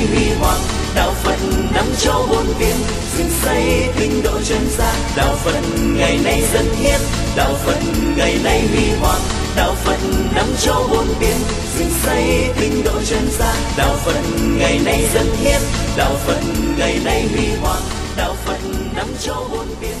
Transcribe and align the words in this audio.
ngày 0.00 0.08
nay 0.08 0.16
huy 0.16 0.34
hoàng 0.40 0.60
đạo 0.94 1.12
phật 1.14 1.36
năm 1.74 1.84
châu 1.98 2.26
bốn 2.30 2.46
biển 2.58 2.76
dựng 3.18 3.30
xây 3.42 3.88
tinh 3.98 4.22
độ 4.24 4.40
chân 4.44 4.58
gian 4.78 4.94
đạo 5.16 5.34
phật 5.36 5.60
ngày 5.96 6.18
nay 6.24 6.42
dân 6.52 6.66
hiến 6.80 7.00
đạo 7.36 7.54
phật 7.54 7.78
ngày 8.16 8.38
nay 8.44 8.62
huy 8.68 8.90
hoàng 9.00 9.20
đạo 9.56 9.74
phật 9.74 9.98
năm 10.34 10.46
châu 10.60 10.88
bốn 10.90 11.06
biển 11.20 11.36
dựng 11.78 11.90
xây 12.04 12.48
tinh 12.60 12.82
độ 12.84 12.92
chân 13.04 13.28
gian 13.38 13.56
đạo 13.78 13.96
phật 13.96 14.20
ngày 14.58 14.80
nay 14.84 15.04
dân 15.14 15.26
hiến 15.36 15.60
đạo 15.96 16.14
phật 16.14 16.40
ngày 16.78 17.00
nay 17.04 17.28
huy 17.32 17.46
hoàng 17.60 17.82
đạo 18.16 18.34
phật 18.44 18.58
năm 18.96 19.06
châu 19.20 19.48
bốn 19.52 19.66
biển 19.80 19.96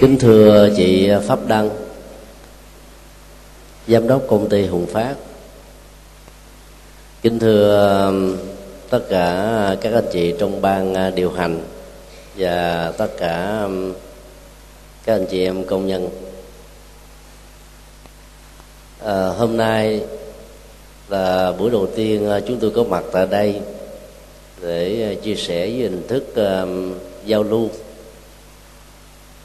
kính 0.00 0.18
thưa 0.18 0.68
chị 0.76 1.10
pháp 1.26 1.38
đăng, 1.46 1.70
giám 3.88 4.08
đốc 4.08 4.22
công 4.28 4.48
ty 4.48 4.66
hùng 4.66 4.86
phát. 4.92 5.14
Kính 7.22 7.38
thưa 7.38 8.12
tất 8.90 9.00
cả 9.08 9.76
các 9.80 9.92
anh 9.92 10.06
chị 10.12 10.34
trong 10.38 10.62
ban 10.62 10.94
à, 10.94 11.10
điều 11.10 11.30
hành 11.30 11.62
và 12.36 12.92
tất 12.98 13.08
cả 13.18 13.68
các 15.04 15.14
anh 15.14 15.26
chị 15.26 15.44
em 15.44 15.64
công 15.64 15.86
nhân. 15.86 16.08
À, 19.04 19.26
hôm 19.26 19.56
nay 19.56 20.00
là 21.08 21.52
buổi 21.52 21.70
đầu 21.70 21.86
tiên 21.96 22.30
à, 22.30 22.40
chúng 22.40 22.58
tôi 22.60 22.70
có 22.70 22.84
mặt 22.84 23.04
tại 23.12 23.26
đây 23.26 23.60
để 24.62 25.12
à, 25.12 25.22
chia 25.22 25.34
sẻ 25.34 25.58
với 25.58 25.76
hình 25.76 26.06
thức 26.08 26.24
uh, 26.30 26.68
giao 27.24 27.42
lưu. 27.42 27.68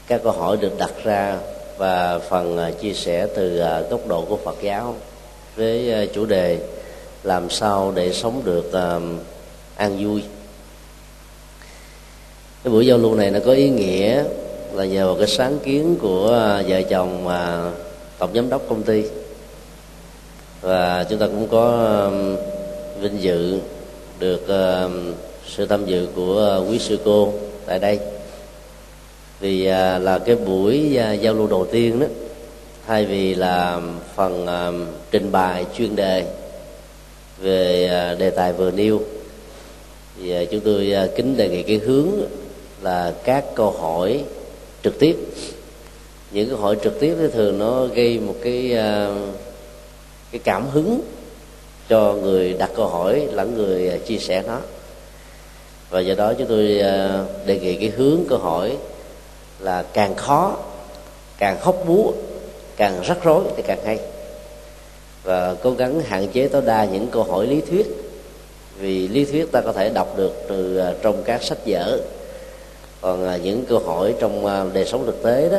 Các 0.06 0.20
câu 0.24 0.32
hỏi 0.32 0.56
được 0.56 0.78
đặt 0.78 0.92
ra 1.04 1.38
và 1.78 2.18
phần 2.18 2.72
chia 2.80 2.92
sẻ 2.92 3.26
từ 3.36 3.58
à, 3.58 3.80
góc 3.80 4.06
độ 4.08 4.24
của 4.28 4.38
Phật 4.44 4.56
giáo 4.62 4.96
với 5.56 6.08
chủ 6.14 6.26
đề 6.26 6.58
làm 7.22 7.50
sao 7.50 7.92
để 7.94 8.12
sống 8.12 8.42
được 8.44 8.70
an 9.82 9.96
vui. 10.04 10.22
Cái 12.64 12.72
buổi 12.72 12.86
giao 12.86 12.98
lưu 12.98 13.14
này 13.14 13.30
nó 13.30 13.38
có 13.46 13.52
ý 13.52 13.68
nghĩa 13.68 14.24
là 14.72 14.84
nhờ 14.84 15.06
vào 15.06 15.14
cái 15.14 15.26
sáng 15.26 15.58
kiến 15.64 15.96
của 16.00 16.32
à, 16.32 16.62
vợ 16.68 16.82
chồng 16.82 17.24
mà 17.24 17.70
tổng 18.18 18.30
giám 18.34 18.50
đốc 18.50 18.62
công 18.68 18.82
ty. 18.82 19.04
Và 20.60 21.04
chúng 21.10 21.18
ta 21.18 21.26
cũng 21.26 21.48
có 21.48 22.10
vinh 23.00 23.22
dự 23.22 23.60
được 24.18 24.48
à, 24.48 24.88
sự 25.46 25.66
tham 25.66 25.86
dự 25.86 26.08
của 26.14 26.64
quý 26.70 26.78
sư 26.78 26.98
cô 27.04 27.32
tại 27.66 27.78
đây. 27.78 27.98
Vì 29.40 29.66
à, 29.66 29.98
là 29.98 30.18
cái 30.18 30.36
buổi 30.36 30.98
giao 31.20 31.34
lưu 31.34 31.46
đầu 31.46 31.66
tiên 31.72 32.00
đó, 32.00 32.06
thay 32.86 33.04
vì 33.04 33.34
là 33.34 33.80
phần 34.14 34.46
trình 35.10 35.32
bày 35.32 35.66
chuyên 35.78 35.96
đề 35.96 36.26
về 37.38 37.88
đề 38.18 38.30
tài 38.30 38.52
vừa 38.52 38.70
nêu 38.70 39.00
thì 40.22 40.32
à, 40.32 40.44
chúng 40.50 40.60
tôi 40.60 40.92
à, 40.92 41.08
kính 41.16 41.36
đề 41.36 41.48
nghị 41.48 41.62
cái 41.62 41.76
hướng 41.76 42.08
là 42.82 43.14
các 43.24 43.44
câu 43.54 43.70
hỏi 43.70 44.24
trực 44.82 44.98
tiếp. 44.98 45.16
Những 46.30 46.48
câu 46.48 46.58
hỏi 46.58 46.76
trực 46.84 47.00
tiếp 47.00 47.14
thì 47.18 47.28
thường 47.32 47.58
nó 47.58 47.86
gây 47.86 48.18
một 48.18 48.34
cái 48.42 48.72
à, 48.76 49.14
cái 50.32 50.40
cảm 50.44 50.68
hứng 50.72 51.00
cho 51.88 52.12
người 52.12 52.52
đặt 52.52 52.70
câu 52.76 52.88
hỏi, 52.88 53.28
lẫn 53.32 53.54
người 53.56 53.98
chia 54.06 54.18
sẻ 54.18 54.42
nó. 54.46 54.58
Và 55.90 56.00
do 56.00 56.14
đó 56.14 56.32
chúng 56.38 56.46
tôi 56.46 56.66
đề 57.46 57.58
nghị 57.60 57.76
cái 57.76 57.92
hướng 57.96 58.20
câu 58.28 58.38
hỏi 58.38 58.76
là 59.60 59.82
càng 59.82 60.14
khó, 60.14 60.56
càng 61.38 61.56
hóc 61.60 61.76
búa, 61.86 62.12
càng 62.76 63.00
rắc 63.04 63.24
rối 63.24 63.44
thì 63.56 63.62
càng 63.66 63.78
hay. 63.84 63.98
Và 65.22 65.54
cố 65.62 65.70
gắng 65.70 66.00
hạn 66.00 66.28
chế 66.28 66.48
tối 66.48 66.62
đa 66.66 66.84
những 66.84 67.06
câu 67.06 67.22
hỏi 67.22 67.46
lý 67.46 67.60
thuyết 67.60 68.11
vì 68.82 69.08
lý 69.08 69.24
thuyết 69.24 69.52
ta 69.52 69.60
có 69.60 69.72
thể 69.72 69.88
đọc 69.88 70.16
được 70.16 70.32
từ 70.48 70.78
à, 70.78 70.92
trong 71.02 71.22
các 71.24 71.42
sách 71.42 71.58
vở. 71.66 71.98
Còn 73.00 73.28
à, 73.28 73.36
những 73.36 73.64
câu 73.68 73.78
hỏi 73.78 74.14
trong 74.20 74.46
à, 74.46 74.64
đời 74.74 74.84
sống 74.84 75.06
thực 75.06 75.22
tế 75.22 75.48
đó 75.48 75.58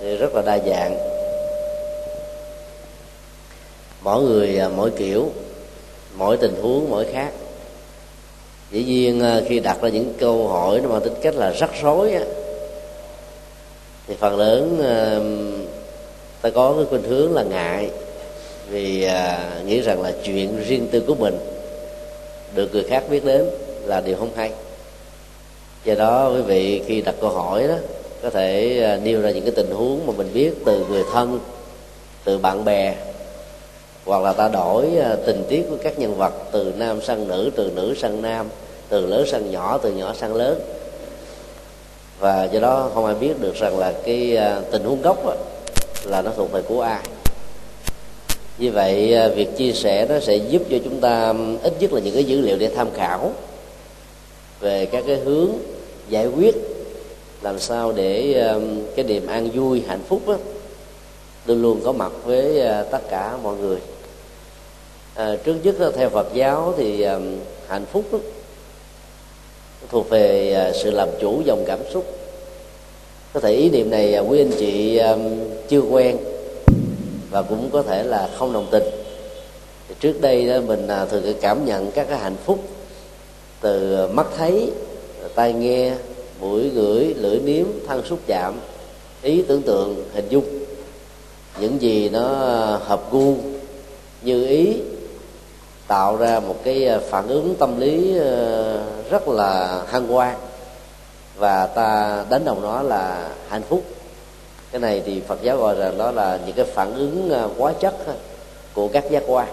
thì 0.00 0.16
rất 0.16 0.34
là 0.34 0.42
đa 0.42 0.58
dạng. 0.66 0.98
Mỗi 4.02 4.22
người 4.22 4.60
mỗi 4.76 4.90
kiểu 4.90 5.30
mỗi 6.16 6.36
tình 6.36 6.54
huống 6.62 6.90
mỗi 6.90 7.06
khác. 7.12 7.30
Dĩ 8.70 8.84
nhiên 8.84 9.42
khi 9.48 9.60
đặt 9.60 9.82
ra 9.82 9.88
những 9.88 10.14
câu 10.18 10.48
hỏi 10.48 10.80
nó 10.82 10.88
mang 10.88 11.00
tính 11.00 11.14
cách 11.22 11.34
là 11.34 11.50
rắc 11.50 11.70
rối 11.82 12.12
á, 12.12 12.24
thì 14.06 14.14
phần 14.20 14.36
lớn 14.36 14.82
ta 16.42 16.50
có 16.50 16.74
cái 16.76 16.84
khuynh 16.90 17.02
hướng 17.02 17.34
là 17.34 17.42
ngại 17.42 17.90
vì 18.70 19.04
à, 19.04 19.50
nghĩ 19.66 19.80
rằng 19.80 20.02
là 20.02 20.12
chuyện 20.24 20.64
riêng 20.66 20.88
tư 20.90 21.00
của 21.00 21.14
mình 21.14 21.38
được 22.54 22.72
người 22.72 22.84
khác 22.84 23.04
biết 23.10 23.24
đến 23.24 23.44
là 23.84 24.00
điều 24.00 24.16
không 24.16 24.30
hay. 24.36 24.50
Do 25.84 25.94
đó 25.94 26.32
quý 26.34 26.42
vị 26.42 26.82
khi 26.86 27.00
đặt 27.00 27.14
câu 27.20 27.30
hỏi 27.30 27.68
đó 27.68 27.74
có 28.22 28.30
thể 28.30 28.80
à, 28.82 28.98
nêu 29.04 29.20
ra 29.20 29.30
những 29.30 29.44
cái 29.44 29.52
tình 29.56 29.70
huống 29.70 30.06
mà 30.06 30.12
mình 30.16 30.30
biết 30.34 30.52
từ 30.64 30.86
người 30.90 31.02
thân 31.12 31.40
từ 32.24 32.38
bạn 32.38 32.64
bè 32.64 32.94
hoặc 34.04 34.22
là 34.22 34.32
ta 34.32 34.48
đổi 34.48 34.86
à, 34.96 35.16
tình 35.26 35.44
tiết 35.48 35.62
của 35.70 35.76
các 35.82 35.98
nhân 35.98 36.16
vật 36.16 36.32
từ 36.52 36.72
nam 36.76 37.02
sang 37.02 37.28
nữ 37.28 37.50
từ 37.56 37.70
nữ 37.74 37.94
sang 37.98 38.22
nam 38.22 38.48
từ 38.88 39.06
lớn 39.06 39.26
sang 39.26 39.50
nhỏ 39.50 39.78
từ 39.82 39.92
nhỏ 39.92 40.14
sang 40.20 40.34
lớn. 40.34 40.60
Và 42.18 42.44
do 42.44 42.60
đó 42.60 42.90
không 42.94 43.06
ai 43.06 43.14
biết 43.14 43.40
được 43.40 43.54
rằng 43.54 43.78
là 43.78 43.92
cái 44.04 44.36
à, 44.36 44.60
tình 44.70 44.84
huống 44.84 45.02
gốc 45.02 45.26
đó, 45.26 45.34
là 46.04 46.22
nó 46.22 46.30
thuộc 46.36 46.52
về 46.52 46.62
của 46.62 46.80
ai 46.80 47.00
như 48.58 48.72
vậy 48.72 49.14
à, 49.14 49.28
việc 49.28 49.56
chia 49.56 49.72
sẻ 49.72 50.06
nó 50.08 50.20
sẽ 50.20 50.36
giúp 50.36 50.62
cho 50.70 50.76
chúng 50.84 51.00
ta 51.00 51.34
ít 51.62 51.72
nhất 51.80 51.92
là 51.92 52.00
những 52.00 52.14
cái 52.14 52.24
dữ 52.24 52.40
liệu 52.40 52.56
để 52.58 52.70
tham 52.76 52.88
khảo 52.94 53.32
về 54.60 54.86
các 54.86 55.04
cái 55.06 55.16
hướng 55.16 55.50
giải 56.08 56.26
quyết 56.26 56.54
làm 57.42 57.58
sao 57.58 57.92
để 57.92 58.42
cái 58.96 59.04
niềm 59.04 59.26
an 59.26 59.50
vui 59.54 59.82
hạnh 59.88 60.00
phúc 60.08 60.22
đó, 60.26 60.36
luôn 61.46 61.62
luôn 61.62 61.80
có 61.84 61.92
mặt 61.92 62.12
với 62.24 62.60
à, 62.60 62.82
tất 62.82 63.10
cả 63.10 63.36
mọi 63.42 63.56
người. 63.56 63.78
À, 65.14 65.36
trước 65.44 65.54
nhất 65.62 65.92
theo 65.96 66.08
Phật 66.08 66.26
giáo 66.34 66.74
thì 66.76 67.06
hạnh 67.68 67.84
phúc 67.92 68.04
đó, 68.12 68.18
thuộc 69.88 70.10
về 70.10 70.52
à, 70.52 70.72
sự 70.72 70.90
làm 70.90 71.08
chủ 71.20 71.42
dòng 71.44 71.64
cảm 71.66 71.78
xúc. 71.92 72.18
Có 73.32 73.40
thể 73.40 73.52
ý 73.52 73.70
niệm 73.70 73.90
này 73.90 74.18
quý 74.28 74.40
anh 74.40 74.52
chị 74.58 75.00
chưa 75.68 75.80
quen 75.80 76.16
và 77.30 77.42
cũng 77.42 77.70
có 77.72 77.82
thể 77.82 78.02
là 78.02 78.28
không 78.38 78.52
đồng 78.52 78.66
tình. 78.70 78.84
Thì 79.88 79.94
trước 80.00 80.20
đây 80.20 80.46
đó 80.46 80.54
mình 80.66 80.88
à, 80.88 81.04
thường 81.04 81.34
cảm 81.40 81.64
nhận 81.64 81.90
các 81.90 82.06
cái 82.08 82.18
hạnh 82.18 82.36
phúc 82.44 82.58
từ 83.60 84.06
mắt 84.06 84.26
thấy 84.36 84.70
tai 85.34 85.52
nghe 85.52 85.92
mũi 86.40 86.68
gửi, 86.68 87.14
lưỡi 87.16 87.38
nếm 87.38 87.66
thân 87.86 88.04
xúc 88.04 88.18
chạm 88.26 88.60
ý 89.22 89.42
tưởng 89.42 89.62
tượng 89.62 90.04
hình 90.14 90.28
dung. 90.28 90.44
Những 91.60 91.82
gì 91.82 92.08
nó 92.08 92.22
hợp 92.84 93.12
gu 93.12 93.34
như 94.22 94.46
ý 94.46 94.76
tạo 95.86 96.16
ra 96.16 96.40
một 96.40 96.56
cái 96.64 96.88
à, 96.88 96.98
phản 97.10 97.28
ứng 97.28 97.54
tâm 97.58 97.80
lý 97.80 98.18
à, 98.18 98.24
rất 99.10 99.28
là 99.28 99.82
hăng 99.88 100.08
hoan 100.08 100.34
và 101.36 101.66
ta 101.66 102.24
đánh 102.30 102.44
đồng 102.44 102.62
nó 102.62 102.82
là 102.82 103.28
hạnh 103.48 103.62
phúc 103.68 103.82
cái 104.76 104.90
này 104.90 105.02
thì 105.06 105.20
phật 105.20 105.42
giáo 105.42 105.56
gọi 105.56 105.76
là 105.76 105.92
đó 105.98 106.10
là 106.10 106.38
những 106.46 106.56
cái 106.56 106.64
phản 106.64 106.94
ứng 106.94 107.30
à, 107.30 107.48
quá 107.58 107.72
chất 107.72 107.94
của 108.74 108.88
các 108.88 109.10
giác 109.10 109.22
quan. 109.26 109.48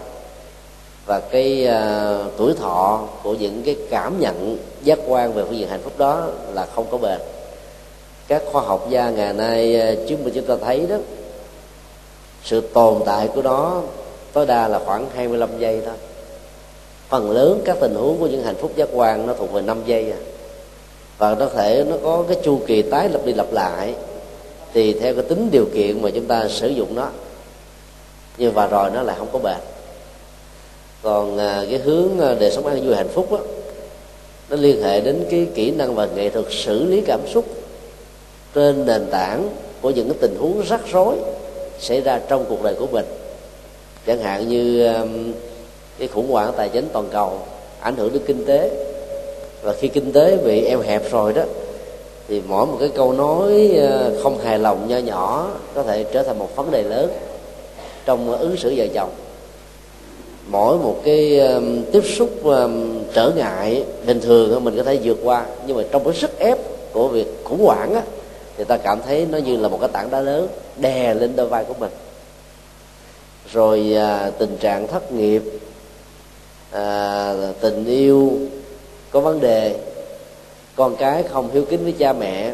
Và 1.06 1.20
cái 1.20 1.68
uh, 1.68 2.32
tuổi 2.36 2.54
thọ 2.54 3.00
của 3.22 3.34
những 3.34 3.62
cái 3.64 3.76
cảm 3.90 4.20
nhận 4.20 4.58
giác 4.82 4.98
quan 5.06 5.32
về 5.32 5.44
phương 5.44 5.58
diện 5.58 5.68
hạnh 5.68 5.80
phúc 5.84 5.92
đó 5.98 6.26
là 6.52 6.66
không 6.74 6.86
có 6.90 6.98
bền. 6.98 7.20
Các 8.28 8.42
khoa 8.52 8.62
học 8.62 8.86
gia 8.90 9.10
ngày 9.10 9.32
nay 9.32 9.80
chúng 9.96 10.06
chứng 10.08 10.24
minh 10.24 10.34
chúng 10.34 10.46
ta 10.46 10.54
thấy 10.64 10.86
đó 10.88 10.96
sự 12.42 12.60
tồn 12.60 13.02
tại 13.06 13.28
của 13.34 13.42
nó 13.42 13.82
tối 14.32 14.46
đa 14.46 14.68
là 14.68 14.78
khoảng 14.78 15.06
25 15.14 15.48
giây 15.58 15.82
thôi. 15.86 15.94
Phần 17.08 17.30
lớn 17.30 17.62
các 17.64 17.76
tình 17.80 17.94
huống 17.94 18.18
của 18.18 18.26
những 18.26 18.42
hạnh 18.42 18.56
phúc 18.56 18.72
giác 18.76 18.88
quan 18.92 19.26
nó 19.26 19.34
thuộc 19.34 19.52
về 19.52 19.62
5 19.62 19.82
giây 19.86 20.10
à. 20.10 20.18
và 21.18 21.34
nó 21.34 21.46
thể 21.46 21.84
nó 21.90 21.96
có 22.04 22.24
cái 22.28 22.36
chu 22.44 22.60
kỳ 22.66 22.82
tái 22.82 23.08
lặp 23.08 23.24
đi 23.24 23.32
lặp 23.32 23.52
lại 23.52 23.94
thì 24.74 24.92
theo 24.92 25.14
cái 25.14 25.22
tính 25.22 25.50
điều 25.50 25.66
kiện 25.74 26.02
mà 26.02 26.10
chúng 26.10 26.26
ta 26.26 26.48
sử 26.48 26.68
dụng 26.68 26.94
nó. 26.94 27.08
Nhưng 28.38 28.52
và 28.52 28.66
rồi 28.66 28.90
nó 28.94 29.02
lại 29.02 29.16
không 29.18 29.28
có 29.32 29.38
bền. 29.38 29.56
Còn 31.02 31.38
à, 31.38 31.64
cái 31.70 31.78
hướng 31.78 32.20
à, 32.20 32.34
đời 32.40 32.50
sống 32.50 32.66
an 32.66 32.86
vui 32.86 32.94
hạnh 32.94 33.08
phúc 33.08 33.32
đó, 33.32 33.38
nó 34.50 34.56
liên 34.56 34.82
hệ 34.82 35.00
đến 35.00 35.24
cái 35.30 35.46
kỹ 35.54 35.70
năng 35.70 35.94
và 35.94 36.06
nghệ 36.06 36.30
thuật 36.30 36.46
xử 36.50 36.84
lý 36.84 37.00
cảm 37.06 37.20
xúc 37.34 37.44
trên 38.54 38.86
nền 38.86 39.06
tảng 39.10 39.48
của 39.80 39.90
những 39.90 40.08
cái 40.08 40.18
tình 40.20 40.36
huống 40.38 40.62
rắc 40.68 40.80
rối 40.92 41.16
xảy 41.78 42.00
ra 42.00 42.20
trong 42.28 42.44
cuộc 42.48 42.62
đời 42.62 42.74
của 42.78 42.86
mình. 42.86 43.04
Chẳng 44.06 44.22
hạn 44.22 44.48
như 44.48 44.92
cái 45.98 46.08
khủng 46.08 46.30
hoảng 46.30 46.52
tài 46.56 46.68
chính 46.68 46.88
toàn 46.92 47.08
cầu 47.12 47.38
ảnh 47.80 47.96
hưởng 47.96 48.12
đến 48.12 48.22
kinh 48.26 48.44
tế. 48.44 48.70
Và 49.62 49.72
khi 49.72 49.88
kinh 49.88 50.12
tế 50.12 50.36
bị 50.44 50.64
eo 50.64 50.80
hẹp 50.80 51.10
rồi 51.10 51.32
đó 51.32 51.42
thì 52.28 52.42
mỗi 52.48 52.66
một 52.66 52.76
cái 52.80 52.88
câu 52.94 53.12
nói 53.12 53.70
ờ, 53.76 54.12
không 54.22 54.38
hài 54.38 54.58
lòng 54.58 54.88
nho 54.88 54.98
nhỏ 54.98 55.50
có 55.74 55.82
thể 55.82 56.04
trở 56.12 56.22
thành 56.22 56.38
một 56.38 56.56
vấn 56.56 56.70
đề 56.70 56.82
lớn 56.82 57.10
trong 58.04 58.32
ờ, 58.32 58.38
ứng 58.38 58.56
xử 58.56 58.74
vợ 58.76 58.86
chồng. 58.94 59.10
Mỗi 60.46 60.78
một 60.78 61.00
cái 61.04 61.40
tiếp 61.92 62.02
xúc 62.16 62.30
trở 63.14 63.32
ngại 63.36 63.84
bình 64.06 64.20
thường 64.20 64.64
mình 64.64 64.76
có 64.76 64.82
thể 64.82 64.98
vượt 65.02 65.18
qua 65.24 65.46
nhưng 65.66 65.76
mà 65.76 65.82
trong 65.90 66.04
cái 66.04 66.14
sức 66.14 66.38
ép 66.38 66.58
của 66.92 67.08
việc 67.08 67.26
khủng 67.44 67.64
hoảng 67.64 67.94
á 67.94 68.02
thì 68.56 68.64
ta 68.64 68.76
cảm 68.76 68.98
thấy 69.06 69.26
nó 69.30 69.38
như 69.38 69.56
là 69.56 69.68
một 69.68 69.78
cái 69.80 69.88
tảng 69.92 70.10
đá 70.10 70.20
lớn 70.20 70.48
đè 70.76 71.14
lên 71.14 71.36
đôi 71.36 71.46
vai 71.46 71.64
của 71.64 71.74
mình. 71.78 71.90
Rồi 73.52 73.94
à, 73.96 74.30
tình 74.38 74.56
trạng 74.60 74.86
thất 74.86 75.12
nghiệp 75.12 75.42
à, 76.70 77.34
tình 77.60 77.84
yêu 77.86 78.32
có 79.10 79.20
vấn 79.20 79.40
đề 79.40 79.76
con 80.76 80.96
cái 80.96 81.22
không 81.22 81.50
hiếu 81.52 81.64
kính 81.70 81.84
với 81.84 81.94
cha 81.98 82.12
mẹ. 82.12 82.52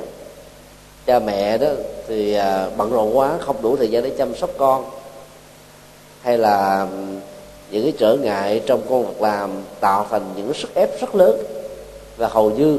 Cha 1.07 1.19
mẹ 1.19 1.59
đó 1.59 1.69
thì 2.09 2.35
à, 2.35 2.71
bận 2.77 2.91
rộn 2.91 3.17
quá, 3.19 3.39
không 3.41 3.63
đủ 3.63 3.77
thời 3.77 3.89
gian 3.89 4.03
để 4.03 4.11
chăm 4.19 4.35
sóc 4.35 4.51
con. 4.59 4.85
Hay 6.23 6.39
là 6.39 6.87
những 7.71 7.83
cái 7.83 7.93
trở 7.99 8.17
ngại 8.17 8.63
trong 8.67 8.83
công 8.89 9.07
việc 9.07 9.23
làm 9.23 9.51
tạo 9.81 10.07
thành 10.11 10.23
những 10.37 10.55
sức 10.55 10.75
ép 10.75 11.01
rất 11.01 11.15
lớn. 11.15 11.43
Và 12.17 12.29
hầu 12.29 12.51
như 12.51 12.79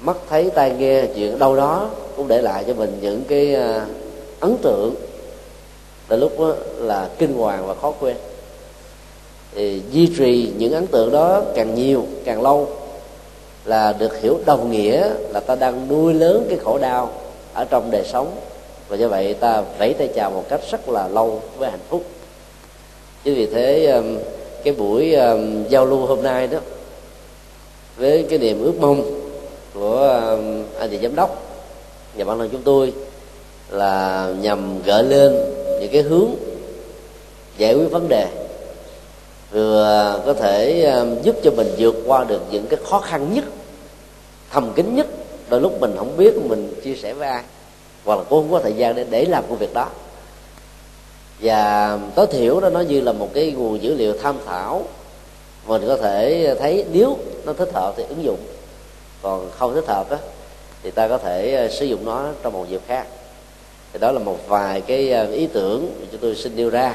mắt 0.00 0.16
thấy 0.28 0.50
tai 0.50 0.70
nghe 0.78 1.06
chuyện 1.14 1.38
đâu 1.38 1.56
đó 1.56 1.90
cũng 2.16 2.28
để 2.28 2.42
lại 2.42 2.64
cho 2.66 2.74
mình 2.74 2.98
những 3.00 3.22
cái 3.28 3.54
à, 3.54 3.86
ấn 4.40 4.56
tượng 4.62 4.94
là 6.08 6.16
lúc 6.16 6.40
đó 6.40 6.54
là 6.76 7.08
kinh 7.18 7.34
hoàng 7.34 7.66
và 7.66 7.74
khó 7.74 7.92
quên. 8.00 8.16
Thì 9.54 9.82
duy 9.90 10.06
trì 10.18 10.52
những 10.58 10.72
ấn 10.72 10.86
tượng 10.86 11.12
đó 11.12 11.42
càng 11.54 11.74
nhiều, 11.74 12.06
càng 12.24 12.42
lâu 12.42 12.68
là 13.64 13.92
được 13.98 14.20
hiểu 14.20 14.38
đồng 14.46 14.70
nghĩa 14.70 15.08
là 15.32 15.40
ta 15.40 15.54
đang 15.54 15.88
nuôi 15.88 16.14
lớn 16.14 16.46
cái 16.48 16.58
khổ 16.58 16.78
đau 16.78 17.10
ở 17.54 17.64
trong 17.70 17.90
đời 17.90 18.02
sống. 18.12 18.36
Và 18.88 18.96
do 18.96 19.08
vậy 19.08 19.34
ta 19.34 19.62
vẫy 19.78 19.94
tay 19.94 20.08
chào 20.14 20.30
một 20.30 20.44
cách 20.48 20.60
rất 20.70 20.88
là 20.88 21.08
lâu 21.08 21.42
với 21.58 21.70
hạnh 21.70 21.80
phúc. 21.88 22.04
Chính 23.24 23.34
vì 23.34 23.46
thế 23.46 23.86
um, 23.86 24.18
cái 24.64 24.74
buổi 24.74 25.14
um, 25.14 25.64
giao 25.68 25.86
lưu 25.86 26.06
hôm 26.06 26.22
nay 26.22 26.46
đó, 26.46 26.58
với 27.96 28.26
cái 28.30 28.38
niềm 28.38 28.64
ước 28.64 28.74
mong 28.80 29.02
của 29.74 30.20
um, 30.30 30.64
anh 30.78 30.90
chị 30.90 30.98
giám 31.02 31.14
đốc 31.14 31.42
và 32.16 32.24
bản 32.24 32.38
thân 32.38 32.48
chúng 32.52 32.62
tôi 32.62 32.92
là 33.70 34.26
nhằm 34.40 34.82
gợi 34.82 35.02
lên 35.02 35.32
những 35.80 35.90
cái 35.92 36.02
hướng 36.02 36.30
giải 37.58 37.74
quyết 37.74 37.90
vấn 37.90 38.08
đề 38.08 38.26
vừa 39.50 39.84
à, 39.84 40.22
có 40.26 40.34
thể 40.34 40.84
à, 40.84 41.04
giúp 41.22 41.36
cho 41.42 41.50
mình 41.50 41.74
vượt 41.78 41.96
qua 42.06 42.24
được 42.24 42.42
những 42.50 42.66
cái 42.66 42.80
khó 42.90 43.00
khăn 43.00 43.34
nhất 43.34 43.44
thầm 44.50 44.72
kín 44.72 44.94
nhất. 44.94 45.06
Đôi 45.48 45.60
lúc 45.60 45.80
mình 45.80 45.94
không 45.98 46.16
biết 46.16 46.34
mình 46.36 46.74
chia 46.84 46.94
sẻ 46.94 47.14
với 47.14 47.28
ai 47.28 47.42
hoặc 48.04 48.16
là 48.16 48.24
cô 48.30 48.40
không 48.40 48.50
có 48.50 48.60
thời 48.60 48.72
gian 48.72 48.94
để 48.94 49.06
để 49.10 49.24
làm 49.24 49.44
công 49.48 49.58
việc 49.58 49.74
đó. 49.74 49.88
Và 51.40 51.98
tối 52.14 52.26
thiểu 52.26 52.60
đó 52.60 52.68
nó 52.70 52.80
như 52.80 53.00
là 53.00 53.12
một 53.12 53.28
cái 53.34 53.50
nguồn 53.50 53.82
dữ 53.82 53.94
liệu 53.94 54.18
tham 54.22 54.36
khảo. 54.46 54.84
Mình 55.66 55.82
có 55.88 55.96
thể 55.96 56.54
thấy 56.58 56.84
nếu 56.92 57.18
nó 57.44 57.52
thích 57.52 57.70
hợp 57.74 57.94
thì 57.96 58.04
ứng 58.08 58.24
dụng. 58.24 58.38
Còn 59.22 59.50
không 59.58 59.74
thích 59.74 59.86
hợp 59.86 60.10
đó, 60.10 60.16
thì 60.82 60.90
ta 60.90 61.08
có 61.08 61.18
thể 61.18 61.54
à, 61.54 61.68
sử 61.68 61.86
dụng 61.86 62.04
nó 62.04 62.26
trong 62.42 62.52
một 62.52 62.66
dịp 62.70 62.80
khác. 62.86 63.06
Thì 63.92 63.98
đó 63.98 64.12
là 64.12 64.18
một 64.18 64.38
vài 64.48 64.80
cái 64.80 65.26
ý 65.32 65.46
tưởng 65.46 65.94
mà 66.00 66.06
chúng 66.12 66.20
tôi 66.20 66.36
xin 66.36 66.56
nêu 66.56 66.70
ra 66.70 66.94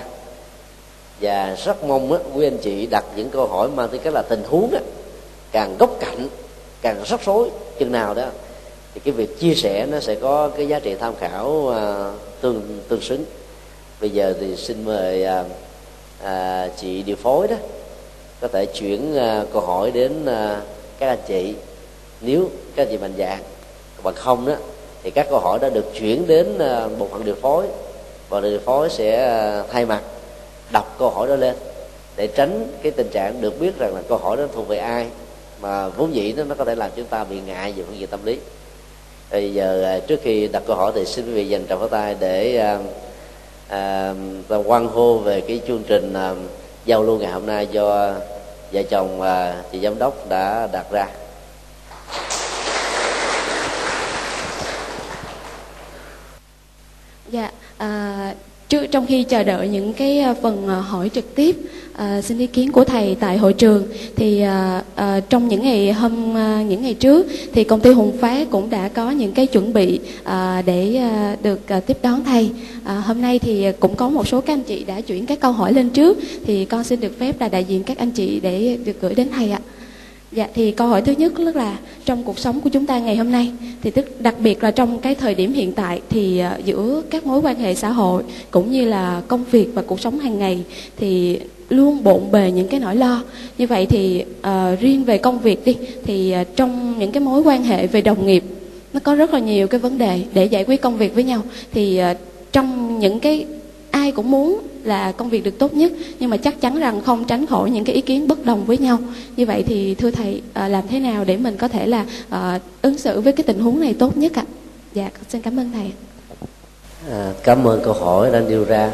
và 1.21 1.57
rất 1.65 1.83
mong 1.83 2.13
á, 2.13 2.19
quý 2.33 2.47
anh 2.47 2.57
chị 2.57 2.87
đặt 2.87 3.05
những 3.15 3.29
câu 3.29 3.47
hỏi 3.47 3.69
mang 3.69 3.89
tính 3.89 4.01
cách 4.03 4.13
là 4.13 4.21
tình 4.21 4.43
huống 4.43 4.71
á, 4.73 4.79
càng 5.51 5.75
góc 5.79 5.97
cạnh 5.99 6.27
càng 6.81 7.03
rắc 7.05 7.25
rối 7.25 7.49
chừng 7.79 7.91
nào 7.91 8.13
đó 8.13 8.25
thì 8.93 9.01
cái 9.03 9.11
việc 9.11 9.39
chia 9.39 9.55
sẻ 9.55 9.85
nó 9.91 9.99
sẽ 9.99 10.15
có 10.15 10.49
cái 10.57 10.67
giá 10.67 10.79
trị 10.79 10.95
tham 10.99 11.13
khảo 11.19 11.47
uh, 11.47 11.75
tương 12.41 12.79
tương 12.87 13.01
xứng. 13.01 13.25
Bây 14.01 14.09
giờ 14.09 14.33
thì 14.39 14.55
xin 14.55 14.85
mời 14.85 15.23
à, 15.23 15.43
à, 16.23 16.69
chị 16.77 17.03
điều 17.03 17.15
phối 17.15 17.47
đó 17.47 17.55
có 18.41 18.47
thể 18.47 18.65
chuyển 18.65 19.15
à, 19.15 19.43
câu 19.53 19.61
hỏi 19.61 19.91
đến 19.91 20.25
à, 20.25 20.61
các 20.99 21.07
anh 21.07 21.19
chị. 21.27 21.53
Nếu 22.21 22.49
các 22.75 22.83
anh 22.83 22.91
chị 22.91 22.97
mạnh 22.97 23.13
dạng 23.17 23.43
bằng 24.03 24.15
không 24.15 24.45
đó 24.45 24.53
thì 25.03 25.11
các 25.11 25.27
câu 25.29 25.39
hỏi 25.39 25.59
đã 25.61 25.69
được 25.69 25.85
chuyển 25.99 26.27
đến 26.27 26.59
à, 26.59 26.87
bộ 26.99 27.07
phận 27.11 27.25
điều 27.25 27.35
phối. 27.35 27.65
Và 28.29 28.41
điều 28.41 28.59
phối 28.59 28.89
sẽ 28.89 29.25
à, 29.25 29.63
thay 29.71 29.85
mặt 29.85 30.01
đọc 30.71 30.95
câu 30.99 31.09
hỏi 31.09 31.27
đó 31.27 31.35
lên 31.35 31.55
để 32.15 32.27
tránh 32.27 32.67
cái 32.81 32.91
tình 32.91 33.09
trạng 33.09 33.41
được 33.41 33.59
biết 33.59 33.79
rằng 33.79 33.95
là 33.95 34.01
câu 34.09 34.17
hỏi 34.17 34.37
đó 34.37 34.43
thuộc 34.53 34.67
về 34.67 34.77
ai 34.77 35.07
mà 35.61 35.87
vốn 35.87 36.15
dĩ 36.15 36.33
nó 36.37 36.43
nó 36.43 36.55
có 36.55 36.65
thể 36.65 36.75
làm 36.75 36.91
chúng 36.95 37.05
ta 37.05 37.23
bị 37.23 37.39
ngại 37.41 37.73
về 37.77 37.83
phương 37.87 37.99
diện 37.99 38.09
tâm 38.09 38.25
lý. 38.25 38.39
Bây 39.31 39.53
giờ 39.53 39.83
à, 39.83 39.99
trước 40.07 40.19
khi 40.23 40.47
đặt 40.47 40.63
câu 40.67 40.75
hỏi 40.75 40.91
thì 40.95 41.05
xin 41.05 41.25
quý 41.25 41.33
vị 41.33 41.47
dành 41.47 41.65
trọng 41.65 41.89
tay 41.89 42.15
để 42.19 42.57
à, 42.57 42.79
à, 43.67 44.13
ta 44.47 44.55
quan 44.55 44.87
hô 44.87 45.17
về 45.17 45.41
cái 45.41 45.61
chương 45.67 45.83
trình 45.87 46.13
à, 46.13 46.33
giao 46.85 47.03
lưu 47.03 47.17
ngày 47.17 47.31
hôm 47.31 47.45
nay 47.45 47.67
do 47.71 48.13
vợ 48.71 48.83
chồng 48.89 49.19
và 49.19 49.63
chị 49.71 49.79
giám 49.79 49.99
đốc 49.99 50.29
đã 50.29 50.67
đặt 50.71 50.85
ra. 50.91 51.07
Dạ 57.29 57.51
à, 57.77 58.33
trước 58.69 58.87
trong 58.91 59.05
khi 59.05 59.23
chờ 59.23 59.43
đợi 59.43 59.67
những 59.67 59.93
cái 59.93 60.19
ờ, 60.19 60.35
phần 60.41 60.67
ờ, 60.67 60.79
hỏi 60.79 61.09
trực 61.13 61.35
tiếp 61.35 61.55
uh, 61.93 62.23
xin 62.23 62.37
ý 62.37 62.47
kiến 62.47 62.71
của 62.71 62.83
thầy 62.83 63.15
tại 63.19 63.37
hội 63.37 63.53
trường 63.53 63.87
thì 64.15 64.43
uh, 64.43 64.83
uh, 65.01 65.29
trong 65.29 65.47
những 65.47 65.61
ngày 65.61 65.93
hôm 65.93 66.31
uh, 66.31 66.69
những 66.69 66.81
ngày 66.81 66.93
trước 66.93 67.27
thì 67.53 67.63
công 67.63 67.79
ty 67.79 67.91
Hùng 67.91 68.17
Phát 68.21 68.49
cũng 68.51 68.69
đã 68.69 68.87
có 68.87 69.11
những 69.11 69.31
cái 69.31 69.47
chuẩn 69.47 69.73
bị 69.73 69.99
uh, 70.21 70.65
để 70.65 71.01
uh, 71.33 71.43
được 71.43 71.59
uh, 71.77 71.85
tiếp 71.85 71.97
đón 72.01 72.23
thầy. 72.23 72.49
Uh, 72.81 73.05
hôm 73.05 73.21
nay 73.21 73.39
thì 73.39 73.65
cũng 73.79 73.95
có 73.95 74.09
một 74.09 74.27
số 74.27 74.41
các 74.41 74.53
anh 74.53 74.63
chị 74.63 74.83
đã 74.83 75.01
chuyển 75.01 75.25
các 75.25 75.39
câu 75.39 75.51
hỏi 75.51 75.73
lên 75.73 75.89
trước 75.89 76.17
thì 76.45 76.65
con 76.65 76.83
xin 76.83 76.99
được 76.99 77.19
phép 77.19 77.41
là 77.41 77.49
đại 77.49 77.63
diện 77.63 77.83
các 77.83 77.97
anh 77.97 78.11
chị 78.11 78.39
để 78.39 78.77
được 78.85 79.01
gửi 79.01 79.15
đến 79.15 79.27
thầy 79.35 79.51
ạ. 79.51 79.59
Dạ 80.31 80.47
thì 80.53 80.71
câu 80.71 80.87
hỏi 80.87 81.01
thứ 81.01 81.11
nhất 81.11 81.33
tức 81.37 81.55
là 81.55 81.77
trong 82.05 82.23
cuộc 82.23 82.39
sống 82.39 82.61
của 82.61 82.69
chúng 82.69 82.85
ta 82.85 82.99
ngày 82.99 83.15
hôm 83.15 83.31
nay 83.31 83.51
thì 83.81 83.91
tức 83.91 84.21
đặc 84.21 84.35
biệt 84.39 84.63
là 84.63 84.71
trong 84.71 84.99
cái 84.99 85.15
thời 85.15 85.35
điểm 85.35 85.53
hiện 85.53 85.71
tại 85.71 86.01
thì 86.09 86.41
uh, 86.59 86.65
giữa 86.65 87.01
các 87.09 87.25
mối 87.25 87.39
quan 87.39 87.59
hệ 87.59 87.75
xã 87.75 87.89
hội 87.89 88.23
cũng 88.51 88.71
như 88.71 88.85
là 88.85 89.21
công 89.27 89.43
việc 89.51 89.69
và 89.73 89.81
cuộc 89.81 89.99
sống 89.99 90.19
hàng 90.19 90.39
ngày 90.39 90.63
thì 90.97 91.39
luôn 91.69 92.03
bộn 92.03 92.31
bề 92.31 92.51
những 92.51 92.67
cái 92.67 92.79
nỗi 92.79 92.95
lo. 92.95 93.23
Như 93.57 93.67
vậy 93.67 93.85
thì 93.85 94.23
uh, 94.39 94.79
riêng 94.79 95.03
về 95.03 95.17
công 95.17 95.39
việc 95.39 95.65
đi 95.65 95.75
thì 96.03 96.35
uh, 96.41 96.55
trong 96.55 96.99
những 96.99 97.11
cái 97.11 97.21
mối 97.21 97.41
quan 97.41 97.63
hệ 97.63 97.87
về 97.87 98.01
đồng 98.01 98.27
nghiệp 98.27 98.43
nó 98.93 98.99
có 98.99 99.15
rất 99.15 99.33
là 99.33 99.39
nhiều 99.39 99.67
cái 99.67 99.79
vấn 99.79 99.97
đề 99.97 100.21
để 100.33 100.45
giải 100.45 100.63
quyết 100.63 100.81
công 100.81 100.97
việc 100.97 101.15
với 101.15 101.23
nhau. 101.23 101.41
Thì 101.71 102.01
uh, 102.11 102.17
trong 102.51 102.99
những 102.99 103.19
cái 103.19 103.45
ai 103.91 104.11
cũng 104.11 104.31
muốn 104.31 104.59
là 104.85 105.11
công 105.11 105.29
việc 105.29 105.43
được 105.43 105.59
tốt 105.59 105.73
nhất 105.73 105.91
nhưng 106.19 106.29
mà 106.29 106.37
chắc 106.37 106.61
chắn 106.61 106.79
rằng 106.79 107.01
không 107.05 107.25
tránh 107.25 107.45
khỏi 107.45 107.69
những 107.69 107.85
cái 107.85 107.95
ý 107.95 108.01
kiến 108.01 108.27
bất 108.27 108.45
đồng 108.45 108.65
với 108.65 108.77
nhau. 108.77 108.99
Như 109.37 109.45
vậy 109.45 109.63
thì 109.67 109.95
thưa 109.95 110.11
thầy 110.11 110.41
à, 110.53 110.67
làm 110.67 110.87
thế 110.87 110.99
nào 110.99 111.25
để 111.25 111.37
mình 111.37 111.57
có 111.57 111.67
thể 111.67 111.87
là 111.87 112.05
à, 112.29 112.59
ứng 112.81 112.97
xử 112.97 113.21
với 113.21 113.33
cái 113.33 113.43
tình 113.43 113.59
huống 113.59 113.79
này 113.79 113.95
tốt 113.99 114.17
nhất 114.17 114.31
ạ? 114.35 114.43
Dạ 114.93 115.09
xin 115.29 115.41
cảm 115.41 115.59
ơn 115.59 115.71
thầy 115.71 115.91
à, 117.11 117.31
cảm 117.43 117.67
ơn 117.67 117.81
câu 117.83 117.93
hỏi 117.93 118.31
đã 118.31 118.39
nêu 118.39 118.65
ra. 118.65 118.91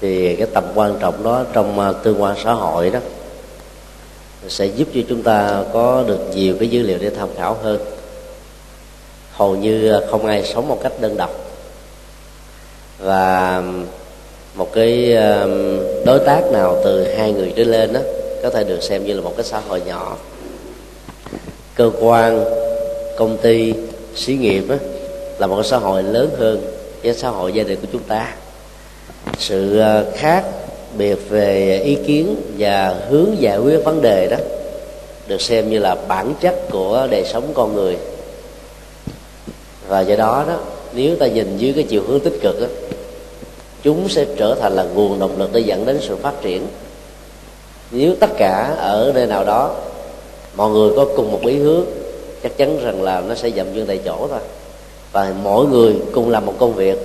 Thì 0.00 0.36
cái 0.36 0.46
tầm 0.54 0.64
quan 0.74 0.96
trọng 1.00 1.22
đó 1.22 1.44
trong 1.52 1.80
à, 1.80 1.92
tương 1.92 2.22
quan 2.22 2.36
xã 2.44 2.52
hội 2.52 2.90
đó 2.90 3.00
sẽ 4.48 4.66
giúp 4.66 4.88
cho 4.94 5.00
chúng 5.08 5.22
ta 5.22 5.64
có 5.72 6.04
được 6.06 6.30
nhiều 6.34 6.56
cái 6.60 6.68
dữ 6.68 6.82
liệu 6.82 6.98
để 6.98 7.10
tham 7.10 7.28
khảo 7.36 7.56
hơn. 7.62 7.80
Hầu 9.32 9.56
như 9.56 9.92
không 10.10 10.26
ai 10.26 10.44
sống 10.44 10.68
một 10.68 10.78
cách 10.82 10.92
đơn 11.00 11.16
độc. 11.16 11.30
Và 12.98 13.62
một 14.58 14.72
cái 14.72 15.16
đối 16.04 16.18
tác 16.18 16.52
nào 16.52 16.80
từ 16.84 17.14
hai 17.14 17.32
người 17.32 17.52
trở 17.56 17.64
lên 17.64 17.92
đó 17.92 18.00
có 18.42 18.50
thể 18.50 18.64
được 18.64 18.82
xem 18.82 19.04
như 19.04 19.12
là 19.12 19.20
một 19.20 19.32
cái 19.36 19.44
xã 19.44 19.60
hội 19.68 19.82
nhỏ. 19.86 20.16
Cơ 21.74 21.90
quan 22.00 22.44
công 23.16 23.36
ty 23.36 23.74
xí 24.14 24.34
nghiệp 24.34 24.64
đó, 24.68 24.74
là 25.38 25.46
một 25.46 25.56
cái 25.56 25.64
xã 25.64 25.76
hội 25.76 26.02
lớn 26.02 26.30
hơn 26.38 26.66
cái 27.02 27.14
xã 27.14 27.28
hội 27.28 27.52
gia 27.52 27.62
đình 27.62 27.80
của 27.80 27.88
chúng 27.92 28.02
ta. 28.02 28.34
Sự 29.38 29.78
ờ, 29.78 30.04
khác 30.16 30.44
biệt 30.98 31.18
về 31.28 31.80
ý 31.84 31.98
kiến 32.06 32.36
và 32.58 32.94
hướng 33.10 33.40
giải 33.40 33.58
quyết 33.58 33.84
vấn 33.84 34.02
đề 34.02 34.28
đó 34.30 34.36
được 35.28 35.40
xem 35.40 35.70
như 35.70 35.78
là 35.78 35.96
bản 36.08 36.34
chất 36.40 36.70
của 36.70 37.08
đời 37.10 37.24
sống 37.24 37.50
con 37.54 37.74
người. 37.74 37.96
Và 39.88 40.00
do 40.00 40.16
đó 40.16 40.44
đó 40.48 40.58
nếu 40.92 41.16
ta 41.16 41.26
nhìn 41.26 41.56
dưới 41.58 41.72
cái 41.72 41.84
chiều 41.88 42.02
hướng 42.08 42.20
tích 42.20 42.38
cực 42.42 42.60
đó, 42.60 42.66
chúng 43.82 44.08
sẽ 44.08 44.26
trở 44.36 44.54
thành 44.54 44.72
là 44.72 44.82
nguồn 44.82 45.18
động 45.18 45.38
lực 45.38 45.50
để 45.52 45.60
dẫn 45.60 45.86
đến 45.86 45.98
sự 46.02 46.16
phát 46.16 46.42
triển. 46.42 46.66
Nếu 47.90 48.14
tất 48.20 48.30
cả 48.36 48.74
ở 48.78 49.12
nơi 49.14 49.26
nào 49.26 49.44
đó, 49.44 49.74
mọi 50.56 50.70
người 50.70 50.90
có 50.96 51.06
cùng 51.16 51.32
một 51.32 51.40
ý 51.42 51.58
hướng 51.58 51.84
chắc 52.42 52.56
chắn 52.56 52.80
rằng 52.84 53.02
là 53.02 53.20
nó 53.20 53.34
sẽ 53.34 53.50
dậm 53.50 53.66
chân 53.74 53.86
tại 53.86 54.00
chỗ 54.04 54.26
thôi. 54.30 54.40
Và 55.12 55.32
mỗi 55.42 55.66
người 55.66 55.94
cùng 56.12 56.30
làm 56.30 56.46
một 56.46 56.54
công 56.58 56.74
việc, 56.74 56.98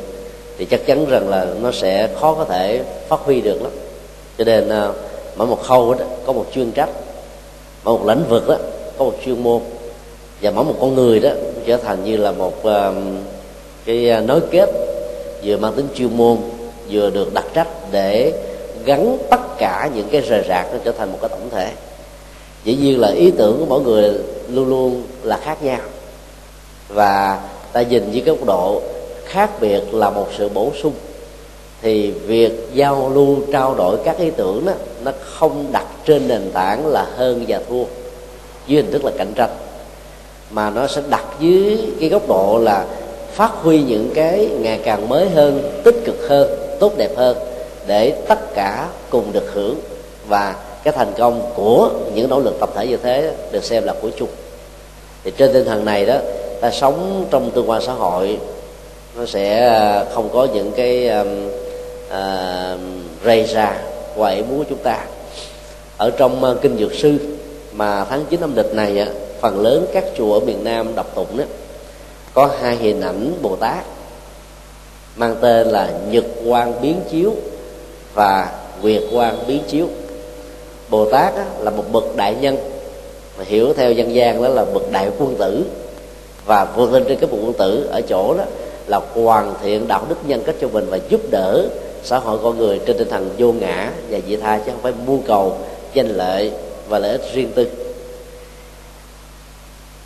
thì 0.57 0.65
chắc 0.65 0.85
chắn 0.85 1.05
rằng 1.09 1.29
là 1.29 1.47
nó 1.61 1.71
sẽ 1.71 2.09
khó 2.19 2.33
có 2.33 2.45
thể 2.45 2.83
phát 3.07 3.19
huy 3.19 3.41
được 3.41 3.61
lắm. 3.61 3.71
Cho 4.37 4.43
nên 4.43 4.69
à, 4.69 4.91
mỗi 5.35 5.47
một 5.47 5.63
khâu 5.63 5.93
đó, 5.93 6.05
có 6.25 6.33
một 6.33 6.45
chuyên 6.53 6.71
trách, 6.71 6.89
mỗi 7.83 7.97
một 7.97 8.05
lĩnh 8.07 8.23
vực 8.29 8.47
đó, 8.47 8.57
có 8.97 9.05
một 9.05 9.13
chuyên 9.25 9.43
môn, 9.43 9.61
và 10.41 10.51
mỗi 10.51 10.65
một 10.65 10.75
con 10.81 10.95
người 10.95 11.19
đó 11.19 11.29
trở 11.65 11.77
thành 11.77 12.03
như 12.03 12.17
là 12.17 12.31
một 12.31 12.65
à, 12.65 12.91
cái 13.85 14.09
à, 14.09 14.19
nối 14.19 14.41
kết 14.51 14.69
vừa 15.43 15.57
mang 15.57 15.73
tính 15.73 15.87
chuyên 15.95 16.17
môn 16.17 16.37
vừa 16.93 17.09
được 17.09 17.33
đặt 17.33 17.45
trách 17.53 17.67
để 17.91 18.33
gắn 18.85 19.17
tất 19.29 19.57
cả 19.57 19.89
những 19.95 20.07
cái 20.12 20.21
rời 20.21 20.43
rạc 20.50 20.67
nó 20.73 20.79
trở 20.83 20.91
thành 20.91 21.12
một 21.12 21.17
cái 21.21 21.29
tổng 21.29 21.50
thể. 21.51 21.71
Dĩ 22.63 22.75
nhiên 22.75 23.00
là 23.00 23.07
ý 23.07 23.31
tưởng 23.31 23.59
của 23.59 23.65
mỗi 23.65 23.81
người 23.81 24.13
luôn 24.50 24.69
luôn 24.69 25.03
là 25.23 25.38
khác 25.38 25.63
nhau. 25.63 25.79
Và 26.89 27.41
ta 27.73 27.81
nhìn 27.81 28.12
với 28.12 28.21
cái 28.25 28.35
góc 28.35 28.45
độ 28.47 28.81
khác 29.25 29.50
biệt 29.62 29.93
là 29.93 30.09
một 30.09 30.27
sự 30.38 30.50
bổ 30.50 30.71
sung. 30.81 30.93
Thì 31.81 32.12
việc 32.12 32.69
giao 32.73 33.12
lưu, 33.15 33.38
trao 33.51 33.75
đổi 33.75 33.97
các 34.05 34.17
ý 34.17 34.31
tưởng 34.38 34.65
đó, 34.65 34.73
nó 35.03 35.12
không 35.21 35.65
đặt 35.71 35.85
trên 36.05 36.27
nền 36.27 36.51
tảng 36.53 36.88
là 36.88 37.07
hơn 37.15 37.45
và 37.47 37.59
thua, 37.69 37.83
dưới 38.67 38.81
hình 38.81 38.91
thức 38.91 39.05
là 39.05 39.12
cạnh 39.17 39.33
tranh. 39.35 39.50
Mà 40.51 40.69
nó 40.69 40.88
sẽ 40.88 41.01
đặt 41.09 41.25
dưới 41.39 41.77
cái 42.00 42.09
góc 42.09 42.27
độ 42.27 42.59
là 42.63 42.85
phát 43.31 43.51
huy 43.51 43.81
những 43.81 44.12
cái 44.15 44.50
ngày 44.59 44.79
càng 44.83 45.09
mới 45.09 45.29
hơn, 45.29 45.81
tích 45.83 45.95
cực 46.05 46.29
hơn 46.29 46.62
tốt 46.83 46.97
đẹp 46.97 47.17
hơn 47.17 47.37
để 47.87 48.13
tất 48.27 48.53
cả 48.55 48.89
cùng 49.09 49.31
được 49.31 49.53
hưởng. 49.53 49.75
Và 50.27 50.55
cái 50.83 50.93
thành 50.97 51.13
công 51.17 51.51
của 51.55 51.89
những 52.13 52.29
nỗ 52.29 52.39
lực 52.39 52.59
tập 52.59 52.69
thể 52.75 52.87
như 52.87 52.97
thế 52.97 53.33
được 53.51 53.63
xem 53.63 53.83
là 53.83 53.93
của 54.01 54.09
chung 54.17 54.29
thì 55.23 55.31
trên 55.37 55.53
tinh 55.53 55.65
thần 55.65 55.85
này 55.85 56.05
đó 56.05 56.15
ta 56.61 56.71
sống 56.71 57.25
trong 57.31 57.51
tương 57.51 57.69
quan 57.69 57.81
xã 57.81 57.93
hội 57.93 58.37
nó 59.15 59.25
sẽ 59.25 59.67
à, 59.67 60.05
không 60.13 60.29
có 60.33 60.47
những 60.53 60.71
cái 60.75 61.09
uh, 61.21 61.27
uh, 62.07 62.79
rầy 63.25 63.43
ra 63.43 63.77
quậy 64.17 64.43
múa 64.43 64.63
chúng 64.69 64.77
ta. 64.83 65.05
Ở 65.97 66.11
trong 66.17 66.43
uh, 66.51 66.61
kinh 66.61 66.77
dược 66.77 66.93
sư 66.93 67.17
mà 67.73 68.05
tháng 68.09 68.25
9 68.29 68.39
âm 68.39 68.55
lịch 68.55 68.73
này 68.73 69.01
uh, 69.01 69.07
phần 69.41 69.61
lớn 69.61 69.85
các 69.93 70.03
chùa 70.17 70.33
ở 70.33 70.39
miền 70.39 70.63
Nam 70.63 70.95
đọc 70.95 71.15
tụng 71.15 71.37
đó 71.37 71.43
có 72.33 72.49
hai 72.61 72.75
hình 72.75 73.01
ảnh 73.01 73.33
Bồ 73.41 73.55
Tát 73.55 73.83
mang 75.15 75.36
tên 75.41 75.67
là 75.67 75.89
Nhật 76.10 76.24
Quan 76.46 76.82
Biến 76.82 77.01
Chiếu 77.12 77.32
và 78.13 78.51
Nguyệt 78.82 79.01
Quan 79.12 79.38
Biến 79.48 79.63
Chiếu. 79.67 79.88
Bồ 80.89 81.10
Tát 81.10 81.36
á, 81.36 81.46
là 81.60 81.72
một 81.72 81.84
bậc 81.91 82.15
đại 82.15 82.36
nhân 82.36 82.58
mà 83.38 83.43
hiểu 83.43 83.74
theo 83.74 83.91
dân 83.91 84.15
gian 84.15 84.43
đó 84.43 84.50
là 84.50 84.65
bậc 84.65 84.91
đại 84.91 85.10
quân 85.20 85.36
tử. 85.36 85.65
Và 86.46 86.65
vượt 86.75 86.93
lên 86.93 87.03
trên 87.08 87.17
cái 87.20 87.29
bậc 87.29 87.39
quân 87.43 87.53
tử 87.53 87.88
ở 87.91 88.01
chỗ 88.01 88.34
đó 88.38 88.43
là 88.88 89.00
hoàn 89.13 89.53
thiện 89.63 89.88
đạo 89.88 90.05
đức 90.10 90.15
nhân 90.27 90.43
cách 90.46 90.55
cho 90.62 90.67
mình 90.67 90.86
và 90.89 91.00
giúp 91.10 91.22
đỡ 91.32 91.65
xã 92.03 92.20
hội 92.20 92.39
con 92.43 92.58
người 92.58 92.79
trên 92.86 92.98
tinh 92.98 93.10
thần 93.10 93.29
vô 93.38 93.51
ngã 93.51 93.91
và 94.10 94.20
vị 94.27 94.36
tha 94.36 94.58
chứ 94.58 94.72
không 94.72 94.82
phải 94.82 94.93
mưu 95.05 95.20
cầu 95.27 95.58
danh 95.93 96.08
lợi 96.08 96.51
và 96.89 97.00
lợi 97.00 97.12
ích 97.12 97.22
riêng 97.34 97.51
tư. 97.55 97.67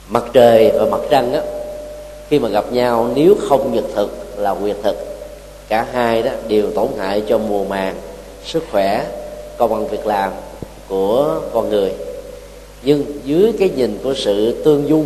Mặt 0.10 0.24
trời 0.34 0.72
và 0.80 0.86
mặt 0.86 1.02
trăng 1.10 1.34
á 1.34 1.42
khi 2.30 2.40
mà 2.40 2.50
gặp 2.50 2.72
nhau 2.72 3.10
nếu 3.16 3.36
không 3.50 3.76
nhật 3.76 3.84
thực 3.96 4.27
là 4.38 4.52
nguyệt 4.52 4.76
thực. 4.84 4.96
Cả 5.70 5.86
hai 5.94 6.24
đó 6.24 6.32
đều 6.48 6.72
tổn 6.72 6.88
hại 6.98 7.24
cho 7.28 7.38
mùa 7.38 7.64
màng 7.64 7.96
sức 8.46 8.64
khỏe 8.72 9.06
công 9.58 9.74
ăn 9.74 9.88
việc 9.88 10.06
làm 10.06 10.32
của 10.88 11.40
con 11.54 11.70
người. 11.70 11.92
Nhưng 12.84 13.06
dưới 13.26 13.54
cái 13.60 13.70
nhìn 13.70 14.00
của 14.04 14.14
sự 14.14 14.64
tương 14.64 14.90
dung 14.90 15.06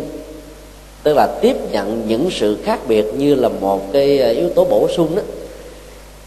tức 1.02 1.14
là 1.16 1.26
tiếp 1.40 1.56
nhận 1.70 2.02
những 2.06 2.28
sự 2.30 2.58
khác 2.64 2.80
biệt 2.88 3.04
như 3.14 3.34
là 3.34 3.48
một 3.48 3.92
cái 3.92 4.22
à, 4.22 4.28
yếu 4.28 4.48
tố 4.50 4.64
bổ 4.64 4.88
sung 4.96 5.16
đó 5.16 5.22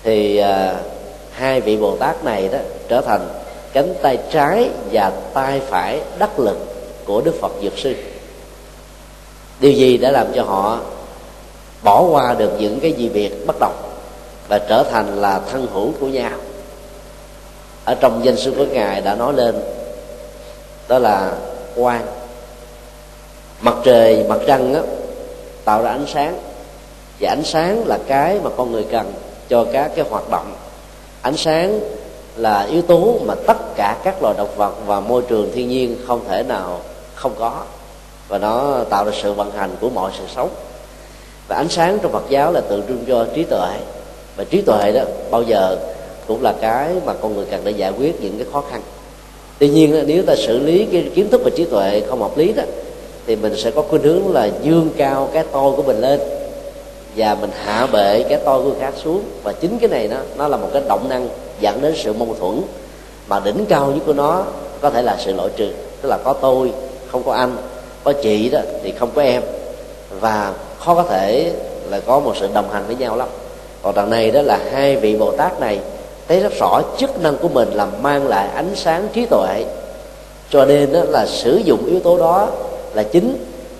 thì 0.04 0.38
à, 0.38 0.76
hai 1.32 1.62
vị 1.62 1.78
bồ 1.78 1.96
tát 1.96 2.24
này 2.24 2.48
đó 2.52 2.58
trở 2.88 3.02
thành 3.02 3.28
cánh 3.74 3.94
tay 4.02 4.18
trái 4.32 4.70
và 4.92 5.12
tay 5.34 5.62
phải 5.70 6.02
đắc 6.20 6.40
lực 6.40 6.58
của 7.06 7.22
đức 7.22 7.36
phật 7.42 7.52
dược 7.64 7.78
sư. 7.78 7.94
Điều 9.60 9.72
gì 9.72 9.98
đã 9.98 10.12
làm 10.12 10.28
cho 10.36 10.44
họ 10.44 10.80
bỏ 11.86 12.02
qua 12.02 12.34
được 12.34 12.52
những 12.60 12.80
cái 12.80 12.92
gì 12.92 13.10
việc 13.10 13.48
bất 13.48 13.56
đồng 13.60 13.76
và 14.48 14.60
trở 14.60 14.84
thành 14.84 15.22
là 15.22 15.42
thân 15.52 15.68
hữu 15.74 15.92
của 16.00 16.08
nhau. 16.08 16.32
Ở 17.86 17.96
trong 17.96 18.26
danh 18.26 18.38
sư 18.38 18.54
của 18.58 18.66
ngài 18.66 19.02
đã 19.02 19.16
nói 19.16 19.34
lên 19.34 19.56
đó 20.88 21.00
là 21.00 21.32
quang. 21.76 22.06
Mặt 23.62 23.76
trời 23.84 24.26
mặt 24.30 24.40
trăng 24.48 24.74
đó, 24.74 24.80
tạo 25.66 25.82
ra 25.84 25.90
ánh 25.90 26.06
sáng. 26.14 26.40
Và 27.20 27.30
ánh 27.30 27.44
sáng 27.44 27.88
là 27.88 28.00
cái 28.08 28.40
mà 28.44 28.50
con 28.58 28.72
người 28.72 28.86
cần 28.92 29.14
cho 29.50 29.66
các 29.74 29.92
cái 29.96 30.06
hoạt 30.10 30.30
động. 30.32 30.54
Ánh 31.22 31.38
sáng 31.38 31.80
là 32.36 32.62
yếu 32.62 32.82
tố 32.82 33.18
mà 33.26 33.36
tất 33.48 33.76
cả 33.76 33.98
các 34.04 34.24
loài 34.24 34.36
động 34.38 34.56
vật 34.56 34.74
và 34.86 35.00
môi 35.00 35.22
trường 35.28 35.52
thiên 35.54 35.70
nhiên 35.70 35.98
không 36.08 36.22
thể 36.28 36.44
nào 36.44 36.82
không 37.16 37.36
có. 37.40 37.62
Và 38.28 38.38
nó 38.38 38.84
tạo 38.90 39.06
ra 39.06 39.12
sự 39.22 39.34
vận 39.34 39.52
hành 39.52 39.76
của 39.82 39.90
mọi 39.90 40.12
sự 40.18 40.24
sống 40.36 40.50
và 41.48 41.56
ánh 41.56 41.70
sáng 41.70 42.00
trong 42.02 42.12
Phật 42.12 42.24
giáo 42.30 42.52
là 42.52 42.62
tượng 42.62 42.84
trưng 42.88 43.04
cho 43.08 43.26
trí 43.36 43.44
tuệ. 43.44 43.70
Và 44.38 44.44
trí 44.44 44.62
tuệ 44.62 44.92
đó 44.92 45.02
bao 45.32 45.42
giờ 45.42 45.78
cũng 46.28 46.44
là 46.44 46.54
cái 46.62 46.90
mà 47.06 47.14
con 47.22 47.36
người 47.36 47.46
cần 47.52 47.62
để 47.64 47.72
giải 47.72 47.92
quyết 47.98 48.22
những 48.22 48.38
cái 48.38 48.48
khó 48.54 48.64
khăn. 48.72 48.82
Tuy 49.60 49.70
nhiên 49.70 50.04
nếu 50.08 50.24
ta 50.24 50.36
xử 50.36 50.60
lý 50.60 50.86
cái 50.92 51.10
kiến 51.16 51.30
thức 51.30 51.42
và 51.44 51.50
trí 51.56 51.66
tuệ 51.66 52.02
không 52.10 52.22
hợp 52.22 52.38
lý 52.38 52.54
đó, 52.54 52.64
thì 53.28 53.36
mình 53.36 53.56
sẽ 53.58 53.72
có 53.72 53.82
khuynh 53.82 54.04
hướng 54.04 54.34
là 54.34 54.50
dương 54.64 54.90
cao 54.98 55.30
cái 55.34 55.44
tôi 55.52 55.72
của 55.76 55.84
mình 55.84 56.02
lên. 56.02 56.20
Và 57.16 57.36
mình 57.42 57.50
hạ 57.64 57.88
bệ 57.92 58.24
cái 58.30 58.40
tôi 58.46 58.64
của 58.64 58.70
người 58.70 58.80
khác 58.80 58.94
xuống. 59.04 59.24
Và 59.44 59.54
chính 59.54 59.80
cái 59.80 59.90
này 59.90 60.08
nó 60.08 60.18
nó 60.38 60.48
là 60.48 60.58
một 60.58 60.70
cái 60.74 60.82
động 60.88 61.10
năng 61.10 61.30
dẫn 61.60 61.82
đến 61.82 61.94
sự 61.98 62.14
mâu 62.14 62.36
thuẫn. 62.40 62.62
Mà 63.28 63.40
đỉnh 63.40 63.66
cao 63.66 63.92
nhất 63.92 64.04
của 64.06 64.14
nó 64.14 64.46
có 64.82 64.90
thể 64.90 65.02
là 65.02 65.18
sự 65.20 65.34
loại 65.34 65.50
trừ. 65.56 65.72
Tức 66.02 66.10
là 66.10 66.18
có 66.24 66.34
tôi, 66.34 66.72
không 67.12 67.24
có 67.24 67.34
anh, 67.34 67.58
có 68.04 68.14
chị 68.14 68.50
đó 68.50 68.60
thì 68.84 68.94
không 69.00 69.10
có 69.16 69.22
em. 69.22 69.42
Và 70.20 70.54
khó 70.86 70.96
có 70.96 71.04
thể 71.04 71.52
là 71.90 72.00
có 72.00 72.20
một 72.20 72.34
sự 72.40 72.48
đồng 72.54 72.70
hành 72.70 72.84
với 72.88 72.96
nhau 72.96 73.18
lắm. 73.18 73.28
Còn 73.82 73.96
đằng 73.96 74.10
này 74.10 74.32
đó 74.32 74.42
là 74.42 74.60
hai 74.72 74.96
vị 74.96 75.16
bồ 75.16 75.32
tát 75.32 75.60
này, 75.60 75.80
thấy 76.28 76.40
rất 76.40 76.54
rõ 76.60 76.82
chức 76.98 77.22
năng 77.22 77.38
của 77.38 77.48
mình 77.48 77.72
là 77.74 77.88
mang 78.02 78.28
lại 78.28 78.48
ánh 78.56 78.76
sáng 78.76 79.08
trí 79.14 79.26
tuệ. 79.26 79.66
Cho 80.50 80.66
nên 80.66 80.94
đó 80.94 81.00
là 81.10 81.26
sử 81.26 81.58
dụng 81.58 81.86
yếu 81.86 82.00
tố 82.00 82.18
đó 82.18 82.48
là 82.94 83.04
chính. 83.04 83.38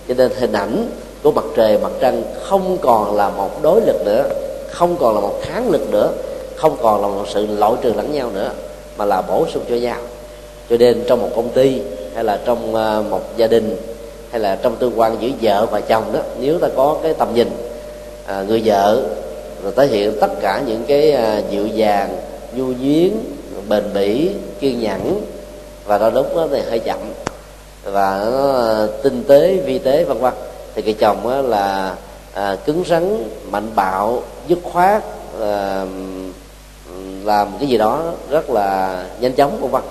Cho 0.08 0.14
nên 0.14 0.30
hình 0.38 0.52
ảnh 0.52 0.90
của 1.22 1.32
mặt 1.32 1.44
trời, 1.56 1.78
mặt 1.78 1.92
trăng 2.00 2.22
không 2.42 2.78
còn 2.80 3.16
là 3.16 3.28
một 3.28 3.62
đối 3.62 3.80
lực 3.80 4.04
nữa, 4.04 4.24
không 4.70 4.96
còn 4.96 5.14
là 5.14 5.20
một 5.20 5.34
kháng 5.42 5.70
lực 5.70 5.90
nữa, 5.90 6.10
không 6.56 6.76
còn 6.82 7.02
là 7.02 7.08
một 7.08 7.24
sự 7.28 7.46
loại 7.46 7.72
trừ 7.82 7.92
lẫn 7.96 8.12
nhau 8.12 8.30
nữa, 8.34 8.50
mà 8.96 9.04
là 9.04 9.22
bổ 9.22 9.46
sung 9.54 9.62
cho 9.68 9.74
nhau. 9.74 9.98
Cho 10.70 10.76
nên 10.76 11.04
trong 11.08 11.22
một 11.22 11.28
công 11.36 11.48
ty 11.48 11.80
hay 12.14 12.24
là 12.24 12.38
trong 12.44 12.74
ờ, 12.74 13.02
một 13.10 13.20
gia 13.36 13.46
đình 13.46 13.76
hay 14.30 14.40
là 14.40 14.58
trong 14.62 14.76
tương 14.76 15.00
quan 15.00 15.16
giữa 15.20 15.30
vợ 15.42 15.66
và 15.66 15.80
chồng 15.80 16.12
đó 16.12 16.20
nếu 16.40 16.58
ta 16.58 16.68
có 16.76 16.96
cái 17.02 17.14
tầm 17.14 17.34
nhìn 17.34 17.50
à, 18.26 18.44
người 18.48 18.62
vợ 18.64 19.02
rồi 19.62 19.72
thể 19.76 19.86
hiện 19.86 20.12
tất 20.20 20.40
cả 20.40 20.62
những 20.66 20.84
cái 20.88 21.12
à, 21.12 21.42
dịu 21.50 21.66
dàng 21.66 22.16
nhu 22.54 22.64
nhuyến 22.64 23.10
bền 23.68 23.84
bỉ 23.94 24.30
kiên 24.60 24.80
nhẫn 24.80 25.20
và 25.86 25.98
đôi 25.98 26.12
lúc 26.12 26.36
đó 26.36 26.46
thì 26.50 26.60
hơi 26.68 26.78
chậm 26.78 26.98
và 27.84 28.28
nó 28.32 28.52
à, 28.52 28.86
tinh 29.02 29.24
tế 29.28 29.56
vi 29.56 29.78
tế 29.78 30.04
vân 30.04 30.18
vân 30.18 30.32
thì 30.74 30.82
cái 30.82 30.94
chồng 30.98 31.28
á 31.28 31.42
là 31.42 31.94
à, 32.34 32.56
cứng 32.66 32.84
rắn 32.86 33.30
mạnh 33.50 33.70
bạo 33.74 34.22
dứt 34.48 34.58
khoát 34.62 35.02
à, 35.40 35.84
làm 37.24 37.48
cái 37.58 37.68
gì 37.68 37.78
đó 37.78 38.02
rất 38.30 38.50
là 38.50 39.02
nhanh 39.20 39.32
chóng 39.32 39.60
vân 39.60 39.70
vân. 39.70 39.82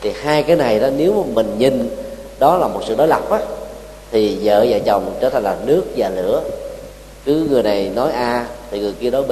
Thì 0.00 0.12
hai 0.22 0.42
cái 0.42 0.56
này 0.56 0.80
đó 0.80 0.88
nếu 0.96 1.12
mà 1.14 1.32
mình 1.34 1.54
nhìn 1.58 1.96
đó 2.38 2.56
là 2.56 2.68
một 2.68 2.80
sự 2.86 2.94
đối 2.94 3.08
lập 3.08 3.30
á 3.30 3.38
thì 4.12 4.38
vợ 4.42 4.66
và 4.70 4.78
chồng 4.78 5.14
trở 5.20 5.30
thành 5.30 5.42
là 5.42 5.56
nước 5.66 5.82
và 5.96 6.08
lửa. 6.08 6.42
Cứ 7.24 7.46
người 7.50 7.62
này 7.62 7.90
nói 7.94 8.12
a 8.12 8.46
thì 8.70 8.80
người 8.80 8.92
kia 9.00 9.10
nói 9.10 9.22
b. 9.22 9.30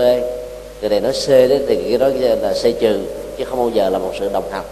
Người 0.80 0.90
này 0.90 1.00
nói 1.00 1.12
c 1.12 1.28
đấy 1.28 1.60
thì 1.68 1.76
người 1.76 1.90
kia 1.90 1.98
nói 1.98 2.12
là 2.40 2.52
c 2.52 2.80
trừ 2.80 3.00
chứ 3.38 3.44
không 3.44 3.58
bao 3.58 3.70
giờ 3.74 3.90
là 3.90 3.98
một 3.98 4.12
sự 4.20 4.28
đồng 4.32 4.50
hành. 4.50 4.64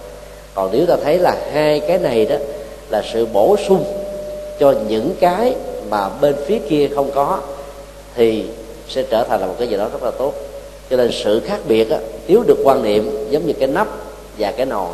Còn 0.54 0.70
nếu 0.72 0.86
ta 0.86 0.96
thấy 1.04 1.18
là 1.18 1.36
hai 1.52 1.80
cái 1.80 1.98
này 1.98 2.24
đó 2.24 2.36
là 2.90 3.02
sự 3.12 3.26
bổ 3.32 3.56
sung 3.68 3.84
cho 4.60 4.74
những 4.88 5.14
cái 5.20 5.54
mà 5.90 6.08
bên 6.20 6.34
phía 6.46 6.58
kia 6.68 6.88
không 6.94 7.10
có 7.14 7.40
thì 8.14 8.44
sẽ 8.88 9.02
trở 9.10 9.24
thành 9.24 9.40
là 9.40 9.46
một 9.46 9.54
cái 9.58 9.68
gì 9.68 9.76
đó 9.76 9.88
rất 9.92 10.02
là 10.02 10.10
tốt. 10.10 10.34
Cho 10.90 10.96
nên 10.96 11.10
sự 11.12 11.40
khác 11.40 11.60
biệt 11.68 11.90
á, 11.90 11.98
nếu 12.26 12.42
được 12.46 12.58
quan 12.64 12.82
niệm 12.82 13.26
giống 13.30 13.46
như 13.46 13.52
cái 13.52 13.68
nắp 13.68 13.88
và 14.38 14.52
cái 14.52 14.66
nồi 14.66 14.90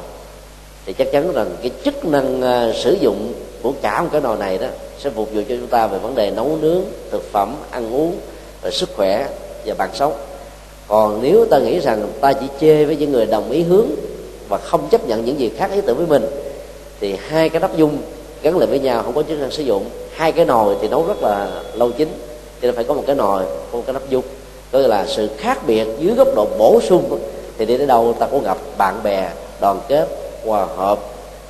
thì 0.86 0.92
chắc 0.92 1.12
chắn 1.12 1.32
rằng 1.32 1.50
cái 1.62 1.70
chức 1.84 2.04
năng 2.04 2.42
à, 2.42 2.72
sử 2.74 2.96
dụng 3.00 3.32
của 3.62 3.72
cả 3.82 4.02
một 4.02 4.08
cái 4.12 4.20
nồi 4.20 4.36
này 4.36 4.58
đó 4.58 4.66
sẽ 5.04 5.10
phục 5.10 5.34
vụ 5.34 5.40
cho 5.48 5.54
chúng 5.60 5.66
ta 5.66 5.86
về 5.86 5.98
vấn 5.98 6.14
đề 6.14 6.30
nấu 6.30 6.58
nướng, 6.60 6.80
thực 7.10 7.32
phẩm, 7.32 7.56
ăn 7.70 7.94
uống 7.94 8.16
và 8.62 8.70
sức 8.70 8.88
khỏe 8.96 9.28
và 9.66 9.74
bạn 9.74 9.90
sống. 9.94 10.12
Còn 10.88 11.22
nếu 11.22 11.44
ta 11.44 11.58
nghĩ 11.58 11.80
rằng 11.80 12.08
ta 12.20 12.32
chỉ 12.32 12.46
chê 12.60 12.84
với 12.84 12.96
những 12.96 13.12
người 13.12 13.26
đồng 13.26 13.50
ý 13.50 13.62
hướng 13.62 13.86
và 14.48 14.58
không 14.58 14.88
chấp 14.90 15.08
nhận 15.08 15.24
những 15.24 15.40
gì 15.40 15.50
khác 15.56 15.70
ý 15.72 15.80
tưởng 15.80 15.96
với 15.96 16.06
mình, 16.06 16.26
thì 17.00 17.16
hai 17.28 17.48
cái 17.48 17.60
nắp 17.60 17.76
dung 17.76 17.98
gắn 18.42 18.58
lại 18.58 18.66
với 18.66 18.78
nhau 18.78 19.02
không 19.02 19.14
có 19.14 19.22
chức 19.22 19.38
năng 19.38 19.50
sử 19.50 19.62
dụng. 19.62 19.84
Hai 20.14 20.32
cái 20.32 20.44
nồi 20.44 20.76
thì 20.80 20.88
nấu 20.88 21.06
rất 21.06 21.22
là 21.22 21.62
lâu 21.74 21.90
chín 21.90 22.08
cho 22.62 22.66
nên 22.66 22.74
phải 22.74 22.84
có 22.84 22.94
một 22.94 23.04
cái 23.06 23.16
nồi, 23.16 23.42
có 23.72 23.78
một 23.78 23.82
cái 23.86 23.92
nắp 23.92 24.10
dung. 24.10 24.24
Có 24.72 24.78
nghĩa 24.78 24.88
là 24.88 25.06
sự 25.06 25.28
khác 25.38 25.66
biệt 25.66 25.86
dưới 25.98 26.14
góc 26.14 26.28
độ 26.36 26.46
bổ 26.58 26.80
sung 26.88 27.18
thì 27.58 27.66
đi 27.66 27.76
đến 27.76 27.88
đâu 27.88 28.14
ta 28.18 28.26
cũng 28.26 28.44
gặp 28.44 28.58
bạn 28.78 29.02
bè, 29.02 29.30
đoàn 29.60 29.80
kết, 29.88 30.08
hòa 30.44 30.66
hợp 30.76 30.98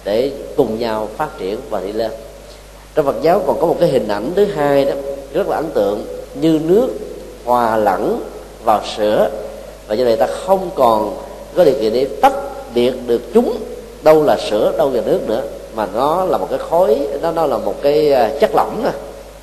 để 0.04 0.30
cùng 0.56 0.78
nhau 0.78 1.08
phát 1.16 1.38
triển 1.38 1.58
và 1.70 1.80
đi 1.80 1.92
lên 1.92 2.10
trong 2.94 3.06
Phật 3.06 3.16
giáo 3.22 3.42
còn 3.46 3.60
có 3.60 3.66
một 3.66 3.76
cái 3.80 3.88
hình 3.88 4.08
ảnh 4.08 4.32
thứ 4.36 4.44
hai 4.44 4.84
đó, 4.84 4.92
rất 5.32 5.48
là 5.48 5.56
ấn 5.56 5.70
tượng, 5.74 6.06
như 6.34 6.60
nước 6.64 6.88
hòa 7.44 7.76
lẫn 7.76 8.22
vào 8.64 8.80
sữa. 8.96 9.30
Và 9.86 9.94
như 9.94 10.04
vậy 10.04 10.16
ta 10.16 10.26
không 10.26 10.70
còn 10.74 11.16
có 11.56 11.64
điều 11.64 11.74
kiện 11.80 11.92
để 11.92 12.06
tách 12.22 12.32
biệt 12.74 12.92
được 13.06 13.20
chúng, 13.34 13.56
đâu 14.02 14.22
là 14.22 14.36
sữa, 14.50 14.72
đâu 14.78 14.90
là 14.92 15.02
nước 15.06 15.20
nữa, 15.28 15.42
mà 15.74 15.88
nó 15.94 16.24
là 16.24 16.38
một 16.38 16.46
cái 16.50 16.58
khối, 16.58 16.98
nó 17.22 17.30
nó 17.30 17.46
là 17.46 17.58
một 17.58 17.74
cái 17.82 18.12
à, 18.12 18.30
chất 18.40 18.50
lỏng 18.54 18.80
nè 18.84 18.90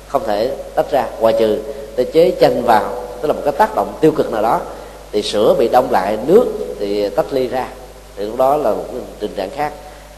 không 0.08 0.22
thể 0.26 0.50
tách 0.74 0.90
ra, 0.90 1.08
ngoài 1.20 1.34
trừ 1.38 1.58
để 1.96 2.04
chế 2.04 2.32
chanh 2.40 2.62
vào, 2.62 2.92
tức 3.20 3.28
là 3.28 3.34
một 3.34 3.40
cái 3.44 3.52
tác 3.52 3.76
động 3.76 3.92
tiêu 4.00 4.12
cực 4.12 4.32
nào 4.32 4.42
đó. 4.42 4.60
Thì 5.12 5.22
sữa 5.22 5.54
bị 5.58 5.68
đông 5.68 5.90
lại, 5.90 6.18
nước 6.26 6.44
thì 6.78 7.08
tách 7.08 7.32
ly 7.32 7.48
ra, 7.48 7.68
thì 8.16 8.24
lúc 8.24 8.36
đó 8.36 8.56
là 8.56 8.70
một 8.70 8.84
tình 9.18 9.30
trạng 9.36 9.50
khác. 9.50 9.72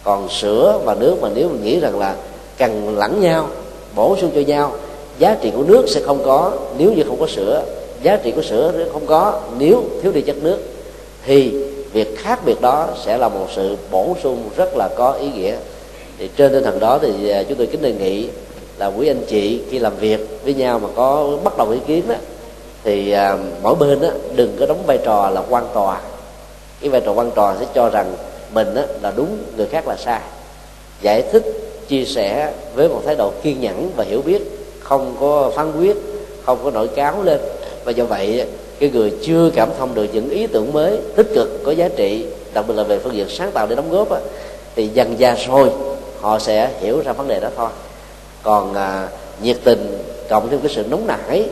Còn 0.05 0.29
sữa 0.29 0.81
và 0.85 0.95
nước 0.95 1.17
mà 1.21 1.29
nếu 1.35 1.49
mình 1.49 1.65
nghĩ 1.65 1.81
rằng 1.81 1.99
là 1.99 2.15
cần 2.59 2.99
lẫn 2.99 3.21
nhau 3.21 3.49
bổ 3.95 4.17
sung 4.17 4.31
cho 4.35 4.41
nhau. 4.41 4.73
Giá 5.19 5.37
trị 5.41 5.51
của 5.57 5.63
nước 5.63 5.85
sẽ 5.89 6.01
không 6.01 6.23
có 6.25 6.53
nếu 6.79 6.93
như 6.93 7.03
không 7.09 7.21
có 7.21 7.27
sữa. 7.27 7.63
Giá 8.03 8.17
trị 8.17 8.33
của 8.37 8.43
sữa 8.43 8.73
không 8.93 9.07
có 9.07 9.41
nếu 9.59 9.83
thiếu 10.03 10.13
đi 10.13 10.21
chất 10.21 10.37
nước. 10.43 10.59
Thì 11.25 11.65
việc 11.93 12.19
khác 12.19 12.41
biệt 12.45 12.61
đó 12.61 12.89
sẽ 13.05 13.19
là 13.19 13.29
một 13.29 13.47
sự 13.55 13.77
bổ 13.91 14.17
sung 14.23 14.51
rất 14.57 14.77
là 14.77 14.89
có 14.97 15.13
ý 15.13 15.31
nghĩa. 15.33 15.57
Thì 16.19 16.31
trên 16.37 16.53
tinh 16.53 16.65
thần 16.65 16.81
đó 16.81 16.99
thì 17.03 17.29
à, 17.29 17.43
chúng 17.49 17.59
tôi 17.59 17.67
kính 17.67 17.83
đề 17.83 17.93
nghị 17.93 18.29
là 18.79 18.87
quý 18.87 19.09
anh 19.09 19.25
chị 19.29 19.63
khi 19.71 19.79
làm 19.79 19.97
việc 19.97 20.45
với 20.45 20.55
nhau 20.55 20.79
mà 20.79 20.89
có 20.95 21.39
bắt 21.45 21.59
đầu 21.59 21.71
ý 21.71 21.79
kiến 21.87 22.03
đó 22.09 22.15
thì 22.85 23.11
à, 23.11 23.37
mỗi 23.63 23.75
bên 23.75 24.01
đó 24.01 24.09
đừng 24.37 24.57
có 24.61 24.67
đóng 24.67 24.83
vai 24.87 24.99
trò 25.05 25.31
là 25.31 25.43
quan 25.49 25.65
tòa. 25.75 26.01
Cái 26.81 26.91
vai 26.91 27.01
trò 27.01 27.13
quan 27.13 27.31
tòa 27.31 27.57
sẽ 27.61 27.67
cho 27.75 27.89
rằng 27.89 28.15
mình 28.53 28.75
đó 28.75 28.83
là 29.03 29.13
đúng 29.17 29.39
người 29.57 29.67
khác 29.67 29.89
là 29.89 29.97
sai. 29.97 30.21
Giải 31.01 31.23
thích 31.33 31.43
chia 31.89 32.05
sẻ 32.05 32.53
với 32.75 32.89
một 32.89 33.03
thái 33.07 33.17
độ 33.17 33.33
kiên 33.43 33.61
nhẫn 33.61 33.91
và 33.97 34.05
hiểu 34.05 34.23
biết 34.23 34.43
không 34.81 35.17
có 35.21 35.51
phán 35.57 35.73
quyết 35.81 35.97
không 36.45 36.59
có 36.65 36.71
nổi 36.71 36.89
cáo 36.89 37.23
lên. 37.23 37.41
Và 37.85 37.93
do 37.93 38.05
vậy 38.05 38.47
cái 38.79 38.91
người 38.91 39.13
chưa 39.23 39.51
cảm 39.55 39.69
thông 39.79 39.95
được 39.95 40.07
những 40.13 40.31
ý 40.31 40.47
tưởng 40.47 40.73
mới 40.73 40.99
tích 41.17 41.27
cực 41.35 41.65
có 41.65 41.73
giá 41.73 41.89
trị 41.97 42.27
đặc 42.55 42.65
biệt 42.69 42.75
là 42.75 42.83
về 42.83 42.99
phương 42.99 43.15
diện 43.15 43.29
sáng 43.29 43.51
tạo 43.51 43.67
để 43.67 43.77
đóng 43.77 43.91
góp 43.91 44.11
á, 44.11 44.21
thì 44.77 44.89
dần 44.89 45.17
dà 45.21 45.37
rồi 45.49 45.71
họ 46.21 46.39
sẽ 46.39 46.71
hiểu 46.81 47.03
ra 47.05 47.13
vấn 47.13 47.29
đề 47.29 47.41
đó 47.41 47.49
thôi. 47.57 47.69
Còn 48.43 48.75
à, 48.75 49.09
nhiệt 49.43 49.57
tình 49.65 49.99
cộng 50.29 50.49
thêm 50.51 50.61
cái 50.61 50.73
sự 50.75 50.85
nóng 50.91 51.07
nảy 51.07 51.45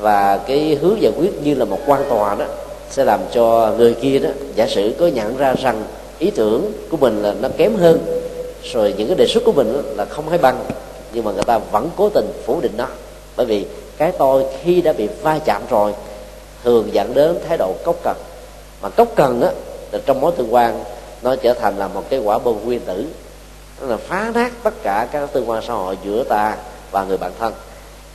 và 0.00 0.36
cái 0.46 0.78
hướng 0.82 1.02
giải 1.02 1.12
quyết 1.18 1.30
như 1.44 1.54
là 1.54 1.64
một 1.64 1.78
quan 1.86 2.02
tòa 2.08 2.34
đó 2.34 2.44
sẽ 2.90 3.04
làm 3.04 3.20
cho 3.32 3.74
người 3.78 3.94
kia 3.94 4.18
đó 4.18 4.28
giả 4.54 4.66
sử 4.66 4.92
có 4.98 5.06
nhận 5.06 5.36
ra 5.36 5.54
rằng 5.62 5.84
ý 6.18 6.30
tưởng 6.30 6.72
của 6.90 6.96
mình 6.96 7.22
là 7.22 7.34
nó 7.40 7.48
kém 7.56 7.74
hơn 7.74 8.21
rồi 8.64 8.94
những 8.98 9.08
cái 9.08 9.16
đề 9.16 9.26
xuất 9.26 9.44
của 9.44 9.52
mình 9.52 9.82
là 9.96 10.04
không 10.04 10.28
hay 10.28 10.38
bằng, 10.38 10.64
nhưng 11.12 11.24
mà 11.24 11.32
người 11.32 11.44
ta 11.46 11.58
vẫn 11.58 11.90
cố 11.96 12.08
tình 12.08 12.32
phủ 12.46 12.60
định 12.60 12.72
nó. 12.76 12.86
Bởi 13.36 13.46
vì 13.46 13.66
cái 13.96 14.12
tôi 14.18 14.44
khi 14.62 14.80
đã 14.80 14.92
bị 14.92 15.08
va 15.22 15.38
chạm 15.44 15.62
rồi, 15.70 15.92
thường 16.64 16.88
dẫn 16.92 17.14
đến 17.14 17.38
thái 17.48 17.56
độ 17.58 17.74
cốc 17.84 17.96
cần 18.02 18.16
mà 18.82 18.88
cốc 18.88 19.08
cần 19.16 19.40
á, 19.40 19.50
là 19.92 19.98
trong 20.06 20.20
mối 20.20 20.32
tương 20.36 20.54
quan, 20.54 20.84
nó 21.22 21.36
trở 21.36 21.54
thành 21.54 21.78
là 21.78 21.88
một 21.88 22.02
cái 22.10 22.20
quả 22.20 22.38
bom 22.38 22.64
nguyên 22.64 22.80
tử. 22.80 23.04
Nó 23.80 23.86
là 23.86 23.96
phá 23.96 24.30
nát 24.34 24.52
tất 24.62 24.74
cả 24.82 25.08
các 25.12 25.32
tương 25.32 25.50
quan 25.50 25.62
xã 25.66 25.74
hội 25.74 25.98
giữa 26.04 26.24
ta 26.24 26.56
và 26.90 27.04
người 27.04 27.16
bạn 27.16 27.32
thân. 27.38 27.52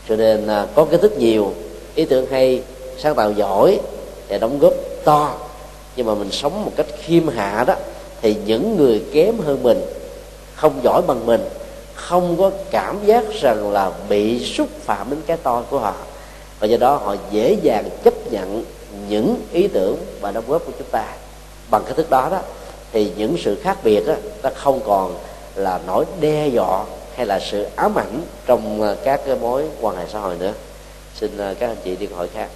Cho 0.09 0.15
nên 0.15 0.47
à, 0.47 0.67
có 0.75 0.85
kiến 0.85 1.01
thức 1.01 1.17
nhiều, 1.17 1.53
ý 1.95 2.05
tưởng 2.05 2.25
hay, 2.31 2.61
sáng 2.97 3.15
tạo 3.15 3.31
giỏi 3.31 3.79
để 4.27 4.37
đóng 4.37 4.59
góp 4.59 4.73
to. 5.03 5.33
Nhưng 5.95 6.05
mà 6.05 6.15
mình 6.15 6.31
sống 6.31 6.65
một 6.65 6.71
cách 6.75 6.85
khiêm 7.03 7.27
hạ 7.27 7.63
đó, 7.67 7.75
thì 8.21 8.35
những 8.45 8.77
người 8.77 9.03
kém 9.13 9.39
hơn 9.45 9.63
mình 9.63 9.81
không 10.57 10.79
giỏi 10.83 11.01
bằng 11.07 11.25
mình 11.25 11.41
không 11.93 12.37
có 12.37 12.51
cảm 12.71 13.05
giác 13.05 13.23
rằng 13.41 13.71
là 13.71 13.91
bị 14.09 14.45
xúc 14.45 14.67
phạm 14.85 15.09
đến 15.09 15.19
cái 15.27 15.37
to 15.37 15.63
của 15.69 15.79
họ. 15.79 15.93
Và 16.59 16.67
do 16.67 16.77
đó 16.77 16.95
họ 16.95 17.15
dễ 17.31 17.57
dàng 17.61 17.89
chấp 18.03 18.13
nhận 18.31 18.63
những 19.09 19.41
ý 19.51 19.67
tưởng 19.67 19.97
và 20.21 20.31
đóng 20.31 20.43
góp 20.47 20.65
của 20.65 20.71
chúng 20.77 20.87
ta. 20.91 21.05
Bằng 21.71 21.81
cái 21.85 21.93
thức 21.93 22.09
đó 22.09 22.29
đó 22.31 22.39
thì 22.91 23.11
những 23.17 23.37
sự 23.43 23.59
khác 23.63 23.77
biệt 23.83 24.07
đó 24.07 24.13
nó 24.43 24.49
không 24.55 24.79
còn 24.85 25.15
là 25.55 25.79
nỗi 25.87 26.05
đe 26.19 26.47
dọa 26.47 26.83
hay 27.15 27.25
là 27.25 27.39
sự 27.39 27.67
ám 27.75 27.95
ảnh 27.95 28.21
trong 28.45 28.81
à, 28.81 28.95
các 29.03 29.21
cái 29.25 29.35
mối 29.41 29.63
quan 29.81 29.95
hệ 29.95 30.03
xã 30.13 30.19
hội 30.19 30.35
nữa. 30.39 30.53
Xin 31.15 31.37
à, 31.37 31.53
các 31.59 31.67
anh 31.67 31.77
chị 31.83 31.95
đi 31.95 32.07
hỏi 32.15 32.27
khác. 32.33 32.49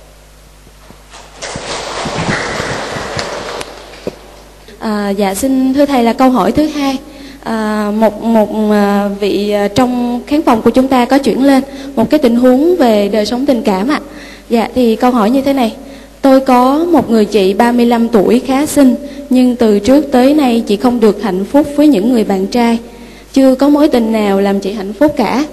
À, 4.80 5.10
dạ 5.10 5.36
xin 5.36 5.74
thưa 5.74 5.86
thầy 5.86 6.04
là 6.04 6.14
câu 6.14 6.30
hỏi 6.30 6.52
thứ 6.52 6.68
hai 6.68 6.98
à, 7.44 7.92
một 7.96 8.24
một 8.24 8.72
à, 8.72 9.10
vị 9.20 9.52
à, 9.52 9.68
trong 9.68 10.22
khán 10.28 10.42
phòng 10.42 10.62
của 10.62 10.70
chúng 10.70 10.88
ta 10.88 11.06
có 11.06 11.18
chuyển 11.18 11.44
lên 11.44 11.64
một 11.96 12.10
cái 12.10 12.20
tình 12.20 12.36
huống 12.36 12.76
về 12.76 13.10
đời 13.10 13.26
sống 13.26 13.46
tình 13.46 13.62
cảm 13.62 13.88
ạ. 13.88 14.00
Dạ 14.50 14.70
thì 14.76 14.96
câu 14.96 15.12
hỏi 15.12 15.30
như 15.30 15.42
thế 15.42 15.54
này. 15.54 15.74
Tôi 16.22 16.40
có 16.40 16.86
một 16.92 17.10
người 17.10 17.26
chị 17.26 17.54
35 17.54 18.10
tuổi 18.10 18.40
khá 18.40 18.66
xinh 18.66 18.96
nhưng 19.30 19.56
từ 19.56 19.80
trước 19.80 20.12
tới 20.12 20.34
nay 20.34 20.64
chị 20.68 20.76
không 20.76 21.00
được 21.00 21.24
hạnh 21.24 21.46
phúc 21.46 21.68
với 21.76 21.88
những 21.88 22.12
người 22.12 22.24
bạn 22.24 22.48
trai. 22.48 22.80
Chưa 23.34 23.56
có 23.56 23.70
mối 23.70 23.88
tình 23.88 24.12
nào 24.12 24.42
làm 24.42 24.60
chị 24.60 24.72
hạnh 24.72 24.94
phúc 24.94 25.14
cả. 25.18 25.46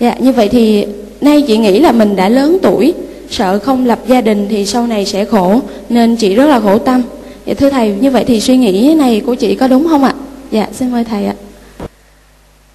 Dạ 0.00 0.14
như 0.18 0.32
vậy 0.32 0.48
thì 0.48 0.86
nay 1.20 1.42
chị 1.46 1.58
nghĩ 1.58 1.80
là 1.80 1.92
mình 1.92 2.16
đã 2.16 2.28
lớn 2.28 2.58
tuổi, 2.62 2.94
sợ 3.30 3.58
không 3.58 3.86
lập 3.86 3.98
gia 4.08 4.20
đình 4.20 4.46
thì 4.50 4.66
sau 4.66 4.86
này 4.86 5.04
sẽ 5.04 5.24
khổ 5.24 5.60
nên 5.88 6.16
chị 6.16 6.34
rất 6.34 6.46
là 6.46 6.60
khổ 6.60 6.78
tâm. 6.78 7.02
Dạ 7.46 7.54
thưa 7.54 7.70
thầy, 7.70 7.94
như 8.00 8.10
vậy 8.10 8.24
thì 8.26 8.40
suy 8.40 8.56
nghĩ 8.56 8.94
này 8.98 9.22
của 9.26 9.34
chị 9.34 9.54
có 9.54 9.68
đúng 9.68 9.88
không 9.88 10.04
ạ? 10.04 10.14
Dạ, 10.50 10.68
xin 10.72 10.92
mời 10.92 11.04
thầy 11.04 11.26
ạ. 11.26 11.34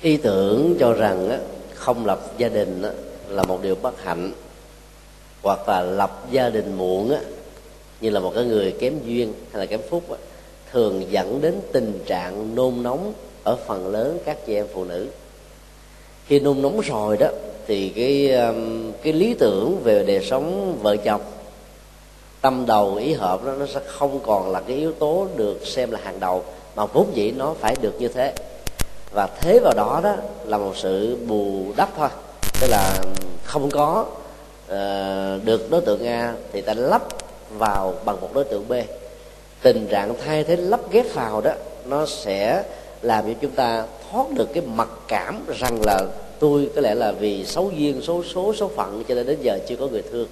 Ý 0.01 0.17
tưởng 0.17 0.75
cho 0.79 0.93
rằng 0.93 1.29
á, 1.29 1.37
không 1.73 2.05
lập 2.05 2.21
gia 2.37 2.49
đình 2.49 2.81
á, 2.81 2.89
là 3.29 3.43
một 3.43 3.61
điều 3.61 3.75
bất 3.75 4.03
hạnh 4.03 4.31
hoặc 5.41 5.69
là 5.69 5.81
lập 5.81 6.27
gia 6.31 6.49
đình 6.49 6.77
muộn 6.77 7.11
á, 7.11 7.19
như 8.01 8.09
là 8.09 8.19
một 8.19 8.31
cái 8.35 8.45
người 8.45 8.75
kém 8.79 8.93
duyên 9.05 9.33
hay 9.51 9.59
là 9.59 9.65
kém 9.65 9.79
phúc 9.89 10.03
thường 10.71 11.11
dẫn 11.11 11.41
đến 11.41 11.55
tình 11.73 11.99
trạng 12.05 12.55
nôn 12.55 12.73
nóng 12.83 13.13
ở 13.43 13.57
phần 13.67 13.87
lớn 13.87 14.19
các 14.25 14.45
chị 14.45 14.55
em 14.55 14.65
phụ 14.73 14.83
nữ 14.83 15.07
khi 16.25 16.39
nôn 16.39 16.61
nóng 16.61 16.79
rồi 16.81 17.17
đó 17.17 17.27
thì 17.67 17.89
cái 17.89 18.33
cái 19.03 19.13
lý 19.13 19.33
tưởng 19.33 19.79
về 19.83 20.03
đời 20.03 20.25
sống 20.25 20.77
vợ 20.81 20.95
chồng 20.95 21.21
tâm 22.41 22.65
đầu 22.67 22.95
ý 22.95 23.13
hợp 23.13 23.43
đó 23.43 23.51
nó 23.59 23.65
sẽ 23.65 23.79
không 23.85 24.19
còn 24.19 24.51
là 24.51 24.61
cái 24.67 24.77
yếu 24.77 24.91
tố 24.91 25.27
được 25.35 25.67
xem 25.67 25.91
là 25.91 25.99
hàng 26.03 26.19
đầu 26.19 26.43
mà 26.75 26.85
vốn 26.85 27.11
dĩ 27.13 27.31
nó 27.31 27.53
phải 27.59 27.75
được 27.81 28.01
như 28.01 28.07
thế. 28.07 28.33
Và 29.11 29.27
thế 29.41 29.59
vào 29.59 29.73
đó 29.75 30.01
đó 30.03 30.15
là 30.45 30.57
một 30.57 30.73
sự 30.77 31.17
bù 31.27 31.65
đắp 31.75 31.89
thôi. 31.97 32.09
Tức 32.61 32.67
là 32.69 32.99
không 33.43 33.69
có 33.69 34.05
uh, 34.65 35.45
được 35.45 35.71
đối 35.71 35.81
tượng 35.81 36.07
a 36.07 36.33
thì 36.53 36.61
ta 36.61 36.73
lắp 36.73 37.01
vào 37.57 37.93
bằng 38.05 38.21
một 38.21 38.33
đối 38.33 38.43
tượng 38.43 38.67
b. 38.67 38.73
Tình 39.61 39.87
trạng 39.87 40.13
thay 40.25 40.43
thế 40.43 40.55
lắp 40.55 40.79
ghép 40.91 41.13
vào 41.13 41.41
đó 41.41 41.51
nó 41.85 42.05
sẽ 42.05 42.63
làm 43.01 43.25
cho 43.25 43.33
chúng 43.41 43.51
ta 43.51 43.85
thoát 44.11 44.31
được 44.31 44.53
cái 44.53 44.63
mặc 44.75 44.89
cảm 45.07 45.45
rằng 45.59 45.79
là 45.85 46.01
tôi 46.39 46.69
có 46.75 46.81
lẽ 46.81 46.95
là 46.95 47.11
vì 47.11 47.45
xấu 47.45 47.71
duyên 47.71 48.01
số 48.01 48.23
số 48.33 48.53
số 48.53 48.67
phận 48.75 49.03
cho 49.07 49.15
nên 49.15 49.25
đến 49.25 49.37
giờ 49.41 49.59
chưa 49.67 49.75
có 49.75 49.87
người 49.87 50.03
thương. 50.11 50.27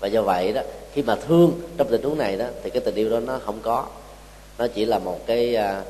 Và 0.00 0.08
do 0.08 0.22
vậy 0.22 0.52
đó 0.52 0.62
khi 0.92 1.02
mà 1.02 1.16
thương 1.28 1.52
trong 1.76 1.88
tình 1.90 2.02
huống 2.02 2.18
này 2.18 2.36
đó 2.36 2.44
thì 2.62 2.70
cái 2.70 2.80
tình 2.80 2.94
yêu 2.94 3.10
đó 3.10 3.20
nó 3.20 3.38
không 3.44 3.58
có 3.62 3.86
nó 4.58 4.66
chỉ 4.66 4.84
là 4.84 4.98
một 4.98 5.26
cái 5.26 5.56
à, 5.56 5.82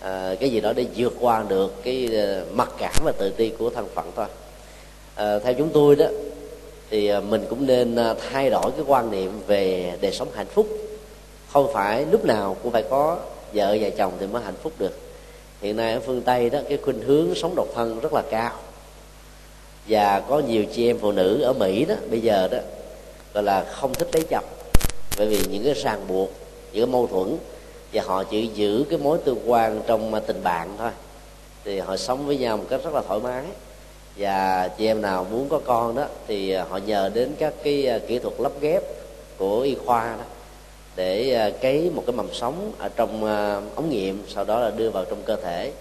à, 0.00 0.34
cái 0.40 0.50
gì 0.50 0.60
đó 0.60 0.72
để 0.72 0.86
vượt 0.96 1.14
qua 1.20 1.44
được 1.48 1.82
cái 1.82 2.08
à, 2.12 2.40
mặc 2.52 2.68
cảm 2.78 2.92
và 3.04 3.12
tự 3.12 3.30
ti 3.30 3.48
của 3.58 3.70
thân 3.70 3.86
phận 3.94 4.10
thôi. 4.16 4.26
À, 5.14 5.38
theo 5.38 5.54
chúng 5.54 5.68
tôi 5.68 5.96
đó 5.96 6.06
thì 6.90 7.08
à, 7.08 7.20
mình 7.20 7.44
cũng 7.50 7.66
nên 7.66 7.96
à, 7.96 8.14
thay 8.30 8.50
đổi 8.50 8.70
cái 8.70 8.84
quan 8.86 9.10
niệm 9.10 9.32
về 9.46 9.92
đời 10.00 10.12
sống 10.12 10.28
hạnh 10.34 10.46
phúc. 10.46 10.66
Không 11.52 11.72
phải 11.72 12.06
lúc 12.10 12.24
nào 12.24 12.56
cũng 12.62 12.72
phải 12.72 12.82
có 12.82 13.18
vợ 13.52 13.78
và 13.80 13.90
chồng 13.90 14.12
thì 14.20 14.26
mới 14.26 14.42
hạnh 14.42 14.54
phúc 14.62 14.72
được. 14.78 14.98
Hiện 15.62 15.76
nay 15.76 15.92
ở 15.92 16.00
phương 16.00 16.22
tây 16.22 16.50
đó 16.50 16.58
cái 16.68 16.78
khuynh 16.78 17.00
hướng 17.00 17.34
sống 17.34 17.54
độc 17.56 17.68
thân 17.74 18.00
rất 18.00 18.12
là 18.12 18.22
cao. 18.30 18.52
Và 19.88 20.20
có 20.20 20.38
nhiều 20.38 20.64
chị 20.74 20.90
em 20.90 20.98
phụ 20.98 21.12
nữ 21.12 21.42
ở 21.42 21.52
mỹ 21.52 21.84
đó 21.84 21.94
bây 22.10 22.20
giờ 22.20 22.48
đó 22.48 22.58
gọi 23.34 23.44
là 23.44 23.64
không 23.64 23.94
thích 23.94 24.08
lấy 24.12 24.22
chồng. 24.30 24.44
Bởi 25.18 25.26
vì 25.26 25.40
những 25.50 25.64
cái 25.64 25.74
ràng 25.74 26.04
buộc 26.08 26.30
những 26.72 26.84
cái 26.84 26.92
mâu 26.92 27.06
thuẫn 27.06 27.36
và 27.96 28.02
họ 28.06 28.24
chỉ 28.24 28.46
giữ 28.46 28.84
cái 28.90 28.98
mối 28.98 29.18
tương 29.24 29.50
quan 29.50 29.80
trong 29.86 30.14
à, 30.14 30.20
tình 30.20 30.42
bạn 30.42 30.68
thôi. 30.78 30.90
Thì 31.64 31.78
họ 31.78 31.96
sống 31.96 32.26
với 32.26 32.38
nhau 32.38 32.56
một 32.56 32.64
cách 32.70 32.80
rất 32.84 32.94
là 32.94 33.02
thoải 33.08 33.20
mái. 33.20 33.44
Và 34.16 34.68
chị 34.68 34.86
em 34.86 35.02
nào 35.02 35.26
muốn 35.30 35.48
có 35.48 35.60
con 35.64 35.94
đó, 35.94 36.06
thì 36.26 36.50
à, 36.50 36.64
họ 36.70 36.76
nhờ 36.76 37.10
đến 37.14 37.34
các 37.38 37.54
cái 37.62 37.86
à, 37.86 37.98
kỹ 38.06 38.18
thuật 38.18 38.34
lắp 38.40 38.52
ghép 38.60 38.82
của 39.38 39.60
y 39.60 39.74
khoa 39.74 40.16
đó 40.16 40.24
để 40.96 41.52
cấy 41.60 41.90
một 41.94 42.02
cái 42.06 42.16
mầm 42.16 42.34
sống 42.34 42.72
ở 42.78 42.88
trong 42.88 43.24
ống 43.74 43.90
nghiệm, 43.90 44.22
sau 44.28 44.44
đó 44.44 44.60
là 44.60 44.70
đưa 44.70 44.90
vào 44.90 45.04
trong 45.04 45.22
cơ 45.22 45.36
thể. 45.36 45.72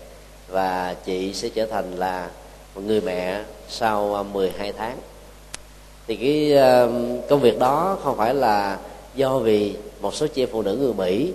Và 0.48 0.96
chị 1.06 1.34
sẽ 1.34 1.50
trở 1.50 1.66
thành 1.66 1.96
là 1.96 2.30
một 2.76 2.82
người 2.86 3.02
mẹ 3.02 3.44
sau 3.70 4.26
12 4.34 4.74
tháng. 4.74 4.98
Thì 6.08 6.16
cái 6.16 6.60
công 7.30 7.40
việc 7.40 7.60
đó 7.60 7.98
không 8.04 8.18
phải 8.18 8.34
là 8.34 8.78
do 9.16 9.38
vì 9.38 9.76
một 10.02 10.16
số 10.16 10.28
chị 10.28 10.46
phụ 10.46 10.62
nữ 10.62 10.78
người 10.80 10.94
mỹ 10.94 11.34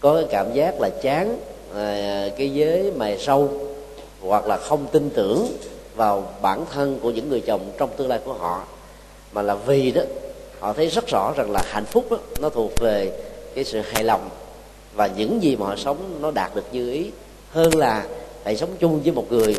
có 0.00 0.14
cái 0.14 0.24
cảm 0.30 0.54
giác 0.54 0.80
là 0.80 0.88
chán 1.02 1.38
à, 1.74 2.28
cái 2.36 2.50
giới 2.50 2.92
mày 2.96 3.18
sâu 3.18 3.48
hoặc 4.20 4.46
là 4.46 4.56
không 4.56 4.86
tin 4.92 5.10
tưởng 5.10 5.46
vào 5.94 6.24
bản 6.42 6.64
thân 6.72 6.98
của 7.02 7.10
những 7.10 7.28
người 7.28 7.40
chồng 7.40 7.70
trong 7.78 7.90
tương 7.96 8.08
lai 8.08 8.20
của 8.24 8.32
họ. 8.32 8.64
Mà 9.32 9.42
là 9.42 9.54
vì 9.54 9.90
đó 9.90 10.02
họ 10.60 10.72
thấy 10.72 10.86
rất 10.86 11.04
rõ 11.06 11.32
rằng 11.36 11.50
là 11.50 11.62
hạnh 11.66 11.84
phúc 11.84 12.06
đó, 12.10 12.16
nó 12.40 12.48
thuộc 12.48 12.72
về 12.80 13.12
cái 13.54 13.64
sự 13.64 13.80
hài 13.80 14.04
lòng 14.04 14.28
và 14.94 15.06
những 15.06 15.42
gì 15.42 15.56
mà 15.56 15.66
họ 15.66 15.76
sống 15.76 16.18
nó 16.20 16.30
đạt 16.30 16.54
được 16.54 16.64
như 16.72 16.92
ý. 16.92 17.10
Hơn 17.50 17.74
là 17.74 18.06
phải 18.44 18.56
sống 18.56 18.70
chung 18.78 19.00
với 19.02 19.12
một 19.12 19.32
người 19.32 19.56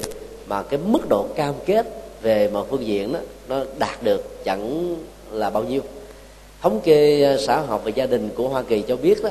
mà 0.48 0.64
cái 0.64 0.80
mức 0.86 1.10
độ 1.10 1.26
cam 1.36 1.54
kết 1.66 1.86
về 2.22 2.50
một 2.50 2.68
phương 2.70 2.86
diện 2.86 3.14
đó 3.14 3.20
nó 3.50 3.64
đạt 3.80 4.04
được 4.04 4.44
chẳng 4.44 4.96
là 5.32 5.50
bao 5.50 5.64
nhiêu. 5.64 5.82
Thống 6.62 6.82
kê 6.84 7.24
à, 7.24 7.38
xã 7.48 7.60
hội 7.60 7.80
về 7.84 7.92
gia 7.96 8.06
đình 8.06 8.30
của 8.36 8.50
hoa 8.50 8.62
kỳ 8.62 8.82
cho 8.82 8.96
biết 8.96 9.24
đó 9.24 9.30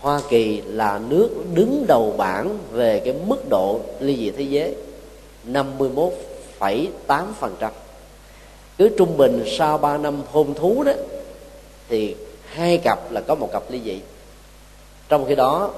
hoa 0.00 0.20
kỳ 0.28 0.62
là 0.66 1.00
nước 1.08 1.30
đứng 1.54 1.84
đầu 1.88 2.14
bảng 2.16 2.58
về 2.72 3.00
cái 3.04 3.14
mức 3.26 3.48
độ 3.48 3.80
ly 4.00 4.16
dị 4.16 4.30
thế 4.30 4.42
giới 4.42 4.74
51,8%. 5.46 7.70
cứ 8.78 8.88
trung 8.98 9.16
bình 9.16 9.44
sau 9.58 9.78
3 9.78 9.98
năm 9.98 10.22
hôn 10.32 10.54
thú 10.54 10.82
đó 10.82 10.92
thì 11.88 12.16
hai 12.44 12.78
cặp 12.78 13.12
là 13.12 13.20
có 13.20 13.34
một 13.34 13.52
cặp 13.52 13.62
ly 13.70 13.80
dị 13.84 14.00
trong 15.08 15.24
khi 15.28 15.34
đó 15.34 15.70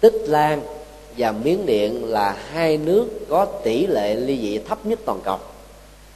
tích 0.00 0.22
lan 0.26 0.62
và 1.16 1.32
miến 1.32 1.66
điện 1.66 2.04
là 2.04 2.36
hai 2.52 2.76
nước 2.76 3.06
có 3.28 3.44
tỷ 3.44 3.86
lệ 3.86 4.14
ly 4.14 4.40
dị 4.40 4.58
thấp 4.58 4.86
nhất 4.86 4.98
toàn 5.04 5.20
cầu 5.24 5.38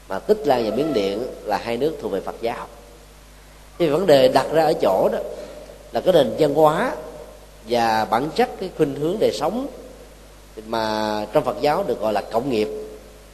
mà 0.09 0.18
tích 0.18 0.46
lan 0.46 0.70
và 0.70 0.77
miến 0.77 0.92
điện 0.92 1.27
là 1.44 1.57
hai 1.57 1.77
nước 1.77 1.96
thuộc 2.03 2.12
về 2.12 2.20
phật 2.20 2.35
giáo 2.40 2.66
thì 3.79 3.88
vấn 3.88 4.07
đề 4.07 4.29
đặt 4.29 4.46
ra 4.53 4.64
ở 4.64 4.72
chỗ 4.83 5.09
đó 5.12 5.18
là 5.94 6.00
cái 6.00 6.12
nền 6.12 6.30
văn 6.38 6.54
hóa 6.54 6.92
và 7.68 8.04
bản 8.04 8.28
chất 8.37 8.50
cái 8.61 8.70
khuynh 8.76 8.94
hướng 8.94 9.16
đời 9.20 9.33
sống 9.33 9.66
mà 10.66 11.26
trong 11.33 11.44
Phật 11.44 11.57
giáo 11.61 11.85
được 11.87 12.00
gọi 12.00 12.12
là 12.12 12.20
cộng 12.20 12.50
nghiệp. 12.50 12.68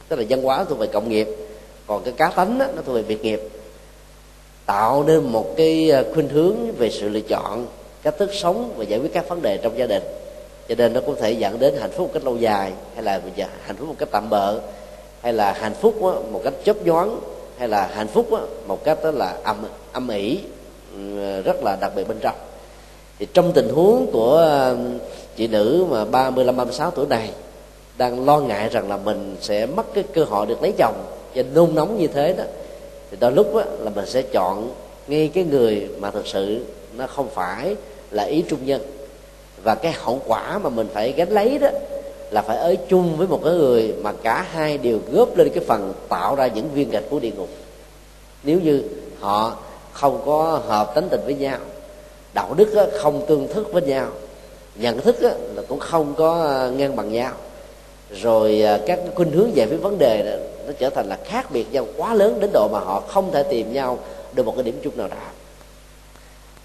Tức 0.07 0.15
là 0.15 0.25
văn 0.29 0.43
hóa 0.43 0.63
thuộc 0.63 0.77
về 0.77 0.87
cộng 0.87 1.09
nghiệp 1.09 1.27
còn 1.87 2.03
cái 2.03 2.13
cá 2.17 2.27
tánh 2.27 2.59
đó, 2.59 2.65
nó 2.75 2.81
thuộc 2.85 2.95
về 2.95 3.01
việc 3.01 3.21
nghiệp. 3.23 3.41
Tạo 4.65 5.03
nên 5.03 5.23
một 5.23 5.53
cái 5.57 5.89
ờ, 5.89 6.13
khuynh 6.13 6.29
hướng 6.29 6.55
về 6.77 6.89
sự 6.89 7.09
lựa 7.09 7.19
chọn 7.19 7.65
cách 8.03 8.15
thức 8.17 8.29
sống 8.33 8.73
và 8.77 8.83
giải 8.83 8.99
quyết 8.99 9.13
các 9.13 9.29
vấn 9.29 9.41
đề 9.41 9.57
trong 9.57 9.77
gia 9.77 9.85
đình. 9.85 10.03
Cho 10.69 10.75
nên 10.75 10.93
nó 10.93 11.01
cũng 11.05 11.15
thể 11.21 11.31
dẫn 11.31 11.59
đến 11.59 11.75
hạnh 11.79 11.91
phúc 11.91 12.07
một 12.07 12.13
cách 12.13 12.23
lâu 12.23 12.37
dài 12.37 12.71
hay 12.93 13.03
là 13.03 13.21
hạnh 13.65 13.75
phúc 13.75 13.87
một 13.87 13.95
cách 13.97 14.09
tạm 14.11 14.29
bợ 14.29 14.59
hay 15.21 15.33
là 15.33 15.51
hạnh 15.51 15.73
phúc 15.81 16.01
một 16.31 16.41
cách 16.43 16.53
chớp 16.63 16.85
nhoáng 16.85 17.19
hay 17.57 17.67
là 17.67 17.89
hạnh 17.93 18.07
phúc 18.07 18.27
một 18.67 18.83
cách 18.83 18.97
đó 19.03 19.11
là 19.11 19.37
âm 19.43 19.57
âm 19.91 20.07
ỉ 20.07 20.39
ừ, 20.93 21.41
rất 21.41 21.63
là 21.63 21.77
đặc 21.81 21.91
biệt 21.95 22.07
bên 22.07 22.17
trong 22.21 22.35
thì 23.21 23.27
trong 23.33 23.51
tình 23.53 23.69
huống 23.69 24.11
của 24.11 24.35
ờ, 24.35 24.77
chị 25.35 25.47
nữ 25.47 25.85
mà 25.89 26.05
35 26.05 26.57
36 26.57 26.91
tuổi 26.91 27.07
này 27.07 27.29
đang 27.97 28.25
lo 28.25 28.39
ngại 28.39 28.69
rằng 28.69 28.89
là 28.89 28.97
mình 28.97 29.35
sẽ 29.41 29.65
mất 29.65 29.93
cái 29.93 30.03
cơ 30.13 30.23
hội 30.23 30.45
được 30.45 30.61
lấy 30.61 30.73
chồng 30.77 30.95
và 31.35 31.43
nôn 31.53 31.75
nóng 31.75 31.97
như 31.97 32.07
thế 32.07 32.33
đó 32.33 32.43
thì 33.11 33.17
đôi 33.19 33.31
lúc 33.31 33.55
đó, 33.55 33.63
là 33.79 33.91
mình 33.95 34.05
sẽ 34.05 34.21
chọn 34.21 34.71
ngay 35.07 35.31
cái 35.33 35.43
người 35.43 35.87
mà 35.99 36.11
thực 36.11 36.27
sự 36.27 36.65
nó 36.97 37.07
không 37.07 37.29
phải 37.33 37.75
là 38.11 38.23
ý 38.23 38.43
trung 38.49 38.59
nhân. 38.65 38.81
Và 39.63 39.75
cái 39.75 39.91
hậu 39.91 40.21
quả 40.25 40.57
mà 40.57 40.69
mình 40.69 40.87
phải 40.93 41.11
gánh 41.11 41.29
lấy 41.29 41.57
đó 41.57 41.69
là 42.31 42.41
phải 42.41 42.57
ở 42.57 42.75
chung 42.87 43.17
với 43.17 43.27
một 43.27 43.39
cái 43.43 43.53
người 43.53 43.93
mà 44.03 44.13
cả 44.23 44.45
hai 44.51 44.77
đều 44.77 44.99
góp 45.11 45.37
lên 45.37 45.49
cái 45.55 45.63
phần 45.67 45.93
tạo 46.09 46.35
ra 46.35 46.47
những 46.47 46.69
viên 46.73 46.89
gạch 46.89 47.03
của 47.09 47.19
địa 47.19 47.31
ngục. 47.37 47.49
Nếu 48.43 48.59
như 48.59 48.83
họ 49.19 49.57
không 49.91 50.21
có 50.25 50.61
hợp 50.67 50.95
tánh 50.95 51.09
tình 51.09 51.21
với 51.25 51.33
nhau 51.33 51.57
đạo 52.33 52.53
đức 52.53 52.89
không 52.99 53.25
tương 53.27 53.47
thức 53.47 53.73
với 53.73 53.81
nhau. 53.81 54.07
Nhận 54.75 55.01
thức 55.01 55.15
là 55.21 55.61
cũng 55.67 55.79
không 55.79 56.13
có 56.17 56.41
ờ, 56.43 56.71
ngang 56.71 56.95
bằng 56.95 57.11
nhau. 57.11 57.33
Rồi 58.11 58.61
ờ, 58.61 58.79
các 58.87 58.99
khuynh 59.15 59.31
hướng 59.31 59.51
về 59.55 59.65
phía 59.69 59.77
vấn 59.77 59.97
đề 59.97 60.23
đó, 60.23 60.43
nó 60.67 60.73
trở 60.79 60.89
thành 60.89 61.09
là 61.09 61.17
khác 61.25 61.51
biệt 61.51 61.71
nhau 61.71 61.87
quá 61.97 62.13
lớn 62.13 62.39
đến 62.39 62.49
độ 62.53 62.67
mà 62.71 62.79
họ 62.79 63.03
không 63.07 63.31
thể 63.31 63.43
tìm 63.43 63.73
nhau 63.73 63.99
được 64.33 64.45
một 64.45 64.53
cái 64.55 64.63
điểm 64.63 64.79
chung 64.83 64.97
nào 64.97 65.07
đó 65.07 65.17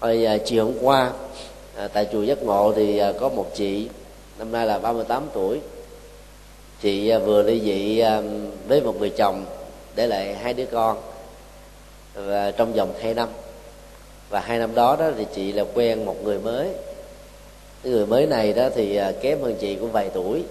rồi 0.01 0.25
ờ, 0.25 0.37
chiều 0.45 0.65
hôm 0.65 0.73
qua 0.81 1.11
tại 1.93 2.07
chùa 2.11 2.21
giác 2.21 2.43
ngộ 2.43 2.73
thì 2.75 3.01
có 3.19 3.29
một 3.29 3.55
chị 3.55 3.87
năm 4.39 4.51
nay 4.51 4.65
là 4.65 4.79
38 4.79 5.23
tuổi. 5.33 5.59
Chị 6.81 7.11
vừa 7.25 7.43
ly 7.43 7.61
dị 7.61 8.01
với 8.67 8.81
một 8.81 8.99
người 8.99 9.09
chồng 9.09 9.45
để 9.95 10.07
lại 10.07 10.35
hai 10.35 10.53
đứa 10.53 10.65
con 10.65 10.97
và 12.13 12.51
trong 12.51 12.73
vòng 12.73 12.93
hai 13.01 13.13
năm 13.13 13.29
và 14.29 14.39
hai 14.39 14.59
năm 14.59 14.75
đó 14.75 14.95
đó 14.99 15.09
thì 15.17 15.25
chị 15.35 15.51
là 15.51 15.63
quen 15.73 16.05
một 16.05 16.15
người 16.23 16.39
mới. 16.39 16.67
Cái 17.83 17.93
người 17.93 18.05
mới 18.05 18.25
này 18.25 18.53
đó 18.53 18.69
thì 18.75 18.95
à, 18.95 19.11
kém 19.21 19.41
hơn 19.41 19.55
chị 19.59 19.75
cũng 19.75 19.91
vài 19.91 20.09
tuổi. 20.13 20.43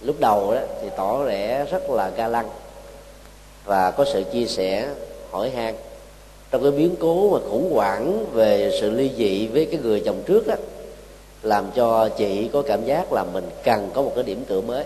Lúc 0.00 0.20
đầu 0.20 0.54
đó 0.54 0.60
thì 0.82 0.88
tỏ 0.96 1.16
vẻ 1.16 1.66
rất 1.70 1.90
là 1.90 2.10
ga 2.16 2.28
lăng 2.28 2.48
và 3.64 3.90
có 3.90 4.04
sự 4.04 4.22
chia 4.32 4.46
sẻ, 4.46 4.88
hỏi 5.30 5.50
han. 5.50 5.74
Trong 6.50 6.62
cái 6.62 6.70
biến 6.70 6.94
cố 7.00 7.30
mà 7.30 7.38
khủng 7.50 7.72
hoảng 7.72 8.24
về 8.32 8.78
sự 8.80 8.90
ly 8.90 9.10
dị 9.16 9.46
với 9.46 9.66
cái 9.66 9.80
người 9.82 10.02
chồng 10.04 10.22
trước 10.26 10.46
đó 10.46 10.54
làm 11.42 11.64
cho 11.74 12.08
chị 12.08 12.48
có 12.52 12.62
cảm 12.62 12.84
giác 12.84 13.12
là 13.12 13.24
mình 13.24 13.44
cần 13.64 13.90
có 13.94 14.02
một 14.02 14.12
cái 14.14 14.24
điểm 14.24 14.44
tựa 14.46 14.60
mới. 14.60 14.84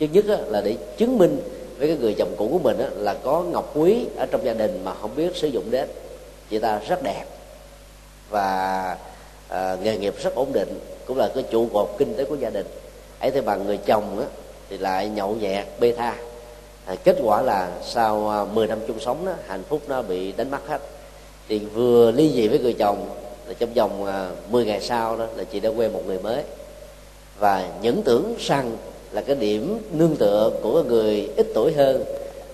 Thứ 0.00 0.06
nhất 0.12 0.24
là 0.28 0.60
để 0.60 0.76
chứng 0.96 1.18
minh 1.18 1.40
với 1.78 1.88
cái 1.88 1.96
người 1.96 2.14
chồng 2.18 2.34
cũ 2.36 2.48
của 2.52 2.58
mình 2.58 2.76
là 2.96 3.14
có 3.14 3.42
ngọc 3.42 3.70
quý 3.74 4.06
ở 4.16 4.26
trong 4.26 4.44
gia 4.44 4.54
đình 4.54 4.80
mà 4.84 4.94
không 4.94 5.10
biết 5.16 5.36
sử 5.36 5.48
dụng 5.48 5.70
đến. 5.70 5.88
Chị 6.50 6.58
ta 6.58 6.80
rất 6.88 7.02
đẹp 7.02 7.24
và 8.30 8.96
à, 9.48 9.76
nghề 9.82 9.98
nghiệp 9.98 10.14
rất 10.22 10.34
ổn 10.34 10.52
định 10.52 10.80
cũng 11.06 11.18
là 11.18 11.30
cái 11.34 11.44
trụ 11.50 11.68
cột 11.72 11.88
kinh 11.98 12.14
tế 12.14 12.24
của 12.24 12.34
gia 12.34 12.50
đình. 12.50 12.66
Ấy 13.20 13.30
thế 13.30 13.40
bằng 13.40 13.66
người 13.66 13.76
chồng 13.76 14.18
á, 14.18 14.26
thì 14.70 14.78
lại 14.78 15.08
nhậu 15.08 15.34
nhẹt 15.34 15.66
bê 15.80 15.92
tha. 15.92 16.16
À, 16.86 16.94
kết 17.04 17.16
quả 17.22 17.42
là 17.42 17.70
sau 17.82 18.28
ờ, 18.28 18.44
10 18.44 18.66
năm 18.66 18.78
chung 18.88 19.00
sống 19.00 19.26
đó, 19.26 19.32
hạnh 19.46 19.62
phúc 19.68 19.82
nó 19.88 20.02
bị 20.02 20.32
đánh 20.32 20.50
mất 20.50 20.68
hết. 20.68 20.80
Thì 21.48 21.58
vừa 21.58 22.10
ly 22.10 22.32
dị 22.34 22.48
với 22.48 22.58
người 22.58 22.72
chồng 22.72 23.08
là 23.46 23.54
trong 23.58 23.74
vòng 23.74 24.04
ờ, 24.04 24.12
à, 24.12 24.30
10 24.50 24.64
ngày 24.64 24.80
sau 24.80 25.16
đó 25.16 25.26
là 25.36 25.44
chị 25.44 25.60
đã 25.60 25.70
quen 25.70 25.92
một 25.92 26.02
người 26.06 26.18
mới. 26.18 26.42
Và 27.38 27.68
những 27.82 28.02
tưởng 28.02 28.34
rằng 28.38 28.76
là 29.12 29.20
cái 29.20 29.36
điểm 29.36 29.78
nương 29.92 30.16
tựa 30.16 30.50
của 30.62 30.82
người 30.82 31.30
ít 31.36 31.46
tuổi 31.54 31.72
hơn 31.72 32.04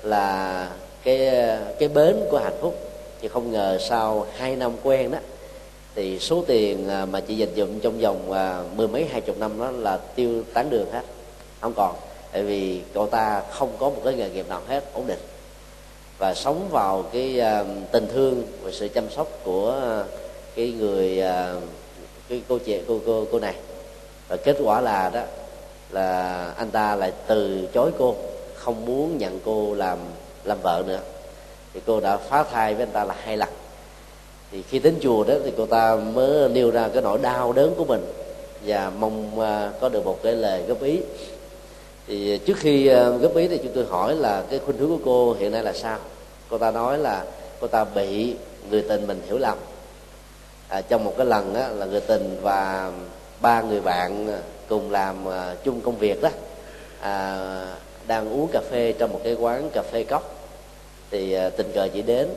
là 0.03 0.69
cái 1.05 1.31
cái 1.79 1.89
bến 1.89 2.17
của 2.31 2.39
hạnh 2.39 2.57
phúc 2.61 2.79
thì 3.21 3.29
không 3.29 3.53
ngờ 3.53 3.79
sau 3.89 4.27
hai 4.37 4.57
năm 4.57 4.73
quen 4.83 5.11
đó 5.11 5.19
thì 5.95 6.19
số 6.19 6.45
tiền 6.47 6.89
à, 6.89 7.07
mà 7.07 7.21
chị 7.21 7.35
dành 7.35 7.55
dụm 7.57 7.79
trong 7.81 8.01
vòng 8.01 8.33
à, 8.33 8.63
mười 8.77 8.89
mấy, 8.89 9.05
hai 9.05 9.21
chục 9.21 9.39
năm 9.39 9.59
đó 9.59 9.71
là 9.71 9.97
tiêu 10.15 10.43
tán 10.55 10.71
đường 10.71 10.91
hết, 10.93 11.03
không 11.61 11.73
còn. 11.77 11.95
Tại 12.33 12.43
vì 12.43 12.81
cậu 12.95 13.07
ta 13.07 13.43
không 13.51 13.73
có 13.79 13.91
một 13.91 14.01
cái 14.05 14.15
nghề 14.15 14.31
nghiệp 14.31 14.49
nào 14.49 14.61
hết, 14.69 14.85
ổn 14.93 15.07
định. 15.07 15.19
Và 16.19 16.35
sống 16.35 16.69
vào 16.71 17.05
cái 17.13 17.41
à, 17.41 17.65
tình 17.93 18.07
thương 18.13 18.43
và 18.63 18.71
sự 18.73 18.89
chăm 18.89 19.11
sóc 19.11 19.29
của 19.45 19.83
cái 20.55 20.71
người 20.79 21.23
cái 22.29 22.43
cô 22.49 22.59
chị, 22.59 22.81
cô 22.89 23.01
cô 23.07 23.27
cô 23.33 23.39
này. 23.39 23.55
Và 24.29 24.37
kết 24.37 24.57
quả 24.65 24.81
là 24.81 25.11
đó, 25.15 25.23
là 25.91 26.45
anh 26.57 26.71
ta 26.71 26.97
lại 26.97 27.13
từ 27.27 27.69
chối 27.75 27.91
cô, 27.99 28.15
không 28.55 28.87
muốn 28.87 29.19
nhận 29.19 29.41
cô 29.45 29.75
làm 29.75 29.99
làm 30.45 30.59
vợ 30.63 30.83
nữa. 30.87 31.01
Thì 31.75 31.81
cô 31.87 32.01
đã 32.01 32.17
phá 32.17 32.43
thai 32.43 32.75
với 32.75 32.83
anh 32.83 32.93
ta 32.93 33.05
là 33.05 33.15
hai 33.19 33.37
lần 33.37 33.49
thì 34.55 34.63
khi 34.63 34.79
đến 34.79 34.95
chùa 35.01 35.25
đó 35.25 35.35
thì 35.45 35.53
cô 35.57 35.67
ta 35.67 35.97
mới 35.97 36.49
nêu 36.49 36.71
ra 36.71 36.89
cái 36.93 37.03
nỗi 37.03 37.19
đau 37.23 37.53
đớn 37.53 37.75
của 37.77 37.85
mình 37.85 38.05
và 38.67 38.93
mong 38.99 39.41
à, 39.41 39.73
có 39.81 39.89
được 39.89 40.05
một 40.05 40.19
cái 40.23 40.33
lời 40.33 40.63
góp 40.69 40.83
ý. 40.83 41.01
Thì 42.07 42.39
trước 42.39 42.57
khi 42.57 42.87
à, 42.87 43.09
góp 43.09 43.37
ý 43.37 43.49
thì 43.49 43.59
chúng 43.59 43.73
tôi 43.75 43.85
hỏi 43.85 44.15
là 44.15 44.43
cái 44.51 44.61
khuynh 44.65 44.79
hướng 44.79 44.91
của 44.91 44.99
cô 45.05 45.33
hiện 45.33 45.53
nay 45.53 45.63
là 45.63 45.73
sao? 45.73 45.99
Cô 46.49 46.59
ta 46.59 46.71
nói 46.71 46.99
là 46.99 47.25
cô 47.61 47.67
ta 47.67 47.85
bị 47.85 48.35
người 48.71 48.83
tình 48.83 49.07
mình 49.07 49.23
hiểu 49.27 49.39
lầm. 49.39 49.59
À, 50.69 50.81
trong 50.81 51.05
một 51.05 51.15
cái 51.17 51.27
lần 51.27 51.55
đó, 51.55 51.69
là 51.69 51.87
người 51.87 52.01
tình 52.01 52.39
và 52.43 52.93
ba 53.41 53.63
người 53.63 53.81
bạn 53.81 54.29
cùng 54.69 54.91
làm 54.91 55.29
à, 55.29 55.55
chung 55.65 55.81
công 55.81 55.99
việc 55.99 56.23
đó 56.23 56.29
à, 57.01 57.39
đang 58.07 58.33
uống 58.33 58.49
cà 58.53 58.61
phê 58.71 58.95
trong 58.99 59.13
một 59.13 59.21
cái 59.25 59.35
quán 59.35 59.71
cà 59.73 59.83
phê 59.83 60.05
cốc 60.05 60.35
thì 61.11 61.37
tình 61.57 61.73
cờ 61.75 61.89
chỉ 61.95 62.03
đến 62.03 62.29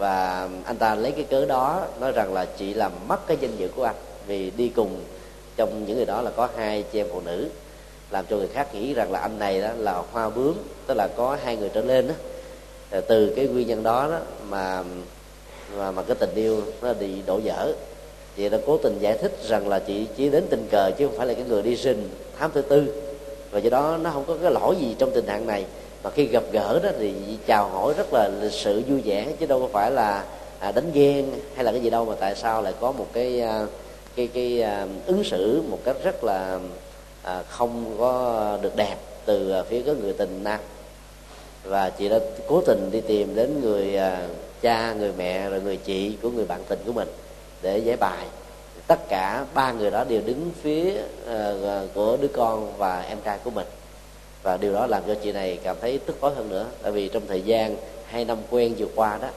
và 0.00 0.48
anh 0.64 0.76
ta 0.76 0.94
lấy 0.94 1.12
cái 1.12 1.24
cớ 1.24 1.46
đó 1.46 1.86
nói 2.00 2.12
rằng 2.12 2.34
là 2.34 2.44
chị 2.44 2.74
làm 2.74 2.92
mất 3.08 3.26
cái 3.26 3.36
danh 3.40 3.56
dự 3.56 3.68
của 3.76 3.84
anh. 3.84 3.94
Vì 4.26 4.50
đi 4.50 4.68
cùng 4.68 5.00
trong 5.56 5.84
những 5.86 5.96
người 5.96 6.06
đó 6.06 6.22
là 6.22 6.30
có 6.30 6.48
hai 6.56 6.84
chị 6.92 7.00
em 7.00 7.06
phụ 7.12 7.20
nữ 7.20 7.48
làm 8.10 8.24
cho 8.30 8.36
người 8.36 8.48
khác 8.48 8.74
nghĩ 8.74 8.94
rằng 8.94 9.12
là 9.12 9.18
anh 9.18 9.38
này 9.38 9.60
đó 9.60 9.68
là 9.78 10.02
hoa 10.12 10.30
bướm 10.30 10.54
tức 10.86 10.94
là 10.96 11.08
có 11.16 11.38
hai 11.44 11.56
người 11.56 11.68
trở 11.68 11.80
lên 11.80 12.08
đó. 12.08 12.14
Ờ, 12.90 13.00
từ 13.00 13.32
cái 13.36 13.46
nguyên 13.46 13.66
nhân 13.66 13.82
đó, 13.82 14.08
đó 14.10 14.18
mà 14.48 14.82
mà 15.76 15.90
mà 15.90 16.02
cái 16.02 16.16
tình 16.20 16.34
yêu 16.34 16.62
nó 16.82 16.92
bị 16.92 17.22
đổ 17.26 17.40
vỡ 17.44 17.72
chị 18.36 18.48
đã 18.48 18.58
cố 18.66 18.78
tình 18.78 18.98
giải 19.00 19.18
thích 19.18 19.32
rằng 19.48 19.68
là 19.68 19.78
chị 19.78 20.06
chỉ 20.16 20.28
đến 20.28 20.44
tình 20.50 20.68
cờ 20.70 20.90
chứ 20.98 21.06
không 21.06 21.16
phải 21.16 21.26
là 21.26 21.34
cái 21.34 21.44
người 21.48 21.62
đi 21.62 21.76
sinh 21.76 22.08
thám 22.38 22.50
thứ 22.54 22.62
tư. 22.62 23.02
Và 23.50 23.58
do 23.58 23.70
đó 23.70 23.98
nó 24.02 24.10
không 24.10 24.24
có 24.26 24.36
cái 24.42 24.52
lỗi 24.52 24.76
gì 24.80 24.96
trong 24.98 25.10
tình 25.14 25.26
trạng 25.26 25.46
này 25.46 25.64
và 26.02 26.10
khi 26.10 26.24
gặp 26.24 26.42
gỡ 26.52 26.80
đó 26.82 26.88
thì 26.98 27.14
chào 27.46 27.68
hỏi 27.68 27.94
rất 27.96 28.12
là 28.12 28.30
lịch 28.40 28.52
sự 28.52 28.82
vui 28.88 29.00
vẻ 29.04 29.26
chứ 29.40 29.46
đâu 29.46 29.60
có 29.60 29.68
phải 29.72 29.90
là 29.90 30.24
à, 30.58 30.72
đánh 30.72 30.90
ghen 30.92 31.26
hay 31.54 31.64
là 31.64 31.72
cái 31.72 31.80
gì 31.80 31.90
đâu 31.90 32.04
mà 32.04 32.14
tại 32.20 32.34
sao 32.34 32.62
lại 32.62 32.72
có 32.80 32.92
một 32.92 33.06
cái 33.12 33.40
à, 33.40 33.66
cái 34.16 34.28
cái 34.34 34.62
à, 34.62 34.86
ứng 35.06 35.24
xử 35.24 35.62
một 35.68 35.78
cách 35.84 35.96
rất 36.04 36.24
là 36.24 36.58
à, 37.22 37.42
không 37.48 37.96
có 37.98 38.58
được 38.62 38.76
đẹp 38.76 38.96
từ 39.24 39.62
phía 39.68 39.82
cái 39.82 39.94
người 39.94 40.12
tình 40.12 40.40
nam. 40.44 40.60
Và 41.64 41.90
chị 41.90 42.08
đã 42.08 42.18
cố 42.48 42.62
tình 42.66 42.90
đi 42.92 43.00
tìm 43.00 43.34
đến 43.34 43.60
người 43.60 43.96
à, 43.96 44.28
cha 44.62 44.92
người 44.92 45.12
mẹ 45.18 45.50
rồi 45.50 45.60
người 45.60 45.76
chị 45.76 46.16
của 46.22 46.30
người 46.30 46.44
bạn 46.44 46.60
tình 46.68 46.78
của 46.86 46.92
mình 46.92 47.08
để 47.62 47.78
giải 47.78 47.96
bài. 47.96 48.26
Tất 48.86 49.08
cả 49.08 49.44
ba 49.54 49.72
người 49.72 49.90
đó 49.90 50.04
đều 50.04 50.20
đứng 50.26 50.50
phía 50.62 50.92
uh, 50.92 51.94
của 51.94 52.16
đứa 52.20 52.28
con 52.28 52.72
và 52.78 53.00
em 53.00 53.18
trai 53.24 53.38
của 53.44 53.50
mình 53.50 53.66
và 54.42 54.56
điều 54.56 54.72
đó 54.72 54.86
làm 54.86 55.02
cho 55.06 55.14
chị 55.14 55.32
này 55.32 55.58
cảm 55.62 55.76
thấy 55.80 55.98
tức 56.06 56.16
tối 56.20 56.34
hơn 56.34 56.48
nữa. 56.48 56.66
Tại 56.82 56.92
vì 56.92 57.08
trong 57.08 57.22
thời 57.28 57.42
gian 57.42 57.76
hai 58.06 58.24
năm 58.24 58.38
quen 58.50 58.74
vừa 58.78 58.86
qua 58.94 59.18
đó 59.22 59.28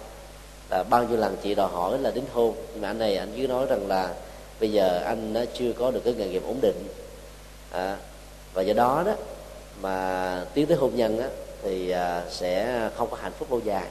là 0.70 0.84
bao 0.84 1.04
nhiêu 1.04 1.18
lần 1.18 1.36
chị 1.44 1.56
đòi 1.56 1.70
hỏi 1.70 1.98
là 2.00 2.12
đính 2.12 2.26
hôn. 2.34 2.56
Nhưng 2.74 2.82
mà 2.82 2.88
anh 2.88 3.00
này 3.00 3.18
anh 3.18 3.34
cứ 3.38 3.48
nói 3.48 3.66
rằng 3.70 3.88
là 3.88 4.13
bây 4.60 4.72
giờ 4.72 5.02
anh 5.06 5.34
nó 5.34 5.42
chưa 5.54 5.74
có 5.74 5.92
được 5.92 6.02
cái 6.06 6.13
nghề 6.13 6.28
nghiệp 6.28 6.44
ổn 6.48 6.58
định. 6.62 6.88
À, 7.72 7.98
và 8.54 8.62
do 8.62 8.74
đó 8.74 9.04
đó 9.06 9.13
mà 9.82 10.46
tiến 10.54 10.66
tới 10.66 10.78
hôn 10.78 10.96
nhân 10.96 11.20
á, 11.20 11.28
thì 11.63 11.89
à, 11.89 12.24
sẽ 12.30 12.80
không 12.98 13.08
có 13.12 13.18
hạnh 13.22 13.32
phúc 13.39 13.52
lâu 13.52 13.62
dài. 13.66 13.88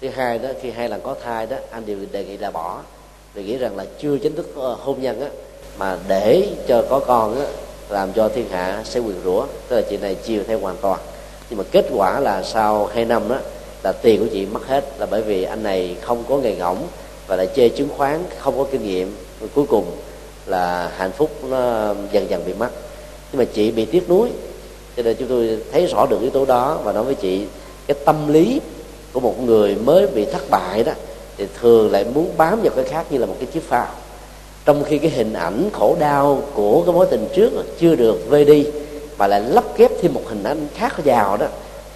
Thứ 0.00 0.08
hai 0.08 0.38
đó 0.38 0.48
khi 0.62 0.70
hai 0.70 0.88
lần 0.88 1.00
có 1.00 1.16
thai 1.22 1.46
đó 1.46 1.56
anh 1.70 1.86
đều 1.86 1.98
đề 2.12 2.24
nghị 2.24 2.36
là 2.36 2.50
bỏ. 2.50 2.82
Vì 3.34 3.44
nghĩ 3.44 3.56
rằng 3.56 3.76
là 3.76 3.84
chưa 3.98 4.18
chính 4.18 4.36
thức 4.36 4.52
ờ, 4.56 4.74
hôn 4.74 5.02
nhân 5.02 5.20
á 5.20 5.28
mà 5.78 5.98
để 6.08 6.48
cho 6.68 6.84
có 6.90 7.00
con 7.00 7.40
á 7.40 7.46
làm 7.88 8.12
cho 8.12 8.28
thiên 8.28 8.48
hạ 8.48 8.82
sẽ 8.84 9.00
quyền 9.00 9.16
rủa. 9.24 9.46
Tức 9.68 9.76
là 9.76 9.82
chị 9.90 9.96
này 9.96 10.14
chiều 10.14 10.42
theo 10.46 10.58
hoàn 10.58 10.76
toàn. 10.76 11.00
Nhưng 11.50 11.58
mà 11.58 11.64
kết 11.70 11.86
quả 11.94 12.20
là 12.20 12.42
sau 12.42 12.86
hai 12.86 13.04
năm 13.04 13.28
đó, 13.28 13.36
là 13.82 13.92
tiền 13.92 14.20
của 14.20 14.26
chị 14.32 14.46
mất 14.46 14.66
hết. 14.66 14.84
Là 14.98 15.06
bởi 15.06 15.22
vì 15.22 15.42
anh 15.42 15.62
này 15.62 15.96
không 16.00 16.24
có 16.28 16.36
nghề 16.36 16.56
ngỗng 16.56 16.86
và 17.26 17.36
lại 17.36 17.46
chơi 17.46 17.68
chứng 17.68 17.88
khoán, 17.96 18.24
không 18.38 18.58
có 18.58 18.64
kinh 18.70 18.84
nghiệm. 18.84 19.16
Cuối 19.54 19.64
cùng 19.68 19.84
là 20.46 20.92
hạnh 20.96 21.12
phúc 21.12 21.30
nó 21.48 21.94
dần 22.12 22.30
dần 22.30 22.42
bị 22.46 22.54
mất. 22.54 22.70
Nhưng 23.32 23.38
mà 23.38 23.44
chị 23.44 23.70
bị 23.70 23.84
tiếc 23.84 24.08
nuối. 24.08 24.28
Cho 24.96 25.02
nên 25.02 25.16
chúng 25.18 25.28
tôi 25.28 25.58
thấy 25.72 25.86
rõ 25.86 26.06
được 26.06 26.20
yếu 26.20 26.30
tố 26.30 26.44
đó 26.44 26.80
và 26.84 26.92
nói 26.92 27.04
với 27.04 27.14
chị, 27.14 27.46
cái 27.86 27.96
tâm 28.04 28.32
lý 28.32 28.60
của 29.12 29.20
một 29.20 29.42
người 29.42 29.74
mới 29.74 30.06
bị 30.06 30.24
thất 30.24 30.50
bại 30.50 30.84
đó, 30.84 30.92
thì 31.36 31.46
thường 31.60 31.92
lại 31.92 32.04
muốn 32.14 32.30
bám 32.36 32.60
vào 32.62 32.72
cái 32.76 32.84
khác 32.84 33.06
như 33.10 33.18
là 33.18 33.26
một 33.26 33.34
cái 33.38 33.46
chiếc 33.46 33.62
phao 33.68 33.88
trong 34.66 34.84
khi 34.84 34.98
cái 34.98 35.10
hình 35.10 35.32
ảnh 35.32 35.70
khổ 35.72 35.96
đau 36.00 36.42
của 36.54 36.82
cái 36.82 36.94
mối 36.94 37.06
tình 37.10 37.28
trước 37.34 37.50
chưa 37.78 37.94
được 37.94 38.28
vơi 38.28 38.44
đi 38.44 38.66
mà 39.18 39.26
lại 39.26 39.40
lắp 39.40 39.64
ghép 39.76 39.90
thêm 40.02 40.14
một 40.14 40.22
hình 40.26 40.42
ảnh 40.42 40.68
khác 40.74 40.94
vào 41.04 41.36
đó, 41.36 41.46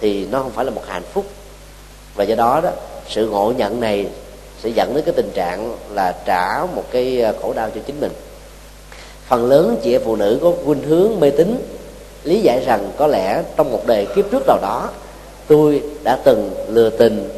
thì 0.01 0.25
nó 0.31 0.41
không 0.41 0.51
phải 0.51 0.65
là 0.65 0.71
một 0.71 0.81
hạnh 0.87 1.03
phúc. 1.13 1.25
Và 2.15 2.23
do 2.23 2.35
đó 2.35 2.61
đó, 2.63 2.69
sự 3.07 3.29
ngộ 3.29 3.53
nhận 3.57 3.79
này 3.79 4.07
sẽ 4.63 4.69
dẫn 4.69 4.95
đến 4.95 5.03
cái 5.05 5.13
tình 5.17 5.31
trạng 5.33 5.77
là 5.93 6.15
trả 6.25 6.65
một 6.75 6.83
cái 6.91 7.21
à, 7.21 7.33
khổ 7.41 7.53
đau 7.53 7.69
cho 7.75 7.81
chính 7.85 7.99
mình. 7.99 8.11
Phần 9.27 9.49
lớn 9.49 9.77
chị 9.83 9.95
em 9.95 10.01
phụ 10.05 10.15
nữ 10.15 10.39
có 10.41 10.51
khuynh 10.65 10.83
hướng 10.83 11.19
mê 11.19 11.29
tín, 11.29 11.65
lý 12.23 12.41
giải 12.41 12.63
rằng 12.65 12.91
có 12.97 13.07
lẽ 13.07 13.43
trong 13.57 13.71
một 13.71 13.87
đời 13.87 14.07
kiếp 14.15 14.25
trước 14.31 14.43
nào 14.47 14.57
đó, 14.61 14.89
tôi 15.47 15.81
đã 16.03 16.19
từng 16.23 16.51
lừa 16.67 16.89
tình 16.89 17.29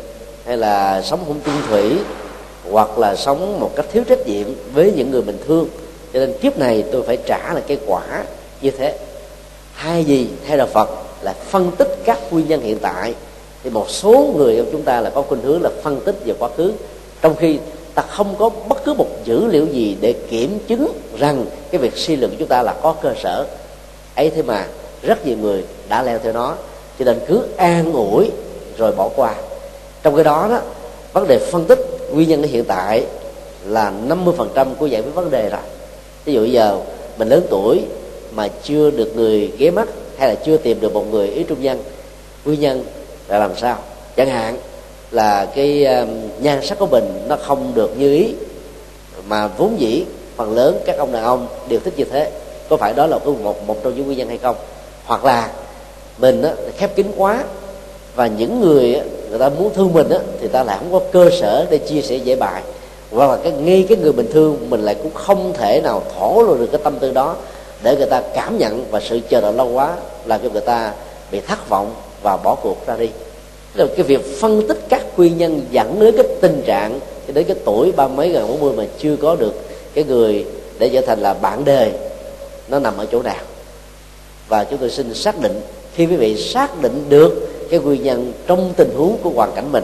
hay 0.46 0.58
là 0.58 1.02
sống 1.02 1.20
không 1.28 1.40
chung 1.46 1.62
thủy 1.70 1.98
hoặc 2.74 2.98
là 2.98 3.16
sống 3.16 3.60
một 3.60 3.72
cách 3.76 3.86
thiếu 3.92 4.04
trách 4.10 4.28
nhiệm 4.28 4.48
với 4.74 4.94
những 4.96 5.12
người 5.12 5.22
mình 5.22 5.38
thương. 5.48 5.68
Cho 6.14 6.20
nên 6.20 6.34
kiếp 6.42 6.58
này 6.58 6.84
tôi 6.92 7.04
phải 7.04 7.18
trả 7.18 7.54
là 7.54 7.62
cái 7.68 7.78
quả 7.86 8.24
như 8.62 8.72
thế. 8.72 8.98
Hai 9.74 10.04
gì 10.04 10.28
theo 10.48 10.58
đạo 10.58 10.68
phật 10.74 10.90
là 11.22 11.34
phân 11.34 11.72
tích 11.78 11.98
các 12.06 12.20
nguyên 12.32 12.48
nhân 12.48 12.62
hiện 12.62 12.80
tại, 12.80 13.14
thì 13.64 13.70
một 13.70 13.90
số 13.90 14.34
người 14.38 14.56
trong 14.58 14.68
chúng 14.72 14.82
ta 14.82 15.02
là 15.02 15.10
có 15.10 15.22
khuynh 15.22 15.42
hướng 15.42 15.62
là 15.62 15.70
phân 15.84 16.00
tích 16.00 16.16
về 16.26 16.34
quá 16.40 16.50
khứ. 16.58 16.74
Trong 17.22 17.36
khi 17.36 17.60
ta 17.96 18.02
không 18.02 18.36
có 18.40 18.50
bất 18.50 18.86
cứ 18.86 18.94
một 18.94 19.08
dữ 19.26 19.46
liệu 19.46 19.66
gì 19.66 19.98
để 20.02 20.14
kiểm 20.30 20.60
chứng 20.68 20.88
rằng 21.18 21.46
cái 21.72 21.82
việc 21.82 21.98
suy 21.98 22.16
luận 22.16 22.32
của 22.32 22.38
chúng 22.40 22.48
ta 22.48 22.62
là 22.64 22.76
có 22.82 22.96
cơ 23.02 23.14
sở. 23.24 23.46
Ấy 24.16 24.30
thế 24.30 24.42
mà 24.42 24.66
rất 25.02 25.26
nhiều 25.26 25.38
người 25.38 25.64
đã 25.90 26.04
leo 26.04 26.20
theo 26.24 26.34
nó. 26.34 26.56
Cho 27.00 27.06
nên 27.06 27.20
cứ 27.28 27.42
an 27.58 27.94
ủi 27.94 28.32
rồi 28.78 28.92
bỏ 28.92 29.10
qua. 29.16 29.36
Trong 30.04 30.16
cái 30.16 30.24
đó 30.24 30.48
đó, 30.50 30.62
vấn 31.14 31.28
đề 31.28 31.40
phân 31.52 31.66
tích 31.66 31.80
nguyên 32.14 32.30
nhân 32.30 32.42
ở 32.42 32.48
hiện 32.48 32.64
tại 32.66 33.04
là 33.66 33.94
50% 34.08 34.76
của 34.76 34.86
giải 34.86 35.02
quyết 35.02 35.16
vấn 35.16 35.32
đề 35.32 35.50
rồi. 35.50 35.62
Ví 36.26 36.34
dụ 36.34 36.46
giờ 36.46 36.78
mình 37.18 37.30
lớn 37.30 37.48
tuổi 37.50 37.82
mà 38.32 38.48
chưa 38.64 38.92
được 38.92 39.16
người 39.16 39.52
ghé 39.58 39.72
mắt 39.72 39.88
hay 40.18 40.30
là 40.30 40.36
chưa 40.36 40.58
tìm 40.58 40.80
được 40.80 40.94
một 40.94 41.12
người 41.12 41.28
ý 41.28 41.44
trung 41.44 41.62
nhân 41.62 41.80
nguyên 42.46 42.60
nhân 42.60 42.84
là 43.28 43.40
làm 43.40 43.52
sao? 43.58 43.78
Chẳng 44.16 44.30
hạn 44.30 44.58
là 45.12 45.46
cái 45.56 45.88
nhan 46.40 46.66
sắc 46.66 46.80
của 46.80 46.88
mình 46.88 47.24
nó 47.28 47.36
không 47.36 47.72
được 47.76 47.98
như 47.98 48.14
ý 48.14 48.34
mà 49.28 49.48
vốn 49.48 49.80
dĩ 49.80 50.06
phần 50.36 50.56
lớn 50.56 50.80
các 50.86 50.98
ông 50.98 51.12
đàn 51.12 51.24
ông 51.24 51.48
đều 51.70 51.80
thích 51.80 51.94
như 51.98 52.04
thế. 52.04 52.32
Có 52.70 52.78
phải 52.78 52.94
đó 52.94 53.08
là 53.08 53.18
một 53.18 53.68
một 53.68 53.84
trong 53.84 53.96
những 53.96 54.06
nguyên 54.06 54.18
nhân 54.18 54.28
hay 54.28 54.38
không? 54.38 54.56
Hoặc 55.06 55.26
là 55.26 55.52
mình 56.18 56.42
á, 56.42 56.54
khép 56.78 56.96
kín 56.96 57.08
quá 57.18 57.44
và 58.16 58.28
những 58.28 58.62
người 58.62 58.96
á, 58.96 59.04
người 59.34 59.40
ta 59.40 59.50
muốn 59.50 59.74
thương 59.74 59.94
mình 59.94 60.10
á, 60.10 60.20
thì 60.42 60.48
ta 60.48 60.64
lại 60.64 60.78
không 60.80 60.92
có 60.92 61.00
cơ 61.12 61.30
sở 61.40 61.66
để 61.70 61.78
chia 61.78 62.02
sẻ 62.02 62.16
dễ 62.16 62.36
bài. 62.36 62.64
Hoặc 63.12 63.28
là 63.28 63.38
cái 63.44 63.52
ngay 63.52 63.86
cái 63.90 63.98
người 63.98 64.12
bình 64.12 64.30
thường 64.34 64.70
mình 64.70 64.82
lại 64.82 64.96
cũng 64.96 65.14
không 65.14 65.54
thể 65.54 65.82
nào 65.82 66.04
thổ 66.18 66.44
lộ 66.44 66.56
được 66.56 66.68
cái 66.72 66.82
tâm 66.84 67.00
tư 67.00 67.12
đó 67.12 67.36
để 67.84 67.96
người 67.96 68.10
ta 68.10 68.22
cảm 68.36 68.58
nhận 68.58 68.86
và 68.92 69.00
sự 69.00 69.20
chờ 69.30 69.42
đợi 69.42 69.54
lâu 69.54 69.68
quá 69.68 69.96
làm 70.26 70.42
cho 70.44 70.50
người 70.50 70.62
ta 70.62 70.94
bị 71.32 71.40
thất 71.40 71.70
vọng 71.70 71.94
và 72.22 72.38
bỏ 72.38 72.56
cuộc 72.56 72.88
ra 72.88 72.96
đi. 72.98 73.10
Là 73.74 73.86
cái 73.96 74.04
việc 74.04 74.40
phân 74.40 74.68
tích 74.68 74.80
các 74.90 75.06
nguyên 75.18 75.38
nhân 75.38 75.62
dẫn 75.72 76.00
đến 76.00 76.16
cái 76.18 76.28
tình 76.42 76.62
trạng 76.66 77.00
đến 77.28 77.46
cái 77.46 77.56
tuổi 77.66 77.92
ba 77.92 78.08
mấy 78.08 78.30
gần 78.30 78.48
bốn 78.48 78.60
mươi 78.60 78.74
mà 78.78 78.84
chưa 79.00 79.16
có 79.16 79.36
được 79.36 79.54
cái 79.94 80.04
người 80.04 80.46
để 80.80 80.90
trở 80.94 81.02
thành 81.02 81.20
là 81.20 81.34
bạn 81.34 81.66
đời 81.66 81.92
nó 82.68 82.80
nằm 82.80 82.98
ở 82.98 83.06
chỗ 83.12 83.22
nào? 83.22 83.42
Và 84.48 84.64
chúng 84.64 84.80
tôi 84.80 84.90
xin 84.90 85.14
xác 85.14 85.42
định 85.42 85.62
khi 85.96 86.06
quý 86.06 86.16
vị 86.16 86.38
xác 86.38 86.82
định 86.82 87.06
được 87.10 87.53
cái 87.70 87.80
nguyên 87.80 88.04
nhân 88.04 88.34
trong 88.48 88.74
tình 88.78 88.90
huống 88.98 89.18
của 89.24 89.30
hoàn 89.30 89.52
cảnh 89.56 89.72
mình 89.72 89.84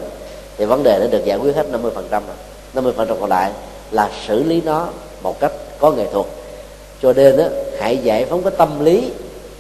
thì 0.58 0.66
vấn 0.66 0.84
đề 0.84 1.00
đã 1.00 1.08
được 1.12 1.26
giải 1.26 1.38
quyết 1.38 1.56
hết 1.56 1.68
50% 1.72 1.82
rồi. 2.10 2.94
50% 2.94 3.06
còn 3.20 3.30
lại 3.30 3.52
là 3.92 4.10
xử 4.28 4.44
lý 4.44 4.62
nó 4.66 4.88
một 5.22 5.40
cách 5.40 5.52
có 5.80 5.92
nghệ 5.92 6.08
thuật. 6.12 6.26
Cho 7.02 7.14
nên 7.14 7.38
đó, 7.38 7.44
hãy 7.80 7.98
giải 7.98 8.26
phóng 8.26 8.44
cái 8.44 8.54
tâm 8.58 8.86
lý 8.86 9.12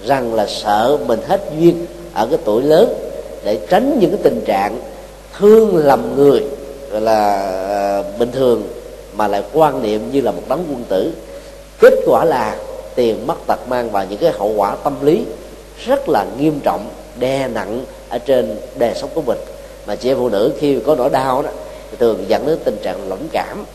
rằng 0.05 0.33
là 0.33 0.47
sợ 0.47 0.97
mình 1.05 1.19
hết 1.27 1.41
duyên 1.57 1.85
ở 2.13 2.27
cái 2.27 2.39
tuổi 2.45 2.63
lớn 2.63 2.93
để 3.43 3.59
tránh 3.69 3.97
những 3.99 4.11
cái 4.11 4.19
tình 4.23 4.41
trạng 4.45 4.79
thương 5.37 5.77
lầm 5.77 6.15
người 6.15 6.43
gọi 6.91 7.01
là 7.01 7.99
uh, 7.99 8.19
bình 8.19 8.31
thường 8.31 8.63
mà 9.13 9.27
lại 9.27 9.43
quan 9.53 9.83
niệm 9.83 10.11
như 10.11 10.21
là 10.21 10.31
một 10.31 10.41
đấng 10.49 10.65
quân 10.69 10.83
tử. 10.89 11.11
Kết 11.79 11.93
quả 12.05 12.25
là 12.25 12.57
tiền 12.95 13.27
mất 13.27 13.47
tật 13.47 13.59
mang 13.67 13.91
và 13.91 14.03
những 14.03 14.19
cái 14.19 14.31
hậu 14.31 14.53
quả 14.55 14.75
tâm 14.75 14.93
lý 15.01 15.25
rất 15.85 16.09
là 16.09 16.25
nghiêm 16.37 16.59
trọng 16.59 16.89
đè 17.19 17.47
nặng 17.47 17.83
ở 18.09 18.17
trên 18.17 18.55
đời 18.75 18.93
sống 18.95 19.09
của 19.13 19.21
mình. 19.21 19.37
Mà 19.87 19.95
chị 19.95 20.09
em 20.09 20.17
phụ 20.17 20.29
nữ 20.29 20.53
khi 20.59 20.79
có 20.85 20.95
nỗi 20.95 21.09
đau 21.09 21.41
đó, 21.41 21.49
thì 21.91 21.97
thường 21.99 22.25
dẫn 22.27 22.45
đến 22.45 22.57
tình 22.63 22.77
trạng 22.83 23.09
lãnh 23.09 23.27
cảm. 23.31 23.65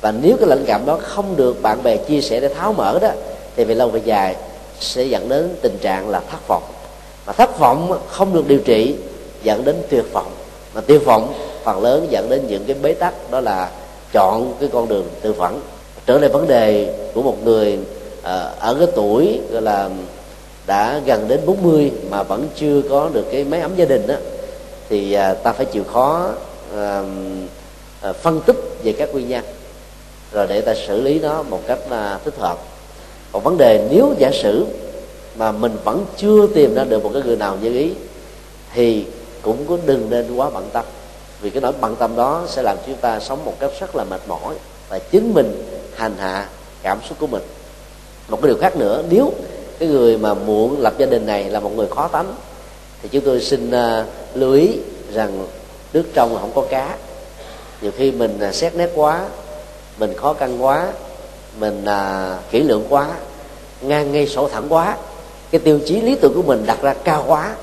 Và 0.00 0.12
nếu 0.22 0.36
cái 0.36 0.48
lãnh 0.48 0.64
cảm 0.66 0.86
đó 0.86 0.98
không 1.02 1.36
được 1.36 1.62
bạn 1.62 1.82
bè 1.82 1.96
chia 1.96 2.20
sẻ 2.20 2.40
để 2.40 2.48
tháo 2.48 2.72
mở 2.72 2.98
đó, 3.02 3.08
thì 3.56 3.64
về 3.64 3.74
lâu 3.74 3.88
về 3.88 4.00
dài 4.04 4.36
sẽ 4.80 5.02
dẫn 5.02 5.28
đến 5.28 5.56
tình 5.62 5.78
trạng 5.80 6.08
là 6.08 6.20
thất 6.30 6.48
vọng. 6.48 6.62
Mà 7.26 7.32
thất 7.32 7.58
vọng 7.58 7.98
không 8.08 8.34
được 8.34 8.48
điều 8.48 8.58
trị, 8.58 8.94
dẫn 9.42 9.64
đến 9.64 9.76
tuyệt 9.88 10.04
vọng. 10.12 10.30
Mà 10.74 10.80
tuyệt 10.80 11.04
vọng 11.04 11.34
phần 11.64 11.82
lớn 11.82 12.06
dẫn 12.10 12.28
đến 12.28 12.46
những 12.48 12.64
cái 12.64 12.76
bế 12.82 12.94
tắc, 12.94 13.30
đó 13.30 13.40
là 13.40 13.70
chọn 14.12 14.54
cái 14.60 14.68
con 14.72 14.88
đường 14.88 15.08
tự 15.20 15.32
vẫn. 15.32 15.60
Trở 16.06 16.18
lại 16.18 16.28
vấn 16.28 16.48
đề 16.48 16.94
của 17.14 17.22
một 17.22 17.44
người 17.44 17.78
ờ, 18.22 18.54
ở 18.58 18.74
cái 18.74 18.86
tuổi, 18.94 19.40
gọi 19.50 19.62
là 19.62 19.90
đã 20.72 21.00
gần 21.06 21.28
đến 21.28 21.40
40 21.46 21.92
mà 22.10 22.22
vẫn 22.22 22.48
chưa 22.56 22.82
có 22.90 23.10
được 23.12 23.24
cái 23.32 23.44
máy 23.44 23.60
ấm 23.60 23.70
gia 23.76 23.84
đình 23.84 24.06
đó 24.06 24.14
thì 24.88 25.12
à, 25.12 25.34
ta 25.34 25.52
phải 25.52 25.66
chịu 25.66 25.84
khó 25.84 26.28
à, 26.76 27.02
à, 28.00 28.12
phân 28.12 28.40
tích 28.40 28.56
về 28.84 28.92
các 28.92 29.12
nguyên 29.12 29.28
nhân 29.28 29.44
rồi 30.32 30.46
để 30.46 30.60
ta 30.60 30.74
xử 30.74 31.00
lý 31.00 31.18
nó 31.18 31.42
một 31.42 31.60
cách 31.66 31.78
à, 31.90 32.18
thích 32.24 32.34
hợp. 32.38 32.58
Còn 33.32 33.42
vấn 33.42 33.58
đề 33.58 33.88
nếu 33.90 34.14
giả 34.18 34.30
sử 34.42 34.66
mà 35.36 35.52
mình 35.52 35.76
vẫn 35.84 36.06
chưa 36.16 36.46
tìm 36.54 36.74
ra 36.74 36.84
được 36.84 37.04
một 37.04 37.10
cái 37.14 37.22
người 37.22 37.36
nào 37.36 37.58
như 37.62 37.72
ý 37.78 37.90
thì 38.74 39.06
cũng 39.42 39.66
có 39.68 39.76
đừng 39.86 40.10
nên 40.10 40.36
quá 40.36 40.50
bận 40.50 40.68
tâm 40.72 40.84
vì 41.40 41.50
cái 41.50 41.60
nỗi 41.60 41.72
bận 41.80 41.96
tâm 41.96 42.16
đó 42.16 42.44
sẽ 42.48 42.62
làm 42.62 42.76
chúng 42.86 42.96
ta 42.96 43.20
sống 43.20 43.44
một 43.44 43.54
cách 43.60 43.70
rất 43.80 43.96
là 43.96 44.04
mệt 44.04 44.20
mỏi 44.26 44.54
và 44.88 44.98
chính 44.98 45.34
mình 45.34 45.64
hành 45.94 46.14
hạ 46.18 46.48
cảm 46.82 46.98
xúc 47.08 47.18
của 47.20 47.26
mình. 47.26 47.42
Một 48.28 48.38
cái 48.42 48.48
điều 48.48 48.58
khác 48.60 48.76
nữa 48.76 49.02
nếu 49.10 49.32
cái 49.82 49.90
người 49.90 50.18
mà 50.18 50.34
muộn 50.34 50.80
lập 50.80 50.94
gia 50.98 51.06
đình 51.06 51.26
này 51.26 51.44
là 51.44 51.60
một 51.60 51.70
người 51.76 51.86
khó 51.90 52.08
tánh. 52.08 52.34
Thì 53.02 53.08
chúng 53.12 53.24
tôi 53.24 53.40
xin 53.40 53.70
uh, 53.70 54.06
lưu 54.34 54.52
ý 54.52 54.68
rằng 55.12 55.46
nước 55.92 56.04
trong 56.14 56.36
không 56.40 56.52
có 56.54 56.62
cá. 56.70 56.96
Nhiều 57.80 57.90
khi 57.96 58.10
mình 58.10 58.38
uh, 58.48 58.54
xét 58.54 58.74
nét 58.74 58.90
quá 58.94 59.24
mình 59.98 60.14
khó 60.16 60.32
khăn 60.32 60.64
quá 60.64 60.92
mình 61.58 61.84
uh, 61.84 62.50
kỹ 62.50 62.62
lưỡng 62.62 62.84
quá 62.88 63.08
ngang 63.80 64.12
ngay 64.12 64.26
sổ 64.26 64.48
thẳng 64.48 64.66
quá 64.68 64.96
cái 65.50 65.60
tiêu 65.60 65.80
chí 65.86 66.00
lý 66.00 66.14
tưởng 66.14 66.34
của 66.34 66.42
mình 66.42 66.62
đặt 66.66 66.82
ra 66.82 66.94
cao 66.94 67.24
quá 67.26 67.54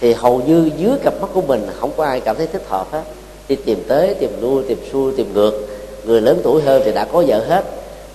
thì 0.00 0.12
hầu 0.12 0.42
như 0.46 0.70
dưới 0.76 0.92
cặp 1.02 1.14
mắt 1.20 1.28
của 1.34 1.42
mình 1.42 1.66
không 1.80 1.90
có 1.96 2.04
ai 2.04 2.20
cảm 2.20 2.36
thấy 2.36 2.46
thích 2.46 2.62
hợp 2.68 2.92
hết. 2.92 3.02
Đi 3.48 3.56
tìm 3.56 3.84
tới 3.88 4.14
tìm 4.14 4.30
lui 4.40 4.62
tìm 4.68 4.78
xuôi 4.92 5.12
tìm 5.16 5.34
ngược. 5.34 5.66
Người 6.04 6.20
lớn 6.20 6.40
tuổi 6.42 6.62
hơn 6.62 6.82
thì 6.84 6.92
đã 6.92 7.04
có 7.04 7.24
vợ 7.26 7.44
hết. 7.44 7.64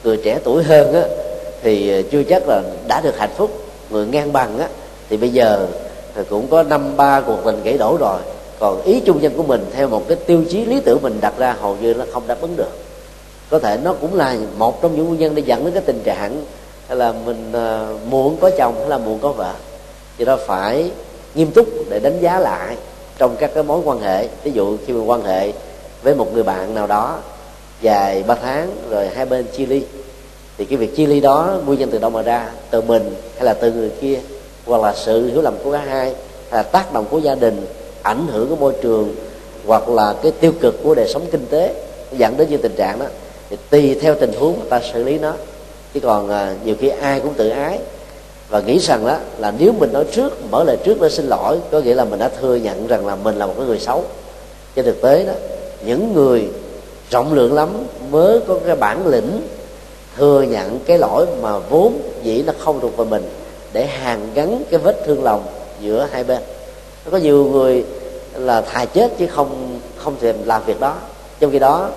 Người 0.03 0.17
trẻ 0.23 0.39
tuổi 0.43 0.63
hơn 0.63 0.93
á, 0.93 1.03
thì 1.61 1.91
ờ, 1.91 2.01
chưa 2.11 2.23
chắc 2.23 2.43
là 2.47 2.61
đã 2.87 3.01
được 3.01 3.17
hạnh 3.17 3.29
phúc. 3.37 3.51
Người 3.89 4.05
ngang 4.05 4.33
bằng 4.33 4.59
á, 4.59 4.67
thì 5.09 5.17
bây 5.17 5.29
giờ 5.29 5.67
ờ, 6.15 6.23
cũng 6.29 6.47
có 6.47 6.63
năm 6.63 6.97
ba 6.97 7.21
cuộc 7.21 7.37
tình 7.45 7.63
gãy 7.63 7.77
đổ 7.77 7.97
rồi. 7.99 8.19
Còn 8.59 8.81
ý 8.81 8.99
chung 8.99 9.21
nhân 9.21 9.33
của 9.37 9.43
mình 9.43 9.65
theo 9.73 9.87
một 9.87 10.07
cái 10.07 10.17
tiêu 10.25 10.43
chí 10.49 10.65
lý 10.65 10.79
tưởng 10.79 10.99
mình 11.01 11.17
đặt 11.21 11.33
ra 11.37 11.55
hầu 11.61 11.77
như 11.81 11.93
nó 11.93 12.05
không 12.13 12.27
đáp 12.27 12.37
ứng 12.41 12.55
được. 12.55 12.77
Có 13.49 13.59
thể 13.59 13.77
nó 13.83 13.93
cũng 13.93 14.15
là 14.15 14.37
một 14.57 14.81
trong 14.81 14.95
những 14.95 15.07
nguyên 15.07 15.19
nhân 15.19 15.35
để 15.35 15.43
dẫn 15.45 15.63
đến 15.65 15.73
cái 15.73 15.83
tình 15.85 16.01
trạng 16.03 16.45
là 16.89 17.13
mình 17.25 17.49
ờ, 17.53 17.87
uh, 17.95 18.07
muộn 18.07 18.37
có 18.41 18.49
chồng 18.57 18.75
hay 18.79 18.89
là 18.89 18.97
muộn 18.97 19.19
có 19.19 19.31
vợ. 19.31 19.53
Thì 20.17 20.25
đó 20.25 20.37
phải 20.47 20.91
nghiêm 21.35 21.51
túc 21.51 21.67
để 21.89 21.99
đánh 21.99 22.19
giá 22.21 22.39
lại 22.39 22.75
trong 23.17 23.35
các 23.39 23.51
cái 23.53 23.63
mối 23.63 23.81
quan 23.85 24.01
hệ. 24.01 24.27
Ví 24.43 24.51
dụ 24.51 24.77
khi 24.85 24.93
mình 24.93 25.09
quan 25.09 25.23
hệ 25.23 25.51
với 26.03 26.15
một 26.15 26.33
người 26.33 26.43
bạn 26.43 26.75
nào 26.75 26.87
đó 26.87 27.17
dài 27.81 28.23
ba 28.27 28.35
tháng 28.35 28.71
rồi 28.89 29.07
hai 29.07 29.25
bên 29.25 29.45
chia 29.57 29.65
ly 29.65 29.83
thì 30.61 30.65
cái 30.65 30.77
việc 30.77 30.95
chia 30.95 31.05
ly 31.05 31.19
đó 31.19 31.59
nguyên 31.65 31.79
nhân 31.79 31.89
từ 31.91 31.97
đâu 31.97 32.09
mà 32.09 32.21
ra? 32.21 32.49
Từ 32.69 32.81
mình 32.81 33.15
hay 33.35 33.45
là 33.45 33.53
từ 33.53 33.71
người 33.71 33.91
kia? 34.01 34.19
Hoặc 34.65 34.81
là 34.81 34.93
sự 34.95 35.27
hiểu 35.27 35.41
lầm 35.41 35.53
của 35.63 35.71
cả 35.71 35.77
hai? 35.87 36.13
Hay 36.49 36.63
là 36.63 36.63
tác 36.63 36.93
động 36.93 37.05
của 37.09 37.17
gia 37.17 37.35
đình? 37.35 37.65
Ảnh 38.01 38.27
hưởng 38.27 38.49
của 38.49 38.55
môi 38.55 38.73
trường? 38.81 39.15
Hoặc 39.65 39.89
là 39.89 40.15
cái 40.23 40.31
tiêu 40.39 40.51
cực 40.61 40.83
của 40.83 40.95
đời 40.95 41.07
sống 41.07 41.21
kinh 41.31 41.45
tế? 41.49 41.73
Dẫn 42.17 42.37
đến 42.37 42.49
như 42.49 42.57
tình 42.57 42.75
trạng 42.77 42.99
đó. 42.99 43.05
Thì 43.49 43.57
tùy 43.69 43.99
theo 44.01 44.15
tình 44.15 44.33
huống 44.33 44.59
ta 44.69 44.81
xử 44.93 45.03
lý 45.03 45.17
nó. 45.17 45.33
Chứ 45.93 45.99
còn 45.99 46.29
à, 46.29 46.55
nhiều 46.65 46.75
khi 46.79 46.89
ai 46.89 47.19
cũng 47.19 47.33
tự 47.33 47.49
ái. 47.49 47.79
Và 48.49 48.59
nghĩ 48.59 48.79
rằng 48.79 49.05
đó 49.05 49.17
là 49.37 49.53
nếu 49.59 49.71
mình 49.71 49.93
nói 49.93 50.05
trước 50.11 50.51
mở 50.51 50.63
lời 50.63 50.77
trước 50.83 51.01
để 51.01 51.09
xin 51.09 51.27
lỗi 51.27 51.57
có 51.71 51.79
nghĩa 51.79 51.95
là 51.95 52.05
mình 52.05 52.19
đã 52.19 52.29
thừa 52.41 52.55
nhận 52.55 52.87
rằng 52.87 53.07
là 53.07 53.15
mình 53.15 53.35
là 53.35 53.45
một 53.45 53.53
cái 53.57 53.65
người 53.65 53.79
xấu. 53.79 54.03
Trên 54.75 54.85
thực 54.85 55.01
tế 55.01 55.25
đó 55.25 55.33
những 55.85 56.13
người 56.13 56.47
rộng 57.11 57.33
lượng 57.33 57.53
lắm 57.53 57.69
mới 58.09 58.39
có 58.47 58.59
cái 58.65 58.75
bản 58.75 59.07
lĩnh 59.07 59.41
thừa 60.17 60.41
nhận 60.41 60.79
cái 60.79 60.97
lỗi 60.97 61.25
mà 61.41 61.57
vốn 61.57 62.01
dĩ 62.23 62.43
nó 62.47 62.53
không 62.59 62.79
thuộc 62.79 62.97
về 62.97 63.05
mình 63.05 63.29
để 63.73 63.85
hàn 63.85 64.19
gắn 64.33 64.63
cái 64.69 64.79
vết 64.79 65.05
thương 65.05 65.23
lòng 65.23 65.43
giữa 65.79 66.07
hai 66.11 66.23
bên. 66.23 66.41
Nó 67.05 67.11
có 67.11 67.17
nhiều 67.17 67.45
người 67.45 67.85
là 68.33 68.61
thà 68.61 68.85
chết 68.85 69.11
chứ 69.17 69.27
không 69.27 69.79
không 69.95 70.15
thèm 70.21 70.35
làm 70.45 70.61
việc 70.65 70.79
đó. 70.79 70.95
Trong 71.39 71.51
khi 71.51 71.59
đó, 71.59 71.89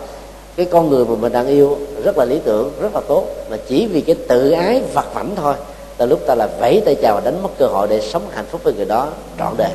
cái 0.56 0.66
con 0.66 0.90
người 0.90 1.04
mà 1.04 1.14
mình 1.14 1.32
đang 1.32 1.46
yêu 1.46 1.78
rất 2.04 2.18
là 2.18 2.24
lý 2.24 2.38
tưởng, 2.44 2.72
rất 2.80 2.94
là 2.94 3.00
tốt, 3.08 3.26
mà 3.50 3.56
chỉ 3.68 3.86
vì 3.86 4.00
cái 4.00 4.16
tự 4.28 4.50
ái 4.50 4.82
vật 4.94 5.14
vảnh 5.14 5.30
thôi 5.36 5.54
là 5.98 6.06
lúc 6.06 6.20
ta 6.26 6.34
là 6.34 6.48
vẫy 6.60 6.82
tay 6.84 6.94
chào 6.94 7.14
và 7.14 7.20
đánh 7.20 7.42
mất 7.42 7.48
cơ 7.58 7.66
hội 7.66 7.88
để 7.88 8.00
sống 8.00 8.22
hạnh 8.30 8.44
phúc 8.50 8.60
với 8.64 8.74
người 8.74 8.84
đó 8.84 9.08
trọn 9.38 9.54
đời. 9.56 9.70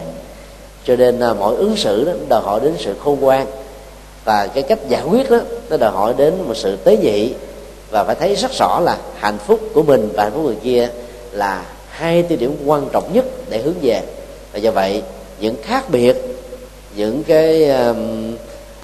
Cho 0.86 0.96
nên 0.96 1.20
à, 1.20 1.34
mọi 1.34 1.56
ứng 1.56 1.76
xử 1.76 2.06
đó 2.06 2.12
đòi 2.30 2.42
hỏi 2.42 2.60
đến 2.64 2.74
sự 2.80 2.94
khôn 3.04 3.20
ngoan, 3.20 3.46
và 4.26 4.48
cái 4.48 4.64
cách 4.64 4.80
giải 4.88 5.04
quyết 5.10 5.32
đó, 5.32 5.40
nó 5.70 5.78
đòi 5.78 5.92
hỏi 5.92 6.14
đến 6.18 6.34
một 6.48 6.54
sự 6.58 6.76
tế 6.76 6.98
nhị 6.98 7.34
và 7.92 8.04
phải 8.04 8.16
thấy 8.16 8.36
rất 8.36 8.52
rõ 8.60 8.80
là 8.80 8.98
hạnh 9.20 9.38
phúc 9.38 9.60
của 9.74 9.84
mình 9.84 10.10
và 10.14 10.24
hạnh 10.24 10.32
phúc 10.34 10.44
người 10.46 10.58
kia 10.64 10.90
là 11.32 11.66
hai 11.90 12.24
tiêu 12.24 12.38
điểm 12.38 12.56
quan 12.66 12.88
trọng 12.92 13.14
nhất 13.14 13.26
để 13.50 13.58
hướng 13.58 13.74
về. 13.82 14.02
Và 14.54 14.60
do 14.60 14.72
vậy 14.72 15.04
những 15.40 15.56
khác 15.64 15.90
biệt 15.90 16.16
những 16.96 17.24
cái 17.24 17.72
uh, 17.90 17.98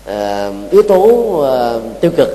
uh, 0.09 0.71
yếu 0.71 0.83
tố 0.83 1.03
uh, 1.03 2.01
tiêu 2.01 2.11
cực 2.17 2.29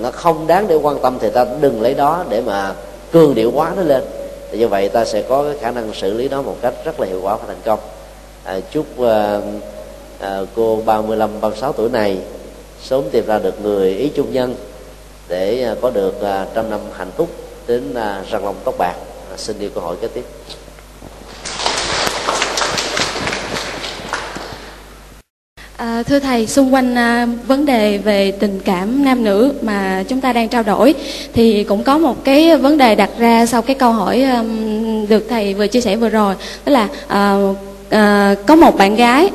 nó 0.00 0.10
không 0.10 0.46
đáng 0.46 0.68
để 0.68 0.74
quan 0.74 0.98
tâm 1.02 1.18
thì 1.20 1.30
ta 1.30 1.46
đừng 1.60 1.82
lấy 1.82 1.94
đó 1.94 2.24
để 2.28 2.40
mà 2.40 2.74
cường 3.12 3.34
điệu 3.34 3.52
quá 3.54 3.72
nó 3.76 3.82
lên. 3.82 4.02
Thì 4.50 4.58
như 4.58 4.68
vậy 4.68 4.88
ta 4.88 5.04
sẽ 5.04 5.22
có 5.22 5.42
cái 5.42 5.54
khả 5.60 5.70
năng 5.70 5.94
xử 5.94 6.12
lý 6.12 6.28
nó 6.28 6.42
một 6.42 6.56
cách 6.62 6.74
rất 6.84 7.00
là 7.00 7.06
hiệu 7.06 7.20
quả 7.22 7.36
và 7.36 7.44
thành 7.46 7.60
công. 7.64 7.78
À, 8.44 8.60
chúc 8.72 8.86
uh, 9.00 9.06
uh, 10.22 10.48
cô 10.56 10.78
35 10.86 11.30
36 11.40 11.72
tuổi 11.72 11.88
này 11.88 12.18
sớm 12.82 13.02
tìm 13.12 13.26
ra 13.26 13.38
được 13.38 13.62
người 13.62 13.94
ý 13.94 14.08
chung 14.08 14.32
nhân 14.32 14.54
để 15.28 15.62
à, 15.62 15.74
có 15.82 15.90
được 15.90 16.22
à, 16.22 16.46
trăm 16.54 16.70
năm 16.70 16.80
hạnh 16.96 17.10
phúc 17.16 17.28
đến 17.66 17.94
à, 17.94 18.22
răng 18.30 18.44
long 18.44 18.56
tóc 18.64 18.74
bạc. 18.78 18.94
Xin 19.36 19.58
đi 19.58 19.68
câu 19.74 19.82
hỏi 19.82 19.96
kế 20.00 20.08
tiếp. 20.08 20.24
À, 25.76 26.02
thưa 26.02 26.18
thầy, 26.18 26.46
xung 26.46 26.74
quanh 26.74 26.94
à, 26.94 27.26
vấn 27.46 27.66
đề 27.66 27.98
về 27.98 28.30
tình 28.30 28.60
cảm 28.64 29.04
nam 29.04 29.24
nữ 29.24 29.52
mà 29.62 30.04
chúng 30.08 30.20
ta 30.20 30.32
đang 30.32 30.48
trao 30.48 30.62
đổi 30.62 30.94
thì 31.32 31.64
cũng 31.64 31.82
có 31.82 31.98
một 31.98 32.24
cái 32.24 32.56
vấn 32.56 32.78
đề 32.78 32.94
đặt 32.94 33.10
ra 33.18 33.46
sau 33.46 33.62
cái 33.62 33.76
câu 33.76 33.92
hỏi 33.92 34.22
à, 34.22 34.44
được 35.08 35.26
thầy 35.28 35.54
vừa 35.54 35.66
chia 35.66 35.80
sẻ 35.80 35.96
vừa 35.96 36.08
rồi, 36.08 36.34
đó 36.64 36.72
là 36.72 36.88
à, 37.08 37.36
à, 37.90 38.34
có 38.46 38.56
một 38.56 38.76
bạn 38.76 38.96
gái 38.96 39.30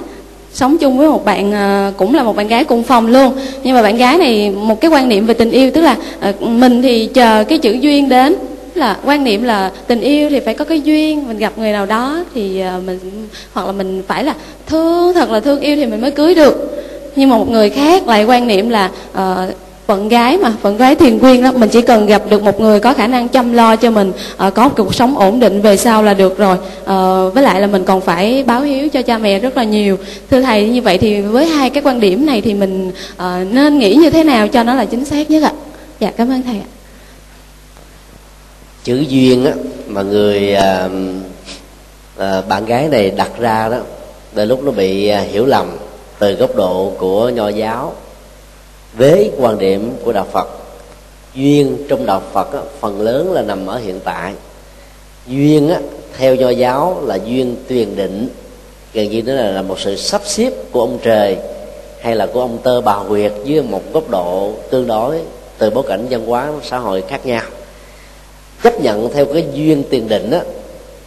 sống 0.54 0.78
chung 0.78 0.98
với 0.98 1.10
một 1.10 1.26
bạn 1.26 1.52
ờ, 1.52 1.92
cũng 1.98 2.16
là 2.16 2.24
một 2.24 2.36
bạn 2.36 2.48
gái 2.48 2.64
cùng 2.64 2.84
phòng 2.84 3.08
luôn. 3.08 3.34
Nhưng 3.64 3.76
mà 3.76 3.82
bạn 3.82 3.98
gái 3.98 4.18
này 4.18 4.52
một 4.52 4.82
cái 4.82 4.92
quan 4.92 5.10
niệm 5.10 5.26
về 5.26 5.34
tình 5.34 5.52
yêu 5.52 5.72
tức 5.72 5.82
là 5.82 5.96
ờ, 6.20 6.34
mình 6.40 6.82
thì 6.82 7.10
chờ 7.14 7.44
cái 7.44 7.58
chữ 7.58 7.72
duyên 7.72 8.10
đến. 8.10 8.36
Là 8.76 8.98
quan 9.06 9.24
niệm 9.24 9.44
là 9.44 9.72
tình 9.88 10.02
yêu 10.02 10.30
thì 10.30 10.40
phải 10.40 10.54
có 10.54 10.66
cái 10.66 10.82
duyên 10.82 11.28
mình 11.28 11.38
gặp 11.38 11.58
người 11.58 11.72
nào 11.72 11.86
đó 11.86 12.24
thì 12.34 12.60
ờ, 12.60 12.82
mình 12.86 13.00
hoặc 13.54 13.66
là 13.66 13.72
mình 13.72 14.04
phải 14.08 14.24
là 14.24 14.34
thương 14.68 15.14
thật 15.14 15.32
là 15.32 15.40
thương 15.40 15.60
yêu 15.60 15.76
thì 15.76 15.86
mình 15.86 16.02
mới 16.02 16.12
cưới 16.12 16.36
được. 16.36 16.84
Nhưng 17.16 17.30
mà 17.30 17.38
một 17.38 17.50
người 17.50 17.70
khác 17.70 18.08
lại 18.08 18.24
quan 18.24 18.48
niệm 18.48 18.70
là 18.70 18.90
uh, 19.12 19.56
phận 19.92 20.10
gái 20.10 20.38
mà 20.38 20.54
phận 20.62 20.78
gái 20.78 20.96
thiền 20.96 21.20
quyên 21.20 21.44
đó 21.44 21.52
mình 21.52 21.70
chỉ 21.70 21.82
cần 21.82 22.06
gặp 22.06 22.22
được 22.30 22.44
một 22.44 22.60
người 22.60 22.80
có 22.80 22.94
khả 22.94 23.08
năng 23.08 23.28
chăm 23.28 23.54
lo 23.54 23.76
cho 23.76 23.92
mình 23.92 24.12
uh, 24.48 24.54
có 24.54 24.68
một 24.68 24.74
cuộc 24.78 24.96
sống 24.96 25.18
ổn 25.18 25.40
định 25.40 25.62
về 25.62 25.78
sau 25.78 26.04
là 26.04 26.14
được 26.14 26.38
rồi. 26.38 26.58
Uh, 26.82 27.34
với 27.34 27.44
lại 27.44 27.62
là 27.62 27.68
mình 27.68 27.84
còn 27.84 28.02
phải 28.02 28.44
báo 28.44 28.62
hiếu 28.62 28.90
cho 28.90 29.02
cha 29.02 29.18
mẹ 29.18 29.40
rất 29.40 29.58
là 29.58 29.64
nhiều. 29.64 29.98
Thưa 30.30 30.42
thầy 30.42 30.70
như 30.70 30.82
vậy 30.82 30.98
thì 30.98 31.22
với 31.22 31.46
hai 31.46 31.70
cái 31.70 31.84
quan 31.84 32.00
điểm 32.00 32.26
này 32.26 32.42
thì 32.42 32.54
mình 32.54 32.90
uh, 32.90 33.24
nên 33.52 33.80
nghĩ 33.80 33.96
như 33.96 34.10
thế 34.10 34.24
nào 34.24 34.48
cho 34.48 34.64
nó 34.64 34.74
là 34.74 34.86
chính 34.86 35.06
xác 35.06 35.32
nhất 35.32 35.44
ạ? 35.44 35.52
Dạ 36.00 36.12
cảm 36.18 36.30
ơn 36.30 36.42
thầy 36.42 36.56
ạ. 36.56 36.70
Chữ 38.84 39.06
duyên 39.10 39.46
á 39.46 39.52
mà 39.88 40.02
người 40.02 40.54
à, 40.54 40.90
à, 42.18 42.42
bạn 42.50 42.66
gái 42.66 42.88
này 42.88 43.10
đặt 43.10 43.32
ra 43.40 43.70
đó 43.70 43.78
đôi 44.34 44.46
lúc 44.46 44.64
nó 44.64 44.72
bị 44.72 45.08
à, 45.08 45.20
hiểu 45.32 45.46
lầm 45.46 45.78
từ 46.20 46.34
góc 46.34 46.56
độ 46.56 46.92
của 46.98 47.30
nho 47.30 47.50
giáo 47.50 47.94
với 48.94 49.32
quan 49.38 49.58
điểm 49.58 49.96
của 50.04 50.14
đạo 50.14 50.28
phật. 50.32 50.48
Duyên 51.34 51.78
trong 51.90 52.06
đạo 52.06 52.22
phật 52.32 52.54
á, 52.54 52.60
phần 52.80 53.02
lớn 53.02 53.32
là 53.32 53.42
nằm 53.42 53.68
ở 53.68 53.78
hiện 53.78 54.00
tại. 54.04 54.34
Duyên 55.28 55.70
á, 55.70 55.80
theo 56.18 56.36
do 56.36 56.50
giáo 56.50 57.02
là 57.06 57.16
duyên 57.26 57.56
tuyền 57.68 57.96
định. 57.96 58.30
Gần 58.94 59.10
như 59.10 59.22
nó 59.22 59.34
là, 59.34 59.52
là 59.52 59.62
một 59.62 59.80
sự 59.80 59.96
sắp 59.96 60.22
xếp 60.26 60.52
của 60.72 60.80
ông 60.80 61.00
trời 61.04 61.38
hay 62.02 62.16
là 62.16 62.26
của 62.26 62.42
ông 62.42 62.58
tơ 62.64 62.82
bà 62.82 62.94
huyệt 62.94 63.32
dưới 63.44 63.62
một 63.62 63.82
góc 63.94 64.10
độ 64.10 64.54
tương 64.70 64.88
đối 64.88 65.22
từ 65.58 65.70
bối 65.70 65.84
cảnh 65.88 66.08
văn 66.10 66.26
hóa 66.26 66.52
xã 66.64 66.78
hội 66.78 67.04
khác 67.08 67.26
nhau. 67.26 67.44
Chấp 68.64 68.82
nhận 68.82 69.14
theo 69.14 69.26
cái 69.26 69.46
duyên 69.54 69.84
tiền 69.90 70.08
định 70.08 70.32
á 70.32 70.42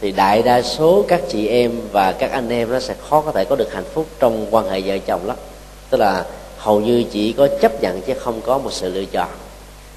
thì 0.00 0.12
đại 0.12 0.42
đa 0.42 0.62
số 0.62 1.04
các 1.08 1.20
chị 1.28 1.48
em 1.48 1.72
và 1.92 2.12
các 2.12 2.30
anh 2.30 2.48
em 2.48 2.70
nó 2.70 2.80
sẽ 2.80 2.94
khó 3.08 3.20
có 3.20 3.32
thể 3.32 3.44
có 3.44 3.56
được 3.56 3.72
hạnh 3.72 3.84
phúc 3.94 4.06
trong 4.18 4.46
quan 4.50 4.68
hệ 4.68 4.80
vợ 4.80 4.98
chồng 5.06 5.26
lắm. 5.26 5.36
Tức 5.90 5.98
là 5.98 6.24
hầu 6.64 6.81
như 6.81 7.05
chỉ 7.11 7.33
có 7.33 7.48
chấp 7.61 7.83
nhận 7.83 8.00
chứ 8.00 8.12
không 8.18 8.40
có 8.40 8.59
một 8.59 8.72
sự 8.72 8.88
lựa 8.94 9.05
chọn. 9.05 9.29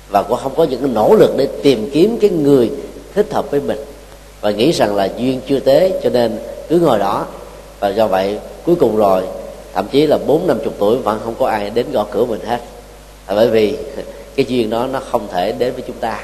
Và 0.10 0.24
cũng 0.24 0.38
không 0.44 0.56
có 0.56 0.64
những 0.64 0.82
cái 0.82 0.90
nỗ 0.94 1.16
lực 1.16 1.34
để 1.38 1.48
tìm 1.64 1.90
kiếm 1.94 2.18
cái 2.22 2.30
người 2.30 2.72
thích 3.16 3.34
hợp 3.34 3.52
với 3.52 3.60
mình. 3.60 3.78
Và 4.42 4.52
nghĩ 4.52 4.72
rằng 4.72 4.96
là 4.96 5.10
duyên 5.18 5.42
chưa 5.48 5.60
tế 5.60 6.00
cho 6.04 6.10
nên 6.10 6.40
cứ 6.70 6.80
ngồi 6.80 7.00
đó. 7.00 7.26
Và 7.80 7.90
do 7.90 8.08
vậy, 8.08 8.40
cuối 8.66 8.76
cùng 8.76 8.98
rồi, 8.98 9.24
thậm 9.74 9.88
chí 9.92 10.08
là 10.08 10.18
bốn 10.28 10.48
năm 10.48 10.60
chục 10.64 10.74
tuổi 10.80 10.98
vẫn 10.98 11.20
không 11.24 11.36
có 11.40 11.48
ai 11.48 11.70
đến 11.70 11.86
gõ 11.92 12.06
cửa 12.12 12.26
mình 12.26 12.40
hết. 12.46 12.62
Là 13.28 13.36
bởi 13.36 13.50
vì 13.50 13.78
cái 14.36 14.46
duyên 14.50 14.70
đó 14.70 14.88
nó 14.92 15.00
không 15.00 15.28
thể 15.32 15.52
đến 15.52 15.74
với 15.74 15.84
chúng 15.88 15.98
ta. 16.00 16.24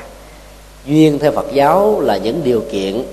Duyên 0.86 1.20
theo 1.20 1.32
phật 1.32 1.46
giáo 1.54 2.02
là 2.02 2.18
những 2.18 2.41
điều 2.44 2.64
kiện, 2.72 3.04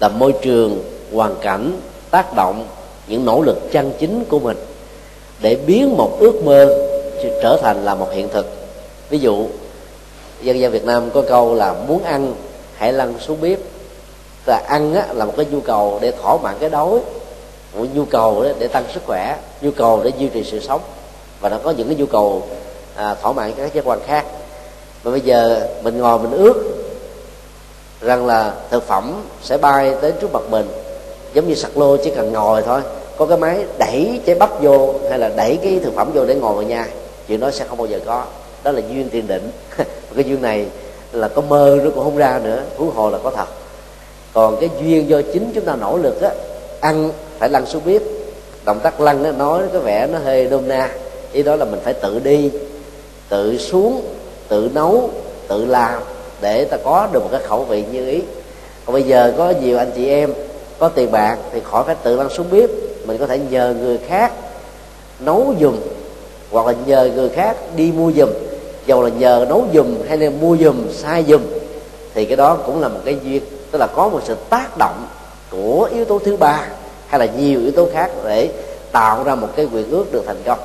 là 0.00 0.08
môi 0.08 0.34
trường, 0.42 0.84
hoàn 1.12 1.34
cảnh, 1.40 1.72
tác 2.10 2.36
động, 2.36 2.66
những 3.08 3.24
nỗ 3.24 3.42
lực 3.42 3.72
chân 3.72 3.92
chính 3.98 4.24
của 4.24 4.38
mình 4.38 4.56
để 5.44 5.56
biến 5.66 5.96
một 5.96 6.16
ước 6.20 6.44
mơ 6.44 6.88
trở 7.42 7.58
thành 7.62 7.84
là 7.84 7.94
một 7.94 8.08
hiện 8.12 8.28
thực. 8.28 8.46
Ví 9.10 9.18
dụ 9.18 9.46
dân 10.42 10.60
gian 10.60 10.70
việt 10.70 10.84
nam 10.84 11.10
có 11.14 11.22
câu 11.28 11.54
là 11.54 11.74
muốn 11.88 12.04
ăn 12.04 12.34
hãy 12.74 12.92
lăn 12.92 13.14
xuống 13.20 13.40
bếp. 13.40 13.58
Là 14.46 14.62
ăn 14.68 14.94
á, 14.94 15.06
là 15.12 15.24
một 15.24 15.32
cái 15.36 15.46
nhu 15.50 15.60
cầu 15.60 15.98
để 16.00 16.12
thỏa 16.22 16.36
mãn 16.36 16.56
cái 16.60 16.70
đói 16.70 16.98
một 17.74 17.86
nhu 17.94 18.04
cầu 18.04 18.44
để 18.58 18.68
tăng 18.68 18.84
sức 18.94 19.02
khỏe 19.06 19.36
nhu 19.60 19.70
cầu 19.70 20.00
để 20.04 20.10
duy 20.18 20.28
trì 20.28 20.44
sự 20.44 20.60
sống. 20.60 20.80
Và 21.40 21.48
nó 21.48 21.58
có 21.62 21.70
những 21.70 21.88
cái 21.88 21.96
nhu 21.96 22.06
cầu 22.06 22.42
à, 22.96 23.14
thỏa 23.22 23.32
mãn 23.32 23.52
các 23.52 23.74
giác 23.74 23.84
quan 23.84 23.98
khác. 24.06 24.26
Và 25.02 25.10
bây 25.10 25.20
giờ 25.20 25.68
mình 25.82 25.98
ngồi 25.98 26.18
mình 26.18 26.32
ước 26.32 26.54
rằng 28.00 28.26
là 28.26 28.54
thực 28.70 28.86
phẩm 28.86 29.22
sẽ 29.42 29.58
bay 29.58 29.94
tới 30.00 30.12
trước 30.12 30.32
mặt 30.32 30.42
mình 30.50 30.68
giống 31.34 31.48
như 31.48 31.54
sạc 31.54 31.78
lô 31.78 31.96
chỉ 31.96 32.10
cần 32.16 32.32
ngồi 32.32 32.62
thôi 32.62 32.80
có 33.18 33.26
cái 33.26 33.38
máy 33.38 33.64
đẩy 33.78 34.20
trái 34.26 34.34
bắp 34.34 34.62
vô 34.62 34.94
hay 35.10 35.18
là 35.18 35.30
đẩy 35.36 35.58
cái 35.62 35.80
thực 35.84 35.94
phẩm 35.94 36.10
vô 36.14 36.24
để 36.24 36.34
ngồi 36.34 36.54
vào 36.54 36.62
nhà, 36.62 36.86
chuyện 37.28 37.40
đó 37.40 37.50
sẽ 37.50 37.64
không 37.68 37.78
bao 37.78 37.86
giờ 37.86 38.00
có. 38.06 38.24
Đó 38.62 38.70
là 38.70 38.80
duyên 38.90 39.08
tiền 39.10 39.26
định. 39.26 39.50
Cái 40.14 40.24
duyên 40.24 40.42
này 40.42 40.66
là 41.12 41.28
có 41.28 41.42
mơ 41.42 41.78
nó 41.84 41.90
cũng 41.94 42.04
không 42.04 42.16
ra 42.16 42.40
nữa, 42.44 42.62
huống 42.76 42.90
hồ 42.90 43.10
là 43.10 43.18
có 43.22 43.30
thật. 43.30 43.46
Còn 44.32 44.56
cái 44.60 44.70
duyên 44.80 45.08
do 45.08 45.20
chính 45.32 45.52
chúng 45.54 45.64
ta 45.64 45.76
nỗ 45.76 45.98
lực 45.98 46.22
á, 46.22 46.30
ăn 46.80 47.10
phải 47.38 47.48
lăn 47.48 47.66
xuống 47.66 47.82
bếp. 47.86 48.02
Động 48.64 48.80
tác 48.82 49.00
lăn 49.00 49.22
nó 49.22 49.32
nói 49.32 49.62
có 49.72 49.78
vẻ 49.78 50.06
nó 50.06 50.18
hơi 50.18 50.46
đôm 50.46 50.68
na. 50.68 50.90
Ý 51.32 51.42
đó 51.42 51.56
là 51.56 51.64
mình 51.64 51.80
phải 51.84 51.94
tự 51.94 52.18
đi, 52.18 52.50
tự 53.28 53.58
xuống, 53.58 54.02
tự 54.48 54.70
nấu, 54.74 55.10
tự 55.48 55.64
làm 55.64 56.02
để 56.40 56.64
ta 56.64 56.76
có 56.76 57.08
được 57.12 57.22
một 57.22 57.28
cái 57.32 57.40
khẩu 57.42 57.64
vị 57.64 57.84
như 57.92 58.08
ý. 58.08 58.22
Còn 58.86 58.92
bây 58.92 59.02
giờ 59.02 59.32
có 59.38 59.52
nhiều 59.62 59.78
anh 59.78 59.90
chị 59.96 60.08
em, 60.08 60.34
có 60.78 60.88
tiền 60.88 61.10
bạc 61.10 61.36
thì 61.52 61.60
khỏi 61.64 61.84
phải 61.86 61.94
tự 62.02 62.16
lăn 62.16 62.28
xuống 62.30 62.46
bếp 62.50 62.70
mình 63.06 63.18
có 63.18 63.26
thể 63.26 63.38
nhờ 63.38 63.74
người 63.80 63.98
khác 63.98 64.32
nấu 65.20 65.54
giùm, 65.60 65.76
hoặc 66.50 66.66
là 66.66 66.74
nhờ 66.86 67.10
người 67.14 67.28
khác 67.28 67.56
đi 67.76 67.92
mua 67.92 68.12
giùm. 68.12 68.28
Dầu 68.86 69.02
là 69.02 69.08
nhờ 69.08 69.46
nấu 69.48 69.64
giùm 69.74 69.94
hay 70.08 70.18
là 70.18 70.30
mua 70.30 70.56
giùm, 70.56 70.76
sai 70.92 71.24
giùm, 71.28 71.42
thì 72.14 72.24
cái 72.24 72.36
đó 72.36 72.54
cũng 72.66 72.80
là 72.80 72.88
một 72.88 73.00
cái 73.04 73.16
duyên. 73.24 73.42
Tức 73.70 73.78
là 73.78 73.86
có 73.86 74.08
một 74.08 74.20
sự 74.24 74.36
tác 74.50 74.78
động 74.78 75.06
của 75.50 75.88
yếu 75.92 76.04
tố 76.04 76.18
thứ 76.18 76.36
ba 76.36 76.66
hay 77.06 77.20
là 77.20 77.26
nhiều 77.38 77.60
yếu 77.60 77.70
tố 77.72 77.88
khác 77.92 78.10
để 78.24 78.48
tạo 78.92 79.24
ra 79.24 79.34
một 79.34 79.48
cái 79.56 79.68
quyền 79.74 79.90
ước 79.90 80.12
được 80.12 80.22
thành 80.26 80.42
công. 80.44 80.58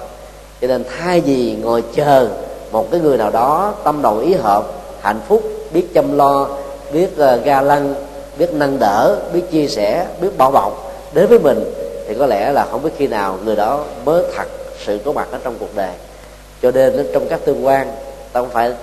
Cho 0.61 0.67
nên 0.67 0.83
thay 0.97 1.21
vì 1.21 1.55
ngồi 1.61 1.83
chờ 1.95 2.29
một 2.71 2.91
cái 2.91 2.99
người 2.99 3.17
nào 3.17 3.29
đó 3.31 3.73
tâm 3.83 4.01
đầu 4.01 4.17
ý 4.17 4.33
hợp, 4.33 4.63
hạnh 5.01 5.19
phúc, 5.27 5.43
biết 5.73 5.93
chăm 5.93 6.17
lo, 6.17 6.47
biết 6.93 7.17
ờ, 7.17 7.35
ga 7.35 7.61
lăng, 7.61 7.93
biết 8.37 8.53
nâng 8.53 8.79
đỡ, 8.79 9.19
biết 9.33 9.41
chia 9.51 9.67
sẻ, 9.67 10.05
biết 10.21 10.37
bảo 10.37 10.51
bọc, 10.51 10.93
đến 11.13 11.27
với 11.27 11.39
mình 11.39 11.73
thì 12.09 12.15
có 12.19 12.25
lẽ 12.25 12.51
là 12.51 12.67
không 12.71 12.83
biết 12.83 12.89
khi 12.97 13.07
nào 13.07 13.39
người 13.45 13.55
đó 13.55 13.85
mới 14.05 14.23
thật 14.35 14.47
sự 14.85 14.99
có 15.05 15.11
mặt 15.11 15.27
ở 15.31 15.39
trong 15.43 15.55
cuộc 15.59 15.75
đời. 15.75 15.91
Cho 16.61 16.71
nên 16.71 17.07
trong 17.13 17.27
các 17.29 17.39
tương 17.45 17.65
quan, 17.65 17.87
ta 18.33 18.39
không 18.39 18.49
phải 18.49 18.73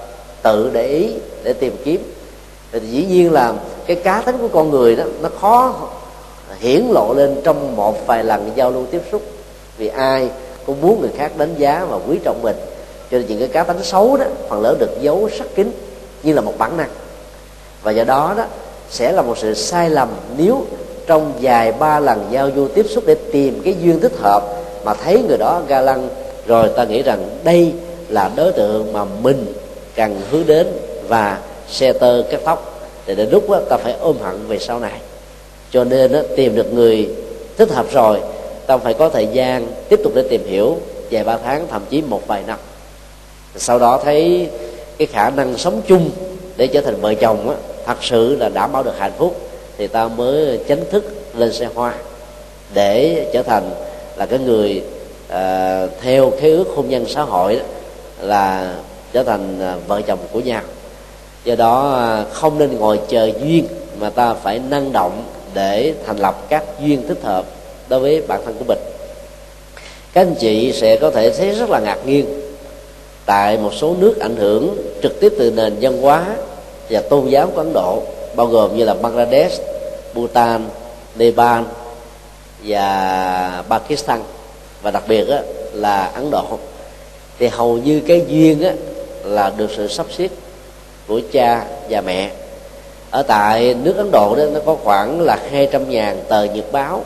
tự 0.43 0.71
để 0.73 0.87
ý, 0.87 1.13
để 1.43 1.53
tìm 1.53 1.77
kiếm. 1.85 2.13
Thì 2.73 2.81
dĩ 2.81 3.05
nhiên 3.05 3.33
là 3.33 3.55
cái 3.87 3.97
cá 3.97 4.23
tính 4.27 4.39
của 4.39 4.49
con 4.49 4.71
người 4.71 4.97
đó, 4.97 5.05
nó 5.23 5.29
khó 5.41 5.75
hiển 6.59 6.87
lộ 6.91 7.15
lên 7.15 7.41
trong 7.45 7.77
một 7.77 8.07
vài 8.07 8.25
lần 8.25 8.51
giao 8.55 8.71
lưu 8.71 8.87
tiếp 8.91 9.03
xúc. 9.13 9.23
Vì 9.77 9.89
ai 9.89 10.31
cũng 10.67 10.81
muốn 10.81 11.01
người 11.01 11.11
khác 11.17 11.33
đánh 11.37 11.55
giá 11.59 11.87
và 11.91 11.99
quý 12.09 12.19
trọng 12.25 12.43
mình. 12.43 12.57
Cho 13.11 13.19
nên 13.19 13.27
những 13.27 13.39
cái 13.39 13.49
cá 13.49 13.65
tính 13.65 13.83
xấu 13.83 14.17
đó, 14.17 14.25
phần 14.49 14.61
lớn 14.61 14.77
được 14.79 15.01
giấu 15.01 15.29
sắc 15.39 15.47
kín 15.55 15.73
như 16.23 16.33
là 16.33 16.41
một 16.41 16.55
bản 16.59 16.77
năng. 16.77 16.91
Và 17.83 17.91
do 17.91 18.05
đó 18.05 18.35
đó, 18.37 18.45
sẽ 18.91 19.13
là 19.13 19.23
một 19.23 19.39
sự 19.39 19.55
sai 19.55 19.91
lầm 19.91 20.09
nếu 20.37 20.65
trong 21.07 21.33
vài 21.41 21.73
ba 21.73 22.01
lần 22.01 22.29
giao 22.31 22.51
du 22.57 22.69
tiếp 22.69 22.87
xúc 22.89 23.05
để 23.07 23.17
tìm 23.33 23.61
cái 23.65 23.77
duyên 23.83 24.01
thích 24.01 24.17
hợp 24.19 24.43
mà 24.85 24.95
thấy 24.95 25.23
người 25.29 25.39
đó 25.39 25.63
ga 25.69 25.81
lăng. 25.81 26.09
Rồi 26.47 26.69
ta 26.77 26.85
nghĩ 26.85 27.03
rằng 27.03 27.29
đây 27.45 27.73
là 28.09 28.31
đối 28.37 28.53
tượng 28.53 28.93
mà 28.93 29.05
mình 29.05 29.55
cần 29.95 30.21
hướng 30.31 30.47
đến 30.47 30.67
và 31.09 31.39
xe 31.69 31.93
tơ 31.93 32.23
cắt 32.31 32.41
tóc. 32.45 32.89
Để 33.07 33.15
đến 33.15 33.29
lúc 33.31 33.51
đó, 33.51 33.61
ta 33.69 33.77
phải 33.77 33.95
ôm 34.01 34.17
hận 34.23 34.49
về 34.49 34.59
sau 34.59 34.81
này. 34.81 35.01
Cho 35.71 35.85
nên 35.85 36.13
đó, 36.13 36.21
tìm 36.37 36.55
được 36.55 36.73
người 36.73 37.09
thích 37.57 37.71
hợp 37.71 37.87
rồi 37.93 38.21
ta 38.67 38.77
phải 38.77 38.95
có 38.95 39.09
thời 39.09 39.27
gian 39.33 39.67
tiếp 39.89 40.01
tục 40.05 40.13
để 40.15 40.23
tìm 40.31 40.47
hiểu 40.47 40.77
vài 41.11 41.25
ba 41.25 41.39
tháng 41.45 41.67
thậm 41.71 41.83
chí 41.91 42.03
một 42.03 42.27
vài 42.27 42.43
năm. 42.47 42.59
Sau 43.57 43.79
đó 43.79 44.01
thấy 44.05 44.49
cái 44.99 45.07
khả 45.07 45.31
năng 45.31 45.59
sống 45.59 45.81
chung 45.87 46.11
để 46.57 46.67
trở 46.67 46.81
thành 46.81 47.01
vợ 47.01 47.15
chồng 47.15 47.51
á, 47.51 47.57
thật 47.87 47.97
sự 48.01 48.37
là 48.37 48.49
đảm 48.49 48.73
bảo 48.73 48.83
được 48.83 48.99
hạnh 48.99 49.13
phúc 49.19 49.46
thì 49.79 49.87
ta 49.87 50.09
mới 50.09 50.59
chính 50.69 50.85
thức 50.91 51.05
lên 51.37 51.53
xe 51.53 51.69
hoa 51.75 51.95
để 52.75 53.27
trở 53.33 53.43
thành 53.43 53.71
là 54.17 54.27
cái 54.27 54.39
người 54.39 54.83
à, 55.29 55.87
theo 56.01 56.33
cái 56.41 56.51
ước 56.51 56.69
hôn 56.77 56.89
nhân 56.89 57.05
xã 57.09 57.23
hội 57.23 57.57
đó, 57.57 57.63
là 58.21 58.75
trở 59.13 59.23
thành 59.23 59.61
à, 59.61 59.77
vợ 59.87 60.03
chồng 60.07 60.19
của 60.33 60.41
nhau. 60.41 60.63
Do 61.45 61.55
đó 61.55 61.95
à, 61.95 62.25
không 62.33 62.59
nên 62.59 62.79
ngồi 62.79 63.01
chờ 63.09 63.31
duyên 63.41 63.67
mà 64.01 64.11
ta 64.11 64.35
phải 64.35 64.59
năng 64.59 64.93
động 64.93 65.25
để 65.55 65.95
thành 66.07 66.17
lập 66.17 66.49
các 66.49 66.65
duyên 66.81 67.09
thích 67.09 67.23
hợp 67.23 67.45
đối 67.89 68.01
với 68.01 68.23
bản 68.29 68.41
thân 68.45 68.55
của 68.59 68.65
mình. 68.69 68.79
Các 70.13 70.21
anh 70.21 70.35
chị 70.35 70.73
sẽ 70.73 70.97
có 70.97 71.11
thể 71.11 71.31
thấy 71.31 71.51
rất 71.51 71.71
là 71.71 71.81
ngạc 71.81 72.07
nhiên 72.07 72.27
tại 73.27 73.59
một 73.59 73.75
số 73.75 73.95
nước 73.99 74.19
ảnh 74.21 74.37
hưởng 74.37 74.77
trực 75.03 75.21
tiếp 75.21 75.33
từ 75.39 75.51
nền 75.51 75.77
văn 75.81 76.03
hóa 76.03 76.37
và 76.91 77.01
tôn 77.01 77.29
giáo 77.29 77.51
của 77.55 77.61
ấn 77.61 77.73
độ 77.73 78.03
bao 78.37 78.47
gồm 78.47 78.77
như 78.77 78.85
là 78.85 78.95
bangladesh 78.95 79.63
bhutan 80.15 80.69
nepal 81.17 81.63
và 82.65 83.63
pakistan. 83.69 84.21
Và 84.83 84.91
đặc 84.91 85.03
biệt 85.09 85.29
á, 85.29 85.43
là 85.73 86.07
ấn 86.07 86.31
độ. 86.31 86.45
Thì 87.39 87.49
hầu 87.49 87.79
như 87.79 88.01
cái 88.09 88.25
duyên 88.29 88.63
á, 88.63 88.73
là 89.25 89.53
được 89.57 89.71
sự 89.77 89.89
sắp 89.89 90.07
xếp 90.17 90.29
của 91.09 91.21
cha 91.33 91.65
và 91.91 92.01
mẹ. 92.01 92.31
Ở 93.11 93.23
tại 93.23 93.75
nước 93.75 93.97
ấn 93.97 94.11
độ 94.11 94.35
đó 94.37 94.45
nó 94.53 94.61
có 94.67 94.77
khoảng 94.85 95.21
là 95.21 95.39
hai 95.51 95.69
trăm 95.73 95.91
ngàn 95.91 96.21
tờ 96.29 96.45
nhật 96.45 96.73
báo. 96.73 97.05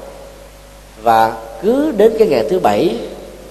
Và 1.02 1.36
cứ 1.62 1.92
đến 1.96 2.12
cái 2.18 2.28
ngày 2.28 2.44
thứ 2.50 2.58
bảy 2.58 2.96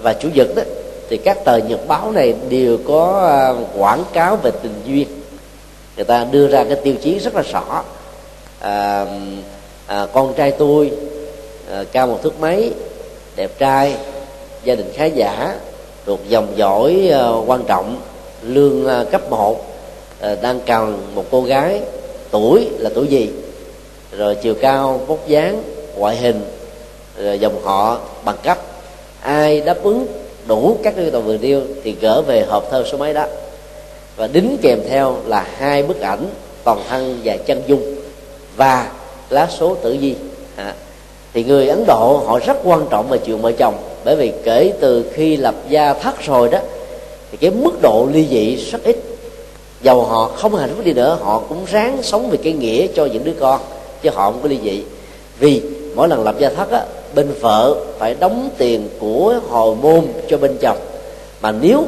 và 0.02 0.12
chủ 0.12 0.28
nhật 0.34 0.48
đó 0.56 0.62
thì 1.08 1.16
các 1.16 1.44
tờ 1.44 1.56
nhật 1.56 1.88
báo 1.88 2.12
này 2.12 2.34
đều 2.48 2.78
có 2.88 3.28
à, 3.28 3.40
quảng 3.78 4.04
cáo 4.12 4.36
về 4.36 4.50
tình 4.62 4.82
duyên 4.84 5.08
người 6.00 6.04
ta 6.04 6.26
đưa 6.30 6.48
ra 6.48 6.64
cái 6.64 6.76
tiêu 6.84 6.94
chí 7.02 7.18
rất 7.18 7.34
là 7.34 7.42
rõ. 7.42 7.84
À, 8.60 9.06
à, 9.86 10.06
con 10.12 10.34
trai 10.34 10.50
tôi 10.50 10.90
à, 11.70 11.84
cao 11.92 12.06
một 12.06 12.18
thước 12.22 12.40
mấy 12.40 12.72
đẹp 13.36 13.50
trai 13.58 13.96
gia 14.64 14.74
đình 14.74 14.92
khá 14.94 15.04
giả 15.04 15.54
thuộc 16.06 16.20
dòng 16.28 16.52
dõi 16.56 17.10
à, 17.12 17.28
quan 17.46 17.64
trọng 17.64 18.00
lương 18.42 18.86
à, 18.86 19.04
cấp 19.10 19.30
1 19.30 19.66
à, 20.20 20.36
đang 20.42 20.60
cần 20.66 21.02
một 21.14 21.24
cô 21.30 21.42
gái 21.42 21.80
tuổi 22.30 22.68
là 22.78 22.90
tuổi 22.94 23.06
gì? 23.06 23.30
Rồi 24.12 24.34
chiều 24.34 24.54
cao 24.60 25.00
vóc 25.06 25.28
dáng 25.28 25.62
ngoại 25.96 26.16
hình 26.16 26.40
rồi 27.16 27.38
dòng 27.38 27.64
họ 27.64 28.00
bằng 28.24 28.36
cấp. 28.42 28.58
Ai 29.20 29.60
đáp 29.60 29.82
ứng 29.82 30.06
đủ 30.46 30.76
các 30.82 30.96
yêu 30.96 31.10
cầu 31.12 31.20
vừa 31.20 31.36
nêu 31.36 31.60
thì 31.84 31.96
gỡ 32.00 32.22
về 32.22 32.44
hộp 32.48 32.70
thơ 32.70 32.84
số 32.92 32.98
mấy 32.98 33.14
đó 33.14 33.26
và 34.20 34.26
đính 34.26 34.56
kèm 34.62 34.80
theo 34.88 35.16
là 35.26 35.46
hai 35.56 35.82
bức 35.82 36.00
ảnh 36.00 36.26
toàn 36.64 36.78
thân 36.88 37.20
và 37.24 37.36
chân 37.36 37.62
dung 37.66 37.94
và 38.56 38.90
lá 39.30 39.48
số 39.58 39.74
tử 39.74 39.96
vi. 40.00 40.14
À, 40.56 40.74
thì 41.32 41.44
người 41.44 41.68
ấn 41.68 41.84
độ 41.86 42.22
họ 42.26 42.38
rất 42.46 42.56
quan 42.64 42.86
trọng 42.90 43.08
về 43.08 43.18
chuyện 43.18 43.42
vợ 43.42 43.52
chồng 43.52 43.74
bởi 44.04 44.16
vì 44.16 44.32
kể 44.44 44.72
từ 44.80 45.04
khi 45.12 45.36
lập 45.36 45.54
gia 45.68 45.94
thất 45.94 46.22
rồi 46.22 46.48
đó 46.48 46.58
thì 47.30 47.36
cái 47.36 47.50
mức 47.50 47.82
độ 47.82 48.08
ly 48.12 48.26
dị 48.30 48.56
rất 48.56 48.84
ít. 48.84 48.96
Dầu 49.82 50.04
họ 50.04 50.30
không 50.36 50.54
hạnh 50.54 50.70
phúc 50.76 50.84
đi 50.84 50.92
nữa 50.92 51.18
họ 51.20 51.42
cũng 51.48 51.64
ráng 51.70 52.02
sống 52.02 52.30
vì 52.30 52.36
cái 52.36 52.52
nghĩa 52.52 52.86
cho 52.94 53.06
những 53.06 53.24
đứa 53.24 53.34
con 53.40 53.60
chứ 54.02 54.10
họ 54.10 54.30
không 54.30 54.42
có 54.42 54.48
ly 54.48 54.58
dị. 54.64 54.82
Vì 55.38 55.62
mỗi 55.94 56.08
lần 56.08 56.24
lập 56.24 56.34
gia 56.38 56.48
thất 56.48 56.70
á 56.70 56.84
bên 57.14 57.32
vợ 57.40 57.76
phải 57.98 58.14
đóng 58.14 58.50
tiền 58.58 58.88
của 58.98 59.40
hồi 59.48 59.76
môn 59.82 60.06
cho 60.28 60.38
bên 60.38 60.56
chồng. 60.60 60.78
Mà 61.42 61.52
nếu 61.52 61.84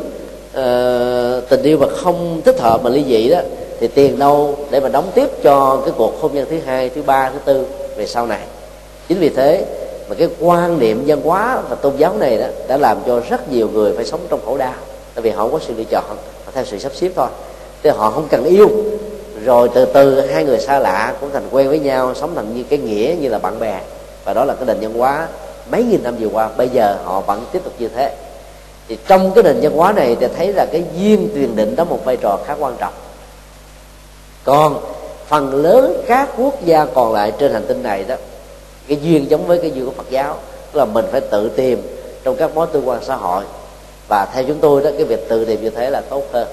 uh, 0.59 1.49
tình 1.49 1.63
yêu 1.63 1.79
mà 1.79 1.87
không 1.89 2.43
thích 2.45 2.61
hợp 2.61 2.83
mà 2.83 2.91
ly 2.91 3.05
dị 3.05 3.29
đó 3.29 3.41
thì 3.81 3.89
tiền 3.89 4.19
đâu 4.19 4.57
để 4.71 4.81
mà 4.81 4.89
đóng 4.89 5.11
tiếp 5.15 5.29
cho 5.43 5.83
cái 5.85 5.95
cuộc 5.97 6.21
hôn 6.21 6.35
nhân 6.35 6.47
thứ 6.51 6.59
hai 6.67 6.89
thứ 6.89 7.03
ba 7.03 7.31
thứ 7.31 7.39
tư 7.45 7.67
về 7.97 8.07
sau 8.07 8.27
này. 8.27 8.41
Chính 9.09 9.19
vì 9.19 9.29
thế 9.29 9.65
mà 10.09 10.15
cái 10.15 10.29
quan 10.41 10.79
niệm 10.79 11.05
văn 11.07 11.21
hóa 11.25 11.63
và 11.69 11.77
tôn 11.77 11.97
giáo 11.97 12.17
này 12.19 12.39
đó 12.39 12.47
đã 12.69 12.77
làm 12.77 12.99
cho 13.07 13.21
rất 13.31 13.53
nhiều 13.53 13.69
người 13.69 13.93
phải 13.97 14.05
sống 14.05 14.21
trong 14.29 14.41
khổ 14.47 14.57
đau. 14.57 14.75
Tại 15.15 15.23
vì 15.23 15.31
họ 15.31 15.43
không 15.43 15.53
có 15.53 15.59
sự 15.67 15.75
lựa 15.77 15.85
chọn 15.85 16.05
họ 16.45 16.53
theo 16.55 16.65
sự 16.65 16.79
sắp 16.79 16.93
xếp 16.95 17.11
thôi. 17.17 17.29
Thì 17.83 17.91
họ 17.91 18.11
không 18.11 18.27
cần 18.31 18.45
yêu. 18.45 18.69
Rồi 19.45 19.69
từ 19.75 19.85
từ 19.85 20.21
hai 20.21 20.45
người 20.45 20.59
xa 20.59 20.79
lạ 20.79 21.15
cũng 21.21 21.31
thành 21.33 21.49
quen 21.51 21.69
với 21.69 21.79
nhau 21.79 22.15
sống 22.15 22.33
thành 22.35 22.57
như 22.57 22.63
cái 22.63 22.79
nghĩa 22.79 23.15
như 23.21 23.29
là 23.29 23.39
bạn 23.39 23.61
bè. 23.61 23.81
Và 24.25 24.33
đó 24.33 24.45
là 24.45 24.55
cái 24.55 24.67
nền 24.67 24.77
văn 24.81 24.99
hóa 24.99 25.29
mấy 25.71 25.83
nghìn 25.83 26.03
năm 26.03 26.17
vừa 26.21 26.29
qua. 26.29 26.49
Bây 26.57 26.69
giờ 26.69 26.97
họ 27.05 27.21
vẫn 27.21 27.45
tiếp 27.53 27.61
tục 27.65 27.73
như 27.79 27.89
thế 27.89 28.13
thì 28.89 28.99
trong 29.09 29.33
cái 29.35 29.45
nền 29.45 29.61
văn 29.63 29.73
hóa 29.73 29.93
này 29.93 30.17
thì 30.21 30.27
thấy 30.37 30.53
là 30.53 30.67
cái 30.73 30.85
duyên 30.97 31.29
truyền 31.35 31.57
định 31.57 31.77
đóng 31.77 31.89
một 31.89 32.05
vai 32.05 32.17
trò 32.17 32.39
khá 32.47 32.57
quan 32.59 32.77
trọng. 32.79 32.93
Còn 34.45 34.81
phần 35.29 35.55
lớn 35.55 36.03
các 36.07 36.29
quốc 36.37 36.55
gia 36.65 36.85
còn 36.85 37.13
lại 37.13 37.33
trên 37.39 37.53
hành 37.53 37.67
tinh 37.67 37.83
này 37.83 38.05
đó, 38.05 38.15
cái 38.89 38.99
duyên 39.03 39.31
giống 39.31 39.47
với 39.47 39.59
cái 39.59 39.71
duyên 39.71 39.87
của 39.87 39.93
phật 39.93 40.11
giáo, 40.11 40.37
tức 40.73 40.79
là 40.79 40.85
mình 40.85 41.05
phải 41.13 41.21
tự 41.21 41.49
tìm 41.49 41.83
trong 42.25 42.37
các 42.37 42.55
mối 42.55 42.67
tương 42.73 42.89
quan 42.89 43.05
xã 43.05 43.17
hội. 43.17 43.45
Và 44.09 44.27
theo 44.35 44.45
chúng 44.45 44.59
tôi 44.61 44.83
đó, 44.83 44.91
cái 44.97 45.05
việc 45.05 45.29
tự 45.29 45.45
tìm 45.45 45.63
như 45.63 45.71
thế 45.71 45.91
là 45.91 46.01
tốt 46.01 46.23
hơn, 46.33 46.49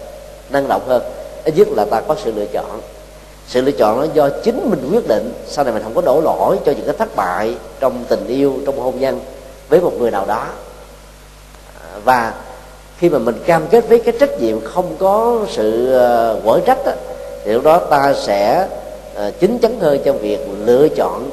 năng 0.49 0.67
động 0.67 0.82
hơn. 0.88 1.01
Ít 1.43 1.57
nhất 1.57 1.67
là 1.67 1.86
ta 1.86 2.01
có 2.01 2.15
sự 2.23 2.32
lựa 2.36 2.45
chọn. 2.45 2.82
Sự 3.47 3.61
lựa 3.61 3.71
chọn 3.71 3.99
nó 3.99 4.05
do 4.13 4.30
chính 4.43 4.69
mình 4.69 4.89
quyết 4.93 5.07
định, 5.07 5.34
sau 5.47 5.65
này 5.65 5.73
mình 5.73 5.84
không 5.84 5.93
có 5.93 6.01
đổ 6.01 6.21
lỗi 6.21 6.57
cho 6.65 6.71
những 6.71 6.86
cái 6.86 6.95
thất 6.97 7.15
bại 7.15 7.55
trong 7.80 8.03
tình 8.07 8.27
yêu, 8.27 8.53
trong 8.65 8.80
hôn 8.80 8.99
nhân 8.99 9.19
với 9.69 9.82
một 9.82 9.91
người 9.99 10.11
nào 10.11 10.25
đó 10.25 10.45
và 12.04 12.34
khi 12.97 13.10
mà 13.10 13.20
mình 13.20 13.36
cam 13.45 13.68
kết 13.68 13.89
với 13.89 14.00
cái 14.00 14.14
trách 14.20 14.41
nhiệm 14.41 14.62
không 14.64 14.95
có 15.00 15.39
sự 15.50 15.93
ờ, 15.93 16.39
quở 16.45 16.60
trách 16.66 16.86
đó, 16.86 16.91
thì 17.45 17.52
lúc 17.52 17.64
đó 17.64 17.78
ta 17.78 18.14
sẽ 18.14 18.68
ờ, 19.16 19.32
chính 19.39 19.60
chắn 19.60 19.80
hơn 19.80 20.00
trong 20.06 20.20
việc 20.20 20.39
lựa 20.66 20.88
chọn 20.88 21.30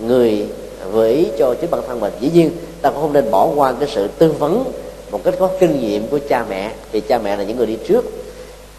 người 0.00 0.46
gợi 0.92 1.12
ý 1.12 1.26
cho 1.38 1.54
chính 1.60 1.70
bản 1.70 1.80
thân 1.88 2.00
mình. 2.00 2.12
Dĩ 2.20 2.30
nhiên 2.34 2.50
ta 2.82 2.90
cũng 2.90 3.00
không 3.00 3.12
nên 3.12 3.30
bỏ 3.30 3.48
qua 3.56 3.72
cái 3.80 3.88
sự 3.92 4.08
tư 4.18 4.34
vấn 4.38 4.64
một 5.10 5.20
cách 5.24 5.34
có 5.38 5.48
kinh 5.60 5.80
nghiệm 5.80 6.06
của 6.08 6.18
cha 6.28 6.44
mẹ 6.48 6.70
vì 6.92 7.00
cha 7.00 7.18
mẹ 7.18 7.36
là 7.36 7.44
những 7.44 7.56
người 7.56 7.66
đi 7.66 7.78
trước. 7.88 8.04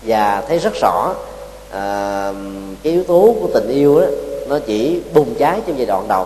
Và 0.03 0.43
thấy 0.47 0.57
rất 0.57 0.73
rõ 0.81 1.13
à, 1.71 2.33
cái 2.83 2.93
yếu 2.93 3.03
tố 3.03 3.35
của 3.41 3.47
tình 3.53 3.69
yêu 3.69 3.99
đó 3.99 4.07
nó 4.47 4.59
chỉ 4.59 5.01
bùng 5.13 5.35
cháy 5.35 5.61
trong 5.67 5.77
giai 5.77 5.85
đoạn 5.85 6.07
đầu. 6.07 6.25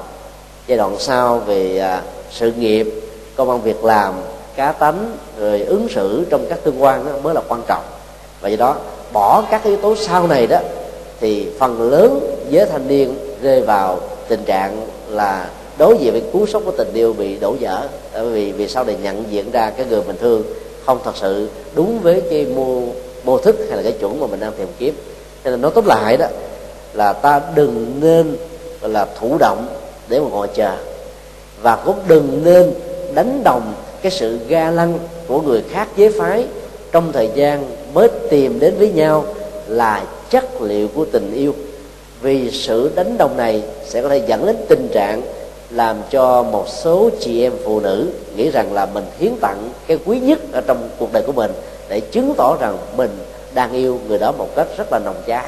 Giai 0.68 0.78
đoạn 0.78 0.96
sau 1.00 1.40
về 1.40 1.78
à, 1.78 2.02
sự 2.32 2.52
nghiệp 2.52 2.88
công 3.36 3.50
an 3.50 3.62
việc 3.62 3.86
làm 3.86 4.14
cá 4.56 4.72
tánh, 4.72 5.18
rồi 5.40 5.62
ứng 5.62 5.90
xử 5.90 6.26
trong 6.30 6.46
các 6.50 6.64
tương 6.64 6.84
quan 6.84 7.06
đó 7.06 7.12
mới 7.24 7.34
là 7.34 7.42
quan 7.48 7.62
trọng. 7.68 7.84
Và 8.42 8.50
do 8.50 8.58
đó, 8.58 8.76
bỏ 9.14 9.44
các 9.52 9.64
yếu 9.64 9.78
tố 9.78 9.96
sau 9.96 10.28
này 10.28 10.48
đó, 10.48 10.60
thì 11.20 11.48
phần 11.60 11.92
lớn 11.92 12.20
giới 12.50 12.66
thanh 12.66 12.88
niên 12.88 13.16
rơi 13.42 13.62
vào 13.62 14.00
tình 14.28 14.44
trạng 14.46 14.88
là 15.10 15.50
đối 15.78 15.98
diện 15.98 16.12
với 16.12 16.24
cú 16.34 16.46
sốc 16.46 16.62
của 16.66 16.72
tình 16.72 16.94
yêu 16.94 17.14
bị 17.14 17.38
đổ 17.38 17.56
vỡ 17.60 17.88
bởi 18.14 18.26
vì 18.26 18.52
vì 18.52 18.68
sau 18.68 18.84
này 18.84 18.98
nhận 19.04 19.24
diện 19.30 19.52
ra 19.52 19.70
cái 19.70 19.86
người 19.90 20.02
mình 20.08 20.18
thương 20.22 20.44
không 20.86 21.00
thật 21.04 21.12
sự 21.16 21.50
đúng 21.76 22.00
với 22.00 22.22
cái 22.30 22.46
mô 22.46 22.82
mô 23.24 23.38
thức 23.38 23.56
hay 23.68 23.78
là 23.78 23.84
cái 23.84 23.92
chuẩn 23.92 24.20
mà 24.20 24.28
mình 24.28 24.40
đang 24.40 24.52
tìm 24.58 24.68
kiếm. 24.80 24.96
Cho 25.44 25.50
nên 25.50 25.62
nói 25.62 25.72
tóm 25.76 25.86
lại 25.86 26.18
đó, 26.18 26.26
là 26.94 27.14
ta 27.14 27.42
đừng 27.56 28.00
nên 28.00 28.38
là 28.82 29.08
thụ 29.20 29.38
động 29.40 29.68
để 30.08 30.20
mà 30.20 30.26
ngồi 30.30 30.48
chờ. 30.48 30.76
Và 31.62 31.76
cũng 31.76 32.00
đừng 32.08 32.42
nên 32.44 32.74
đánh 33.14 33.42
đồng 33.44 33.74
cái 34.02 34.12
sự 34.12 34.40
ga 34.48 34.72
lăng 34.72 35.00
của 35.28 35.42
người 35.42 35.64
khác 35.72 35.88
giới 35.98 36.12
phái 36.12 36.46
trong 36.92 37.12
thời 37.12 37.30
gian 37.36 37.66
mới 37.94 38.10
tìm 38.30 38.60
đến 38.60 38.76
với 38.78 38.92
nhau 38.92 39.26
là 39.68 40.04
chất 40.30 40.62
liệu 40.62 40.88
của 40.88 41.06
tình 41.06 41.34
yêu. 41.34 41.54
Vì 42.22 42.52
sự 42.52 42.92
đánh 42.96 43.18
đồng 43.18 43.38
này 43.38 43.62
sẽ 43.86 44.02
có 44.02 44.10
thể 44.10 44.22
dẫn 44.28 44.46
đến 44.46 44.56
tình 44.70 44.88
trạng 44.94 45.22
làm 45.70 45.96
cho 46.10 46.44
một 46.44 46.66
số 46.68 47.10
chị 47.20 47.44
em 47.44 47.54
phụ 47.66 47.80
nữ 47.80 48.08
nghĩ 48.36 48.50
rằng 48.50 48.74
là 48.74 48.86
mình 48.86 49.06
hiến 49.20 49.32
tặng 49.42 49.70
cái 49.88 50.00
quý 50.06 50.20
nhất 50.20 50.40
ở 50.52 50.62
trong 50.62 50.90
cuộc 51.00 51.14
đời 51.14 51.24
của 51.26 51.32
mình 51.32 51.52
để 51.90 52.00
chứng 52.00 52.34
tỏ 52.38 52.58
rằng 52.60 52.78
mình 52.98 53.18
đang 53.54 53.72
yêu 53.72 54.00
người 54.08 54.20
đó 54.20 54.32
một 54.32 54.48
cách 54.56 54.68
rất 54.78 54.92
là 54.92 55.00
nồng 55.00 55.22
cháy. 55.28 55.46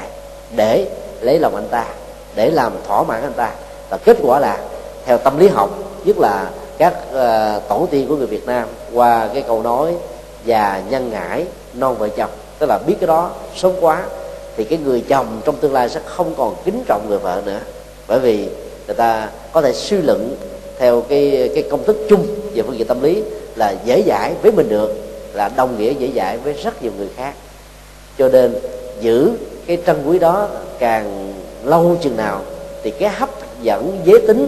Để 0.56 0.86
lấy 1.20 1.38
lòng 1.38 1.54
anh 1.54 1.68
ta, 1.70 1.86
để 2.34 2.50
làm 2.50 2.72
thỏa 2.86 3.02
mãn 3.02 3.22
anh 3.22 3.32
ta. 3.32 3.50
Và 3.90 3.96
kết 3.96 4.16
quả 4.22 4.38
là, 4.38 4.58
theo 5.06 5.18
tâm 5.18 5.38
lý 5.38 5.48
học, 5.48 5.70
nhất 6.04 6.18
là 6.18 6.50
các 6.78 6.94
uh, 7.08 7.68
tổ 7.68 7.88
tiên 7.90 8.06
của 8.08 8.16
người 8.16 8.26
Việt 8.26 8.46
Nam 8.46 8.68
qua 8.92 9.28
cái 9.34 9.42
câu 9.42 9.62
nói 9.62 9.94
già 10.44 10.82
nhân 10.90 11.10
ngãi 11.10 11.44
non 11.74 11.96
vợ 11.98 12.08
chồng. 12.08 12.30
Tức 12.58 12.66
là 12.66 12.78
biết 12.86 12.94
cái 13.00 13.06
đó 13.06 13.30
sớm 13.56 13.72
quá 13.80 14.02
thì 14.56 14.64
cái 14.64 14.78
người 14.84 15.04
chồng 15.08 15.40
trong 15.44 15.56
tương 15.56 15.72
lai 15.72 15.88
sẽ 15.88 16.00
không 16.06 16.34
còn 16.36 16.54
kính 16.64 16.84
trọng 16.86 17.06
người 17.08 17.18
vợ 17.18 17.42
nữa. 17.46 17.58
Bởi 18.08 18.18
vì 18.18 18.48
người 18.86 18.96
ta 18.96 19.28
có 19.52 19.62
thể 19.62 19.72
suy 19.72 19.96
luận 19.96 20.36
theo 20.78 21.00
cái 21.00 21.50
cái 21.54 21.64
công 21.70 21.84
thức 21.84 21.96
chung 22.08 22.26
về 22.54 22.62
phương 22.62 22.78
diện 22.78 22.88
tâm 22.88 23.02
lý 23.02 23.22
là 23.56 23.74
dễ 23.84 24.02
dãi 24.06 24.32
với 24.42 24.52
mình 24.52 24.68
được 24.68 24.94
là 25.32 25.50
đồng 25.56 25.78
nghĩa 25.78 25.92
dễ 25.98 26.10
dãi 26.16 26.38
với 26.38 26.52
rất 26.52 26.82
nhiều 26.82 26.92
người 26.98 27.08
khác. 27.16 27.34
Cho 28.18 28.28
nên 28.28 28.54
giữ 29.00 29.30
cái 29.66 29.78
trân 29.86 30.06
quý 30.06 30.18
đó 30.18 30.48
càng 30.78 31.32
lâu 31.64 31.96
chừng 32.02 32.16
nào 32.16 32.40
thì 32.82 32.90
cái 32.90 33.08
hấp 33.08 33.30
dẫn 33.62 33.98
giới 34.04 34.20
tính 34.26 34.46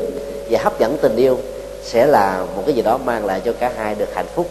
và 0.51 0.59
hấp 0.63 0.81
dẫn 0.81 0.99
tình 1.03 1.17
yêu 1.17 1.39
sẽ 1.87 2.07
là 2.07 2.45
một 2.57 2.63
cái 2.67 2.75
gì 2.75 2.83
đó 2.83 2.99
mang 3.05 3.27
lại 3.27 3.41
cho 3.45 3.53
cả 3.53 3.73
hai 3.77 3.95
được 3.95 4.15
hạnh 4.15 4.27
phúc. 4.35 4.47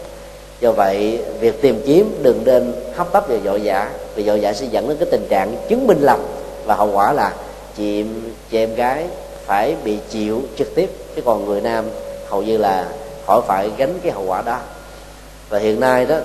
Do 0.60 0.72
vậy, 0.72 1.20
việc 1.40 1.62
tìm 1.62 1.82
kiếm 1.86 2.20
đừng 2.22 2.42
nên 2.46 2.74
hấp 2.96 3.12
tấp 3.12 3.26
và 3.28 3.36
dội 3.46 3.62
dã, 3.62 3.92
vì 4.16 4.24
dội 4.24 4.42
dã 4.42 4.54
sẽ 4.54 4.66
dẫn 4.66 4.88
đến 4.90 4.98
cái 4.98 5.08
tình 5.12 5.28
trạng 5.30 5.56
chứng 5.70 5.88
minh 5.88 6.02
lầm 6.02 6.20
và 6.66 6.76
hậu 6.76 6.92
quả 6.92 7.14
là 7.14 7.34
chị 7.78 8.06
chị 8.52 8.58
em 8.58 8.76
gái 8.76 9.06
phải 9.46 9.76
bị 9.84 9.98
chịu 10.10 10.42
trực 10.58 10.76
tiếp, 10.76 10.90
chứ 11.16 11.22
còn 11.26 11.46
người 11.46 11.62
nam 11.62 11.86
hầu 12.30 12.42
như 12.42 12.58
là 12.58 12.86
khỏi 13.28 13.42
phải 13.48 13.70
gánh 13.78 14.00
cái 14.04 14.12
hậu 14.12 14.24
quả 14.24 14.42
đó. 14.42 14.60
Và 15.50 15.60
hiện 15.60 15.80
nay 15.80 16.06
đó, 16.06 16.18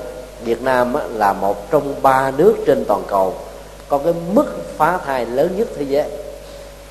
Việt 0.44 0.62
Nam 0.62 0.94
là 1.14 1.32
một 1.32 1.70
trong 1.70 1.94
ba 2.02 2.30
nước 2.36 2.54
trên 2.66 2.84
toàn 2.84 3.02
cầu 3.08 3.34
có 3.88 3.98
cái 3.98 4.12
mức 4.32 4.76
phá 4.76 4.98
thai 5.06 5.26
lớn 5.26 5.54
nhất 5.56 5.68
thế 5.76 5.84
giới. 5.88 6.04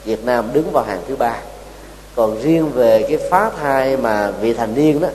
Việt 0.04 0.26
Nam 0.26 0.50
đứng 0.54 0.72
vào 0.72 0.84
hàng 0.84 1.02
thứ 1.08 1.16
ba 1.16 1.36
còn 2.16 2.42
riêng 2.42 2.72
về 2.72 3.06
cái 3.08 3.18
phá 3.30 3.52
thai 3.62 3.98
mà 3.98 4.32
vị 4.42 4.54
thành 4.54 4.76
niên 4.76 5.02
đó, 5.02 5.08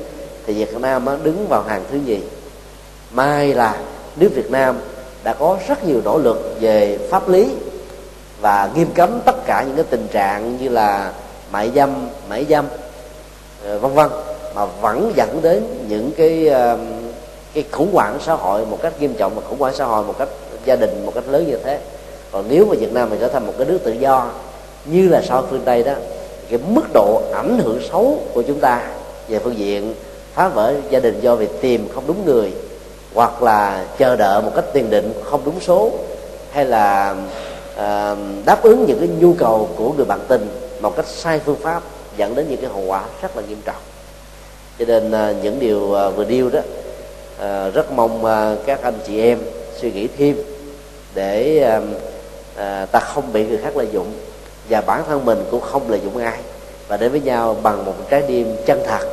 thì 0.47 0.55
Việt 0.55 0.81
Nam 0.81 1.07
đứng 1.23 1.49
vào 1.49 1.63
hàng 1.63 1.85
thứ 1.91 1.99
nhì. 2.07 2.19
Mai 3.13 3.55
là 3.55 3.77
nước 4.17 4.29
Việt 4.35 4.51
Nam 4.51 4.79
đã 5.25 5.35
có 5.35 5.59
rất 5.69 5.85
nhiều 5.85 6.01
nỗ 6.05 6.19
lực 6.19 6.57
về 6.61 6.99
pháp 7.11 7.29
lý 7.29 7.49
và 8.41 8.71
nghiêm 8.75 8.89
cấm 8.95 9.21
tất 9.25 9.47
cả 9.47 9.65
những 9.67 9.77
cái 9.77 9.85
tình 9.91 10.07
trạng 10.13 10.57
như 10.57 10.69
là 10.69 11.13
mại 11.53 11.71
dâm 11.75 12.09
mãi 12.29 12.47
dâm 12.49 12.67
ờ, 13.65 13.79
vân 13.79 13.95
vân, 13.95 14.11
mà 14.55 14.65
vẫn 14.65 15.13
dẫn 15.17 15.43
đến 15.43 15.65
những 15.89 16.13
cái 16.17 16.49
ờ, 16.49 16.79
cái 17.55 17.65
khủng 17.73 17.93
hoảng 17.93 18.19
xã 18.27 18.35
hội 18.35 18.67
một 18.67 18.79
cách 18.83 19.01
nghiêm 19.01 19.15
trọng 19.15 19.35
và 19.35 19.43
khủng 19.49 19.59
hoảng 19.59 19.75
xã 19.75 19.85
hội 19.85 20.05
một 20.05 20.19
cách 20.19 20.29
gia 20.65 20.77
đình 20.77 21.07
một 21.07 21.13
cách 21.15 21.25
lớn 21.29 21.47
như 21.49 21.59
thế. 21.65 21.81
Còn 22.33 22.45
nếu 22.49 22.67
mà 22.67 22.75
Việt 22.79 22.93
Nam 22.93 23.11
mình 23.11 23.21
trở 23.21 23.29
thành 23.29 23.47
một 23.47 23.53
cái 23.59 23.67
nước 23.67 23.79
tự 23.85 23.93
do 23.93 24.31
như 24.85 25.09
là 25.09 25.23
sau 25.23 25.47
phương 25.51 25.63
Tây 25.65 25.83
đó 25.83 25.93
cái 26.51 26.59
mức 26.69 26.85
độ 26.93 27.23
ảnh 27.35 27.59
hưởng 27.59 27.81
xấu 27.91 28.19
của 28.35 28.43
chúng 28.43 28.61
ta 28.61 28.83
về 29.29 29.39
phương 29.39 29.59
diện 29.59 29.95
phá 30.35 30.49
vỡ 30.49 30.75
gia 30.91 31.01
đình 31.01 31.21
do 31.21 31.37
việc 31.37 31.61
tìm 31.61 31.89
không 31.95 32.05
đúng 32.07 32.25
người 32.27 32.53
hoặc 33.15 33.43
là 33.43 33.87
chờ 33.99 34.17
đợi 34.17 34.43
một 34.43 34.51
cách 34.55 34.65
tiền 34.73 34.91
định 34.91 35.13
không 35.25 35.41
đúng 35.45 35.61
số 35.61 35.91
hay 36.53 36.65
là 36.65 37.17
à, 37.77 38.17
đáp 38.47 38.63
ứng 38.63 38.85
những 38.87 38.99
cái 38.99 39.09
nhu 39.09 39.33
cầu 39.33 39.69
của 39.77 39.93
người 39.93 40.05
bạn 40.05 40.21
tình 40.29 40.49
một 40.81 40.97
cách 40.97 41.07
sai 41.07 41.41
phương 41.45 41.57
pháp 41.63 41.83
dẫn 42.17 42.35
đến 42.35 42.47
những 42.49 42.61
cái 42.61 42.71
hậu 42.71 42.83
quả 42.83 43.05
rất 43.23 43.37
là 43.37 43.43
nghiêm 43.49 43.59
trọng. 43.65 43.83
Cho 44.79 44.85
nên 44.85 45.13
à, 45.13 45.35
những 45.43 45.61
điều 45.61 45.95
à, 45.95 46.09
vừa 46.09 46.25
điêu 46.25 46.51
đó 46.51 46.61
à, 47.41 47.69
rất 47.69 47.93
mong 47.93 48.25
à, 48.25 48.57
các 48.67 48.83
anh 48.83 48.95
chị 49.07 49.21
em 49.21 49.39
suy 49.81 49.93
nghĩ 49.93 50.09
thêm 50.19 50.37
để 51.15 51.63
à, 51.63 51.81
à, 52.57 52.87
ta 52.87 53.01
không 53.01 53.33
bị 53.33 53.47
người 53.47 53.59
khác 53.59 53.77
lợi 53.77 53.87
dụng 53.93 54.13
và 54.69 54.81
bản 54.81 55.03
thân 55.07 55.25
mình 55.25 55.45
cũng 55.51 55.61
không 55.61 55.91
lợi 55.91 56.01
dụng 56.05 56.17
ai. 56.17 56.39
Và 56.89 56.97
đến 56.97 57.11
với 57.11 57.21
nhau 57.21 57.57
bằng 57.63 57.85
một 57.85 57.95
trái 58.11 58.23
tim 58.29 58.57
chân 58.67 58.83
thật 58.87 59.09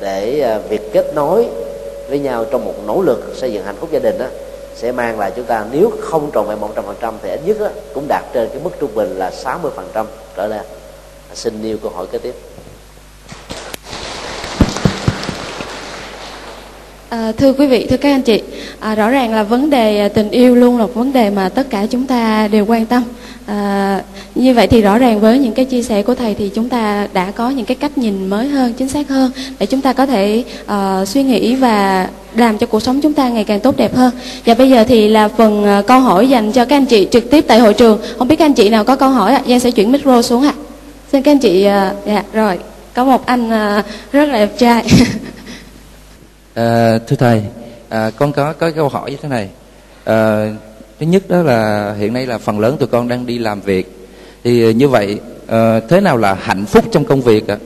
để 0.00 0.40
à, 0.40 0.58
việc 0.58 0.92
kết 0.92 1.14
nối 1.14 1.46
với 2.08 2.18
nhau 2.18 2.44
trong 2.50 2.64
một 2.64 2.74
nỗ 2.86 3.02
lực 3.02 3.32
xây 3.34 3.52
dựng 3.52 3.64
hạnh 3.64 3.76
phúc 3.80 3.88
gia 3.92 3.98
đình 3.98 4.18
đó 4.18 4.26
sẽ 4.74 4.92
mang 4.92 5.18
lại 5.18 5.32
chúng 5.36 5.44
ta 5.44 5.66
nếu 5.72 5.90
không 6.00 6.30
trọn 6.34 6.46
vẹn 6.46 6.60
một 6.60 6.70
trăm 6.74 6.84
phần 6.84 6.96
trăm 7.00 7.14
thì 7.22 7.30
ít 7.30 7.40
nhất 7.44 7.56
đó, 7.60 7.68
cũng 7.94 8.04
đạt 8.08 8.24
trên 8.32 8.48
cái 8.48 8.60
mức 8.64 8.70
trung 8.80 8.94
bình 8.94 9.18
là 9.18 9.30
60 9.30 9.72
phần 9.76 9.88
trăm 9.94 10.06
trở 10.36 10.46
lên. 10.46 10.62
Xin 11.34 11.62
nêu 11.62 11.76
câu 11.82 11.90
hỏi 11.90 12.06
kế 12.12 12.18
tiếp. 12.18 12.34
À, 17.08 17.32
thưa 17.36 17.52
quý 17.52 17.66
vị, 17.66 17.86
thưa 17.90 17.96
các 17.96 18.12
anh 18.12 18.22
chị, 18.22 18.42
à, 18.80 18.94
rõ 18.94 19.10
ràng 19.10 19.34
là 19.34 19.42
vấn 19.42 19.70
đề 19.70 19.98
à, 19.98 20.08
tình 20.08 20.30
yêu 20.30 20.54
luôn 20.54 20.78
là 20.78 20.86
một 20.86 20.94
vấn 20.94 21.12
đề 21.12 21.30
mà 21.30 21.48
tất 21.48 21.70
cả 21.70 21.86
chúng 21.90 22.06
ta 22.06 22.48
đều 22.48 22.66
quan 22.66 22.86
tâm. 22.86 23.02
À, 23.46 24.02
như 24.34 24.54
vậy 24.54 24.66
thì 24.66 24.82
rõ 24.82 24.98
ràng 24.98 25.20
với 25.20 25.38
những 25.38 25.52
cái 25.52 25.64
chia 25.64 25.82
sẻ 25.82 26.02
của 26.02 26.14
thầy 26.14 26.34
thì 26.34 26.50
chúng 26.54 26.68
ta 26.68 27.08
đã 27.12 27.30
có 27.30 27.50
những 27.50 27.66
cái 27.66 27.74
cách 27.74 27.98
nhìn 27.98 28.26
mới 28.26 28.48
hơn, 28.48 28.72
chính 28.72 28.88
xác 28.88 29.08
hơn 29.08 29.30
để 29.58 29.66
chúng 29.66 29.80
ta 29.80 29.92
có 29.92 30.06
thể 30.06 30.44
uh, 30.64 31.08
suy 31.08 31.22
nghĩ 31.22 31.54
và 31.54 32.08
làm 32.34 32.58
cho 32.58 32.66
cuộc 32.66 32.80
sống 32.80 33.00
chúng 33.00 33.12
ta 33.12 33.28
ngày 33.28 33.44
càng 33.44 33.60
tốt 33.60 33.76
đẹp 33.76 33.96
hơn. 33.96 34.10
Và 34.44 34.54
bây 34.54 34.70
giờ 34.70 34.84
thì 34.88 35.08
là 35.08 35.28
phần 35.28 35.78
uh, 35.78 35.86
câu 35.86 36.00
hỏi 36.00 36.28
dành 36.28 36.52
cho 36.52 36.64
các 36.64 36.76
anh 36.76 36.86
chị 36.86 37.08
trực 37.10 37.30
tiếp 37.30 37.44
tại 37.48 37.58
hội 37.58 37.74
trường. 37.74 37.98
Không 38.18 38.28
biết 38.28 38.36
các 38.36 38.44
anh 38.44 38.54
chị 38.54 38.68
nào 38.68 38.84
có 38.84 38.96
câu 38.96 39.08
hỏi 39.08 39.32
ạ? 39.32 39.42
À? 39.44 39.48
Giang 39.48 39.60
sẽ 39.60 39.70
chuyển 39.70 39.92
micro 39.92 40.22
xuống 40.22 40.42
ạ. 40.42 40.52
À. 40.56 40.62
Xin 41.12 41.22
các 41.22 41.32
anh 41.32 41.38
chị, 41.38 41.66
uh, 41.66 42.06
dạ 42.06 42.22
rồi, 42.32 42.58
có 42.94 43.04
một 43.04 43.26
anh 43.26 43.48
uh, 43.48 43.84
rất 44.12 44.24
là 44.24 44.38
đẹp 44.38 44.58
trai. 44.58 44.84
À, 46.56 46.98
thưa 47.06 47.16
thầy, 47.16 47.42
à, 47.88 48.10
con 48.16 48.32
có 48.32 48.52
có 48.52 48.70
câu 48.70 48.88
hỏi 48.88 49.10
như 49.10 49.16
thế 49.22 49.28
này. 49.28 49.48
À, 50.04 50.50
thứ 51.00 51.06
nhất 51.06 51.22
đó 51.28 51.42
là 51.42 51.92
hiện 51.98 52.12
nay 52.12 52.26
là 52.26 52.38
phần 52.38 52.60
lớn 52.60 52.76
tụi 52.78 52.88
con 52.88 53.08
đang 53.08 53.26
đi 53.26 53.38
làm 53.38 53.60
việc. 53.60 54.08
Thì 54.44 54.74
như 54.74 54.88
vậy 54.88 55.20
à, 55.46 55.80
thế 55.88 56.00
nào 56.00 56.16
là 56.16 56.34
hạnh 56.34 56.66
phúc 56.66 56.84
trong 56.92 57.04
công 57.04 57.20
việc 57.20 57.48
ạ? 57.48 57.56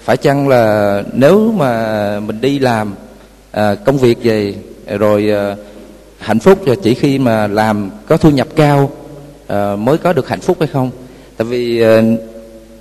Phải 0.00 0.16
chăng 0.16 0.48
là 0.48 1.02
nếu 1.12 1.52
mà 1.52 2.20
mình 2.20 2.40
đi 2.40 2.58
làm 2.58 2.94
à, 3.50 3.74
công 3.74 3.98
việc 3.98 4.18
về 4.22 4.54
rồi 4.98 5.30
à, 5.30 5.56
hạnh 6.18 6.38
phúc 6.38 6.66
là 6.66 6.74
chỉ 6.82 6.94
khi 6.94 7.18
mà 7.18 7.46
làm 7.46 7.90
có 8.06 8.16
thu 8.16 8.30
nhập 8.30 8.48
cao 8.56 8.90
à, 9.46 9.76
mới 9.76 9.98
có 9.98 10.12
được 10.12 10.28
hạnh 10.28 10.40
phúc 10.40 10.56
hay 10.60 10.68
không? 10.72 10.90
Tại 11.36 11.46
vì 11.46 11.82
à, 11.82 12.02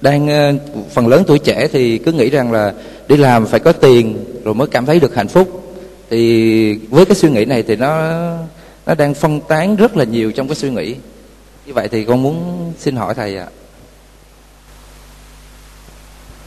đang 0.01 0.57
phần 0.89 1.07
lớn 1.07 1.24
tuổi 1.28 1.39
trẻ 1.39 1.68
thì 1.72 1.97
cứ 1.97 2.11
nghĩ 2.11 2.30
rằng 2.30 2.51
là 2.51 2.74
đi 3.07 3.18
làm 3.18 3.45
phải 3.45 3.59
có 3.59 3.72
tiền 3.72 4.18
rồi 4.48 4.56
mới 4.56 4.68
cảm 4.68 4.86
thấy 4.86 5.00
được 5.00 5.16
hạnh 5.16 5.28
phúc. 5.28 5.48
Thì 6.10 6.74
với 6.89 7.06
cái 7.06 7.16
suy 7.16 7.30
nghĩ 7.30 7.45
này 7.45 7.64
thì 7.64 7.76
nó 7.76 8.12
nó 8.86 8.95
đang 8.95 9.14
phân 9.14 9.41
tán 9.41 9.76
rất 9.76 9.98
là 9.98 10.04
nhiều 10.04 10.32
trong 10.32 10.48
cái 10.48 10.56
suy 10.56 10.70
nghĩ. 10.70 10.95
Như 11.66 11.74
vậy 11.74 11.88
thì 11.88 12.06
con 12.06 12.24
muốn 12.24 12.72
xin 12.80 12.95
hỏi 12.95 13.14
thầy 13.14 13.38
ạ. 13.38 13.48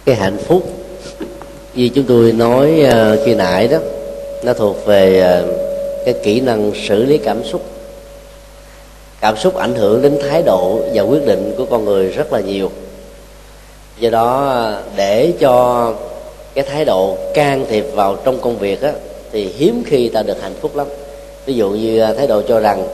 Cái 0.04 0.14
hạnh 0.14 0.38
phúc 0.46 0.70
như 1.74 1.88
chúng 1.88 2.04
tôi 2.04 2.32
nói 2.32 2.84
uh, 2.84 3.18
khi 3.26 3.34
nãy 3.34 3.68
đó 3.68 3.78
nó 4.44 4.52
thuộc 4.52 4.86
về 4.86 5.34
uh, 5.44 5.50
cái 6.04 6.14
kỹ 6.24 6.40
năng 6.40 6.72
xử 6.88 7.04
lý 7.04 7.18
cảm 7.18 7.44
xúc. 7.44 7.64
Cảm 9.20 9.36
xúc 9.36 9.56
ảnh 9.56 9.74
hưởng 9.74 10.02
đến 10.02 10.18
thái 10.22 10.42
độ 10.42 10.80
và 10.94 11.02
quyết 11.02 11.26
định 11.26 11.54
của 11.56 11.66
con 11.66 11.84
người 11.84 12.08
rất 12.08 12.32
là 12.32 12.40
nhiều. 12.40 12.70
Do 13.98 14.10
đó 14.10 14.46
ờ, 14.48 14.82
để 14.96 15.32
cho 15.40 15.94
cái 16.54 16.64
thái 16.64 16.84
độ 16.84 17.16
can 17.34 17.66
thiệp 17.68 17.84
vào 17.94 18.16
trong 18.24 18.40
công 18.40 18.58
việc 18.58 18.82
á, 18.82 18.92
thì 19.32 19.44
hiếm 19.44 19.82
khi 19.86 20.08
ta 20.08 20.22
được 20.22 20.42
hạnh 20.42 20.54
phúc 20.60 20.76
lắm. 20.76 20.86
Ví 21.46 21.54
dụ 21.54 21.70
như 21.70 22.00
à, 22.00 22.12
thái 22.12 22.26
độ 22.26 22.42
cho 22.48 22.60
rằng 22.60 22.86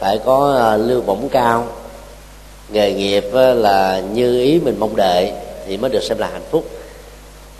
phải 0.00 0.18
có 0.24 0.58
à, 0.60 0.76
lương 0.76 1.06
bổng 1.06 1.28
cao, 1.28 1.66
nghề 2.72 2.92
nghiệp 2.92 3.24
là 3.34 4.02
như 4.12 4.40
ý 4.40 4.60
mình 4.64 4.76
mong 4.78 4.96
đợi 4.96 5.32
thì 5.66 5.76
mới 5.76 5.90
được 5.90 6.02
xem 6.02 6.18
là 6.18 6.28
hạnh 6.32 6.46
phúc. 6.50 6.64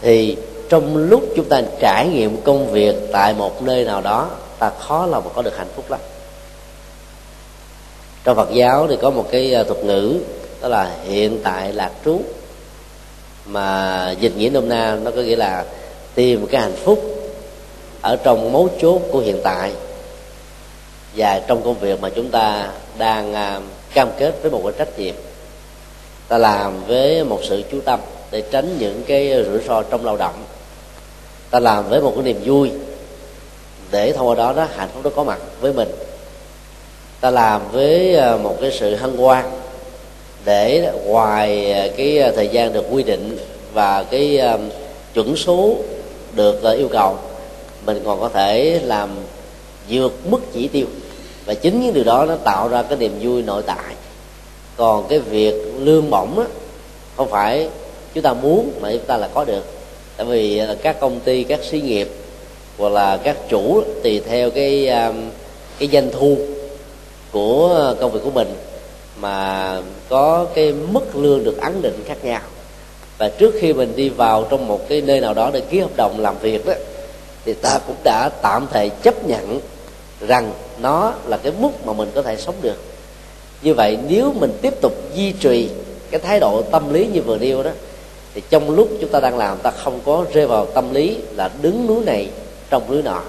Thì 0.02 0.36
trong 0.68 0.96
lúc 0.96 1.22
chúng 1.36 1.44
ta 1.44 1.62
trải 1.80 2.08
nghiệm 2.08 2.36
công 2.42 2.72
việc 2.72 2.94
tại 3.12 3.34
một 3.34 3.62
nơi 3.62 3.84
nào 3.84 4.00
đó, 4.00 4.30
ta 4.58 4.70
khó 4.78 5.06
lòng 5.06 5.24
mà 5.24 5.30
có 5.34 5.42
được 5.42 5.56
hạnh 5.56 5.68
phúc 5.76 5.84
lắm. 5.90 6.00
Trong 8.24 8.36
Phật 8.36 8.48
giáo 8.52 8.86
thì 8.88 8.96
có 9.02 9.10
một 9.10 9.28
cái 9.30 9.54
à, 9.54 9.62
thuật 9.62 9.84
ngữ, 9.84 10.14
đó 10.62 10.68
là 10.68 10.90
hiện 11.04 11.38
tại 11.42 11.72
lạc 11.72 11.90
trú 12.04 12.20
mà 13.46 14.10
dịch 14.20 14.36
nghĩa 14.36 14.50
nôm 14.50 14.68
na 14.68 14.98
nó 15.02 15.10
có 15.10 15.22
nghĩa 15.22 15.36
là 15.36 15.64
tìm 16.14 16.46
cái 16.46 16.60
hạnh 16.60 16.76
phúc 16.84 17.04
ở 18.00 18.16
trong 18.16 18.52
mấu 18.52 18.68
chốt 18.80 19.02
của 19.12 19.18
hiện 19.18 19.40
tại. 19.44 19.72
Và 21.16 21.40
trong 21.46 21.62
công 21.64 21.78
việc 21.78 22.00
mà 22.00 22.08
chúng 22.08 22.30
ta 22.30 22.68
đang 22.98 23.34
à, 23.34 23.60
cam 23.94 24.08
kết 24.18 24.34
với 24.42 24.50
một 24.50 24.60
cái 24.64 24.72
trách 24.78 24.98
nhiệm. 24.98 25.14
Ta 26.28 26.38
làm 26.38 26.86
với 26.86 27.24
một 27.24 27.40
sự 27.42 27.62
chú 27.72 27.80
tâm 27.80 28.00
để 28.30 28.42
tránh 28.50 28.76
những 28.78 29.02
cái 29.06 29.44
rủi 29.44 29.58
ro 29.68 29.82
trong 29.82 30.04
lao 30.04 30.16
động. 30.16 30.44
Ta 31.50 31.60
làm 31.60 31.88
với 31.88 32.00
một 32.00 32.12
cái 32.14 32.24
niềm 32.24 32.40
vui 32.44 32.70
để 33.90 34.12
thông 34.12 34.28
qua 34.28 34.34
đó 34.34 34.52
đó 34.52 34.66
hạnh 34.76 34.88
phúc 34.94 35.04
đó 35.04 35.10
có 35.16 35.24
mặt 35.24 35.38
với 35.60 35.72
mình. 35.72 35.88
Ta 37.20 37.30
làm 37.30 37.60
với 37.72 38.16
à, 38.16 38.36
một 38.36 38.56
cái 38.60 38.70
sự 38.80 38.94
hân 38.94 39.16
hoan 39.16 39.44
để 40.44 40.92
ngoài 41.06 41.72
ờ, 41.72 41.88
cái 41.96 42.18
ờ, 42.18 42.32
thời 42.36 42.48
gian 42.48 42.72
được 42.72 42.84
quy 42.90 43.02
định 43.02 43.36
và 43.72 44.02
cái 44.02 44.38
ờ, 44.38 44.58
chuẩn 45.14 45.36
số 45.36 45.76
được 46.32 46.62
yêu 46.76 46.88
cầu 46.88 47.16
mình 47.86 48.02
còn 48.04 48.20
có 48.20 48.28
thể 48.28 48.80
làm 48.84 49.10
vượt 49.88 50.12
mức 50.24 50.40
chỉ 50.52 50.68
tiêu. 50.68 50.86
Và 51.46 51.54
chính 51.54 51.80
những 51.80 51.94
điều 51.94 52.04
đó 52.04 52.24
nó 52.24 52.36
tạo 52.36 52.68
ra 52.68 52.82
cái 52.82 52.98
niềm 52.98 53.18
vui 53.20 53.42
nội 53.42 53.62
tại. 53.66 53.94
Còn 54.76 55.08
cái 55.08 55.18
việc 55.18 55.54
lương 55.78 56.10
bổng 56.10 56.38
á, 56.38 56.44
không 57.16 57.30
phải 57.30 57.68
chúng 58.14 58.22
ta 58.22 58.32
muốn 58.32 58.72
mà 58.80 58.92
chúng 58.92 59.06
ta 59.06 59.16
là 59.16 59.28
có 59.34 59.44
được. 59.44 59.64
Tại 60.16 60.26
vì 60.26 60.62
các 60.82 61.00
công 61.00 61.20
ty 61.20 61.44
các 61.44 61.60
xí 61.64 61.80
nghiệp 61.80 62.08
hoặc 62.78 62.88
là 62.88 63.16
các 63.16 63.36
chủ 63.48 63.82
tùy 64.02 64.20
theo 64.28 64.50
cái 64.50 64.90
cái 65.78 65.88
doanh 65.92 66.10
thu 66.12 66.36
của 67.32 67.94
công 68.00 68.12
việc 68.12 68.20
của 68.24 68.30
mình 68.30 68.54
mà 69.22 69.80
có 70.08 70.46
cái 70.54 70.72
mức 70.72 71.16
lương 71.16 71.44
được 71.44 71.60
ấn 71.60 71.82
định 71.82 72.04
khác 72.06 72.24
nhau. 72.24 72.40
Và 73.18 73.28
trước 73.28 73.54
khi 73.60 73.72
mình 73.72 73.92
đi 73.96 74.08
vào 74.08 74.46
trong 74.50 74.68
một 74.68 74.88
cái 74.88 75.00
nơi 75.00 75.20
nào 75.20 75.34
đó 75.34 75.50
để 75.52 75.60
ký 75.60 75.78
hợp 75.80 75.96
đồng 75.96 76.20
làm 76.20 76.38
việc 76.38 76.66
đó 76.66 76.72
thì 77.44 77.54
ta 77.54 77.80
cũng 77.86 77.96
đã 78.04 78.30
tạm 78.42 78.66
thời 78.72 78.90
chấp 79.02 79.26
nhận 79.26 79.60
rằng 80.20 80.52
nó 80.78 81.12
là 81.26 81.36
cái 81.36 81.52
mức 81.58 81.70
mà 81.86 81.92
mình 81.92 82.10
có 82.14 82.22
thể 82.22 82.36
sống 82.36 82.54
được. 82.62 82.76
Như 83.62 83.74
vậy 83.74 83.98
nếu 84.08 84.32
mình 84.32 84.52
tiếp 84.62 84.74
tục 84.80 84.92
duy 85.14 85.32
trì 85.32 85.70
cái 86.10 86.20
thái 86.20 86.40
độ 86.40 86.62
tâm 86.62 86.92
lý 86.92 87.06
như 87.06 87.22
vừa 87.22 87.38
nêu 87.38 87.62
đó 87.62 87.70
thì 88.34 88.42
trong 88.50 88.70
lúc 88.70 88.88
chúng 89.00 89.10
ta 89.10 89.20
đang 89.20 89.38
làm 89.38 89.58
ta 89.58 89.70
không 89.70 90.00
có 90.04 90.24
rơi 90.32 90.46
vào 90.46 90.66
tâm 90.66 90.94
lý 90.94 91.18
là 91.36 91.50
đứng 91.62 91.86
núi 91.86 92.04
này 92.04 92.28
trong 92.70 92.90
núi 92.90 93.02
nọ. 93.02 93.22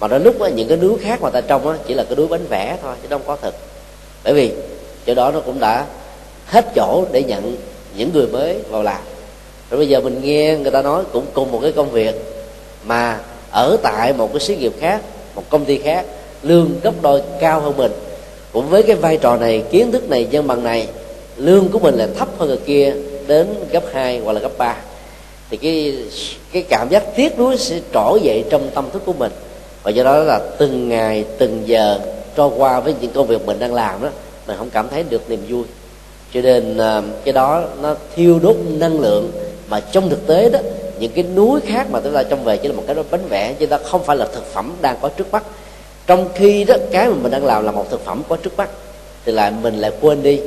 Mà 0.00 0.08
đến 0.08 0.22
lúc 0.22 0.38
đó, 0.38 0.46
những 0.46 0.68
cái 0.68 0.76
núi 0.76 0.98
khác 1.00 1.22
mà 1.22 1.30
ta 1.30 1.40
trông 1.40 1.64
đó, 1.64 1.76
chỉ 1.86 1.94
là 1.94 2.04
cái 2.04 2.16
núi 2.16 2.26
bánh 2.26 2.46
vẽ 2.48 2.78
thôi 2.82 2.94
chứ 3.02 3.08
không 3.10 3.22
có 3.26 3.36
thực 3.36 3.54
bởi 4.24 4.34
vì 4.34 4.52
chỗ 5.06 5.14
đó 5.14 5.30
nó 5.30 5.40
cũng 5.40 5.60
đã 5.60 5.86
hết 6.46 6.66
chỗ 6.74 7.04
để 7.12 7.22
nhận 7.22 7.56
những 7.96 8.10
người 8.12 8.26
mới 8.26 8.58
vào 8.70 8.82
làm 8.82 9.00
rồi 9.70 9.78
bây 9.78 9.88
giờ 9.88 10.00
mình 10.00 10.20
nghe 10.22 10.56
người 10.56 10.70
ta 10.70 10.82
nói 10.82 11.04
cũng 11.12 11.26
cùng 11.32 11.52
một 11.52 11.58
cái 11.62 11.72
công 11.72 11.90
việc 11.90 12.14
mà 12.84 13.20
ở 13.50 13.76
tại 13.82 14.12
một 14.12 14.32
cái 14.32 14.40
xí 14.40 14.56
nghiệp 14.56 14.72
khác, 14.80 15.00
một 15.34 15.42
công 15.48 15.64
ty 15.64 15.78
khác, 15.78 16.06
lương 16.42 16.70
gấp 16.82 16.92
đôi 17.02 17.22
cao 17.40 17.60
hơn 17.60 17.76
mình. 17.76 17.92
Cũng 18.52 18.68
với 18.68 18.82
cái 18.82 18.96
vai 18.96 19.16
trò 19.16 19.36
này, 19.36 19.62
kiến 19.70 19.92
thức 19.92 20.10
này, 20.10 20.26
dân 20.30 20.46
bằng 20.46 20.64
này, 20.64 20.88
lương 21.36 21.68
của 21.68 21.78
mình 21.78 21.94
là 21.94 22.08
thấp 22.18 22.28
hơn 22.38 22.48
người 22.48 22.58
kia 22.66 22.94
đến 23.26 23.46
gấp 23.70 23.82
2 23.92 24.18
hoặc 24.18 24.32
là 24.32 24.40
gấp 24.40 24.58
3 24.58 24.76
thì 25.50 25.56
cái 25.56 25.94
cái 26.52 26.62
cảm 26.62 26.88
giác 26.88 27.16
tiếc 27.16 27.38
nuối 27.38 27.56
sẽ 27.56 27.80
trỗi 27.94 28.20
dậy 28.22 28.44
trong 28.50 28.70
tâm 28.74 28.90
thức 28.92 29.02
của 29.06 29.12
mình. 29.12 29.32
Và 29.82 29.90
do 29.90 30.04
đó 30.04 30.16
là 30.16 30.40
từng 30.58 30.88
ngày, 30.88 31.24
từng 31.38 31.62
giờ 31.66 32.00
trôi 32.36 32.50
qua 32.56 32.80
với 32.80 32.94
những 33.00 33.12
công 33.12 33.26
việc 33.26 33.46
mình 33.46 33.58
đang 33.58 33.74
làm 33.74 34.02
đó 34.02 34.08
mình 34.46 34.56
không 34.58 34.70
cảm 34.70 34.88
thấy 34.88 35.02
được 35.02 35.30
niềm 35.30 35.44
vui. 35.48 35.64
Cho 36.34 36.40
nên 36.40 36.78
à, 36.78 37.02
cái 37.24 37.32
đó 37.32 37.62
nó 37.82 37.94
thiêu 38.14 38.38
đốt 38.42 38.56
năng 38.68 39.00
lượng 39.00 39.32
mà 39.68 39.80
trong 39.80 40.08
thực 40.08 40.26
tế 40.26 40.48
đó, 40.48 40.58
những 40.98 41.12
cái 41.12 41.24
núi 41.34 41.60
khác 41.66 41.86
mà 41.90 42.00
chúng 42.00 42.14
ta 42.14 42.22
trong 42.22 42.44
về 42.44 42.56
chỉ 42.56 42.68
là 42.68 42.74
một 42.74 42.82
cái 42.86 42.96
bánh 43.10 43.28
vẽ, 43.28 43.54
chứ 43.58 43.66
ta 43.66 43.78
không 43.78 44.04
phải 44.04 44.16
là 44.16 44.26
thực 44.34 44.52
phẩm 44.52 44.72
đang 44.80 44.96
có 45.02 45.08
trước 45.08 45.32
mắt. 45.32 45.42
Trong 46.06 46.28
khi 46.34 46.64
đó, 46.64 46.74
cái 46.90 47.08
mà 47.08 47.14
mình 47.22 47.32
đang 47.32 47.44
làm 47.44 47.64
là 47.64 47.72
một 47.72 47.90
thực 47.90 48.04
phẩm 48.04 48.22
có 48.28 48.36
trước 48.36 48.56
mắt, 48.56 48.70
thì 49.24 49.32
lại 49.32 49.52
mình 49.62 49.78
lại 49.78 49.92
quên 50.00 50.22
đi. 50.22 50.40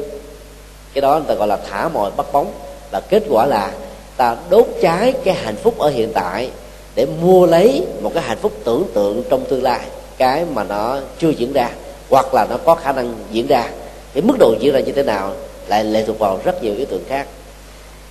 Cái 0.93 1.01
đó 1.01 1.13
người 1.13 1.27
ta 1.27 1.33
gọi 1.33 1.47
là 1.47 1.57
thả 1.69 1.87
mồi 1.87 2.11
bắt 2.17 2.25
bóng. 2.33 2.51
Và 2.91 2.99
kết 2.99 3.23
quả 3.29 3.45
là, 3.45 3.71
ta 4.17 4.37
đốt 4.49 4.67
cháy 4.81 5.13
cái 5.23 5.33
hạnh 5.33 5.55
phúc 5.55 5.79
ở 5.79 5.89
hiện 5.89 6.11
tại 6.13 6.49
để 6.95 7.05
mua 7.21 7.45
lấy 7.45 7.85
một 8.01 8.11
cái 8.13 8.23
hạnh 8.23 8.37
phúc 8.41 8.51
tưởng 8.63 8.83
tượng 8.93 9.23
trong 9.29 9.45
tương 9.49 9.63
lai. 9.63 9.79
Cái 10.17 10.45
mà 10.53 10.63
nó 10.63 10.99
chưa 11.19 11.29
diễn 11.29 11.53
ra, 11.53 11.69
hoặc 12.09 12.33
là 12.33 12.45
nó 12.49 12.57
có 12.57 12.75
khả 12.75 12.91
năng 12.91 13.13
diễn 13.31 13.47
ra 13.47 13.69
cái 14.13 14.23
mức 14.23 14.35
độ 14.39 14.55
diễn 14.59 14.73
ra 14.73 14.79
như 14.79 14.91
thế 14.91 15.03
nào 15.03 15.33
lại 15.67 15.83
lệ 15.83 16.03
thuộc 16.07 16.19
vào 16.19 16.39
rất 16.43 16.63
nhiều 16.63 16.75
yếu 16.75 16.85
tố 16.85 16.97
khác. 17.09 17.27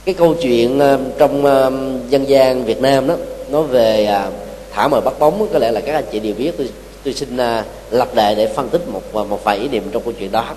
Cái 0.04 0.14
câu 0.14 0.34
chuyện 0.34 0.78
ờ, 0.78 0.98
trong 1.18 1.44
ờ, 1.44 1.72
dân 2.08 2.28
gian 2.28 2.64
Việt 2.64 2.80
Nam 2.80 3.06
đó, 3.06 3.16
nói 3.48 3.62
về 3.62 4.04
à, 4.04 4.30
thả 4.72 4.88
mời 4.88 5.00
bắt 5.00 5.18
bóng, 5.18 5.48
có 5.52 5.58
lẽ 5.58 5.70
là 5.70 5.80
các 5.80 5.94
anh 5.94 6.04
chị 6.12 6.20
đều 6.20 6.34
biết. 6.34 6.52
Tôi 6.58 6.70
tôi 7.04 7.14
xin 7.14 7.36
ờ, 7.36 7.64
lập 7.90 8.14
đề 8.14 8.34
để 8.34 8.46
phân 8.46 8.68
tích 8.68 8.88
một 8.88 9.14
một 9.14 9.44
vài 9.44 9.58
ý 9.58 9.68
niệm 9.68 9.82
trong 9.92 10.02
câu 10.02 10.12
chuyện 10.18 10.32
đó. 10.32 10.54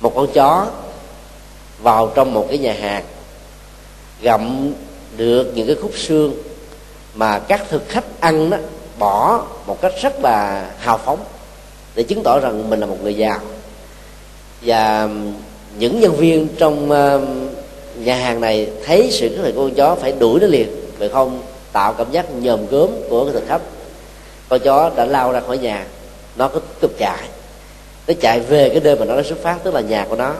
Một 0.00 0.12
con 0.14 0.26
chó 0.32 0.66
vào 1.82 2.12
trong 2.14 2.34
một 2.34 2.46
cái 2.48 2.58
nhà 2.58 2.76
hàng, 2.80 3.04
gặm 4.22 4.72
được 5.16 5.52
những 5.54 5.66
cái 5.66 5.76
khúc 5.82 5.92
xương 5.96 6.34
mà 7.14 7.38
các 7.38 7.62
thực 7.70 7.88
khách 7.88 8.20
ăn 8.20 8.50
đó, 8.50 8.56
bỏ 8.98 9.44
một 9.66 9.80
cách 9.80 9.92
rất 10.02 10.22
là 10.22 10.66
hào 10.78 10.98
phóng 10.98 11.18
để 11.94 12.02
chứng 12.02 12.22
tỏ 12.22 12.40
rằng 12.40 12.70
mình 12.70 12.80
là 12.80 12.86
một 12.86 12.96
người 13.02 13.14
giàu 13.14 13.40
và 14.66 15.08
những 15.78 16.00
nhân 16.00 16.16
viên 16.16 16.48
trong 16.58 16.88
nhà 18.04 18.14
hàng 18.14 18.40
này 18.40 18.68
thấy 18.84 19.08
sự 19.10 19.28
có 19.36 19.42
thể 19.42 19.52
con 19.56 19.74
chó 19.74 19.94
phải 19.94 20.12
đuổi 20.18 20.40
nó 20.40 20.46
liền 20.46 20.68
vậy 20.98 21.08
không? 21.08 21.42
Tạo 21.72 21.92
cảm 21.92 22.10
giác 22.10 22.26
nhòm 22.40 22.66
gớm 22.66 22.88
của 23.10 23.24
cái 23.24 23.32
thực 23.32 23.48
khách. 23.48 23.60
Con 24.48 24.60
chó 24.60 24.90
đã 24.96 25.04
lao 25.04 25.32
ra 25.32 25.40
khỏi 25.40 25.58
nhà 25.58 25.86
nó 26.36 26.48
cứ 26.48 26.60
tục 26.80 26.90
chạy. 26.98 27.28
Nó 28.08 28.14
chạy 28.20 28.40
về 28.40 28.68
cái 28.68 28.80
nơi 28.84 28.96
mà 28.96 29.04
nó 29.04 29.16
đã 29.16 29.22
xuất 29.22 29.42
phát 29.42 29.56
tức 29.64 29.74
là 29.74 29.80
nhà 29.80 30.06
của 30.08 30.16
nó. 30.16 30.34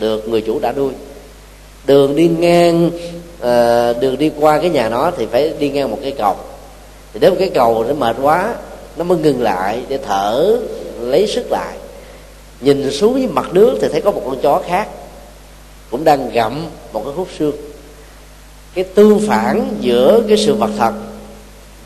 Được 0.00 0.28
người 0.28 0.40
chủ 0.40 0.58
đã 0.58 0.72
nuôi 0.72 0.92
đường 1.86 2.16
đi 2.16 2.28
ngang 2.28 2.86
uh, 2.86 4.02
đường 4.02 4.18
đi 4.18 4.30
qua 4.40 4.58
cái 4.58 4.70
nhà 4.70 4.88
nó 4.88 5.10
thì 5.16 5.26
phải 5.26 5.52
đi 5.58 5.68
ngang 5.70 5.90
một 5.90 5.98
cái 6.02 6.12
cầu. 6.18 6.36
Thì 7.12 7.20
đến 7.20 7.30
một 7.30 7.36
cái 7.38 7.50
cầu 7.54 7.84
nó 7.88 7.94
mệt 7.94 8.16
quá 8.22 8.54
nó 8.96 9.04
mới 9.04 9.18
ngừng 9.18 9.42
lại 9.42 9.82
để 9.88 9.98
thở 10.06 10.58
lấy 11.00 11.26
sức 11.26 11.46
lại 11.50 11.76
nhìn 12.60 12.90
xuống 12.90 13.12
với 13.12 13.26
mặt 13.26 13.46
nước 13.52 13.78
thì 13.80 13.88
thấy 13.92 14.00
có 14.00 14.10
một 14.10 14.22
con 14.26 14.40
chó 14.42 14.62
khác 14.66 14.88
cũng 15.90 16.04
đang 16.04 16.30
gặm 16.30 16.66
một 16.92 17.02
cái 17.04 17.12
khúc 17.16 17.28
xương. 17.38 17.56
Cái 18.74 18.84
tương 18.84 19.20
phản 19.28 19.76
giữa 19.80 20.22
cái 20.28 20.36
sự 20.36 20.54
vật 20.54 20.70
thật 20.78 20.92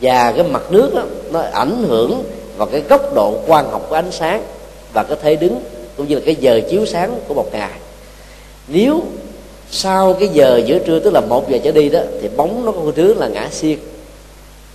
và 0.00 0.32
cái 0.32 0.44
mặt 0.44 0.62
nước 0.70 0.94
đó, 0.94 1.02
nó 1.30 1.40
ảnh 1.40 1.84
hưởng 1.88 2.24
vào 2.56 2.68
cái 2.72 2.82
góc 2.88 3.14
độ 3.14 3.34
quang 3.46 3.70
học 3.70 3.86
của 3.88 3.94
ánh 3.94 4.12
sáng 4.12 4.42
và 4.92 5.02
cái 5.02 5.18
thế 5.22 5.36
đứng 5.36 5.60
cũng 5.96 6.08
như 6.08 6.14
là 6.14 6.20
cái 6.24 6.34
giờ 6.34 6.60
chiếu 6.70 6.86
sáng 6.86 7.20
của 7.28 7.34
một 7.34 7.48
ngày. 7.52 7.70
Nếu 8.68 9.02
sau 9.70 10.14
cái 10.14 10.28
giờ 10.28 10.62
giữa 10.66 10.78
trưa 10.78 10.98
tức 10.98 11.10
là 11.12 11.20
một 11.20 11.50
giờ 11.50 11.58
trở 11.64 11.72
đi 11.72 11.88
đó 11.88 12.00
thì 12.22 12.28
bóng 12.36 12.64
nó 12.64 12.72
có 12.72 12.80
thứ 12.96 13.14
là 13.14 13.28
ngã 13.28 13.48
xiên. 13.52 13.78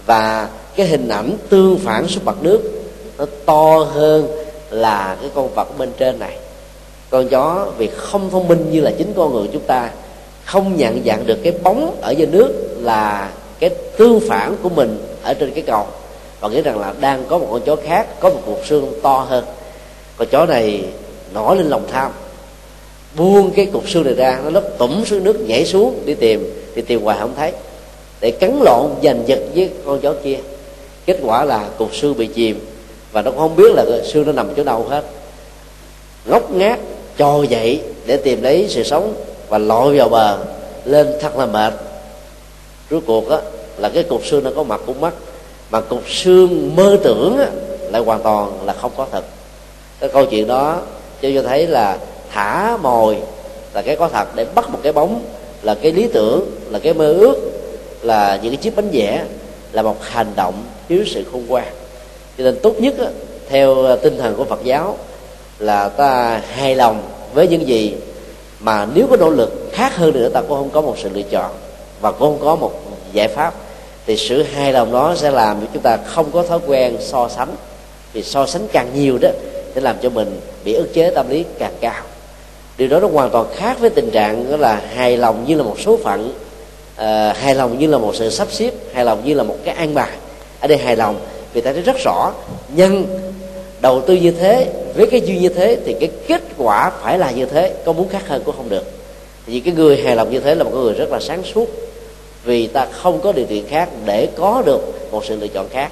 Và 0.06 0.50
cái 0.76 0.88
hình 0.88 1.08
ảnh 1.08 1.38
tương 1.50 1.78
phản 1.78 2.08
xuống 2.08 2.26
mặt 2.26 2.36
nước 2.42 2.62
nó 3.18 3.26
to 3.46 3.78
hơn 3.94 4.45
là 4.76 5.18
cái 5.22 5.30
con 5.36 5.54
vật 5.56 5.78
bên 5.78 5.92
trên 5.98 6.20
này. 6.20 6.38
Con 7.10 7.28
chó 7.28 7.68
vì 7.78 7.88
không 7.88 8.30
thông 8.30 8.48
minh 8.48 8.72
như 8.72 8.82
là 8.82 8.92
chính 8.98 9.14
con 9.16 9.34
người 9.34 9.48
chúng 9.54 9.62
ta, 9.62 9.92
không 10.46 10.78
nhận 10.78 11.02
dạng 11.06 11.26
được 11.26 11.38
cái 11.44 11.54
bóng 11.64 11.98
ở 12.02 12.12
dưới 12.12 12.28
nước 12.28 12.78
là 12.82 13.32
cái 13.60 13.70
tương 13.98 14.20
phản 14.30 14.56
của 14.64 14.70
mình 14.70 14.98
ở 15.24 15.34
trên 15.34 15.52
cái 15.52 15.64
cầu. 15.68 15.86
Và 16.40 16.50
nghĩ 16.50 16.62
rằng 16.62 16.80
là 16.80 16.94
đang 17.00 17.24
có 17.28 17.38
một 17.38 17.48
con 17.52 17.62
chó 17.66 17.76
khác, 17.76 18.20
có 18.20 18.30
một 18.30 18.42
cục 18.46 18.60
xương 18.66 18.94
to 19.04 19.26
hơn. 19.30 19.46
Con 20.18 20.28
chó 20.32 20.46
này 20.46 20.84
nổi 21.34 21.58
lên 21.58 21.70
lòng 21.70 21.88
tham, 21.92 22.12
buông 23.18 23.52
cái 23.52 23.66
cục 23.66 23.90
xương 23.90 24.04
này 24.04 24.14
ra, 24.14 24.40
nó 24.44 24.50
lấp 24.50 24.64
tủm 24.78 25.04
xuống 25.06 25.24
nước, 25.24 25.40
nhảy 25.40 25.66
xuống 25.66 26.02
đi 26.06 26.14
tìm, 26.14 26.54
thì 26.76 26.82
tìm 26.82 27.02
hoài 27.02 27.18
không 27.20 27.34
thấy. 27.38 27.52
Để 28.22 28.32
cắn 28.32 28.60
lộn 28.62 28.90
giành 29.04 29.24
giật 29.26 29.40
với 29.56 29.70
con 29.86 30.00
chó 30.00 30.14
kia. 30.24 30.38
Kết 31.06 31.20
quả 31.24 31.46
là 31.46 31.70
cục 31.78 31.96
xương 31.96 32.18
bị 32.18 32.28
chìm 32.28 32.60
và 33.16 33.22
nó 33.22 33.32
không 33.38 33.56
biết 33.56 33.76
là 33.76 33.86
xương 34.04 34.26
nó 34.26 34.32
nằm 34.32 34.50
chỗ 34.58 34.64
đâu 34.64 34.86
hết. 34.90 35.04
Ngốc 36.26 36.52
ngát 36.52 36.80
trồi 37.18 37.48
dậy 37.48 37.82
để 38.06 38.18
tìm 38.18 38.42
lấy 38.42 38.66
sự 38.70 38.84
sống 38.84 39.14
và 39.50 39.58
lội 39.58 39.98
vào 39.98 40.10
bờ 40.10 40.38
lên 40.86 41.08
thật 41.22 41.38
là 41.38 41.46
mệt. 41.46 41.74
Rốt 42.92 43.04
cuộc 43.08 43.30
á 43.30 43.38
là 43.78 43.90
cái 43.90 44.04
cục 44.04 44.26
xương 44.26 44.44
nó 44.44 44.52
có 44.56 44.64
mặt 44.64 44.82
cũng 44.86 45.02
mất. 45.02 45.12
Mà 45.70 45.82
cục 45.82 46.10
xương 46.10 46.76
mơ 46.76 46.98
tưởng 47.04 47.38
á, 47.38 47.50
lại 47.92 48.02
hoàn 48.02 48.22
toàn 48.22 48.66
là 48.66 48.74
không 48.74 48.92
có 48.98 49.08
thật. 49.12 49.24
Cái 50.00 50.10
câu 50.10 50.26
chuyện 50.26 50.48
đó 50.48 50.82
cho 51.22 51.30
cho 51.36 51.44
thấy 51.44 51.68
là 51.68 51.98
thả 52.32 52.78
mồi 52.78 53.18
là 53.74 53.82
cái 53.82 53.96
có 53.96 54.10
thật 54.10 54.36
để 54.36 54.46
bắt 54.56 54.70
một 54.70 54.80
cái 54.84 54.94
bóng 54.94 55.22
là 55.62 55.76
cái 55.76 55.92
lý 55.92 56.08
tưởng 56.14 56.52
là 56.70 56.80
cái 56.80 56.94
mơ 56.94 57.14
ước 57.14 57.36
là 58.02 58.40
những 58.44 58.52
cái 58.52 58.58
chiếc 58.58 58.76
bánh 58.76 58.90
vẽ 58.94 59.26
là 59.72 59.82
một 59.82 60.04
hành 60.04 60.34
động 60.36 60.64
thiếu 60.90 61.04
sự 61.08 61.24
khôn 61.32 61.46
ngoan 61.48 61.68
cho 62.38 62.44
nên 62.44 62.60
tốt 62.64 62.76
nhất 62.80 62.94
á, 63.00 63.08
theo 63.50 63.86
à, 63.86 63.96
tinh 63.96 64.18
thần 64.18 64.36
của 64.36 64.46
Phật 64.46 64.64
giáo 64.64 64.98
là 65.60 65.90
ta 65.90 66.42
hài 66.50 66.76
lòng 66.76 67.02
với 67.34 67.48
những 67.48 67.68
gì 67.68 67.94
mà 68.60 68.88
nếu 68.94 69.08
có 69.10 69.18
nỗ 69.18 69.30
lực 69.30 69.70
khác 69.72 69.96
hơn 69.96 70.14
nữa 70.14 70.30
ta 70.30 70.42
cũng 70.42 70.58
không 70.58 70.70
có 70.70 70.82
một 70.82 70.96
sự 70.98 71.10
lựa 71.14 71.22
chọn 71.22 71.52
và 72.02 72.12
cũng 72.12 72.20
không 72.20 72.40
có 72.42 72.56
một 72.56 72.74
giải 73.14 73.28
pháp. 73.28 73.54
Thì 74.06 74.18
sự 74.18 74.44
hài 74.44 74.74
lòng 74.74 74.92
đó 74.92 75.16
sẽ 75.18 75.32
làm 75.32 75.62
cho 75.62 75.68
chúng 75.74 75.82
ta 75.82 75.98
không 75.98 76.32
có 76.32 76.44
thói 76.44 76.60
quen 76.68 76.98
so 77.00 77.30
sánh. 77.30 77.56
Vì 78.14 78.24
so 78.24 78.46
sánh 78.46 78.68
càng 78.72 78.88
nhiều 78.96 79.18
đó 79.22 79.30
sẽ 79.76 79.82
làm 79.82 79.96
cho 80.02 80.10
mình 80.10 80.42
bị 80.66 80.74
ức 80.74 80.94
chế 80.94 81.12
tâm 81.16 81.30
lý 81.30 81.46
càng 81.60 81.74
cao. 81.82 82.04
Điều 82.78 82.88
đó 82.88 83.00
nó 83.00 83.08
hoàn 83.08 83.30
toàn 83.30 83.46
khác 83.56 83.78
với 83.80 83.90
tình 83.90 84.12
trạng 84.12 84.52
đó 84.52 84.58
là 84.58 84.82
hài 84.96 85.18
lòng 85.18 85.46
như 85.48 85.56
là 85.56 85.64
một 85.64 85.76
số 85.86 85.98
phận 86.04 86.34
uh, 86.96 87.38
hài 87.38 87.56
lòng 87.56 87.80
như 87.80 87.88
là 87.88 87.98
một 87.98 88.16
sự 88.16 88.30
sắp 88.30 88.48
xếp 88.52 88.72
hài 88.94 89.06
lòng 89.06 89.22
như 89.26 89.34
là 89.34 89.44
một 89.44 89.58
cái 89.66 89.76
an 89.76 89.94
bài. 89.94 90.10
Ở 90.60 90.68
đây 90.68 90.78
hài 90.78 90.96
lòng 90.96 91.20
vì 91.56 91.62
ta 91.62 91.74
thấy 91.74 91.82
rất 91.82 91.96
rõ. 92.06 92.32
Nhân 92.76 93.06
đầu 93.82 94.02
tư 94.08 94.14
như 94.14 94.32
thế 94.32 94.74
với 94.96 95.08
cái 95.08 95.22
duyên 95.22 95.42
như 95.42 95.50
thế 95.50 95.78
thì 95.86 95.96
cái 96.00 96.10
kết 96.28 96.42
quả 96.58 96.92
phải 97.02 97.20
là 97.20 97.32
như 97.32 97.46
thế. 97.46 97.74
Có 97.86 97.94
muốn 97.94 98.10
khác 98.10 98.28
hơn 98.28 98.42
cũng 98.46 98.56
không 98.58 98.70
được. 98.70 98.92
Vì 99.46 99.60
cái 99.60 99.74
người 99.74 100.02
hài 100.02 100.16
lòng 100.16 100.32
như 100.32 100.40
thế 100.40 100.56
là 100.56 100.64
một 100.64 100.72
người 100.74 100.94
rất 100.94 101.12
là 101.12 101.20
sáng 101.20 101.44
suốt. 101.44 101.70
Vì 102.44 102.68
ta 102.68 102.88
không 102.92 103.22
có 103.22 103.32
điều 103.32 103.46
kiện 103.46 103.68
khác 103.68 103.90
để 104.06 104.28
có 104.36 104.64
được 104.66 105.12
một 105.12 105.26
sự 105.26 105.36
lựa 105.36 105.48
chọn 105.48 105.70
khác. 105.70 105.92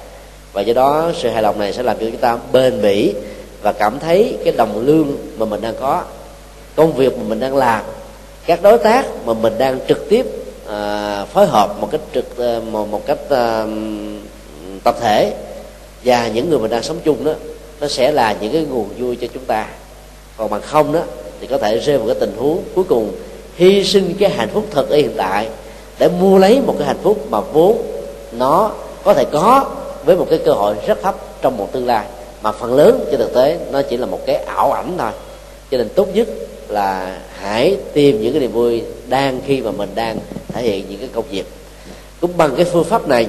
Và 0.52 0.60
do 0.60 0.74
đó 0.74 1.10
sự 1.22 1.28
hài 1.28 1.42
lòng 1.42 1.58
này 1.58 1.72
sẽ 1.72 1.82
làm 1.82 1.96
cho 1.98 2.06
chúng 2.06 2.20
ta 2.20 2.38
bền 2.52 2.82
bỉ 2.82 3.14
và 3.62 3.72
cảm 3.72 3.98
thấy 3.98 4.36
cái 4.44 4.52
đồng 4.56 4.86
lương 4.86 5.16
mà 5.38 5.46
mình 5.46 5.60
đang 5.60 5.74
có 5.80 6.02
công 6.76 6.92
việc 6.92 7.18
mà 7.18 7.24
mình 7.28 7.40
đang 7.40 7.56
làm 7.56 7.84
các 8.46 8.62
đối 8.62 8.78
tác 8.78 9.06
mà 9.26 9.34
mình 9.34 9.52
đang 9.58 9.78
trực 9.88 10.08
tiếp 10.08 10.26
à, 10.68 11.24
phối 11.24 11.46
hợp 11.46 11.80
một 11.80 11.88
cách 11.90 12.00
trực 12.14 12.38
à, 12.38 12.60
một, 12.72 12.88
một 12.88 13.06
cách 13.06 13.18
à, 13.30 13.66
tập 14.84 14.96
thể 15.00 15.32
và 16.04 16.28
những 16.28 16.50
người 16.50 16.58
mình 16.58 16.70
đang 16.70 16.82
sống 16.82 16.98
chung 17.04 17.24
đó, 17.24 17.32
nó 17.80 17.88
sẽ 17.88 18.12
là 18.12 18.36
những 18.40 18.52
cái 18.52 18.62
nguồn 18.62 18.88
vui 18.98 19.16
cho 19.20 19.26
chúng 19.34 19.44
ta. 19.44 19.66
Còn 20.36 20.50
bằng 20.50 20.62
không 20.62 20.92
đó, 20.92 21.00
thì 21.40 21.46
có 21.46 21.58
thể 21.58 21.78
rơi 21.78 21.98
vào 21.98 22.06
cái 22.06 22.16
tình 22.20 22.32
huống 22.36 22.62
cuối 22.74 22.84
cùng, 22.84 23.12
hy 23.56 23.84
sinh 23.84 24.14
cái 24.18 24.30
hạnh 24.30 24.48
phúc 24.52 24.64
thật 24.70 24.90
ở 24.90 24.96
hiện 24.96 25.12
tại, 25.16 25.48
để 25.98 26.08
mua 26.20 26.38
lấy 26.38 26.60
một 26.60 26.74
cái 26.78 26.86
hạnh 26.86 27.00
phúc 27.02 27.26
mà 27.30 27.40
vốn 27.40 27.82
nó 28.32 28.72
có 29.04 29.14
thể 29.14 29.24
có 29.32 29.70
với 30.04 30.16
một 30.16 30.26
cái 30.30 30.38
cơ 30.44 30.52
hội 30.52 30.74
rất 30.86 31.02
thấp 31.02 31.14
trong 31.42 31.56
một 31.56 31.72
tương 31.72 31.86
lai. 31.86 32.06
Mà 32.42 32.52
phần 32.52 32.74
lớn 32.74 33.04
trên 33.10 33.20
thực 33.20 33.34
tế, 33.34 33.58
nó 33.70 33.82
chỉ 33.82 33.96
là 33.96 34.06
một 34.06 34.20
cái 34.26 34.36
ảo 34.36 34.72
ảnh 34.72 34.94
thôi. 34.98 35.10
Cho 35.70 35.78
nên 35.78 35.88
tốt 35.88 36.08
nhất 36.14 36.28
là 36.68 37.18
hãy 37.40 37.76
tìm 37.92 38.22
những 38.22 38.32
cái 38.32 38.40
niềm 38.40 38.52
vui 38.52 38.82
đang 39.08 39.40
khi 39.46 39.60
mà 39.60 39.70
mình 39.70 39.90
đang 39.94 40.18
thể 40.48 40.62
hiện 40.62 40.84
những 40.88 40.98
cái 40.98 41.08
công 41.12 41.24
việc. 41.30 41.44
Cũng 42.20 42.36
bằng 42.36 42.54
cái 42.56 42.64
phương 42.64 42.84
pháp 42.84 43.08
này 43.08 43.26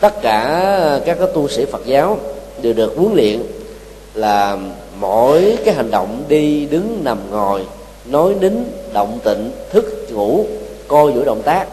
tất 0.00 0.22
cả 0.22 1.00
các 1.06 1.16
cái 1.18 1.28
tu 1.34 1.48
sĩ 1.48 1.64
Phật 1.64 1.86
giáo 1.86 2.18
đều 2.62 2.72
được 2.72 2.92
huấn 2.96 3.14
luyện 3.14 3.42
là 4.14 4.58
mỗi 4.98 5.58
cái 5.64 5.74
hành 5.74 5.90
động 5.90 6.24
đi 6.28 6.66
đứng 6.66 7.00
nằm 7.04 7.18
ngồi 7.30 7.66
nói 8.04 8.34
nín 8.40 8.52
động 8.92 9.18
tịnh 9.24 9.50
thức 9.70 10.06
ngủ 10.12 10.44
coi 10.88 11.12
giữ 11.12 11.24
động 11.24 11.42
tác 11.42 11.66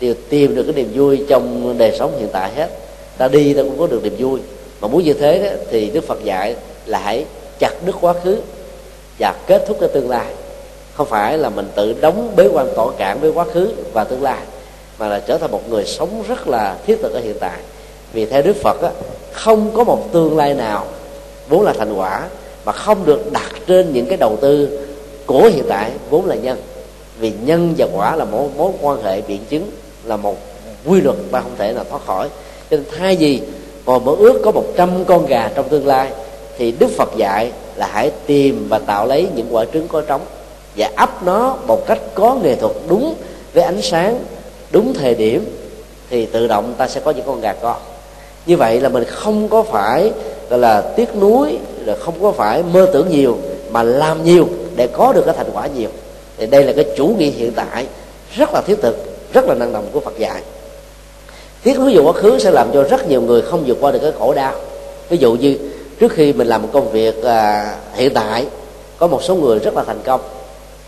đều 0.00 0.14
tìm 0.28 0.54
được 0.54 0.62
cái 0.62 0.74
niềm 0.74 0.90
vui 0.94 1.24
trong 1.28 1.74
đời 1.78 1.96
sống 1.98 2.18
hiện 2.18 2.28
tại 2.32 2.50
hết. 2.56 2.68
Ta 3.18 3.28
đi 3.28 3.54
ta 3.54 3.62
cũng 3.62 3.78
có 3.78 3.86
được 3.86 4.02
niềm 4.02 4.14
vui. 4.18 4.40
Mà 4.80 4.88
muốn 4.88 5.04
như 5.04 5.12
thế 5.12 5.38
đó, 5.38 5.50
thì 5.70 5.90
đức 5.90 6.04
phật 6.04 6.24
dạy 6.24 6.56
là 6.86 6.98
hãy 6.98 7.24
chặt 7.58 7.72
đứt 7.86 7.96
quá 8.00 8.14
khứ 8.24 8.36
và 9.18 9.34
kết 9.46 9.64
thúc 9.68 9.76
cái 9.80 9.88
tương 9.88 10.10
lai. 10.10 10.26
Không 10.94 11.06
phải 11.06 11.38
là 11.38 11.50
mình 11.50 11.68
tự 11.74 11.94
đóng 12.00 12.32
bế 12.36 12.48
quan 12.52 12.68
tỏ 12.76 12.90
cản 12.98 13.20
với 13.20 13.32
quá 13.32 13.44
khứ 13.52 13.68
và 13.92 14.04
tương 14.04 14.22
lai 14.22 14.40
mà 14.98 15.08
là 15.08 15.20
trở 15.20 15.38
thành 15.38 15.50
một 15.50 15.70
người 15.70 15.84
sống 15.84 16.24
rất 16.28 16.48
là 16.48 16.76
thiết 16.86 16.98
thực 17.02 17.12
ở 17.12 17.20
hiện 17.20 17.36
tại. 17.40 17.58
Vì 18.12 18.26
theo 18.26 18.42
đức 18.42 18.56
phật 18.56 18.82
á, 18.82 18.90
không 19.32 19.70
có 19.74 19.84
một 19.84 20.12
tương 20.12 20.36
lai 20.36 20.54
nào 20.54 20.86
vốn 21.48 21.62
là 21.62 21.72
thành 21.72 21.94
quả 21.94 22.28
mà 22.64 22.72
không 22.72 23.06
được 23.06 23.32
đặt 23.32 23.52
trên 23.66 23.92
những 23.92 24.06
cái 24.06 24.16
đầu 24.16 24.38
tư 24.40 24.78
của 25.26 25.50
hiện 25.54 25.64
tại 25.68 25.90
vốn 26.10 26.26
là 26.26 26.34
nhân. 26.34 26.58
Vì 27.18 27.32
nhân 27.44 27.74
và 27.78 27.86
quả 27.94 28.16
là 28.16 28.24
một 28.24 28.48
mối 28.56 28.72
quan 28.80 29.02
hệ 29.02 29.20
biện 29.20 29.40
chứng 29.48 29.70
là 30.04 30.16
một 30.16 30.36
quy 30.86 31.00
luật 31.00 31.16
ta 31.30 31.40
không 31.40 31.54
thể 31.58 31.72
nào 31.72 31.84
thoát 31.90 32.06
khỏi. 32.06 32.28
Cho 32.70 32.76
nên 32.76 32.84
thay 32.98 33.16
vì 33.16 33.40
ngồi 33.86 34.00
mơ 34.00 34.12
ước 34.18 34.40
có 34.44 34.50
một 34.50 34.64
trăm 34.76 35.04
con 35.04 35.26
gà 35.26 35.50
trong 35.54 35.68
tương 35.68 35.86
lai 35.86 36.10
thì 36.58 36.72
đức 36.72 36.90
phật 36.96 37.08
dạy 37.16 37.52
là 37.76 37.86
hãy 37.92 38.10
tìm 38.26 38.66
và 38.68 38.78
tạo 38.78 39.06
lấy 39.06 39.28
những 39.34 39.46
quả 39.50 39.64
trứng 39.72 39.88
có 39.88 40.00
trống 40.00 40.20
và 40.76 40.90
ấp 40.96 41.22
nó 41.22 41.56
một 41.66 41.86
cách 41.86 41.98
có 42.14 42.36
nghệ 42.42 42.54
thuật 42.54 42.72
đúng 42.88 43.14
với 43.54 43.64
ánh 43.64 43.82
sáng 43.82 44.18
đúng 44.72 44.94
thời 44.94 45.14
điểm 45.14 45.44
thì 46.10 46.26
tự 46.26 46.46
động 46.46 46.74
ta 46.78 46.88
sẽ 46.88 47.00
có 47.04 47.10
những 47.10 47.26
con 47.26 47.40
gà 47.40 47.52
con. 47.52 47.76
Như 48.46 48.56
vậy 48.56 48.80
là 48.80 48.88
mình 48.88 49.04
không 49.04 49.48
có 49.48 49.62
phải 49.62 50.12
gọi 50.50 50.58
là 50.58 50.80
tiếc 50.80 51.16
nuối 51.16 51.58
là 51.84 51.96
không 52.00 52.14
có 52.22 52.32
phải 52.32 52.62
mơ 52.72 52.88
tưởng 52.92 53.08
nhiều 53.10 53.38
mà 53.70 53.82
làm 53.82 54.24
nhiều 54.24 54.48
để 54.76 54.86
có 54.86 55.12
được 55.12 55.22
cái 55.26 55.34
thành 55.36 55.50
quả 55.52 55.66
nhiều. 55.66 55.90
Thì 56.38 56.46
đây 56.46 56.64
là 56.64 56.72
cái 56.72 56.86
chủ 56.96 57.06
nghĩa 57.06 57.30
hiện 57.30 57.52
tại 57.52 57.86
rất 58.36 58.54
là 58.54 58.60
thiết 58.60 58.82
thực 58.82 58.96
rất 59.32 59.44
là 59.44 59.54
năng 59.54 59.72
động 59.72 59.86
của 59.92 60.00
phật 60.00 60.18
dạy. 60.18 60.42
Tiếc 61.62 61.78
nuối 61.78 61.96
về 61.96 62.02
quá 62.02 62.12
khứ 62.12 62.38
sẽ 62.38 62.50
làm 62.50 62.70
cho 62.72 62.82
rất 62.82 63.08
nhiều 63.08 63.22
người 63.22 63.42
không 63.42 63.64
vượt 63.66 63.78
qua 63.80 63.90
được 63.90 63.98
cái 64.02 64.12
khổ 64.18 64.34
đau. 64.34 64.54
Ví 65.08 65.16
dụ 65.16 65.32
như 65.34 65.58
trước 66.00 66.12
khi 66.12 66.32
mình 66.32 66.46
làm 66.46 66.62
một 66.62 66.68
công 66.72 66.90
việc 66.90 67.24
à, 67.24 67.74
hiện 67.94 68.14
tại 68.14 68.46
có 68.98 69.06
một 69.06 69.22
số 69.22 69.34
người 69.34 69.58
rất 69.58 69.74
là 69.74 69.84
thành 69.84 70.00
công 70.04 70.20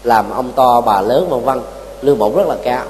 làm 0.04 0.30
ông 0.30 0.52
to 0.56 0.80
bà 0.80 1.00
lớn 1.00 1.28
vân 1.30 1.40
vân 1.40 1.60
lương 2.02 2.18
bổng 2.18 2.36
rất 2.36 2.46
là 2.48 2.56
cao 2.64 2.84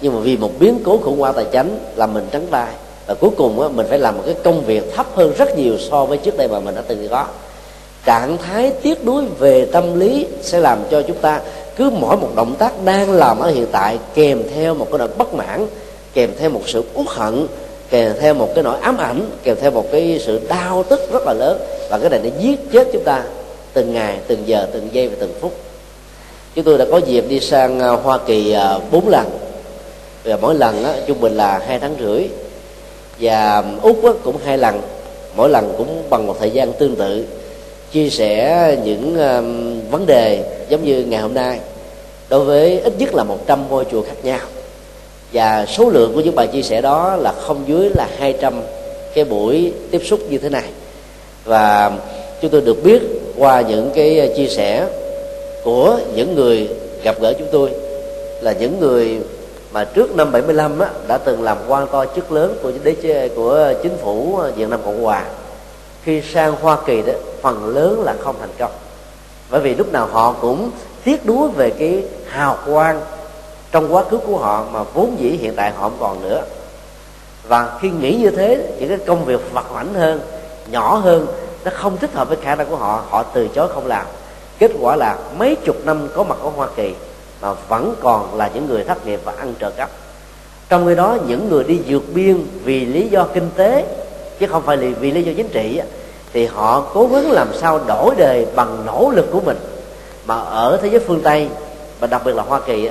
nhưng 0.00 0.14
mà 0.14 0.20
vì 0.20 0.36
một 0.36 0.50
biến 0.58 0.80
cố 0.84 0.98
khủng 0.98 1.20
hoảng 1.20 1.34
tài 1.34 1.44
chính 1.52 1.78
làm 1.96 2.14
mình 2.14 2.26
trắng 2.32 2.46
tay 2.50 2.68
và 3.06 3.14
cuối 3.14 3.30
cùng 3.36 3.60
á, 3.60 3.68
mình 3.68 3.86
phải 3.88 3.98
làm 3.98 4.16
một 4.16 4.22
cái 4.26 4.34
công 4.44 4.64
việc 4.64 4.94
thấp 4.94 5.06
hơn 5.14 5.32
rất 5.38 5.58
nhiều 5.58 5.78
so 5.90 6.04
với 6.04 6.18
trước 6.18 6.36
đây 6.36 6.48
mà 6.48 6.60
mình 6.60 6.74
đã 6.74 6.82
từng 6.88 7.08
có. 7.10 7.26
Trạng 8.04 8.36
thái 8.38 8.72
tiếc 8.82 9.04
nuối 9.04 9.24
về 9.38 9.64
tâm 9.64 10.00
lý 10.00 10.26
sẽ 10.42 10.60
làm 10.60 10.78
cho 10.90 11.02
chúng 11.02 11.16
ta 11.16 11.40
cứ 11.76 11.90
mỗi 11.90 12.16
một 12.16 12.28
động 12.36 12.54
tác 12.58 12.72
đang 12.84 13.10
làm 13.10 13.38
ở 13.38 13.50
hiện 13.50 13.66
tại 13.72 13.98
kèm 14.14 14.42
theo 14.54 14.74
một 14.74 14.86
cái 14.90 14.98
nỗi 14.98 15.08
bất 15.18 15.34
mãn 15.34 15.66
kèm 16.14 16.30
theo 16.38 16.50
một 16.50 16.62
sự 16.66 16.84
uất 16.94 17.06
hận 17.08 17.46
kèm 17.90 18.12
theo 18.20 18.34
một 18.34 18.48
cái 18.54 18.64
nỗi 18.64 18.78
ám 18.80 18.98
ảnh 18.98 19.30
kèm 19.42 19.56
theo 19.60 19.70
một 19.70 19.84
cái 19.92 20.20
sự 20.26 20.40
đau 20.48 20.82
tức 20.82 21.00
rất 21.12 21.22
là 21.26 21.32
lớn. 21.32 21.60
Và 21.90 21.98
cái 21.98 22.10
này 22.10 22.20
nó 22.22 22.30
giết 22.40 22.72
chết 22.72 22.88
chúng 22.92 23.04
ta 23.04 23.22
từng 23.72 23.94
ngày 23.94 24.18
từng 24.26 24.42
giờ 24.46 24.66
từng 24.72 24.88
giây 24.92 25.08
và 25.08 25.16
từng 25.20 25.34
phút. 25.40 25.52
Chúng 26.54 26.64
tôi 26.64 26.78
đã 26.78 26.84
có 26.90 26.98
dịp 26.98 27.24
đi 27.28 27.40
sang 27.40 27.80
à, 27.80 27.88
hoa 27.88 28.18
kỳ 28.26 28.52
à, 28.52 28.78
bốn 28.90 29.08
lần 29.08 29.26
và 30.26 30.36
mỗi 30.36 30.54
lần 30.54 30.84
á, 30.84 30.94
trung 31.06 31.20
bình 31.20 31.36
là 31.36 31.62
hai 31.66 31.78
tháng 31.78 31.96
rưỡi. 32.00 32.22
Và 33.20 33.64
úc 33.82 34.04
á, 34.04 34.10
cũng 34.24 34.36
hai 34.44 34.58
lần. 34.58 34.80
Mỗi 35.36 35.50
lần 35.50 35.74
cũng 35.78 36.02
bằng 36.10 36.26
một 36.26 36.36
thời 36.40 36.50
gian 36.50 36.72
tương 36.72 36.96
tự 36.96 37.26
chia 37.92 38.10
sẻ 38.10 38.76
những 38.84 39.18
um, 39.18 39.80
vấn 39.90 40.06
đề 40.06 40.44
giống 40.68 40.84
như 40.84 41.04
ngày 41.04 41.20
hôm 41.20 41.34
nay. 41.34 41.58
Đối 42.28 42.44
với 42.44 42.80
ít 42.80 42.92
nhất 42.98 43.14
là 43.14 43.24
100 43.24 43.64
ngôi 43.70 43.84
chùa 43.90 44.02
khác 44.02 44.16
nhau. 44.22 44.40
Và 45.32 45.66
số 45.66 45.90
lượng 45.90 46.12
của 46.14 46.20
những 46.20 46.34
bài 46.34 46.46
chia 46.46 46.62
sẻ 46.62 46.80
đó 46.80 47.16
là 47.16 47.32
không 47.32 47.64
dưới 47.66 47.90
là 47.96 48.08
200 48.18 48.62
cái 49.14 49.24
buổi 49.24 49.72
tiếp 49.90 50.00
xúc 50.04 50.20
như 50.30 50.38
thế 50.38 50.48
này. 50.48 50.68
Và 51.44 51.92
chúng 52.42 52.50
tôi 52.50 52.60
được 52.60 52.84
biết 52.84 53.02
qua 53.36 53.60
những 53.60 53.90
cái 53.94 54.18
ờ, 54.18 54.34
chia 54.36 54.48
sẻ 54.48 54.86
của 55.64 55.98
những 56.14 56.34
người 56.34 56.68
gặp 57.02 57.20
gỡ 57.20 57.32
chúng 57.38 57.48
tôi 57.52 57.70
là 58.40 58.52
những 58.52 58.80
người 58.80 59.18
mà 59.72 59.84
trước 59.84 60.16
năm 60.16 60.32
75 60.32 60.78
á, 60.78 60.88
đã 61.08 61.18
từng 61.18 61.42
làm 61.42 61.58
quan 61.68 61.86
to 61.92 62.04
chức 62.16 62.32
lớn 62.32 62.58
của 62.62 62.72
đế 62.82 62.94
chế 63.02 63.28
của 63.28 63.72
chính 63.82 63.96
phủ 64.02 64.40
Việt 64.56 64.68
Nam 64.68 64.80
Cộng 64.84 65.02
Hòa. 65.02 65.24
Khi 66.02 66.22
sang 66.22 66.54
Hoa 66.60 66.78
Kỳ 66.86 67.02
đó 67.02 67.12
phần 67.42 67.66
lớn 67.66 68.02
là 68.04 68.14
không 68.20 68.36
thành 68.40 68.52
công. 68.58 68.70
Bởi 69.50 69.60
vì 69.60 69.74
lúc 69.74 69.92
nào 69.92 70.08
họ 70.12 70.34
cũng 70.40 70.70
tiếc 71.04 71.26
nuối 71.26 71.48
về 71.48 71.70
cái 71.70 72.04
hào 72.26 72.58
quang 72.66 73.00
trong 73.72 73.94
quá 73.94 74.04
khứ 74.10 74.18
của 74.18 74.38
họ 74.38 74.64
mà 74.72 74.82
vốn 74.82 75.16
dĩ 75.18 75.28
hiện 75.28 75.54
tại 75.56 75.70
họ 75.70 75.82
không 75.82 75.96
còn 76.00 76.22
nữa. 76.22 76.42
Và 77.48 77.78
khi 77.80 77.90
nghĩ 77.90 78.14
như 78.14 78.30
thế 78.30 78.74
những 78.78 78.88
cái 78.88 78.98
công 79.06 79.24
việc 79.24 79.40
vặt 79.52 79.70
vảnh 79.70 79.94
hơn 79.94 80.20
nhỏ 80.70 80.96
hơn 80.96 81.26
nó 81.64 81.70
không 81.74 81.96
thích 81.96 82.14
hợp 82.14 82.28
với 82.28 82.38
khả 82.42 82.54
năng 82.54 82.70
của 82.70 82.76
họ 82.76 83.02
họ 83.08 83.22
từ 83.22 83.48
chối 83.48 83.68
không 83.74 83.86
làm. 83.86 84.06
Kết 84.58 84.70
quả 84.80 84.96
là 84.96 85.18
mấy 85.38 85.56
chục 85.64 85.76
năm 85.84 86.08
có 86.14 86.24
mặt 86.24 86.38
ở 86.42 86.50
hoa 86.56 86.68
kỳ 86.76 86.94
mà 87.40 87.52
vẫn 87.68 87.94
còn 88.00 88.36
là 88.36 88.50
những 88.54 88.66
người 88.66 88.84
thất 88.84 89.06
nghiệp 89.06 89.20
và 89.24 89.32
ăn 89.38 89.54
trợ 89.60 89.70
cấp 89.70 89.90
trong 90.68 90.86
khi 90.86 90.94
đó, 90.94 91.18
những 91.26 91.48
người 91.48 91.64
đi 91.64 91.80
vượt 91.86 92.02
biên 92.14 92.46
vì 92.64 92.84
lý 92.84 93.08
do 93.08 93.26
kinh 93.34 93.50
tế, 93.56 93.84
chứ 94.40 94.46
không 94.46 94.62
phải 94.62 94.76
vì 94.76 95.10
lý 95.10 95.22
do 95.22 95.32
chính 95.36 95.48
trị 95.48 95.80
thì 96.32 96.46
họ 96.46 96.84
cố 96.94 97.06
gắng 97.06 97.30
làm 97.30 97.48
sao 97.54 97.80
đổi 97.86 98.14
đời 98.18 98.46
bằng 98.54 98.82
nỗ 98.86 99.12
lực 99.14 99.26
của 99.30 99.40
mình. 99.40 99.56
Mà 100.26 100.34
ở 100.34 100.78
thế 100.82 100.88
giới 100.88 101.00
phương 101.00 101.20
tây, 101.20 101.48
và 102.00 102.06
đặc 102.06 102.22
biệt 102.24 102.34
là 102.34 102.42
hoa 102.42 102.60
kỳ 102.60 102.90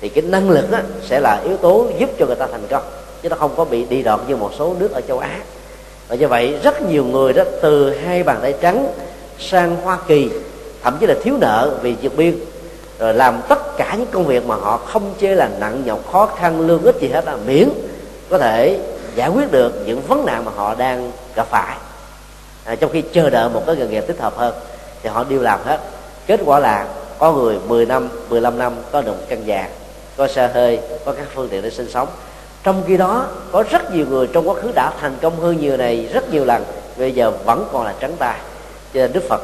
thì 0.00 0.08
cái 0.08 0.22
năng 0.22 0.50
lực 0.50 0.64
sẽ 1.06 1.20
là 1.20 1.40
yếu 1.44 1.56
tố 1.56 1.86
giúp 1.98 2.10
cho 2.18 2.26
người 2.26 2.36
ta 2.36 2.46
thành 2.46 2.66
công, 2.70 2.82
chứ 3.22 3.28
nó 3.28 3.36
không 3.36 3.54
có 3.56 3.64
bị 3.64 3.84
đi 3.84 4.02
đọt 4.02 4.20
như 4.28 4.36
một 4.36 4.50
số 4.58 4.74
nước 4.78 4.92
ở 4.92 5.00
châu 5.00 5.18
á. 5.18 5.38
Và 6.08 6.16
như 6.16 6.28
vậy, 6.28 6.58
rất 6.62 6.82
nhiều 6.82 7.04
người 7.04 7.32
đó 7.32 7.42
từ 7.62 7.90
hai 7.90 8.22
bàn 8.22 8.38
tay 8.42 8.54
trắng 8.60 8.86
sang 9.38 9.76
hoa 9.76 9.98
kỳ, 10.08 10.30
thậm 10.82 10.96
chí 11.00 11.06
là 11.06 11.14
thiếu 11.22 11.36
nợ 11.40 11.78
vì 11.82 11.94
vượt 12.02 12.16
biên 12.16 12.38
rồi 13.02 13.14
làm 13.14 13.40
tất 13.48 13.76
cả 13.76 13.94
những 13.98 14.06
công 14.10 14.26
việc 14.26 14.46
mà 14.46 14.54
họ 14.54 14.76
không 14.76 15.14
chê 15.20 15.34
là 15.34 15.48
nặng 15.58 15.82
nhọc 15.84 16.12
khó 16.12 16.26
khăn 16.26 16.60
lương 16.60 16.82
ít 16.82 16.96
gì 17.00 17.08
hết 17.08 17.24
là 17.24 17.36
miễn 17.46 17.68
có 18.30 18.38
thể 18.38 18.80
giải 19.14 19.28
quyết 19.28 19.52
được 19.52 19.82
những 19.86 20.00
vấn 20.00 20.26
nạn 20.26 20.44
mà 20.44 20.52
họ 20.56 20.74
đang 20.74 21.12
gặp 21.34 21.46
phải. 21.50 21.76
À, 22.64 22.74
trong 22.74 22.90
khi 22.92 23.02
chờ 23.12 23.30
đợi 23.30 23.48
một 23.48 23.62
cái 23.66 23.76
nghề 23.76 23.86
nghiệp 23.86 24.04
thích 24.06 24.20
hợp 24.20 24.36
hơn 24.36 24.54
thì 25.02 25.08
họ 25.08 25.24
đều 25.24 25.42
làm 25.42 25.60
hết. 25.64 25.80
Kết 26.26 26.40
quả 26.44 26.58
là 26.58 26.86
có 27.18 27.32
người 27.32 27.58
10 27.68 27.86
năm 27.86 28.08
15 28.28 28.58
năm 28.58 28.72
có 28.92 29.02
được 29.02 29.12
một 29.12 29.24
căn 29.28 29.46
nhà 29.46 29.68
có 30.16 30.28
xe 30.28 30.50
hơi 30.54 30.80
có 31.04 31.12
các 31.12 31.26
phương 31.34 31.48
tiện 31.48 31.62
để 31.62 31.70
sinh 31.70 31.90
sống. 31.90 32.08
Trong 32.62 32.82
khi 32.86 32.96
đó 32.96 33.26
có 33.52 33.64
rất 33.70 33.94
nhiều 33.94 34.06
người 34.06 34.26
trong 34.32 34.48
quá 34.48 34.54
khứ 34.54 34.72
đã 34.74 34.92
thành 35.00 35.16
công 35.22 35.40
hơn 35.40 35.60
nhiều 35.60 35.76
này 35.76 36.08
rất 36.12 36.30
nhiều 36.30 36.44
lần 36.44 36.64
bây 36.96 37.12
giờ 37.12 37.32
vẫn 37.44 37.68
còn 37.72 37.84
là 37.84 37.94
trắng 38.00 38.12
tay. 38.18 38.38
Cho 38.94 39.00
nên 39.00 39.12
đức 39.12 39.22
phật 39.28 39.40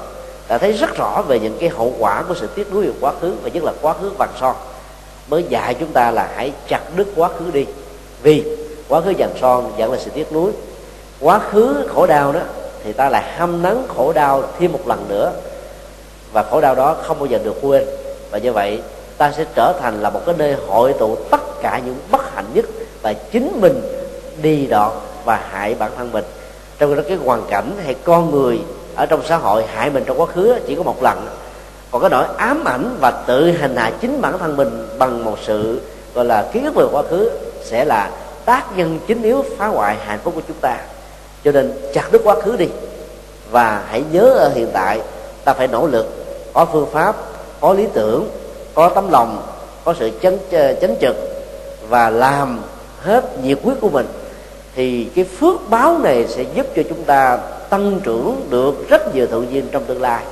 đã 0.49 0.59
thấy 0.59 0.73
rất 0.73 0.97
rõ 0.97 1.23
về 1.29 1.41
những 1.41 1.57
cái 1.61 1.69
hậu 1.69 1.95
quả 1.99 2.23
của 2.29 2.35
sự 2.35 2.47
tiếc 2.47 2.73
nuối 2.73 2.87
về 2.87 2.93
quá 3.01 3.13
khứ, 3.21 3.33
và 3.43 3.51
nhất 3.51 3.65
là 3.65 3.73
quá 3.83 3.95
khứ 4.01 4.11
vàng 4.19 4.33
son. 4.41 4.57
Mới 5.29 5.45
dạy 5.49 5.75
chúng 5.75 5.93
ta 5.93 6.11
là 6.11 6.31
hãy 6.35 6.53
chặt 6.69 6.81
đứt 6.97 7.09
quá 7.17 7.29
khứ 7.39 7.51
đi. 7.53 7.67
Vì 8.23 8.57
quá 8.89 9.01
khứ 9.01 9.13
vàng 9.19 9.35
son 9.41 9.73
vẫn 9.79 9.93
là 9.93 9.99
sự 9.99 10.11
tiếc 10.15 10.33
nuối. 10.33 10.53
Quá 11.21 11.39
khứ 11.39 11.87
khổ 11.95 12.07
đau 12.07 12.33
đó, 12.33 12.41
thì 12.85 12.93
ta 12.93 13.09
lại 13.09 13.33
hâm 13.37 13.63
nắng 13.63 13.85
khổ 13.89 14.13
đau 14.13 14.43
thêm 14.59 14.73
một 14.73 14.89
lần 14.89 15.05
nữa. 15.09 15.33
Và 16.33 16.43
khổ 16.43 16.61
đau 16.61 16.75
đó 16.75 16.97
không 17.03 17.19
bao 17.19 17.27
giờ 17.27 17.39
được 17.45 17.57
quên. 17.63 17.85
Và 18.31 18.39
như 18.39 18.53
vậy, 18.53 18.83
ta 19.19 19.33
sẽ 19.37 19.45
trở 19.55 19.73
thành 19.81 20.03
là 20.03 20.11
một 20.11 20.21
cái 20.27 20.35
nơi 20.39 20.57
hội 20.67 20.93
tụ 20.93 21.17
tất 21.31 21.63
cả 21.63 21.81
những 21.85 21.97
bất 22.11 22.35
hạnh 22.35 22.47
nhất 22.55 22.65
và 23.03 23.13
chính 23.13 23.61
mình 23.61 23.83
đi 24.43 24.67
đọt 24.67 24.93
và 25.25 25.41
hại 25.51 25.75
bản 25.75 25.91
thân 25.97 26.13
mình. 26.13 26.25
Trong 26.79 26.97
đó 26.97 27.03
cái 27.09 27.17
hoàn 27.17 27.43
cảnh 27.51 27.73
hay 27.85 27.95
con 28.05 28.31
người 28.31 28.59
ở 28.99 29.07
trong 29.07 29.23
xã 29.29 29.37
hội, 29.37 29.65
hại 29.67 29.91
mình 29.91 30.05
trong 30.07 30.21
quá 30.21 30.27
khứ 30.27 30.55
chỉ 30.67 30.75
có 30.75 30.83
một 30.83 31.03
lần. 31.03 31.27
Còn 31.91 32.01
cái 32.03 32.11
nỗi 32.11 32.25
ám 32.37 32.65
ảnh 32.65 32.97
và 33.01 33.11
tự 33.11 33.51
hành 33.51 33.77
hạ 33.77 33.93
chính 34.01 34.21
bản 34.21 34.39
thân 34.39 34.57
mình 34.57 34.89
bằng 34.99 35.25
một 35.25 35.37
sự, 35.47 35.81
gọi 36.15 36.25
là, 36.25 36.47
ký 36.53 36.61
ức 36.65 36.75
về 36.75 36.85
quá 36.93 37.03
khứ 37.11 37.31
sẽ 37.65 37.85
là 37.85 38.11
tác 38.45 38.77
nhân 38.77 38.99
chính 39.07 39.23
yếu 39.23 39.45
phá 39.59 39.67
hoại 39.67 39.97
hạnh 40.07 40.19
phúc 40.25 40.35
của 40.35 40.43
chúng 40.49 40.57
ta. 40.61 40.77
Cho 41.45 41.53
nên 41.53 41.73
chặt 41.95 42.13
đứt 42.13 42.21
quá 42.25 42.35
khứ 42.43 42.57
đi. 42.57 42.69
Và 43.51 43.83
hãy 43.89 44.03
nhớ 44.13 44.31
ở 44.31 44.49
hiện 44.55 44.71
tại, 44.73 45.01
ta 45.45 45.55
phải 45.55 45.69
nỗ 45.69 45.87
lực, 45.87 46.07
có 46.53 46.65
phương 46.65 46.89
pháp, 46.93 47.17
có 47.61 47.73
lý 47.73 47.87
tưởng, 47.93 48.31
có 48.75 48.89
tấm 48.89 49.11
lòng, 49.11 49.43
có 49.85 49.95
sự 49.99 50.11
chấn 50.23 50.39
chấn 50.81 50.97
trực 51.01 51.17
và 51.89 52.11
làm 52.11 52.61
hết 53.03 53.39
nhiệt 53.43 53.59
quyết 53.63 53.75
của 53.81 53.89
mình, 53.89 54.07
thì 54.75 55.05
cái 55.15 55.25
phước 55.25 55.71
báo 55.71 55.99
này 55.99 56.27
sẽ 56.29 56.45
giúp 56.55 56.67
cho 56.77 56.83
chúng 56.89 57.05
ta 57.05 57.39
tăng 57.71 58.01
trưởng 58.03 58.47
được 58.51 58.89
rất 58.89 59.15
nhiều 59.15 59.27
thượng 59.27 59.53
duyên 59.53 59.69
trong 59.73 59.85
tương 59.85 60.03
lai. 60.03 60.25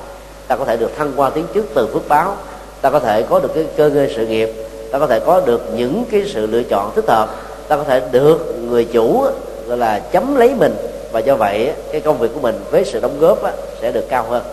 Ta 0.47 0.55
có 0.55 0.65
thể 0.65 0.77
được 0.77 0.91
thăng 0.97 1.13
qua 1.15 1.29
tiến 1.29 1.45
trước 1.53 1.65
từ 1.73 1.87
phước 1.93 2.07
báo, 2.07 2.35
ta 2.81 2.89
có 2.89 2.99
thể 2.99 3.23
có 3.23 3.39
được 3.39 3.51
cái 3.55 3.65
cơ 3.77 3.89
ngơi 3.89 4.13
sự 4.15 4.27
nghiệp, 4.27 4.49
ta 4.91 4.99
có 4.99 5.07
thể 5.07 5.19
có 5.19 5.41
được 5.45 5.61
những 5.75 6.03
cái 6.11 6.23
sự 6.33 6.47
lựa 6.47 6.63
chọn 6.63 6.91
thích 6.95 7.07
hợp, 7.07 7.35
ta 7.67 7.77
có 7.77 7.83
thể 7.83 8.01
được 8.11 8.55
người 8.61 8.85
chủ, 8.85 9.25
gọi 9.67 9.77
là, 9.77 9.99
chấm 9.99 10.35
lấy 10.35 10.55
mình. 10.55 10.75
Và 11.11 11.19
do 11.19 11.35
vậy, 11.35 11.73
cái 11.91 12.01
công 12.01 12.17
việc 12.17 12.31
của 12.33 12.39
mình 12.39 12.59
với 12.71 12.85
sự 12.85 12.99
đóng 12.99 13.19
góp 13.19 13.39
sẽ 13.81 13.91
được 13.91 14.05
cao 14.09 14.25
hơn. 14.29 14.43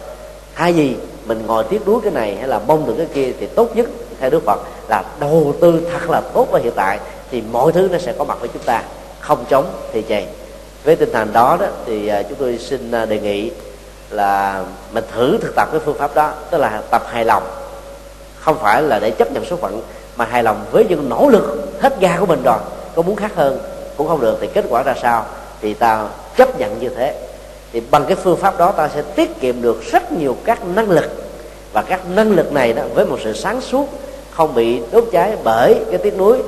Hai 0.52 0.74
gì 0.74 0.96
mình 1.26 1.42
ngồi 1.46 1.64
tiếc 1.64 1.86
nuối 1.86 2.00
cái 2.02 2.12
này 2.12 2.36
hay 2.36 2.48
là 2.48 2.60
mong 2.66 2.86
được 2.86 2.94
cái 2.98 3.06
kia 3.14 3.32
thì 3.40 3.46
tốt 3.46 3.76
nhất, 3.76 3.86
theo 4.20 4.30
đức 4.30 4.42
phật, 4.44 4.60
là 4.88 5.04
đầu 5.20 5.54
tư 5.60 5.80
thật 5.92 6.10
là 6.10 6.20
tốt 6.20 6.48
vào 6.50 6.62
hiện 6.62 6.72
tại 6.76 6.98
thì 7.30 7.42
mọi 7.52 7.72
thứ 7.72 7.88
nó 7.92 7.98
sẽ 7.98 8.12
có 8.18 8.24
mặt 8.24 8.40
với 8.40 8.48
chúng 8.52 8.62
ta. 8.62 8.82
Không 9.20 9.44
chống 9.50 9.64
thì 9.92 10.02
chày 10.08 10.26
với 10.84 10.96
tinh 10.96 11.12
thần 11.12 11.32
đó 11.32 11.56
đó, 11.60 11.66
thì 11.86 12.08
à, 12.08 12.22
chúng 12.22 12.38
tôi 12.38 12.58
xin 12.58 12.90
à, 12.90 13.04
đề 13.04 13.18
nghị 13.18 13.50
là 14.10 14.64
mình 14.92 15.04
thử 15.14 15.38
thực 15.38 15.54
tập 15.56 15.68
cái 15.72 15.80
phương 15.84 15.98
pháp 15.98 16.14
đó, 16.14 16.32
tức 16.50 16.58
là 16.58 16.82
tập 16.90 17.02
hài 17.06 17.24
lòng. 17.24 17.42
Không 18.40 18.58
phải 18.58 18.82
là 18.82 18.98
để 18.98 19.10
chấp 19.10 19.32
nhận 19.32 19.44
số 19.44 19.56
phận, 19.56 19.82
mà 20.16 20.24
hài 20.24 20.42
lòng 20.42 20.64
với 20.70 20.84
những 20.88 21.08
nỗ 21.08 21.28
lực 21.28 21.68
hết 21.80 22.00
ga 22.00 22.16
của 22.20 22.26
mình 22.26 22.42
rồi. 22.42 22.58
Có 22.94 23.02
muốn 23.02 23.16
khác 23.16 23.32
hơn 23.34 23.58
cũng 23.96 24.08
không 24.08 24.20
được, 24.20 24.38
thì 24.40 24.46
kết 24.54 24.64
quả 24.68 24.82
ra 24.82 24.94
sao? 25.02 25.26
Thì 25.60 25.74
ta 25.74 26.08
chấp 26.36 26.58
nhận 26.58 26.80
như 26.80 26.88
thế. 26.88 27.14
Thì 27.72 27.82
bằng 27.90 28.04
cái 28.08 28.16
phương 28.16 28.36
pháp 28.36 28.58
đó, 28.58 28.72
ta 28.72 28.88
sẽ 28.94 29.02
tiết 29.02 29.40
kiệm 29.40 29.62
được 29.62 29.82
rất 29.92 30.12
nhiều 30.12 30.36
các 30.44 30.66
năng 30.74 30.90
lực. 30.90 31.10
Và 31.72 31.82
các 31.82 32.00
năng 32.14 32.30
lực 32.32 32.52
này 32.52 32.72
đó, 32.72 32.82
với 32.94 33.06
một 33.06 33.18
sự 33.24 33.32
sáng 33.32 33.60
suốt, 33.60 33.88
không 34.30 34.54
bị 34.54 34.82
đốt 34.92 35.04
cháy 35.12 35.36
bởi 35.44 35.80
cái 35.90 35.98
tiếc 35.98 36.18
nuối, 36.18 36.38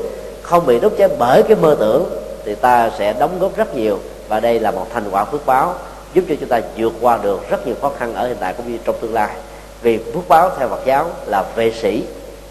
không 0.42 0.66
bị 0.66 0.80
đốt 0.80 0.92
cháy 0.98 1.08
bởi 1.18 1.42
cái 1.42 1.56
mơ 1.56 1.76
tưởng, 1.80 2.10
thì 2.44 2.54
ta 2.54 2.90
sẽ 2.98 3.12
đóng 3.12 3.38
góp 3.40 3.56
rất 3.56 3.74
nhiều 3.74 3.98
và 4.28 4.40
đây 4.40 4.60
là 4.60 4.70
một 4.70 4.86
thành 4.92 5.10
quả 5.10 5.24
phước 5.24 5.46
báo 5.46 5.74
giúp 6.14 6.24
cho 6.28 6.34
chúng 6.40 6.48
ta 6.48 6.60
vượt 6.76 6.92
qua 7.00 7.18
được 7.22 7.50
rất 7.50 7.66
nhiều 7.66 7.76
khó 7.82 7.92
khăn 7.98 8.14
ở 8.14 8.26
hiện 8.26 8.36
tại 8.40 8.54
cũng 8.56 8.72
như 8.72 8.78
trong 8.84 8.96
tương 9.00 9.14
lai. 9.14 9.30
Vì 9.82 9.98
phước 9.98 10.28
báo 10.28 10.50
theo 10.58 10.68
Phật 10.68 10.80
giáo 10.86 11.10
là 11.26 11.44
vệ 11.56 11.72
sĩ 11.72 12.04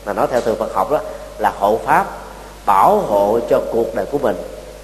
mà 0.05 0.13
nói 0.13 0.27
theo 0.31 0.41
từ 0.41 0.55
Phật 0.55 0.73
học 0.73 0.91
đó 0.91 0.99
là 1.37 1.53
hộ 1.59 1.79
pháp 1.85 2.05
bảo 2.65 2.99
hộ 2.99 3.39
cho 3.49 3.61
cuộc 3.71 3.95
đời 3.95 4.05
của 4.11 4.17
mình. 4.17 4.35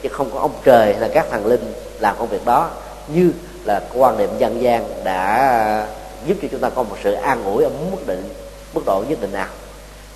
Chứ 0.01 0.09
không 0.09 0.29
có 0.33 0.39
ông 0.39 0.53
trời 0.63 0.91
hay 0.91 1.01
là 1.01 1.07
các 1.13 1.25
thần 1.31 1.45
linh 1.45 1.73
làm 1.99 2.15
công 2.19 2.27
việc 2.27 2.45
đó 2.45 2.69
như 3.07 3.31
là 3.63 3.81
quan 3.93 4.17
niệm 4.17 4.29
dân 4.37 4.61
gian 4.61 5.03
đã 5.03 5.87
giúp 6.25 6.37
cho 6.41 6.47
chúng 6.51 6.59
ta 6.59 6.69
có 6.69 6.83
một 6.83 6.95
sự 7.03 7.13
an 7.13 7.43
ủi 7.43 7.63
ở 7.63 7.69
mức 7.91 8.07
định 8.07 8.33
mức 8.73 8.81
độ 8.85 9.03
nhất 9.09 9.21
định 9.21 9.31
nào. 9.31 9.47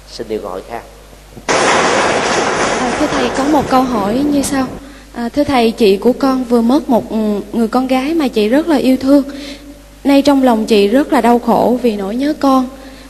Xin 0.09 0.27
điều 0.27 0.39
câu 0.39 0.49
hỏi 0.49 0.61
khác. 0.69 0.81
À, 2.79 2.97
thưa 2.99 3.07
thầy 3.07 3.29
có 3.37 3.43
một 3.43 3.63
câu 3.69 3.81
hỏi 3.81 4.13
như 4.13 4.41
sau 4.41 4.65
à, 5.15 5.29
thưa 5.29 5.43
thầy 5.43 5.71
chị 5.71 5.97
của 5.97 6.13
con 6.13 6.43
vừa 6.43 6.61
mất 6.61 6.89
một 6.89 7.11
người 7.53 7.67
con 7.67 7.87
gái 7.87 8.13
mà 8.13 8.27
chị 8.27 8.49
rất 8.49 8.67
là 8.67 8.75
yêu 8.75 8.97
thương. 8.97 9.23
Nay 10.03 10.21
trong 10.21 10.43
lòng 10.43 10.65
chị 10.65 10.87
rất 10.87 11.13
là 11.13 11.21
đau 11.21 11.39
khổ 11.39 11.77
vì 11.81 11.95
nỗi 11.95 12.15
nhớ 12.15 12.33
con. 12.39 12.67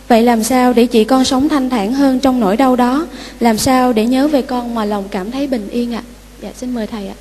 Vậy 0.07 0.23
làm 0.23 0.43
sao 0.43 0.73
để 0.73 0.85
chị 0.85 1.03
con 1.03 1.25
sống 1.25 1.49
thanh 1.49 1.69
thản 1.69 1.93
hơn 1.93 2.19
trong 2.19 2.39
nỗi 2.39 2.57
đau 2.57 2.75
đó? 2.75 3.07
Làm 3.39 3.57
sao 3.57 3.93
để 3.93 4.05
nhớ 4.05 4.27
về 4.27 4.41
con 4.41 4.75
mà 4.75 4.85
lòng 4.85 5.03
cảm 5.11 5.31
thấy 5.31 5.47
bình 5.47 5.69
yên 5.71 5.93
ạ? 5.93 6.03
Dạ 6.41 6.49
xin 6.55 6.75
mời 6.75 6.87
thầy 6.87 7.07
ạ. 7.07 7.15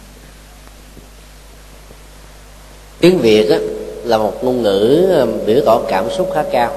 Tiếng 3.01 3.19
việt 3.19 3.51
á, 3.51 3.59
là 4.05 4.19
một 4.19 4.45
ngôn 4.45 4.63
ngữ 4.63 5.07
ờ, 5.11 5.27
biểu 5.47 5.61
tỏ 5.67 5.81
cảm 5.89 6.05
xúc 6.17 6.31
khá 6.35 6.43
cao. 6.53 6.73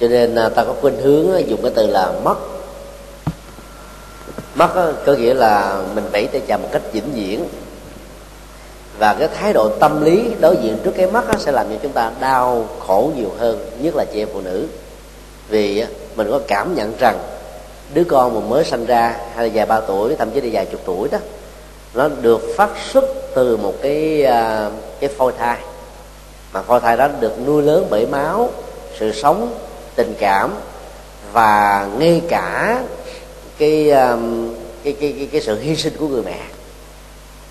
Cho 0.00 0.08
nên 0.08 0.34
à, 0.34 0.48
ta 0.48 0.64
có 0.64 0.74
khuynh 0.80 0.96
hướng 1.02 1.32
ờ, 1.32 1.38
dùng 1.38 1.62
cái 1.62 1.72
từ 1.74 1.86
là 1.86 2.12
mất 2.24 2.55
mất 4.56 4.94
có 5.06 5.12
nghĩa 5.12 5.34
là 5.34 5.82
mình 5.94 6.04
vẫy 6.12 6.26
tay 6.26 6.42
chào 6.46 6.58
một 6.58 6.68
cách 6.72 6.82
vĩnh 6.92 7.12
viễn. 7.14 7.44
Và 8.98 9.14
cái 9.14 9.28
thái 9.28 9.52
độ 9.52 9.68
tâm 9.68 10.04
lý 10.04 10.30
đối 10.40 10.56
diện 10.56 10.78
trước 10.84 10.92
cái 10.96 11.06
mắt 11.06 11.24
sẽ 11.38 11.52
làm 11.52 11.66
cho 11.68 11.76
chúng 11.82 11.92
ta 11.92 12.12
đau 12.20 12.66
khổ 12.86 13.10
nhiều 13.16 13.32
hơn, 13.38 13.70
nhất 13.80 13.96
là 13.96 14.04
chị 14.04 14.18
em 14.22 14.28
phụ 14.32 14.40
nữ. 14.40 14.66
Vì 15.48 15.84
mình 16.16 16.30
có 16.30 16.40
cảm 16.48 16.74
nhận 16.74 16.92
rằng 16.98 17.18
đứa 17.94 18.04
con 18.04 18.34
mà 18.34 18.40
mới 18.40 18.64
sinh 18.64 18.86
ra, 18.86 19.16
hay 19.34 19.46
là 19.46 19.52
vài 19.54 19.66
ba 19.66 19.80
tuổi, 19.80 20.16
thậm 20.16 20.30
chí 20.30 20.40
là 20.40 20.48
vài 20.52 20.66
chục 20.66 20.80
tuổi 20.84 21.08
đó, 21.08 21.18
nó 21.94 22.08
được 22.08 22.40
phát 22.56 22.70
xuất 22.92 23.04
từ 23.34 23.56
một 23.56 23.74
cái 23.82 24.24
à, 24.24 24.70
cái 25.00 25.10
phôi 25.18 25.32
thai. 25.38 25.58
Mà 26.52 26.62
phôi 26.62 26.80
thai 26.80 26.96
đó 26.96 27.08
được 27.20 27.46
nuôi 27.46 27.62
lớn 27.62 27.86
bởi 27.90 28.06
máu, 28.06 28.50
sự 28.98 29.12
sống, 29.12 29.54
tình 29.94 30.14
cảm, 30.18 30.54
và 31.32 31.88
ngay 31.98 32.22
cả 32.28 32.78
cái 33.58 33.90
um, 33.90 34.54
cái 34.84 34.92
cái 35.00 35.14
cái, 35.18 35.28
cái 35.32 35.40
sự 35.40 35.60
hy 35.60 35.76
sinh 35.76 35.92
của 35.98 36.08
người 36.08 36.22
mẹ. 36.22 36.38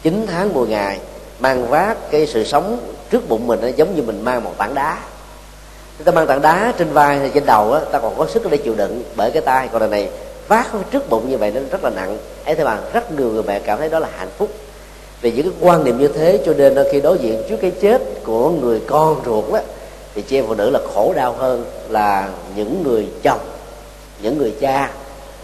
9 0.04 0.26
tháng 0.28 0.54
10 0.54 0.68
ngày 0.68 1.00
mang 1.40 1.68
vác 1.68 2.12
cái 2.12 2.28
sự 2.28 2.44
sống 2.44 2.80
trước 3.10 3.30
bụng 3.30 3.48
mình 3.48 3.60
nó 3.62 3.68
giống 3.68 3.96
như 3.96 4.02
mình 4.02 4.22
mang 4.24 4.44
một 4.44 4.54
tảng 4.58 4.74
đá. 4.74 4.98
Chúng 5.98 6.06
ta 6.06 6.12
mang 6.12 6.28
tảng 6.28 6.42
đá 6.42 6.74
trên 6.78 6.94
vai 6.94 7.20
hay 7.20 7.30
trên 7.34 7.46
đầu 7.46 7.74
á 7.74 7.82
ta 7.92 8.00
còn 8.00 8.18
có 8.18 8.28
sức 8.28 8.52
để 8.52 8.58
chịu 8.58 8.76
đựng 8.76 9.04
bởi 9.16 9.32
cái 9.32 9.42
tay. 9.42 9.70
Còn 9.72 9.82
đằng 9.82 9.90
này 9.90 10.10
vác 10.48 10.68
trước 10.92 11.10
bụng 11.10 11.30
như 11.30 11.38
vậy 11.38 11.52
nó 11.52 11.62
rất 11.72 11.84
là 11.84 11.90
nặng. 11.90 12.18
Ấy 12.46 12.56
thế 12.56 12.64
mà 12.64 12.80
rất 12.94 13.12
nhiều 13.12 13.30
người 13.30 13.44
mẹ 13.44 13.60
cảm 13.60 13.80
thấy 13.80 13.90
đó 13.90 14.00
là 14.00 14.10
hạnh 14.18 14.30
phúc. 14.38 14.50
Vì 15.22 15.32
những 15.32 15.52
cái 15.52 15.60
quan 15.62 15.84
niệm 15.84 15.98
như 15.98 16.08
thế 16.08 16.40
cho 16.46 16.54
nên 16.54 16.78
khi 16.92 17.02
đối 17.02 17.18
diện 17.18 17.44
trước 17.50 17.58
cái 17.62 17.72
chết 17.72 18.02
của 18.24 18.50
người 18.50 18.82
con 18.88 19.22
ruột 19.26 19.54
á 19.54 19.62
thì 20.16 20.22
chị 20.22 20.38
em 20.38 20.46
phụ 20.48 20.56
nữ 20.56 20.70
là 20.70 20.80
khổ 20.94 21.14
đau 21.16 21.34
hơn 21.34 21.66
là 21.90 22.30
những 22.56 22.84
người 22.84 23.08
chồng 23.24 23.40
những 24.22 24.38
người 24.38 24.54
cha 24.62 24.92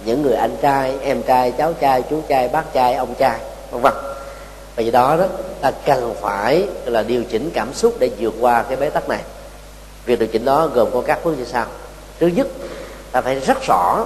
những 0.06 0.22
người 0.22 0.34
anh 0.34 0.56
trai 0.62 0.94
em 1.02 1.24
trai 1.24 1.52
cháu 1.52 1.74
trai 1.74 2.04
chú 2.10 2.22
trai 2.28 2.48
bác 2.48 2.74
trai 2.74 2.94
ông 2.94 3.14
trai 3.16 3.40
vân 3.72 3.82
vân. 3.82 3.94
Vì 4.76 4.92
đó 4.92 5.18
đó 5.18 5.26
ta 5.62 5.72
cần 5.86 6.16
phải 6.22 6.68
là 6.86 7.04
điều 7.04 7.24
chỉnh 7.24 7.52
cảm 7.54 7.74
xúc 7.74 7.94
để 8.00 8.10
vượt 8.20 8.34
qua 8.40 8.64
cái 8.64 8.78
bế 8.78 8.90
tắc 8.90 9.10
này. 9.10 9.22
Việc 10.06 10.20
điều 10.20 10.28
chỉnh 10.28 10.46
đó 10.46 10.68
gồm 10.68 10.90
có 10.94 11.02
các 11.02 11.26
bước 11.26 11.38
như 11.38 11.46
sau. 11.46 11.66
Thứ 12.20 12.28
nhất 12.28 12.48
ta 13.12 13.22
phải 13.22 13.40
rất 13.40 13.58
rõ 13.68 14.06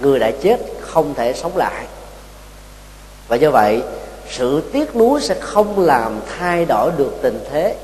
người 0.00 0.18
đã 0.18 0.30
chết 0.42 0.60
không 0.80 1.14
thể 1.14 1.32
sống 1.32 1.56
lại. 1.56 1.86
Và 3.28 3.36
do 3.36 3.50
vậy 3.50 3.82
sự 4.30 4.62
tiếc 4.72 4.96
nuối 4.96 5.20
sẽ 5.20 5.34
không 5.40 5.78
làm 5.78 6.20
thay 6.38 6.64
đổi 6.64 6.90
được 6.96 7.12
tình 7.22 7.44
thế. 7.52 7.76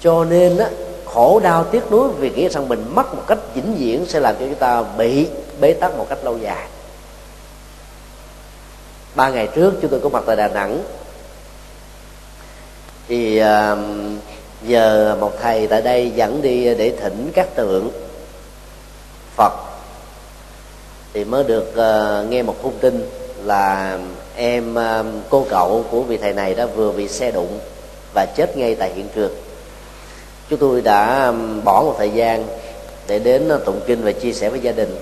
Cho 0.00 0.24
nên 0.24 0.56
đó, 0.56 0.64
khổ 1.04 1.40
đau 1.40 1.64
tiếc 1.64 1.90
nuối 1.90 2.08
vì 2.18 2.30
nghĩ 2.30 2.48
rằng 2.48 2.68
mình 2.68 2.84
mất 2.94 3.14
một 3.14 3.22
cách 3.26 3.38
vĩnh 3.54 3.74
viễn 3.74 4.06
sẽ 4.06 4.20
làm 4.20 4.34
cho 4.34 4.46
chúng 4.46 4.54
ta 4.54 4.82
bị 4.98 5.28
bế 5.62 5.72
tắc 5.72 5.96
một 5.96 6.06
cách 6.08 6.18
lâu 6.24 6.38
dài. 6.38 6.66
Ba 9.14 9.28
ngày 9.28 9.48
trước 9.54 9.74
chúng 9.82 9.90
tôi 9.90 10.00
có 10.00 10.08
mặt 10.08 10.22
tại 10.26 10.36
đà 10.36 10.48
nẵng. 10.48 10.82
Thì 13.08 13.42
uh, 13.42 13.78
giờ 14.62 15.16
một 15.20 15.32
thầy 15.42 15.66
tại 15.66 15.82
đây 15.82 16.12
dẫn 16.16 16.42
đi 16.42 16.74
để 16.74 16.92
thỉnh 17.00 17.30
các 17.34 17.48
tượng 17.56 17.90
phật. 19.36 19.52
Thì 21.12 21.24
mới 21.24 21.44
được 21.44 21.68
uh, 21.70 22.30
nghe 22.30 22.42
một 22.42 22.56
thông 22.62 22.78
tin 22.78 23.08
là 23.44 23.98
em 24.36 24.76
cô 25.30 25.46
cậu 25.50 25.84
của 25.90 26.02
vị 26.02 26.16
thầy 26.16 26.32
này 26.32 26.54
đã 26.54 26.66
vừa 26.66 26.92
bị 26.92 27.08
xe 27.08 27.30
đụng 27.30 27.58
và 28.14 28.26
chết 28.36 28.56
ngay 28.56 28.74
tại 28.74 28.92
hiện 28.94 29.08
trường. 29.14 29.32
Chúng 30.50 30.58
tôi 30.58 30.80
đã 30.80 31.32
bỏ 31.64 31.82
một 31.82 31.94
thời 31.98 32.10
gian 32.10 32.46
để 33.06 33.18
đến 33.18 33.48
ờ, 33.48 33.60
tụng 33.64 33.80
kinh 33.86 34.04
và 34.04 34.12
chia 34.12 34.32
sẻ 34.32 34.48
với 34.48 34.60
gia 34.60 34.72
đình 34.72 34.96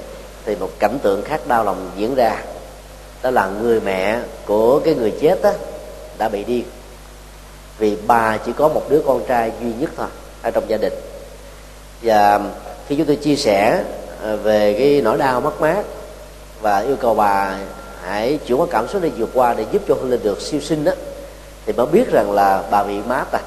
thì 0.44 0.56
một 0.56 0.70
cảnh 0.78 0.98
tượng 1.02 1.22
khác 1.22 1.40
đau 1.46 1.64
lòng 1.64 1.90
diễn 1.96 2.14
ra. 2.14 2.42
Đó 3.22 3.30
là 3.30 3.46
người 3.62 3.80
mẹ 3.80 4.18
của 4.46 4.80
cái 4.84 4.94
người 4.94 5.12
chết 5.20 5.42
đó 5.42 5.52
đã 6.18 6.28
bị 6.28 6.44
điên. 6.44 6.64
Vì 7.78 7.96
bà 8.06 8.36
chỉ 8.36 8.52
có 8.52 8.68
một 8.68 8.82
đứa 8.88 9.02
con 9.06 9.24
trai 9.28 9.52
duy 9.60 9.72
nhất 9.78 9.90
thôi, 9.96 10.06
ở 10.42 10.50
trong 10.50 10.64
gia 10.68 10.76
đình. 10.76 10.92
Và 12.02 12.40
khi 12.88 12.96
chúng 12.96 13.06
tôi 13.06 13.16
chia 13.16 13.36
sẻ 13.36 13.84
à, 14.24 14.36
về 14.36 14.74
cái 14.78 15.00
nỗi 15.04 15.18
đau 15.18 15.40
mất 15.40 15.60
mát 15.60 15.84
và 16.60 16.78
yêu 16.78 16.96
cầu 16.96 17.14
bà 17.14 17.58
hãy 18.02 18.38
chuyển 18.46 18.58
hóa 18.58 18.66
cảm 18.70 18.88
xúc 18.88 19.02
để 19.02 19.10
vượt 19.16 19.30
qua 19.34 19.54
để 19.54 19.64
giúp 19.72 19.82
cho 19.88 19.94
hương 19.94 20.10
linh 20.10 20.22
được 20.22 20.40
siêu 20.40 20.60
sinh 20.60 20.84
đó 20.84 20.92
thì 21.66 21.72
mới 21.72 21.86
biết 21.86 22.12
rằng 22.12 22.32
là 22.32 22.62
bà 22.70 22.84
bị 22.84 23.00
mát 23.06 23.32
à 23.32 23.40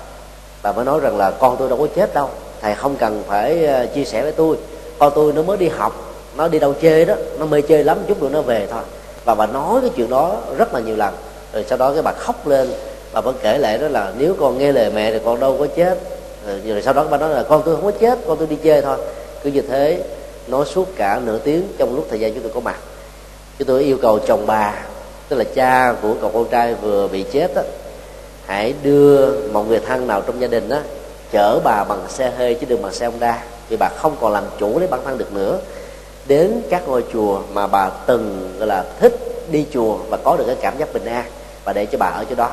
bà 0.64 0.72
mới 0.72 0.86
nói 0.86 1.00
rằng 1.00 1.18
là 1.18 1.32
con 1.32 1.56
tôi 1.60 1.70
đâu 1.70 1.78
có 1.78 1.88
chết 1.96 2.14
đâu, 2.14 2.30
thầy 2.62 2.76
không 2.76 2.96
cần 2.96 3.24
phải 3.28 3.66
à, 3.66 3.86
chia 3.86 4.06
sẻ 4.06 4.24
với 4.24 4.32
tôi. 4.32 4.58
Con 5.00 5.12
tôi 5.16 5.34
nó 5.34 5.42
mới 5.42 5.58
đi 5.58 5.68
học 5.68 6.13
nó 6.38 6.48
đi 6.48 6.60
đâu 6.60 6.74
chơi 6.82 7.06
đó 7.06 7.14
nó 7.40 7.46
mê 7.46 7.62
chơi 7.62 7.84
lắm 7.84 7.98
chút 8.08 8.22
nữa 8.22 8.30
nó 8.32 8.42
về 8.42 8.68
thôi. 8.72 8.82
Và 9.26 9.36
bà 9.36 9.46
nói 9.46 9.82
cái 9.82 9.90
chuyện 9.96 10.10
đó 10.10 10.38
rất 10.58 10.74
là 10.74 10.80
nhiều 10.80 10.96
lần. 10.96 11.14
Rồi 11.54 11.66
sau 11.70 11.78
đó 11.78 11.94
cái 11.94 12.02
bà 12.02 12.12
khóc 12.12 12.48
lên 12.48 12.68
bà 13.14 13.22
vẫn 13.22 13.36
kể 13.42 13.58
lại 13.58 13.78
đó 13.78 13.88
là 13.88 14.12
nếu 14.18 14.36
con 14.40 14.58
nghe 14.58 14.72
lời 14.72 14.92
mẹ 14.96 15.12
thì 15.12 15.20
con 15.26 15.40
đâu 15.40 15.56
có 15.60 15.68
chết. 15.76 16.00
Rồi, 16.48 16.62
rồi 16.66 16.82
sau 16.82 16.94
đó 16.94 17.06
bà 17.10 17.18
nói 17.18 17.30
là 17.30 17.44
con 17.44 17.62
tôi 17.66 17.76
không 17.76 17.86
có 17.86 17.92
chết 17.92 18.20
con 18.28 18.38
tôi 18.38 18.48
đi 18.48 18.56
chơi 18.64 18.82
thôi. 18.82 18.98
Cứ 19.44 19.50
như 19.50 19.62
thế 19.62 20.04
nói 20.48 20.66
suốt 20.66 20.88
cả 20.96 21.22
nửa 21.26 21.38
tiếng 21.38 21.68
trong 21.78 21.96
lúc 21.96 22.06
thời 22.10 22.20
gian 22.20 22.34
chúng 22.34 22.44
tôi 22.44 22.52
có 22.56 22.60
mặt. 22.60 22.76
Chúng 23.60 23.68
tôi 23.68 23.84
yêu 23.84 23.98
cầu 24.02 24.20
chồng 24.20 24.48
bà 24.48 24.74
tức 25.30 25.36
là 25.36 25.44
cha 25.56 25.96
của 26.02 26.16
cậu 26.22 26.30
con 26.30 26.46
trai 26.52 26.74
vừa 26.74 27.08
bị 27.08 27.24
chết 27.24 27.56
đó, 27.56 27.62
hãy 28.46 28.74
đưa 28.84 29.32
một 29.48 29.70
người 29.70 29.80
thân 29.80 30.08
nào 30.08 30.22
trong 30.22 30.42
gia 30.42 30.48
đình 30.48 30.70
đó 30.70 30.78
chở 31.32 31.60
bà 31.64 31.84
bằng 31.84 32.06
xe 32.10 32.32
hơi 32.38 32.54
chứ 32.54 32.66
đừng 32.70 32.82
bằng 32.82 32.94
xe 32.94 33.06
honda 33.06 33.44
vì 33.70 33.78
bà 33.78 33.90
không 33.90 34.16
còn 34.22 34.34
làm 34.34 34.44
chủ 34.60 34.80
lấy 34.80 34.88
bản 34.88 35.00
thân 35.06 35.18
được 35.18 35.34
nữa 35.34 35.58
đến 36.26 36.62
các 36.70 36.88
ngôi 36.88 37.04
chùa 37.14 37.42
mà 37.54 37.68
bà 37.68 37.90
từng, 37.90 38.54
gọi 38.60 38.68
là, 38.68 38.86
thích 39.00 39.46
đi 39.52 39.66
chùa 39.74 39.98
và 40.10 40.18
có 40.18 40.38
được 40.38 40.44
cái 40.48 40.56
cảm 40.62 40.78
giác 40.78 40.94
bình 40.94 41.06
an 41.06 41.26
và 41.64 41.74
để 41.74 41.86
cho 41.86 41.98
bà 41.98 42.08
ở 42.08 42.26
chỗ 42.30 42.36
đó. 42.36 42.50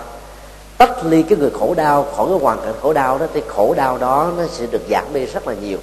Tách 0.79 1.05
ly 1.05 1.23
cái 1.23 1.39
người 1.39 1.51
khổ 1.51 1.75
đau, 1.75 2.07
khỏi 2.17 2.27
cái 2.29 2.39
hoàn 2.39 2.61
cảnh 2.61 2.75
khổ 2.83 2.93
đau 2.93 3.19
đó, 3.19 3.27
thì 3.35 3.43
khổ 3.49 3.75
đau 3.75 3.99
đó 3.99 4.33
nó 4.37 4.43
sẽ 4.47 4.67
được 4.67 4.83
giảm 4.91 5.05
đi 5.13 5.27
rất 5.27 5.49
là 5.49 5.55
nhiều. 5.55 5.79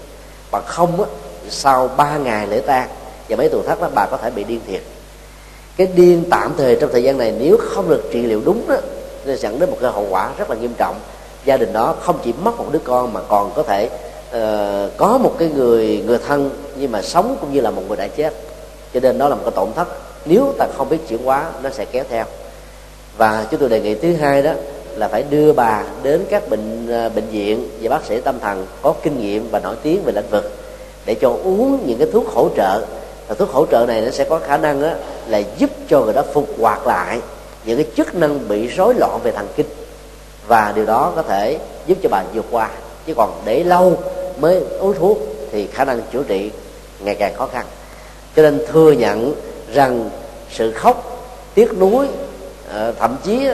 Bằng 0.51 0.63
không 0.65 1.01
á, 1.01 1.09
sau 1.49 1.87
ba 1.87 2.17
ngày 2.17 2.47
lễ 2.47 2.59
tang 2.59 2.89
và 3.29 3.35
mấy 3.35 3.49
tuần 3.49 3.65
thất 3.67 3.81
đó, 3.81 3.89
bà 3.95 4.05
có 4.11 4.17
thể 4.17 4.29
bị 4.29 4.43
điên 4.43 4.61
thiệt. 4.67 4.81
Cái 5.77 5.87
điên 5.87 6.23
tạm 6.29 6.53
thời 6.57 6.75
trong 6.75 6.89
thời 6.91 7.03
gian 7.03 7.17
này, 7.17 7.33
nếu 7.39 7.57
không 7.69 7.89
được 7.89 8.03
trị 8.11 8.21
liệu 8.21 8.41
đúng 8.45 8.67
đó 8.67 8.75
nó 9.25 9.35
dẫn 9.35 9.59
đến 9.59 9.69
một 9.69 9.77
cái 9.81 9.91
hậu 9.91 10.07
quả 10.09 10.29
rất 10.37 10.49
là 10.49 10.55
nghiêm 10.55 10.73
trọng. 10.77 10.95
Gia 11.45 11.57
đình 11.57 11.73
đó 11.73 11.95
không 12.01 12.19
chỉ 12.23 12.33
mất 12.43 12.57
một 12.57 12.65
đứa 12.71 12.79
con 12.83 13.13
mà 13.13 13.21
còn 13.27 13.51
có 13.55 13.63
thể 13.63 13.89
uh, 14.29 14.97
có 14.97 15.17
một 15.17 15.35
cái 15.39 15.49
người 15.49 16.03
người 16.05 16.17
thân 16.27 16.49
nhưng 16.75 16.91
mà 16.91 17.01
sống 17.01 17.37
cũng 17.41 17.53
như 17.53 17.61
là 17.61 17.71
một 17.71 17.81
người 17.87 17.97
đã 17.97 18.07
chết. 18.07 18.33
Cho 18.93 18.99
nên 18.99 19.17
đó 19.17 19.29
là 19.29 19.35
một 19.35 19.41
cái 19.45 19.53
tổn 19.55 19.73
thất. 19.75 19.87
Nếu 20.25 20.53
ta 20.57 20.67
không 20.77 20.89
biết 20.89 21.07
chuyển 21.07 21.23
hóa 21.23 21.51
nó 21.63 21.69
sẽ 21.69 21.85
kéo 21.85 22.03
theo. 22.09 22.25
Và 23.17 23.45
chúng 23.51 23.59
tôi 23.59 23.69
đề 23.69 23.81
nghị 23.81 23.95
thứ 23.95 24.13
hai 24.15 24.41
đó 24.41 24.51
là 24.95 25.07
phải 25.07 25.23
đưa 25.29 25.53
bà 25.53 25.83
đến 26.03 26.25
các 26.29 26.49
bệnh 26.49 26.87
ờ, 26.89 27.09
bệnh 27.09 27.27
viện 27.27 27.69
và 27.81 27.89
bác 27.89 28.05
sĩ 28.05 28.21
tâm 28.21 28.39
thần 28.39 28.65
có 28.81 28.93
kinh 29.03 29.19
nghiệm 29.19 29.49
và 29.51 29.59
nổi 29.59 29.75
tiếng 29.83 30.03
về 30.03 30.13
lĩnh 30.13 30.29
vực 30.31 30.51
để 31.05 31.15
cho 31.21 31.29
uống 31.29 31.79
những 31.85 31.99
cái 31.99 32.07
thuốc 32.13 32.27
hỗ 32.27 32.49
trợ. 32.55 32.85
Và 33.27 33.35
thuốc 33.35 33.49
hỗ 33.49 33.65
trợ 33.65 33.85
này 33.85 34.01
nó 34.01 34.11
sẽ 34.11 34.23
có 34.23 34.39
khả 34.39 34.57
năng 34.57 34.81
đó 34.81 34.89
là 35.27 35.41
giúp 35.57 35.69
cho 35.89 36.01
người 36.01 36.13
đó 36.13 36.23
phục 36.33 36.47
hoạt 36.59 36.87
lại 36.87 37.19
những 37.65 37.77
cái 37.77 37.85
chức 37.97 38.15
năng 38.15 38.47
bị 38.47 38.67
rối 38.67 38.93
loạn 38.93 39.19
về 39.23 39.31
thần 39.31 39.47
kinh. 39.55 39.65
Và 40.47 40.73
điều 40.75 40.85
đó 40.85 41.13
có 41.15 41.21
thể 41.23 41.57
giúp 41.87 41.97
cho 42.03 42.09
bà 42.09 42.23
vượt 42.33 42.45
qua 42.51 42.69
chứ 43.07 43.13
còn 43.17 43.41
để 43.45 43.63
lâu 43.63 43.97
mới 44.39 44.63
uống 44.79 44.93
thuốc 44.99 45.17
thì 45.51 45.67
khả 45.67 45.85
năng 45.85 46.01
chữa 46.13 46.23
trị 46.27 46.51
ngày 46.99 47.15
càng 47.15 47.33
khó 47.35 47.47
khăn. 47.47 47.65
Cho 48.35 48.41
nên 48.41 48.61
thừa 48.71 48.91
nhận 48.91 49.35
rằng 49.73 50.09
sự 50.51 50.71
khóc, 50.71 51.27
tiếc 51.53 51.77
nuối 51.79 52.07
ờ, 52.69 52.93
thậm 52.99 53.15
chí 53.23 53.47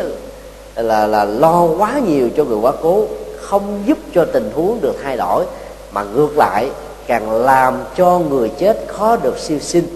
là 0.75 1.07
là 1.07 1.25
lo 1.25 1.63
quá 1.77 1.99
nhiều 2.07 2.29
cho 2.37 2.43
người 2.43 2.57
quá 2.57 2.71
cố 2.81 3.07
không 3.41 3.83
giúp 3.85 3.97
cho 4.13 4.25
tình 4.25 4.51
huống 4.55 4.81
được 4.81 4.95
thay 5.03 5.17
đổi, 5.17 5.45
mà 5.91 6.03
ngược 6.03 6.37
lại 6.37 6.69
càng 7.07 7.31
làm 7.31 7.83
cho 7.97 8.19
người 8.19 8.51
chết 8.59 8.85
khó 8.87 9.15
được 9.15 9.39
siêu 9.39 9.59
sinh. 9.59 9.87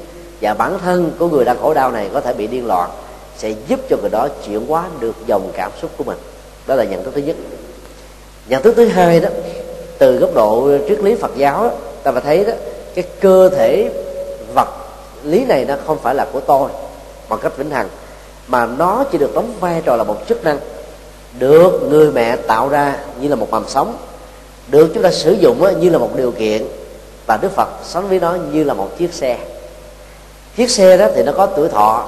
Và 0.41 0.53
bản 0.53 0.79
thân 0.79 1.11
của 1.19 1.27
người 1.27 1.45
đang 1.45 1.57
khổ 1.61 1.73
đau 1.73 1.91
này 1.91 2.09
có 2.13 2.21
thể 2.21 2.33
bị 2.33 2.47
điên 2.47 2.67
loạn, 2.67 2.89
sẽ 3.37 3.53
giúp 3.67 3.79
cho 3.89 3.97
người 3.97 4.09
đó 4.09 4.27
chuyển 4.45 4.67
hóa 4.67 4.85
được 4.99 5.15
dòng 5.27 5.51
cảm 5.53 5.71
xúc 5.81 5.91
của 5.97 6.03
mình. 6.03 6.17
Đó 6.67 6.75
là 6.75 6.83
nhận 6.83 7.03
thức 7.03 7.11
thứ 7.15 7.21
nhất. 7.21 7.35
Nhận 8.47 8.63
thức 8.63 8.73
thứ 8.77 8.87
hai 8.87 9.19
đó 9.19 9.29
từ 9.97 10.17
góc 10.17 10.33
độ 10.33 10.69
triết 10.87 11.03
lý 11.03 11.15
phật 11.15 11.31
giáo 11.35 11.63
đó, 11.63 11.71
ta 12.03 12.11
phải 12.11 12.21
thấy 12.21 12.43
đó 12.45 12.53
cái 12.95 13.03
cơ 13.19 13.49
thể 13.49 13.89
vật 14.53 14.67
lý 15.23 15.45
này 15.45 15.65
nó 15.65 15.75
không 15.87 15.97
phải 16.03 16.15
là 16.15 16.27
của 16.33 16.39
tôi 16.39 16.69
bằng 17.29 17.39
cách 17.43 17.57
vĩnh 17.57 17.69
hằng 17.69 17.89
mà 18.47 18.65
nó 18.65 19.03
chỉ 19.11 19.17
được 19.17 19.35
đóng 19.35 19.53
vai 19.59 19.81
trò 19.85 19.95
là 19.95 20.03
một 20.03 20.17
chức 20.27 20.43
năng 20.43 20.59
được 21.39 21.87
người 21.89 22.11
mẹ 22.11 22.35
tạo 22.35 22.69
ra 22.69 22.97
như 23.21 23.27
là 23.27 23.35
một 23.35 23.51
mầm 23.51 23.63
sống 23.67 23.97
được 24.67 24.91
chúng 24.93 25.03
ta 25.03 25.11
sử 25.11 25.31
dụng 25.33 25.79
như 25.79 25.89
là 25.89 25.97
một 25.97 26.15
điều 26.15 26.31
kiện 26.31 26.67
và 27.25 27.37
đức 27.37 27.51
phật 27.51 27.69
sống 27.83 28.09
với 28.09 28.19
nó 28.19 28.37
như 28.51 28.63
là 28.63 28.73
một 28.73 28.97
chiếc 28.97 29.13
xe. 29.13 29.37
Chiếc 30.57 30.69
xe 30.69 30.97
đó 30.97 31.07
thì 31.15 31.23
nó 31.23 31.31
có 31.31 31.45
tuổi 31.45 31.69
thọ 31.69 32.05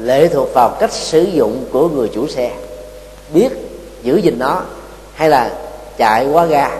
lệ 0.00 0.28
thuộc 0.28 0.54
vào 0.54 0.68
cách 0.68 0.92
sử 0.92 1.22
dụng 1.22 1.64
của 1.72 1.88
người 1.88 2.10
chủ 2.14 2.28
xe 2.28 2.52
biết 3.34 3.48
giữ 4.02 4.16
gìn 4.16 4.38
nó 4.38 4.62
hay 5.14 5.28
là 5.28 5.50
chạy 5.96 6.26
quá 6.26 6.44
ga 6.44 6.70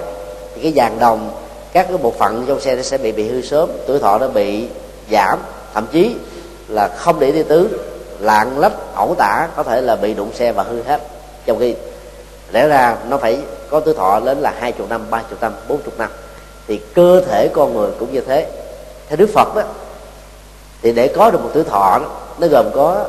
thì 0.56 0.62
cái 0.62 0.72
vàng 0.76 0.98
đồng 0.98 1.30
các 1.72 1.86
cái 1.88 1.98
bộ 1.98 2.10
phận 2.18 2.44
trong 2.48 2.60
xe 2.60 2.76
nó 2.76 2.82
sẽ 2.82 2.98
bị 2.98 3.12
bị 3.12 3.28
hư 3.28 3.42
sớm 3.42 3.70
tuổi 3.86 3.98
thọ 3.98 4.18
nó 4.18 4.28
bị 4.28 4.68
giảm 5.10 5.38
thậm 5.74 5.86
chí 5.92 6.16
là 6.68 6.88
không 6.88 7.20
để 7.20 7.32
đi 7.32 7.42
tứ 7.42 7.80
lạng 8.20 8.58
lách 8.58 8.72
ẩu 8.94 9.14
tả 9.14 9.48
có 9.56 9.62
thể 9.62 9.80
là 9.80 9.96
bị 9.96 10.14
đụng 10.14 10.30
xe 10.34 10.52
và 10.52 10.62
hư 10.62 10.82
hết. 10.82 11.00
Trong 11.46 11.58
khi 11.58 11.74
lẽ 12.52 12.68
ra 12.68 12.96
nó 13.08 13.16
phải 13.16 13.38
có 13.70 13.80
tuổi 13.80 13.94
thọ 13.94 14.20
đến 14.20 14.38
là 14.38 14.54
hai 14.58 14.72
chục 14.72 14.90
năm 14.90 15.06
ba 15.10 15.22
chục 15.30 15.40
năm 15.40 15.52
bốn 15.68 15.82
chục 15.82 15.98
năm. 15.98 16.10
Thì 16.68 16.80
cơ 16.94 17.20
thể 17.20 17.48
con 17.48 17.74
người 17.74 17.90
cũng 17.98 18.12
như 18.12 18.20
thế. 18.20 18.46
Theo 19.08 19.16
đức 19.16 19.30
phật 19.34 19.54
đó 19.54 19.62
thì 20.82 20.92
để 20.92 21.08
có 21.08 21.30
được 21.30 21.42
một 21.42 21.50
tuổi 21.54 21.64
thọ 21.64 21.98
đó, 21.98 22.08
nó 22.38 22.46
gồm 22.46 22.66
có 22.74 23.04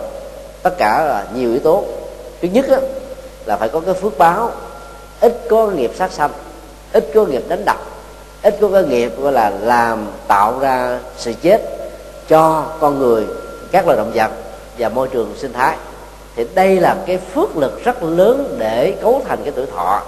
tất 0.63 0.77
cả 0.77 1.05
là 1.05 1.25
nhiều 1.35 1.51
yếu 1.51 1.59
tố. 1.59 1.83
Thứ 2.41 2.47
nhất 2.47 2.65
đó, 2.69 2.77
là 3.45 3.57
phải 3.57 3.69
có 3.69 3.79
cái 3.79 3.93
phước 3.93 4.17
báo 4.17 4.51
ít 5.19 5.41
có 5.49 5.67
nghiệp 5.67 5.91
sát 5.97 6.11
sanh 6.11 6.31
ít 6.93 7.11
có 7.13 7.25
nghiệp 7.25 7.43
đánh 7.47 7.65
đập, 7.65 7.77
ít 8.43 8.57
có 8.61 8.69
cái 8.73 8.83
nghiệp 8.83 9.11
gọi 9.21 9.33
là 9.33 9.49
làm 9.49 10.07
tạo 10.27 10.59
ra 10.59 10.99
sự 11.17 11.33
chết 11.41 11.61
cho 12.27 12.65
con 12.79 12.99
người, 12.99 13.25
các 13.71 13.85
loài 13.85 13.97
động 13.97 14.11
vật 14.13 14.31
và 14.77 14.89
môi 14.89 15.07
trường 15.07 15.33
sinh 15.38 15.53
thái. 15.53 15.77
Thì 16.35 16.45
đây 16.55 16.79
là 16.79 16.97
cái 17.05 17.17
phước 17.17 17.57
lực 17.57 17.83
rất 17.83 18.03
lớn 18.03 18.55
để 18.59 18.93
cấu 19.01 19.21
thành 19.27 19.39
cái 19.43 19.53
tuổi 19.55 19.65
thọ, 19.65 20.01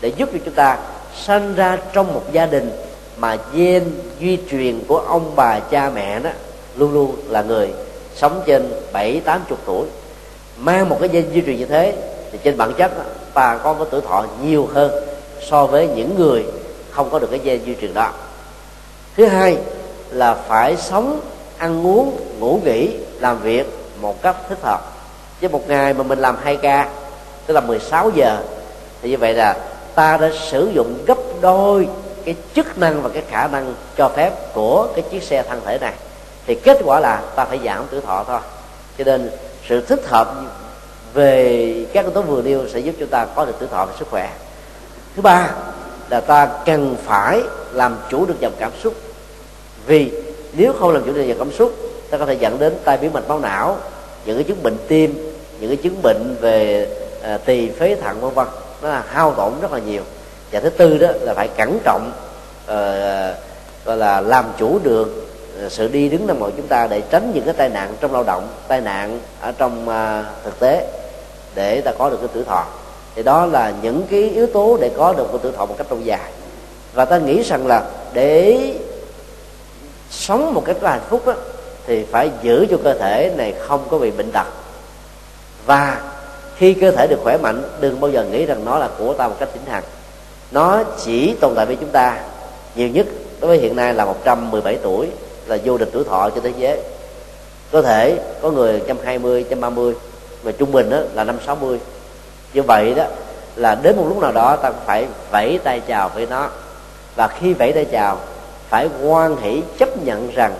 để 0.00 0.12
giúp 0.16 0.28
cho 0.32 0.38
chúng 0.44 0.54
ta 0.54 0.78
sanh 1.24 1.54
ra 1.54 1.78
trong 1.92 2.14
một 2.14 2.22
gia 2.32 2.46
đình 2.46 2.70
mà 3.16 3.36
gen 3.54 3.84
duy 4.18 4.38
truyền 4.50 4.80
của 4.88 4.98
ông 4.98 5.32
bà 5.36 5.58
cha 5.60 5.90
mẹ 5.94 6.20
đó 6.20 6.30
luôn 6.76 6.92
luôn 6.92 7.16
là 7.28 7.42
người 7.42 7.70
sống 8.16 8.42
trên 8.46 8.72
bảy, 8.92 9.20
tám 9.24 9.40
chục 9.48 9.58
tuổi. 9.66 9.86
Mang 10.56 10.88
một 10.88 10.96
cái 11.00 11.08
gen 11.08 11.24
duy 11.32 11.42
truyền 11.46 11.56
như 11.56 11.64
thế 11.64 11.94
thì 12.32 12.38
trên 12.42 12.56
bản 12.56 12.72
chất 12.78 12.92
bà 13.34 13.56
con 13.56 13.78
có 13.78 13.84
tuổi 13.84 14.00
thọ 14.00 14.24
nhiều 14.42 14.68
hơn 14.74 14.92
so 15.48 15.66
với 15.66 15.88
những 15.88 16.14
người 16.18 16.44
không 16.90 17.10
có 17.10 17.18
được 17.18 17.28
cái 17.30 17.40
gen 17.44 17.64
duy 17.64 17.74
truyền 17.80 17.94
đó. 17.94 18.10
Thứ 19.16 19.26
hai 19.26 19.58
là 20.10 20.34
phải 20.34 20.76
sống, 20.76 21.20
ăn 21.58 21.86
uống, 21.86 22.16
ngủ 22.38 22.60
nghỉ, 22.64 22.96
làm 23.20 23.38
việc 23.38 23.66
một 24.00 24.22
cách 24.22 24.36
thích 24.48 24.58
hợp. 24.62 24.80
Với 25.40 25.50
một 25.50 25.68
ngày 25.68 25.94
mà 25.94 26.02
mình 26.02 26.18
làm 26.18 26.36
hai 26.42 26.56
ca, 26.56 26.88
tức 27.46 27.54
là 27.54 27.60
16 27.60 28.10
giờ, 28.14 28.38
thì 29.02 29.10
như 29.10 29.18
vậy 29.18 29.34
là 29.34 29.56
ta 29.94 30.16
đã 30.16 30.30
sử 30.50 30.70
dụng 30.74 30.98
gấp 31.06 31.18
đôi 31.40 31.88
cái 32.24 32.34
chức 32.54 32.78
năng 32.78 33.02
và 33.02 33.08
cái 33.08 33.22
khả 33.30 33.46
năng 33.46 33.74
cho 33.96 34.08
phép 34.08 34.54
của 34.54 34.88
cái 34.94 35.04
chiếc 35.10 35.22
xe 35.22 35.42
thân 35.42 35.60
thể 35.64 35.78
này. 35.78 35.92
Thì 36.46 36.54
kết 36.54 36.78
quả 36.84 37.00
là 37.00 37.22
ta 37.36 37.44
phải 37.44 37.60
giảm 37.64 37.84
tuổi 37.90 38.00
thọ 38.00 38.24
thôi. 38.24 38.40
Cho 38.98 39.04
nên 39.04 39.30
sự 39.68 39.80
thích 39.80 40.06
hợp 40.06 40.34
về 41.14 41.86
các 41.92 42.04
yếu 42.04 42.10
tố 42.10 42.22
vừa 42.22 42.42
nêu 42.42 42.68
sẽ 42.72 42.78
giúp 42.78 42.94
chúng 42.98 43.08
ta 43.08 43.26
có 43.34 43.44
được 43.44 43.54
tuổi 43.58 43.68
thọ 43.68 43.86
và 43.86 43.92
sức 43.98 44.08
khỏe 44.10 44.30
thứ 45.16 45.22
ba 45.22 45.50
là 46.10 46.20
ta 46.20 46.48
cần 46.66 46.96
phải 47.04 47.40
làm 47.72 47.96
chủ 48.10 48.26
được 48.26 48.40
dòng 48.40 48.52
cảm 48.58 48.72
xúc. 48.82 48.94
Vì 49.86 50.12
nếu 50.52 50.72
không 50.72 50.90
làm 50.90 51.04
chủ 51.04 51.12
được 51.12 51.22
dòng 51.22 51.38
cảm 51.38 51.52
xúc 51.52 51.72
ta 52.10 52.18
có 52.18 52.26
thể 52.26 52.34
dẫn 52.34 52.58
đến 52.58 52.74
tai 52.84 52.98
biến 52.98 53.12
mạch 53.12 53.28
máu 53.28 53.38
não 53.38 53.76
những 54.24 54.36
cái 54.36 54.44
chứng 54.44 54.62
bệnh 54.62 54.76
tim 54.88 55.32
những 55.60 55.70
cái 55.70 55.76
chứng 55.76 56.02
bệnh 56.02 56.36
về 56.40 56.88
à, 57.22 57.38
tỳ 57.44 57.70
phế 57.70 57.94
thận 57.94 58.20
vân 58.20 58.34
vân. 58.34 58.46
Nó 58.82 58.88
là 58.88 59.04
hao 59.08 59.34
tổn 59.34 59.52
rất 59.60 59.72
là 59.72 59.78
nhiều. 59.78 60.02
Và 60.52 60.60
thứ 60.60 60.70
tư 60.70 60.98
đó 60.98 61.08
là 61.20 61.34
phải 61.34 61.48
cẩn 61.48 61.78
trọng 61.84 62.12
à, 62.66 63.34
gọi 63.84 63.96
là 63.96 64.20
làm 64.20 64.44
chủ 64.58 64.78
được 64.82 65.28
à, 65.62 65.68
sự 65.68 65.88
đi 65.88 66.08
đứng 66.08 66.26
nằm 66.26 66.38
ngồi 66.38 66.52
chúng 66.56 66.66
ta 66.66 66.86
để 66.86 67.02
tránh 67.10 67.32
những 67.34 67.44
cái 67.44 67.54
tai 67.54 67.68
nạn 67.68 67.94
trong 68.00 68.12
lao 68.12 68.24
động 68.24 68.48
tai 68.68 68.80
nạn 68.80 69.20
ở 69.40 69.52
trong 69.52 69.88
à, 69.88 70.24
thực 70.44 70.58
tế 70.58 70.86
để 71.54 71.80
ta 71.80 71.92
có 71.98 72.10
được 72.10 72.16
cái 72.20 72.28
tuổi 72.34 72.44
thọ 72.44 72.66
thì 73.14 73.22
đó 73.22 73.46
là 73.46 73.72
những 73.82 74.02
cái 74.10 74.20
yếu 74.20 74.46
tố 74.46 74.78
để 74.80 74.90
có 74.96 75.12
được 75.12 75.32
một 75.32 75.38
tuổi 75.42 75.52
thọ 75.52 75.66
một 75.66 75.74
cách 75.78 75.92
lâu 75.92 76.00
dài. 76.00 76.30
Và 76.94 77.04
ta 77.04 77.18
nghĩ 77.18 77.42
rằng 77.42 77.66
là 77.66 77.84
để 78.12 78.58
sống 80.10 80.54
một 80.54 80.62
cách 80.64 80.76
có 80.80 80.88
hạnh 80.88 81.06
phúc 81.08 81.26
đó, 81.26 81.34
thì 81.86 82.04
phải 82.04 82.30
giữ 82.42 82.66
cho 82.70 82.76
cơ 82.84 82.94
thể 82.94 83.32
này 83.36 83.54
không 83.60 83.84
có 83.90 83.98
bị 83.98 84.10
bệnh 84.10 84.32
tật. 84.32 84.46
Và 85.66 86.02
khi 86.56 86.74
cơ 86.74 86.90
thể 86.90 87.06
được 87.06 87.20
khỏe 87.22 87.36
mạnh 87.36 87.62
đừng 87.80 88.00
bao 88.00 88.10
giờ 88.10 88.24
nghĩ 88.24 88.46
rằng 88.46 88.64
nó 88.64 88.78
là 88.78 88.88
của 88.98 89.14
ta 89.14 89.28
một 89.28 89.34
cách 89.38 89.48
tĩnh 89.52 89.62
hằng 89.66 89.82
nó 90.52 90.82
chỉ 91.04 91.34
tồn 91.40 91.54
tại 91.54 91.66
với 91.66 91.76
chúng 91.76 91.88
ta 91.88 92.20
nhiều 92.74 92.88
nhất 92.88 93.06
đối 93.40 93.48
với 93.48 93.58
hiện 93.58 93.76
nay 93.76 93.94
là 93.94 94.04
117 94.04 94.78
tuổi 94.82 95.08
là 95.46 95.58
vô 95.64 95.78
địch 95.78 95.88
tuổi 95.92 96.04
thọ 96.04 96.30
trên 96.30 96.44
thế 96.44 96.52
giới. 96.58 96.80
Có 97.72 97.82
thể 97.82 98.18
có 98.42 98.50
người 98.50 98.78
120, 98.78 99.42
130 99.42 99.94
mà 100.42 100.52
trung 100.52 100.72
bình 100.72 100.90
đó 100.90 100.98
là 101.14 101.24
năm 101.24 101.38
60 101.46 101.78
như 102.54 102.62
vậy 102.62 102.94
đó 102.94 103.04
là 103.56 103.74
đến 103.74 103.96
một 103.96 104.04
lúc 104.08 104.18
nào 104.18 104.32
đó 104.32 104.56
ta 104.56 104.72
phải 104.86 105.06
vẫy 105.30 105.60
tay 105.64 105.80
chào 105.80 106.08
với 106.08 106.26
nó. 106.26 106.48
Và 107.16 107.28
khi 107.28 107.52
vẫy 107.54 107.72
tay 107.72 107.84
chào 107.84 108.18
phải 108.68 108.88
quan 109.02 109.36
hỷ 109.36 109.62
chấp 109.78 110.02
nhận 110.04 110.32
rằng 110.34 110.54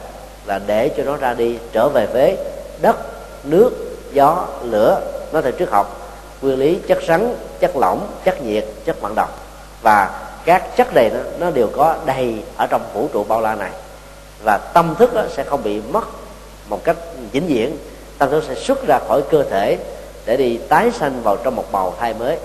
là 0.46 0.60
để 0.66 0.90
cho 0.96 1.02
nó 1.04 1.16
ra 1.16 1.34
đi 1.34 1.58
trở 1.72 1.88
về 1.88 2.06
với 2.06 2.36
đất 2.80 2.96
nước 3.44 3.70
gió 4.12 4.46
lửa. 4.62 5.00
Nó 5.32 5.40
theo 5.40 5.52
trước 5.52 5.70
học 5.70 5.98
nguyên 6.42 6.58
lý 6.58 6.78
chất 6.88 6.98
rắn 7.08 7.34
chất 7.60 7.76
lỏng 7.76 8.06
chất 8.24 8.42
nhiệt 8.42 8.64
chất 8.84 9.00
vận 9.00 9.14
động 9.14 9.30
và 9.82 10.20
các 10.44 10.76
chất 10.76 10.94
này 10.94 11.10
nó, 11.14 11.20
nó 11.38 11.50
đều 11.50 11.68
có 11.76 11.96
đầy 12.06 12.42
ở 12.56 12.66
trong 12.66 12.82
vũ 12.94 13.08
trụ 13.12 13.24
bao 13.24 13.40
la 13.40 13.54
này. 13.54 13.70
Và 14.44 14.58
tâm 14.74 14.94
thức 14.98 15.14
đó 15.14 15.22
sẽ 15.36 15.44
không 15.44 15.62
bị 15.62 15.80
mất 15.80 16.04
một 16.68 16.84
cách 16.84 16.96
vĩnh 17.32 17.46
viễn. 17.46 17.76
Tâm 18.18 18.30
thức 18.30 18.44
sẽ 18.48 18.54
xuất 18.54 18.86
ra 18.86 18.98
khỏi 19.08 19.22
cơ 19.30 19.42
thể 19.42 19.78
để 20.26 20.36
đi 20.36 20.58
tái 20.68 20.90
sanh 20.90 21.22
vào 21.22 21.36
trong 21.36 21.56
một 21.56 21.72
bào 21.72 21.94
thai 22.00 22.14
mới. 22.14 22.38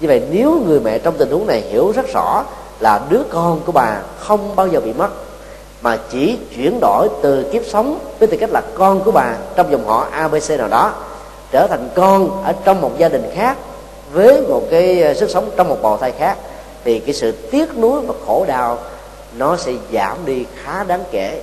Như 0.00 0.08
vậy, 0.08 0.22
nếu 0.30 0.62
người 0.66 0.80
mẹ 0.80 0.98
trong 0.98 1.14
tình 1.18 1.30
huống 1.30 1.46
này 1.46 1.60
hiểu 1.60 1.92
rất 1.96 2.06
rõ 2.14 2.44
là 2.80 3.00
đứa 3.08 3.22
con 3.30 3.60
của 3.66 3.72
bà 3.72 3.96
không 4.18 4.56
bao 4.56 4.66
giờ 4.66 4.80
bị 4.80 4.92
mất, 4.92 5.08
mà 5.82 5.98
chỉ 6.10 6.38
chuyển 6.56 6.78
đổi 6.80 7.08
từ 7.22 7.44
kiếp 7.52 7.62
sống 7.66 7.98
với 8.18 8.28
tư 8.28 8.36
cách 8.40 8.50
là 8.50 8.62
con 8.74 9.00
của 9.00 9.10
bà 9.10 9.36
trong 9.56 9.72
dòng 9.72 9.86
họ 9.86 10.08
abc 10.10 10.50
nào 10.58 10.68
đó, 10.68 10.92
trở 11.50 11.66
thành 11.66 11.88
con 11.94 12.44
ở 12.44 12.52
trong 12.64 12.80
một 12.80 12.98
gia 12.98 13.08
đình 13.08 13.30
khác 13.34 13.56
với 14.12 14.42
một 14.42 14.62
cái 14.70 15.02
ờ, 15.02 15.14
sức 15.14 15.30
sống 15.30 15.50
trong 15.56 15.68
một 15.68 15.82
bào 15.82 15.96
thai 15.96 16.12
khác, 16.12 16.36
thì 16.84 17.00
cái 17.00 17.14
sự 17.14 17.32
tiếc 17.32 17.78
nuối 17.78 18.00
và 18.00 18.14
khổ 18.26 18.44
đau 18.48 18.78
nó 19.36 19.56
sẽ 19.56 19.72
giảm 19.92 20.16
đi 20.24 20.44
khá 20.64 20.84
đáng 20.84 21.04
kể. 21.10 21.42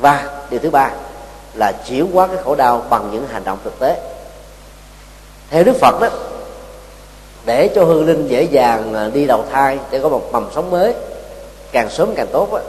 Và 0.00 0.40
điều 0.50 0.60
thứ 0.60 0.70
ba 0.70 0.90
là 1.54 1.72
chuyển 1.72 2.12
hóa 2.12 2.26
cái 2.26 2.36
khổ 2.44 2.54
đau 2.54 2.82
bằng 2.90 3.08
những 3.12 3.26
hành 3.32 3.44
động 3.44 3.58
thực 3.64 3.78
tế 3.78 3.96
theo 5.50 5.64
đức 5.64 5.76
phật 5.76 6.00
đó 6.00 6.08
để 7.44 7.68
cho 7.74 7.84
hương 7.84 8.06
linh 8.06 8.28
dễ 8.28 8.42
dàng 8.42 8.94
à, 8.94 9.10
đi 9.14 9.26
đầu 9.26 9.44
thai 9.52 9.78
để 9.90 9.98
có 9.98 10.08
một 10.08 10.32
mầm 10.32 10.48
sống 10.54 10.70
mới 10.70 10.94
càng 11.72 11.90
sớm 11.90 12.14
càng 12.14 12.26
tốt 12.32 12.52
đó, 12.52 12.60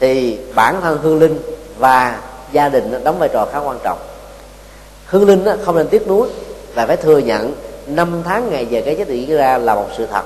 thì 0.00 0.38
bản 0.54 0.80
thân 0.80 0.98
hương 1.02 1.18
linh 1.18 1.42
và 1.78 2.20
gia 2.52 2.68
đình 2.68 3.04
đóng 3.04 3.18
vai 3.18 3.28
trò 3.28 3.46
khá 3.52 3.58
quan 3.58 3.78
trọng. 3.82 3.98
Hương 5.06 5.26
linh 5.26 5.44
không 5.64 5.76
nên 5.76 5.88
tiếc 5.88 6.08
nuối 6.08 6.28
và 6.74 6.86
phải 6.86 6.96
thừa 6.96 7.18
nhận 7.18 7.54
năm 7.86 8.22
tháng 8.24 8.50
ngày 8.50 8.64
về 8.64 8.80
cái 8.80 8.94
chết 8.94 9.08
diễn 9.08 9.36
ra 9.36 9.58
là 9.58 9.74
một 9.74 9.86
sự 9.96 10.06
thật. 10.06 10.22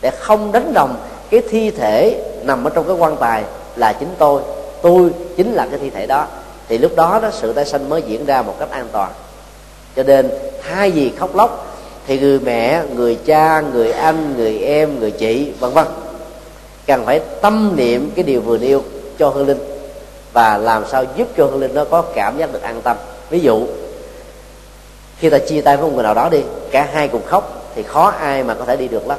Để 0.00 0.10
không 0.10 0.52
đánh 0.52 0.74
đồng 0.74 0.96
cái 1.30 1.42
thi 1.50 1.70
thể 1.70 2.24
nằm 2.42 2.64
ở 2.64 2.70
trong 2.70 2.86
cái 2.86 2.96
quan 2.96 3.16
tài 3.16 3.44
là 3.76 3.92
chính 3.92 4.14
tôi 4.18 4.42
tôi 4.82 5.10
chính 5.36 5.52
là 5.52 5.66
cái 5.70 5.78
thi 5.78 5.90
thể 5.90 6.06
đó. 6.06 6.26
Thì 6.68 6.78
lúc 6.78 6.96
đó 6.96 7.18
đó 7.22 7.30
sự 7.32 7.52
tái 7.52 7.64
sanh 7.64 7.88
mới 7.88 8.02
diễn 8.02 8.26
ra 8.26 8.42
một 8.42 8.54
cách 8.58 8.70
an 8.70 8.88
toàn 8.92 9.12
cho 9.96 10.02
nên 10.02 10.30
hai 10.60 10.92
gì 10.92 11.12
khóc 11.18 11.36
lóc 11.36 11.76
thì 12.06 12.18
người 12.18 12.40
mẹ, 12.40 12.82
người 12.94 13.18
cha, 13.26 13.60
người 13.60 13.92
anh, 13.92 14.34
người 14.36 14.58
em, 14.58 15.00
người 15.00 15.10
chị, 15.10 15.52
vân 15.60 15.70
vân. 15.70 15.86
Cần 16.86 17.06
phải 17.06 17.20
tâm 17.40 17.72
niệm 17.76 18.10
cái 18.14 18.22
điều 18.22 18.40
vừa 18.40 18.58
nêu 18.58 18.82
cho 19.18 19.28
hương 19.28 19.46
linh 19.46 19.58
và 20.32 20.58
làm 20.58 20.84
sao 20.90 21.04
giúp 21.16 21.28
cho 21.36 21.44
hương 21.44 21.60
linh 21.60 21.74
nó 21.74 21.84
có 21.84 22.02
cảm 22.02 22.38
giác 22.38 22.52
được 22.52 22.62
an 22.62 22.80
tâm. 22.82 22.96
Ví 23.30 23.40
dụ, 23.40 23.66
khi 25.18 25.30
ta 25.30 25.38
chia 25.38 25.60
tay 25.60 25.76
với 25.76 25.86
một 25.86 25.94
người 25.94 26.04
nào 26.04 26.14
đó 26.14 26.28
đi, 26.28 26.40
cả 26.70 26.88
hai 26.92 27.08
cùng 27.08 27.22
khóc 27.26 27.72
thì 27.74 27.82
khó 27.82 28.12
ai 28.20 28.42
mà 28.42 28.54
có 28.54 28.64
thể 28.64 28.76
đi 28.76 28.88
được 28.88 29.08
lắm. 29.08 29.18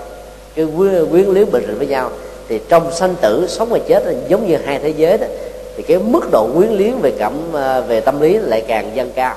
Cái 0.56 0.68
quyến 1.12 1.26
luyến 1.26 1.52
bình 1.52 1.64
rịnh 1.68 1.78
với 1.78 1.88
nhau 1.88 2.12
thì 2.50 2.60
trong 2.70 2.92
sanh 2.92 3.16
tử, 3.22 3.46
sống 3.50 3.70
và 3.70 3.80
chết 3.88 4.04
giống 4.28 4.48
như 4.48 4.58
hai 4.66 4.80
thế 4.80 4.90
giới 4.90 5.18
đó, 5.18 5.28
thì 5.78 5.84
cái 5.84 5.98
mức 5.98 6.32
độ 6.32 6.50
quyến 6.56 6.70
luyến 6.70 7.00
về 7.02 7.14
cảm 7.20 7.34
à, 7.54 7.82
về 7.82 8.02
tâm 8.02 8.22
lý 8.22 8.38
lại 8.38 8.64
càng 8.68 8.92
dâng 8.96 9.12
cao 9.16 9.36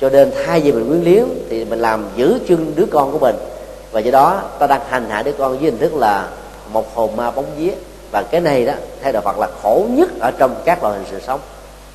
cho 0.00 0.10
nên 0.10 0.32
thay 0.44 0.60
vì 0.60 0.72
mình 0.72 0.88
quyến 0.88 1.04
luyến 1.04 1.24
thì 1.50 1.64
mình 1.64 1.78
làm 1.78 2.04
giữ 2.16 2.38
chân 2.48 2.72
đứa 2.76 2.86
con 2.90 3.12
của 3.12 3.18
mình. 3.18 3.36
Và 3.92 4.00
do 4.00 4.10
đó, 4.10 4.42
ta 4.58 4.66
đang 4.66 4.80
hành 4.88 5.10
hạ 5.10 5.22
đứa 5.22 5.32
con 5.32 5.58
với 5.58 5.70
hình 5.70 5.78
thức 5.78 5.94
là 5.94 6.28
một 6.72 6.94
hồn 6.94 7.16
ma 7.16 7.30
bóng 7.30 7.46
vía. 7.56 7.70
Và 8.10 8.22
cái 8.22 8.40
này 8.40 8.66
đó 8.66 8.72
theo 9.02 9.12
đạo 9.12 9.22
Phật 9.22 9.38
là 9.38 9.48
khổ 9.62 9.86
nhất 9.90 10.10
ở 10.20 10.30
trong 10.30 10.54
các 10.64 10.82
loại 10.82 10.98
hình 10.98 11.06
sự 11.10 11.18
sống. 11.26 11.40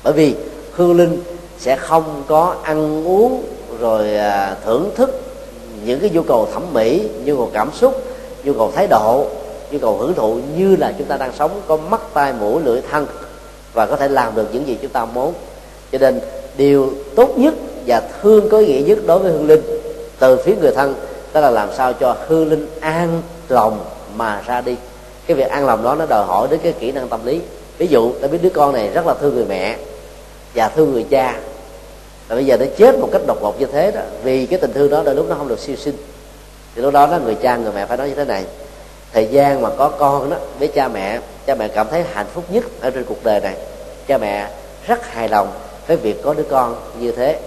Bởi 0.02 0.12
vì 0.12 0.34
hương 0.72 0.96
linh 0.96 1.22
sẽ 1.58 1.76
không 1.76 2.22
có 2.28 2.56
ăn 2.62 3.06
uống 3.06 3.44
rồi 3.80 4.16
à, 4.16 4.56
thưởng 4.64 4.90
thức 4.96 5.20
những 5.84 6.00
cái 6.00 6.10
nhu 6.10 6.22
cầu 6.22 6.48
thẩm 6.52 6.62
mỹ, 6.72 7.08
nhu 7.24 7.36
cầu 7.36 7.50
cảm 7.52 7.70
xúc, 7.72 8.02
nhu 8.44 8.52
cầu 8.52 8.72
thái 8.76 8.86
độ, 8.86 9.26
nhu 9.70 9.78
cầu 9.78 9.98
hưởng 9.98 10.14
thụ 10.14 10.38
như 10.56 10.76
là 10.76 10.94
chúng 10.98 11.06
ta 11.06 11.16
đang 11.16 11.32
sống, 11.38 11.60
có 11.66 11.76
mắt, 11.76 12.00
tai, 12.14 12.32
mũi, 12.32 12.62
lưỡi, 12.64 12.80
thân 12.90 13.06
và 13.72 13.86
có 13.86 13.96
thể 13.96 14.08
làm 14.08 14.34
được 14.34 14.48
những 14.52 14.66
gì 14.66 14.78
chúng 14.82 14.90
ta 14.90 15.04
muốn. 15.04 15.32
Cho 15.92 15.98
nên 15.98 16.20
điều 16.56 16.92
tốt 17.16 17.38
nhất 17.38 17.54
và 17.86 18.02
thương 18.22 18.48
có 18.48 18.58
ý 18.58 18.66
nghĩa 18.66 18.82
nhất 18.88 18.98
đối 19.06 19.18
với 19.18 19.32
hương 19.32 19.46
linh. 19.46 19.62
Từ 20.18 20.36
phía 20.44 20.54
người 20.60 20.72
thân, 20.72 20.94
đó 21.32 21.40
là 21.40 21.50
làm 21.50 21.68
sao 21.76 21.92
cho 21.92 22.16
hương 22.26 22.50
linh 22.50 22.66
an 22.80 23.22
lòng 23.48 23.84
mà 24.16 24.42
ra 24.46 24.60
đi. 24.60 24.76
Cái 25.26 25.36
việc 25.36 25.48
an 25.48 25.66
lòng 25.66 25.82
đó 25.82 25.94
nó 25.94 26.06
đòi 26.06 26.24
hỏi 26.24 26.48
đến 26.50 26.60
cái 26.62 26.72
kỹ 26.72 26.92
năng 26.92 27.08
tâm 27.08 27.26
lý. 27.26 27.40
Ví 27.78 27.86
dụ, 27.86 28.12
ta 28.12 28.28
biết 28.28 28.38
đứa 28.42 28.48
con 28.48 28.72
này 28.72 28.90
rất 28.94 29.06
là 29.06 29.14
thương 29.14 29.34
người 29.34 29.44
mẹ 29.48 29.76
và 30.54 30.68
thương 30.68 30.92
người 30.92 31.06
cha. 31.10 31.40
Và 32.28 32.34
bây 32.34 32.46
giờ 32.46 32.56
nó 32.56 32.66
chết 32.76 32.98
một 32.98 33.08
cách 33.12 33.22
độc 33.26 33.42
ngột 33.42 33.60
như 33.60 33.66
thế 33.66 33.90
đó, 33.90 34.00
vì 34.22 34.46
cái 34.46 34.58
tình 34.58 34.72
thương 34.72 34.90
đó 34.90 35.02
đôi 35.04 35.14
lúc 35.14 35.26
nó 35.28 35.34
không 35.34 35.48
được 35.48 35.58
siêu 35.58 35.76
sinh. 35.76 35.96
Thì 36.74 36.82
lúc 36.82 36.92
đó 36.92 37.06
đó, 37.06 37.18
người 37.24 37.34
cha, 37.34 37.56
người 37.56 37.72
mẹ 37.74 37.86
phải 37.86 37.96
nói 37.96 38.08
như 38.08 38.14
thế 38.14 38.24
này. 38.24 38.44
Thời 39.12 39.26
gian 39.26 39.62
mà 39.62 39.70
có 39.78 39.88
con 39.88 40.30
đó, 40.30 40.36
với 40.58 40.68
cha 40.68 40.88
mẹ 40.88 41.20
cha 41.46 41.54
mẹ 41.54 41.68
cảm 41.68 41.86
thấy 41.90 42.04
hạnh 42.12 42.26
phúc 42.34 42.44
nhất 42.48 42.64
ở 42.80 42.90
trên 42.90 43.04
cuộc 43.04 43.24
đời 43.24 43.40
này. 43.40 43.54
Cha 44.06 44.18
mẹ 44.18 44.50
rất 44.86 45.06
hài 45.06 45.28
lòng 45.28 45.48
với 45.86 45.96
việc 45.96 46.22
có 46.22 46.34
đứa 46.34 46.42
con 46.42 46.76
như 47.00 47.12
thế 47.12 47.38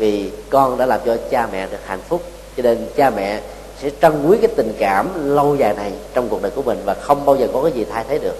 vì 0.00 0.30
con 0.50 0.78
đã 0.78 0.86
làm 0.86 1.00
cho 1.06 1.16
cha 1.30 1.48
mẹ 1.52 1.66
được 1.70 1.78
hạnh 1.86 2.00
phúc. 2.08 2.22
Cho 2.56 2.62
nên 2.62 2.86
cha 2.96 3.10
mẹ 3.10 3.40
sẽ 3.82 3.90
trân 4.02 4.26
quý 4.28 4.38
cái 4.42 4.50
tình 4.56 4.72
cảm 4.78 5.34
lâu 5.36 5.56
dài 5.56 5.74
này 5.74 5.92
trong 6.14 6.28
cuộc 6.28 6.42
đời 6.42 6.52
của 6.54 6.62
mình 6.62 6.78
và 6.84 6.94
không 6.94 7.26
bao 7.26 7.36
giờ 7.36 7.48
có 7.52 7.62
cái 7.62 7.72
gì 7.72 7.86
thay 7.92 8.04
thế 8.08 8.18
được. 8.18 8.36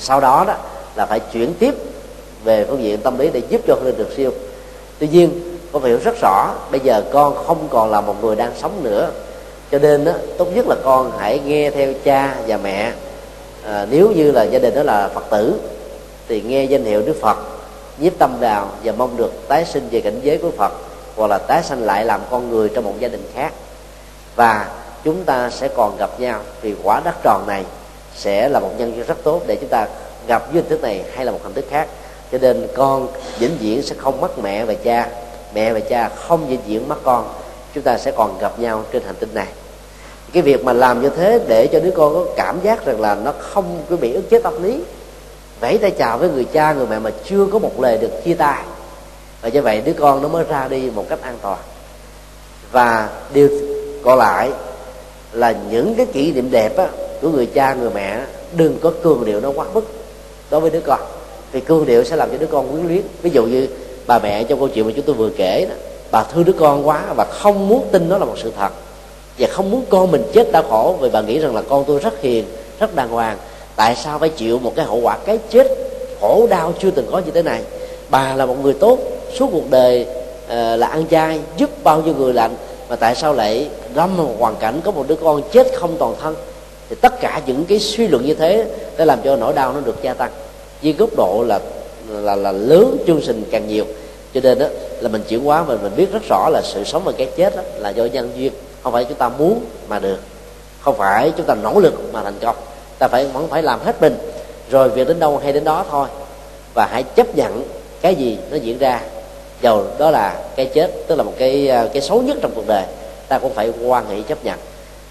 Sau 0.00 0.20
đó 0.20 0.44
đó 0.46 0.56
là 0.96 1.06
phải 1.06 1.20
chuyển 1.20 1.54
tiếp 1.54 1.74
về 2.44 2.64
phương 2.68 2.82
diện 2.82 3.00
tâm 3.00 3.18
lý 3.18 3.30
để 3.32 3.42
giúp 3.48 3.60
cho 3.66 3.76
linh 3.84 3.96
được 3.96 4.08
siêu. 4.16 4.30
Tuy 4.98 5.08
nhiên 5.08 5.58
con 5.72 5.82
phải 5.82 5.90
hiểu 5.90 6.00
rất 6.04 6.14
rõ 6.22 6.54
bây 6.70 6.80
giờ 6.80 7.04
con 7.12 7.34
không 7.46 7.68
còn 7.70 7.90
là 7.90 8.00
một 8.00 8.24
người 8.24 8.36
đang 8.36 8.52
sống 8.56 8.80
nữa. 8.82 9.10
Cho 9.72 9.78
nên 9.78 10.04
đó, 10.04 10.12
tốt 10.38 10.48
nhất 10.54 10.66
là 10.68 10.76
con 10.84 11.12
hãy 11.18 11.40
nghe 11.46 11.70
theo 11.70 11.92
cha 12.04 12.36
và 12.46 12.56
mẹ. 12.56 12.92
À, 13.64 13.86
nếu 13.90 14.10
như 14.10 14.32
là 14.32 14.42
gia 14.44 14.58
đình 14.58 14.74
đó 14.74 14.82
là 14.82 15.08
phật 15.08 15.24
tử 15.30 15.54
thì 16.28 16.42
nghe 16.42 16.64
danh 16.64 16.84
hiệu 16.84 17.02
đức 17.02 17.16
phật 17.20 17.36
nhiếp 17.98 18.18
tâm 18.18 18.36
đào 18.40 18.70
và 18.84 18.92
mong 18.92 19.16
được 19.16 19.48
tái 19.48 19.64
sinh 19.64 19.88
về 19.90 20.00
cảnh 20.00 20.20
giới 20.22 20.38
của 20.38 20.50
phật, 20.58 20.72
hoặc 21.16 21.26
là 21.26 21.38
tái 21.38 21.62
sanh 21.62 21.82
lại 21.82 22.04
làm 22.04 22.20
con 22.30 22.50
người 22.50 22.68
trong 22.68 22.84
một 22.84 22.94
gia 22.98 23.08
đình 23.08 23.30
khác. 23.34 23.52
Và 24.36 24.68
chúng 25.04 25.24
ta 25.24 25.50
sẽ 25.50 25.68
còn 25.68 25.96
gặp 25.96 26.20
nhau, 26.20 26.40
vì 26.62 26.74
quả 26.82 27.00
đất 27.04 27.14
tròn 27.22 27.44
này 27.46 27.64
sẽ 28.16 28.48
là 28.48 28.60
một 28.60 28.70
nhân 28.78 28.92
duyên 28.96 29.06
rất 29.06 29.18
tốt 29.22 29.42
để 29.46 29.56
chúng 29.56 29.68
ta 29.68 29.88
gặp 30.26 30.52
với 30.52 30.62
hình 30.62 30.68
thức 30.68 30.82
này 30.82 31.04
hay 31.14 31.24
là 31.24 31.32
một 31.32 31.40
hình 31.42 31.54
thức 31.54 31.64
khác. 31.70 31.88
Cho 32.32 32.38
nên 32.38 32.66
con 32.74 33.08
vĩnh 33.38 33.56
viễn 33.60 33.82
sẽ 33.82 33.94
không 33.98 34.20
mất 34.20 34.38
mẹ 34.38 34.64
và 34.64 34.74
cha. 34.74 35.08
Mẹ 35.54 35.72
và 35.72 35.80
cha 35.80 36.08
không 36.08 36.46
vĩnh 36.46 36.60
viễn 36.66 36.88
mất 36.88 36.96
con. 37.02 37.28
Chúng 37.74 37.82
ta 37.82 37.98
sẽ 37.98 38.10
còn 38.10 38.38
gặp 38.38 38.58
nhau 38.58 38.84
trên 38.92 39.02
hành 39.02 39.14
tinh 39.14 39.34
này. 39.34 39.46
Cái 40.32 40.42
việc 40.42 40.64
mà 40.64 40.72
làm 40.72 41.02
như 41.02 41.08
thế 41.08 41.40
để 41.48 41.66
cho 41.66 41.80
đứa 41.80 41.90
con 41.90 42.14
có 42.14 42.24
cảm 42.36 42.60
giác 42.62 42.86
rằng 42.86 43.00
là 43.00 43.14
nó 43.14 43.32
không 43.38 43.82
có 43.90 43.96
bị 43.96 44.12
ức 44.12 44.30
chế 44.30 44.40
tâm 44.40 44.62
lý 44.62 44.82
vẫy 45.60 45.78
tay 45.78 45.90
chào 45.90 46.18
với 46.18 46.28
người 46.28 46.44
cha 46.44 46.72
người 46.72 46.86
mẹ 46.86 46.98
mà 46.98 47.10
chưa 47.24 47.46
có 47.52 47.58
một 47.58 47.80
lời 47.80 47.98
được 47.98 48.24
chia 48.24 48.34
tay. 48.34 48.62
Và 49.42 49.48
như 49.48 49.62
vậy 49.62 49.82
đứa 49.84 49.92
con 49.92 50.22
nó 50.22 50.28
mới 50.28 50.44
ra 50.44 50.68
đi 50.68 50.90
một 50.94 51.04
cách 51.08 51.22
an 51.22 51.38
toàn. 51.42 51.58
Và 52.72 53.08
điều 53.34 53.48
còn 54.04 54.18
lại 54.18 54.50
là 55.32 55.54
những 55.70 55.94
cái 55.94 56.06
kỷ 56.06 56.32
niệm 56.32 56.50
đẹp 56.50 56.76
á, 56.76 56.88
của 57.22 57.28
người 57.28 57.46
cha 57.46 57.74
người 57.74 57.90
mẹ 57.94 58.20
đừng 58.56 58.78
có 58.78 58.92
cường 59.02 59.24
điệu 59.24 59.40
nó 59.40 59.50
quá 59.50 59.66
mức 59.74 59.84
đối 60.50 60.60
với 60.60 60.70
đứa 60.70 60.80
con. 60.80 61.00
Vì 61.52 61.60
cương 61.60 61.86
điệu 61.86 62.04
sẽ 62.04 62.16
làm 62.16 62.30
cho 62.30 62.38
đứa 62.38 62.46
con 62.46 62.72
quyến 62.72 62.86
luyến. 62.86 63.02
Ví 63.22 63.30
dụ 63.30 63.44
như 63.44 63.68
bà 64.06 64.18
mẹ 64.18 64.44
trong 64.44 64.58
câu 64.58 64.68
chuyện 64.68 64.86
mà 64.86 64.92
chúng 64.96 65.04
tôi 65.04 65.14
vừa 65.14 65.30
kể 65.36 65.66
đó 65.68 65.74
bà 66.10 66.24
thương 66.24 66.44
đứa 66.44 66.52
con 66.52 66.88
quá 66.88 67.02
và 67.16 67.24
không 67.24 67.68
muốn 67.68 67.88
tin 67.92 68.08
nó 68.08 68.18
là 68.18 68.24
một 68.24 68.34
sự 68.42 68.52
thật. 68.56 68.70
Và 69.38 69.48
không 69.50 69.70
muốn 69.70 69.84
con 69.88 70.10
mình 70.10 70.22
chết 70.32 70.52
đau 70.52 70.62
khổ 70.62 70.96
vì 71.00 71.10
bà 71.10 71.20
nghĩ 71.20 71.38
rằng 71.38 71.54
là 71.54 71.62
con 71.68 71.84
tôi 71.86 72.00
rất 72.00 72.20
hiền 72.20 72.44
rất 72.80 72.94
đàng 72.94 73.08
hoàng 73.08 73.38
tại 73.76 73.96
sao 73.96 74.18
phải 74.18 74.28
chịu 74.28 74.58
một 74.58 74.72
cái 74.76 74.84
hậu 74.86 75.00
quả 75.00 75.18
cái 75.26 75.38
chết 75.50 75.66
khổ 76.20 76.46
đau 76.50 76.72
chưa 76.78 76.90
từng 76.90 77.08
có 77.12 77.18
như 77.18 77.30
thế 77.30 77.42
này? 77.42 77.60
Bà 78.08 78.34
là 78.34 78.46
một 78.46 78.56
người 78.62 78.74
tốt 78.74 78.98
suốt 79.38 79.48
cuộc 79.52 79.70
đời 79.70 80.06
uh, 80.44 80.78
là 80.78 80.86
ăn 80.86 81.06
chay 81.10 81.40
giúp 81.56 81.70
bao 81.84 82.02
nhiêu 82.02 82.14
người 82.14 82.32
lành 82.32 82.56
mà 82.88 82.96
tại 82.96 83.14
sao 83.14 83.32
lại 83.34 83.68
lâm 83.94 84.16
một 84.16 84.34
hoàn 84.38 84.56
cảnh 84.56 84.80
có 84.84 84.90
một 84.90 85.04
đứa 85.08 85.16
con 85.16 85.42
chết 85.52 85.66
không 85.74 85.96
toàn 85.98 86.14
thân? 86.20 86.34
Thì 86.90 86.96
tất 87.00 87.20
cả 87.20 87.40
những 87.46 87.64
cái 87.64 87.78
suy 87.78 88.08
luận 88.08 88.26
như 88.26 88.34
thế 88.34 88.64
đã 88.96 89.04
làm 89.04 89.18
cho 89.24 89.36
nỗi 89.36 89.52
đau 89.52 89.72
nó 89.72 89.80
được 89.80 90.02
gia 90.02 90.14
tăng. 90.14 90.30
Với 90.82 90.92
góc 90.92 91.10
độ 91.16 91.44
là 91.48 91.60
là 92.08 92.36
là 92.36 92.52
lớn 92.52 92.96
chương 93.06 93.20
trình 93.26 93.44
càng 93.50 93.68
nhiều. 93.68 93.84
Cho 94.34 94.40
nên 94.40 94.58
đó 94.58 94.66
là 95.00 95.08
mình 95.08 95.22
chuyển 95.28 95.44
hóa 95.44 95.64
mình 95.64 95.78
mình 95.82 95.92
biết 95.96 96.12
rất 96.12 96.22
rõ 96.28 96.48
là 96.48 96.62
sự 96.64 96.84
sống 96.84 97.02
và 97.04 97.12
cái 97.12 97.28
chết 97.36 97.56
đó 97.56 97.62
là 97.78 97.90
do 97.90 98.04
nhân 98.04 98.30
duyên. 98.36 98.52
Không 98.82 98.92
phải 98.92 99.04
chúng 99.04 99.18
ta 99.18 99.28
muốn 99.28 99.60
mà 99.88 99.98
được. 99.98 100.18
Không 100.80 100.98
phải 100.98 101.32
chúng 101.36 101.46
ta 101.46 101.54
nỗ 101.54 101.80
lực 101.80 101.94
mà 102.12 102.22
thành 102.22 102.38
công 102.40 102.56
ta 102.98 103.08
phải, 103.08 103.26
vẫn 103.26 103.48
phải 103.48 103.62
làm 103.62 103.80
hết 103.80 104.00
mình, 104.00 104.18
rồi 104.70 104.88
việc 104.88 105.08
đến 105.08 105.20
đâu 105.20 105.38
hay 105.38 105.52
đến 105.52 105.64
đó 105.64 105.84
thôi. 105.90 106.08
Và 106.74 106.86
hãy 106.86 107.02
chấp 107.02 107.36
nhận 107.36 107.64
cái 108.00 108.14
gì 108.14 108.38
nó 108.50 108.56
diễn 108.56 108.78
ra. 108.78 109.00
Dầu 109.62 109.84
đó 109.98 110.10
là 110.10 110.42
cái 110.56 110.66
chết, 110.66 110.90
tức 111.06 111.14
là 111.14 111.22
một 111.22 111.32
cái 111.38 111.68
ờ, 111.68 111.88
cái 111.92 112.02
xấu 112.02 112.22
nhất 112.22 112.36
trong 112.42 112.52
cuộc 112.54 112.66
đời, 112.66 112.84
ta 113.28 113.38
cũng 113.38 113.54
phải 113.54 113.72
quan 113.84 114.08
hệ 114.08 114.22
chấp 114.22 114.44
nhận. 114.44 114.58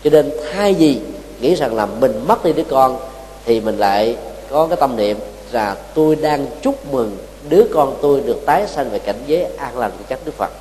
Cho 0.03 0.09
nên 0.09 0.31
thay 0.53 0.73
vì 0.73 0.99
nghĩ 1.41 1.55
rằng 1.55 1.75
là 1.75 1.85
mình 1.85 2.23
mất 2.27 2.45
đi 2.45 2.53
đứa 2.53 2.63
con, 2.69 2.97
thì 3.45 3.61
mình 3.61 3.77
lại 3.77 4.17
có 4.49 4.67
cái 4.67 4.77
tâm 4.79 4.95
niệm 4.95 5.17
là 5.51 5.75
tôi 5.93 6.15
đang 6.15 6.47
chúc 6.61 6.93
mừng 6.93 7.17
đứa 7.49 7.63
con 7.73 7.95
tôi 8.01 8.21
được 8.21 8.45
tái 8.45 8.67
sanh 8.67 8.89
về 8.89 8.99
cảnh 8.99 9.15
giới 9.27 9.43
an 9.57 9.77
lành 9.77 9.91
của 9.91 10.03
các 10.09 10.19
đức 10.25 10.37
phật. 10.37 10.51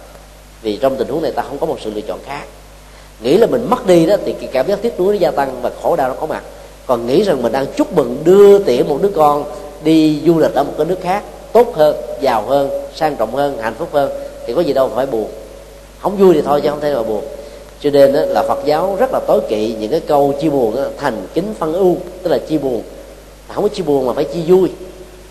Vì 0.62 0.76
trong 0.76 0.96
tình 0.96 1.08
huống 1.08 1.22
này 1.22 1.32
ta 1.32 1.42
không 1.42 1.58
có 1.58 1.66
một 1.66 1.76
sự 1.80 1.90
lựa 1.94 2.00
chọn 2.00 2.18
khác. 2.26 2.44
Nghĩ 3.20 3.36
là 3.36 3.46
mình 3.46 3.66
mất 3.70 3.86
đi 3.86 4.06
đó, 4.06 4.16
thì 4.24 4.32
cái 4.32 4.48
cảm 4.52 4.66
giác 4.66 4.82
tiếc 4.82 5.00
nuối 5.00 5.14
nó 5.14 5.20
gia 5.20 5.30
tăng 5.30 5.62
và 5.62 5.70
khổ 5.82 5.96
đau 5.96 6.08
nó 6.08 6.14
có 6.14 6.26
mặt 6.26 6.44
còn 6.86 7.06
nghĩ 7.06 7.22
rằng 7.22 7.42
mình 7.42 7.52
đang 7.52 7.66
chúc 7.76 7.92
mừng 7.92 8.16
đưa 8.24 8.58
tiễn 8.58 8.88
một 8.88 8.98
đứa 9.02 9.08
con 9.08 9.44
đi 9.84 10.20
du 10.26 10.38
lịch 10.38 10.54
ở 10.54 10.64
một 10.64 10.72
cái 10.78 10.86
nước 10.86 10.98
khác 11.02 11.22
tốt 11.52 11.74
hơn 11.74 11.96
giàu 12.20 12.42
hơn 12.42 12.70
sang 12.94 13.16
trọng 13.16 13.34
hơn 13.34 13.58
hạnh 13.60 13.74
phúc 13.78 13.88
hơn 13.92 14.10
thì 14.46 14.54
có 14.54 14.60
gì 14.60 14.72
đâu 14.72 14.90
phải 14.94 15.06
buồn. 15.06 15.26
Không 16.00 16.16
vui 16.16 16.34
thì 16.34 16.42
thôi 16.42 16.60
chứ 16.60 16.70
không 16.70 16.80
thể 16.80 16.90
nào 16.90 17.04
buồn. 17.04 17.22
Cho 17.80 17.90
nên 17.90 18.12
đó, 18.12 18.20
là 18.26 18.42
phật 18.42 18.58
giáo 18.64 18.96
rất 19.00 19.12
là 19.12 19.20
tối 19.26 19.40
kỵ 19.48 19.74
những 19.80 19.90
cái 19.90 20.00
câu 20.00 20.34
chia 20.40 20.48
buồn 20.48 20.76
đó, 20.76 20.82
thành 20.98 21.26
kính 21.34 21.54
phân 21.58 21.72
ưu 21.72 21.96
tức 22.22 22.30
là 22.30 22.38
chia 22.38 22.58
buồn. 22.58 22.82
Không 23.48 23.64
có 23.64 23.68
chia 23.68 23.82
buồn 23.82 24.06
mà 24.06 24.12
phải 24.12 24.24
chia 24.24 24.40
vui. 24.46 24.70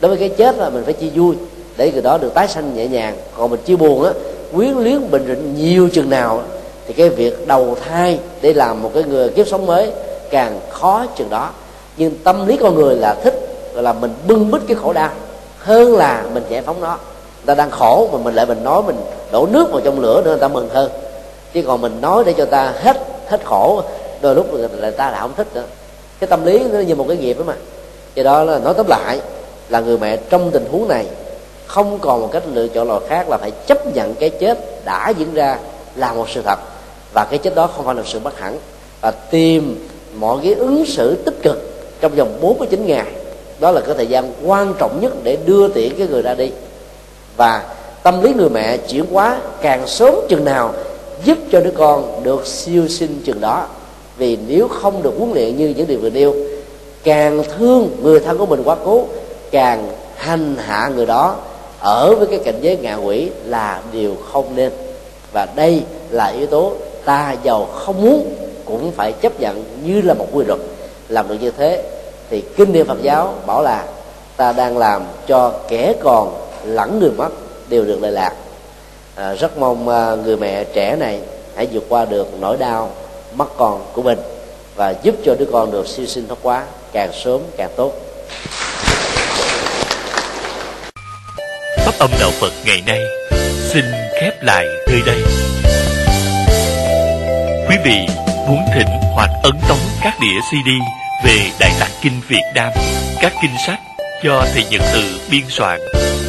Đối 0.01 0.09
với 0.09 0.17
cái 0.17 0.29
chết 0.29 0.57
là 0.57 0.69
mình 0.69 0.83
phải 0.83 0.93
chia 0.93 1.09
vui 1.15 1.35
để 1.77 1.91
người 1.91 2.01
đó 2.01 2.17
được 2.17 2.33
tái 2.33 2.47
sanh 2.47 2.75
nhẹ 2.75 2.87
nhàng. 2.87 3.17
Còn 3.37 3.49
mình 3.49 3.59
chia 3.65 3.75
buồn 3.75 4.03
á 4.03 4.11
quyến 4.55 4.71
luyến 4.71 5.11
bình 5.11 5.27
định 5.27 5.55
nhiều 5.57 5.89
chừng 5.93 6.09
nào 6.09 6.43
thì 6.87 6.93
cái 6.93 7.09
việc 7.09 7.47
đầu 7.47 7.77
thai 7.85 8.19
để 8.41 8.53
làm 8.53 8.83
một 8.83 8.91
cái 8.93 9.03
người 9.03 9.29
kiếp 9.29 9.47
sống 9.47 9.65
mới 9.65 9.91
càng 10.33 10.59
khó 10.69 11.05
chừng 11.15 11.29
đó. 11.29 11.49
Nhưng 11.97 12.17
tâm 12.23 12.47
lý 12.47 12.57
con 12.57 12.75
người 12.75 12.95
là 12.95 13.15
thích, 13.23 13.33
là 13.73 13.93
mình 13.93 14.13
bưng 14.27 14.51
bít 14.51 14.61
cái 14.67 14.77
khổ 14.81 14.93
đau 14.93 15.09
hơn 15.59 15.95
là 15.95 16.23
mình 16.33 16.43
giải 16.49 16.61
phóng 16.61 16.81
nó. 16.81 16.89
Người 16.89 17.45
ta 17.45 17.55
đang 17.55 17.71
khổ, 17.71 18.09
mà 18.11 18.17
mình 18.17 18.35
lại 18.35 18.45
mình 18.45 18.63
nói 18.63 18.83
mình 18.83 18.95
đổ 19.31 19.47
nước 19.51 19.71
vào 19.71 19.81
trong 19.81 19.99
lửa 19.99 20.21
nữa, 20.25 20.31
người 20.31 20.39
ta 20.39 20.47
mừng 20.47 20.69
hơn. 20.69 20.91
Chứ 21.53 21.61
còn 21.67 21.81
mình 21.81 22.01
nói 22.01 22.23
để 22.23 22.33
cho 22.37 22.45
ta 22.45 22.73
hết 22.81 22.97
hết 23.27 23.45
khổ, 23.45 23.81
đôi 24.21 24.35
lúc 24.35 24.53
người 24.53 24.91
ta 24.91 25.11
lại 25.11 25.19
không 25.21 25.33
thích 25.37 25.47
nữa. 25.53 25.63
Cái 26.19 26.27
tâm 26.27 26.45
lý 26.45 26.59
nó 26.59 26.79
như 26.79 26.95
một 26.95 27.05
cái 27.07 27.17
nghiệp 27.17 27.37
đó 27.37 27.43
mà. 27.47 27.53
Do 28.15 28.23
đó 28.23 28.43
là 28.43 28.59
nói 28.59 28.73
tóm 28.73 28.85
lại, 28.89 29.19
là 29.69 29.79
người 29.79 29.97
mẹ 29.97 30.17
trong 30.17 30.51
tình 30.51 30.65
huống 30.71 30.87
này 30.87 31.05
không 31.67 31.99
còn 31.99 32.21
một 32.21 32.29
cách 32.31 32.43
lựa 32.53 32.67
chọn 32.67 32.87
nào 32.87 33.01
khác 33.07 33.29
là 33.29 33.37
phải 33.37 33.51
chấp 33.67 33.95
nhận 33.95 34.15
cái 34.15 34.29
chết 34.29 34.85
đã 34.85 35.09
diễn 35.09 35.33
ra 35.33 35.57
là 35.95 36.13
một 36.13 36.29
sự 36.29 36.41
thật. 36.45 36.59
Và 37.13 37.25
cái 37.29 37.39
chết 37.39 37.55
đó 37.55 37.69
không 37.75 37.85
phải 37.85 37.95
là 37.95 38.03
sự 38.05 38.19
bất 38.19 38.39
hẳn. 38.39 38.57
Và 39.01 39.11
tìm 39.11 39.87
mọi 40.19 40.39
cái 40.43 40.53
ứng 40.53 40.85
xử 40.85 41.15
tích 41.15 41.41
cực 41.41 41.73
trong 42.01 42.15
vòng 42.15 42.37
49 42.41 42.85
ngày, 42.87 43.05
đó 43.59 43.71
là 43.71 43.81
cái 43.81 43.95
thời 43.95 44.07
gian 44.07 44.31
quan 44.45 44.73
trọng 44.79 45.01
nhất 45.01 45.13
để 45.23 45.37
đưa 45.45 45.67
tiễn 45.67 45.93
cái 45.97 46.07
người 46.07 46.21
ra 46.21 46.33
đi. 46.33 46.51
Và 47.37 47.75
tâm 48.03 48.23
lý 48.23 48.33
người 48.33 48.49
mẹ 48.49 48.77
chuyển 48.77 49.05
hóa 49.11 49.41
càng 49.61 49.87
sớm 49.87 50.15
chừng 50.29 50.45
nào, 50.45 50.73
giúp 51.25 51.37
cho 51.51 51.59
đứa 51.59 51.71
con 51.71 52.23
được 52.23 52.47
siêu 52.47 52.87
sinh 52.87 53.21
chừng 53.25 53.41
đó. 53.41 53.67
Vì 54.17 54.37
nếu 54.47 54.67
không 54.67 55.03
được 55.03 55.13
huấn 55.17 55.33
luyện 55.33 55.57
như 55.57 55.73
những 55.77 55.87
điều 55.87 55.99
vừa 55.99 56.09
nêu, 56.09 56.35
càng 57.03 57.43
thương 57.57 57.89
người 58.01 58.19
thân 58.19 58.37
của 58.37 58.45
mình 58.45 58.63
quá 58.63 58.75
cố, 58.85 59.05
càng 59.51 59.89
hành 60.15 60.55
hạ 60.57 60.91
người 60.95 61.05
đó 61.05 61.35
ở 61.79 62.15
với 62.15 62.27
cái 62.27 62.39
cảnh 62.39 62.57
giới 62.61 62.77
ngạ 62.77 62.95
quỷ 62.95 63.29
là 63.45 63.81
điều 63.91 64.15
không 64.31 64.45
nên. 64.55 64.71
Và 65.31 65.47
đây 65.55 65.81
là 66.09 66.25
yếu 66.25 66.47
tố 66.47 66.73
ta 67.05 67.35
giàu 67.43 67.65
không 67.65 68.01
muốn 68.01 68.35
cũng 68.65 68.91
phải 68.91 69.11
chấp 69.11 69.39
nhận 69.39 69.63
như 69.83 70.01
là 70.01 70.13
một 70.13 70.27
quy 70.33 70.45
luật. 70.45 70.59
Làm 71.09 71.27
được 71.27 71.35
như 71.41 71.51
thế 71.57 71.83
thì 72.29 72.43
kinh 72.57 72.73
điển 72.73 72.87
phật 72.87 73.01
giáo 73.01 73.35
bảo 73.45 73.63
là 73.63 73.85
ta 74.37 74.51
đang 74.51 74.77
làm 74.77 75.03
cho 75.27 75.53
kẻ 75.67 75.93
còn 76.03 76.35
lẫn 76.63 76.99
người 76.99 77.11
mất 77.11 77.29
đều 77.69 77.85
được 77.85 78.01
lợi 78.01 78.11
lạc. 78.11 78.33
À, 79.15 79.33
rất 79.33 79.57
mong 79.57 79.89
à, 79.89 80.15
người 80.15 80.37
mẹ 80.37 80.63
trẻ 80.63 80.95
này 80.95 81.19
hãy 81.55 81.67
vượt 81.71 81.83
qua 81.89 82.05
được 82.05 82.27
nỗi 82.39 82.57
đau 82.57 82.89
mất 83.33 83.57
con 83.57 83.85
của 83.93 84.01
mình 84.01 84.19
và 84.75 84.95
giúp 85.03 85.15
cho 85.25 85.35
đứa 85.39 85.45
con 85.51 85.71
được 85.71 85.87
siêu 85.87 86.05
sinh 86.05 86.27
thoát 86.27 86.37
quá 86.41 86.63
càng 86.93 87.11
sớm 87.23 87.41
càng 87.57 87.69
tốt. 87.75 87.91
Pháp 91.77 91.93
âm 91.99 92.09
đạo 92.19 92.31
phật 92.39 92.51
ngày 92.65 92.83
nay 92.87 92.99
xin 93.73 93.85
khép 94.21 94.43
lại 94.43 94.67
nơi 94.87 95.01
đây. 95.05 95.21
Quý 97.69 97.75
vị 97.85 98.22
muốn 98.47 98.59
thỉnh 98.73 98.87
hoặc 99.13 99.29
ấn 99.43 99.53
tống 99.67 99.79
các 100.01 100.13
đĩa 100.19 100.39
cd 100.51 100.69
về 101.25 101.51
đại 101.59 101.71
tạng 101.79 101.91
kinh 102.01 102.21
việt 102.27 102.43
nam. 102.55 102.69
Các 103.21 103.33
kinh 103.41 103.55
sách 103.67 103.79
do 104.23 104.45
thầy 104.53 104.65
nhật 104.71 104.81
từ 104.93 105.19
biên 105.31 105.43
soạn, 105.49 105.79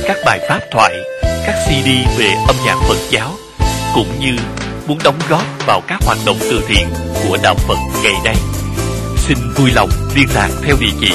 các 0.05 0.17
bài 0.27 0.41
pháp 0.49 0.61
thoại, 0.71 0.95
các 1.23 1.55
cd 1.67 2.19
về 2.19 2.35
âm 2.47 2.57
nhạc 2.67 2.77
phật 2.89 2.99
giáo, 3.11 3.31
cũng 3.95 4.21
như 4.21 4.37
muốn 4.87 4.99
đóng 5.05 5.19
góp 5.29 5.43
vào 5.67 5.81
các 5.89 5.99
hoạt 6.07 6.19
động 6.27 6.37
từ 6.41 6.65
thiện 6.69 6.89
của 7.23 7.39
đạo 7.43 7.55
phật 7.55 7.79
ngày 8.03 8.15
nay. 8.25 8.37
Xin 9.17 9.39
vui 9.57 9.71
lòng 9.75 9.91
liên 10.15 10.29
lạc 10.35 10.49
theo 10.67 10.77
địa 10.81 10.97
chỉ 11.01 11.13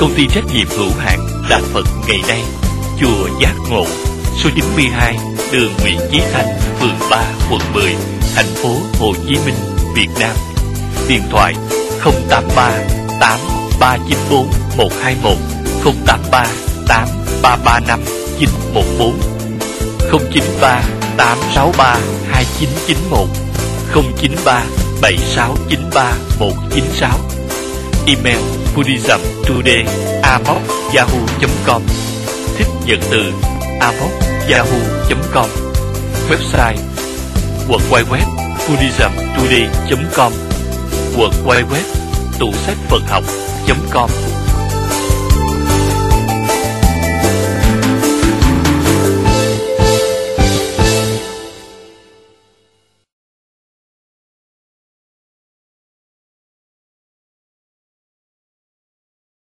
công 0.00 0.14
ty 0.14 0.26
trách 0.34 0.44
nhiệm 0.54 0.68
hữu 0.68 0.90
hạn 0.98 1.18
đạo 1.50 1.60
phật 1.72 1.86
ngày 2.08 2.18
nay, 2.28 2.42
chùa 3.00 3.28
giác 3.40 3.54
ngộ, 3.70 3.86
số 4.36 4.50
92 4.54 5.16
đường 5.52 5.72
Nguyễn 5.82 5.98
Chí 6.10 6.20
Thanh, 6.32 6.46
phường 6.80 7.10
3 7.10 7.24
quận 7.50 7.60
10 7.74 7.94
thành 8.34 8.46
phố 8.46 8.68
Hồ 9.00 9.12
Chí 9.28 9.34
Minh. 9.46 9.71
Việt 9.94 10.08
Nam. 10.20 10.36
Điện 11.08 11.22
thoại 11.30 11.54
083 12.28 12.70
8394 13.20 14.46
121 14.76 15.36
083 16.06 16.46
8335 16.88 18.00
914 18.38 19.18
093 20.32 20.82
863 21.16 21.98
2991 22.32 23.28
093 23.94 24.64
7693 25.02 26.14
196 26.38 27.20
Email 28.06 28.38
buddhismtoday 28.76 29.84
yahoo.com 30.94 31.82
Thích 32.56 32.68
nhận 32.86 33.00
từ 33.10 33.32
yahoo.com 34.48 35.48
Website 36.28 36.76
www 37.68 38.41
buddhismtoday.com 38.68 40.32
www 41.16 41.76
tủ 42.38 42.52
sách 42.52 42.76
Phật 42.88 43.02
học.com 43.08 44.31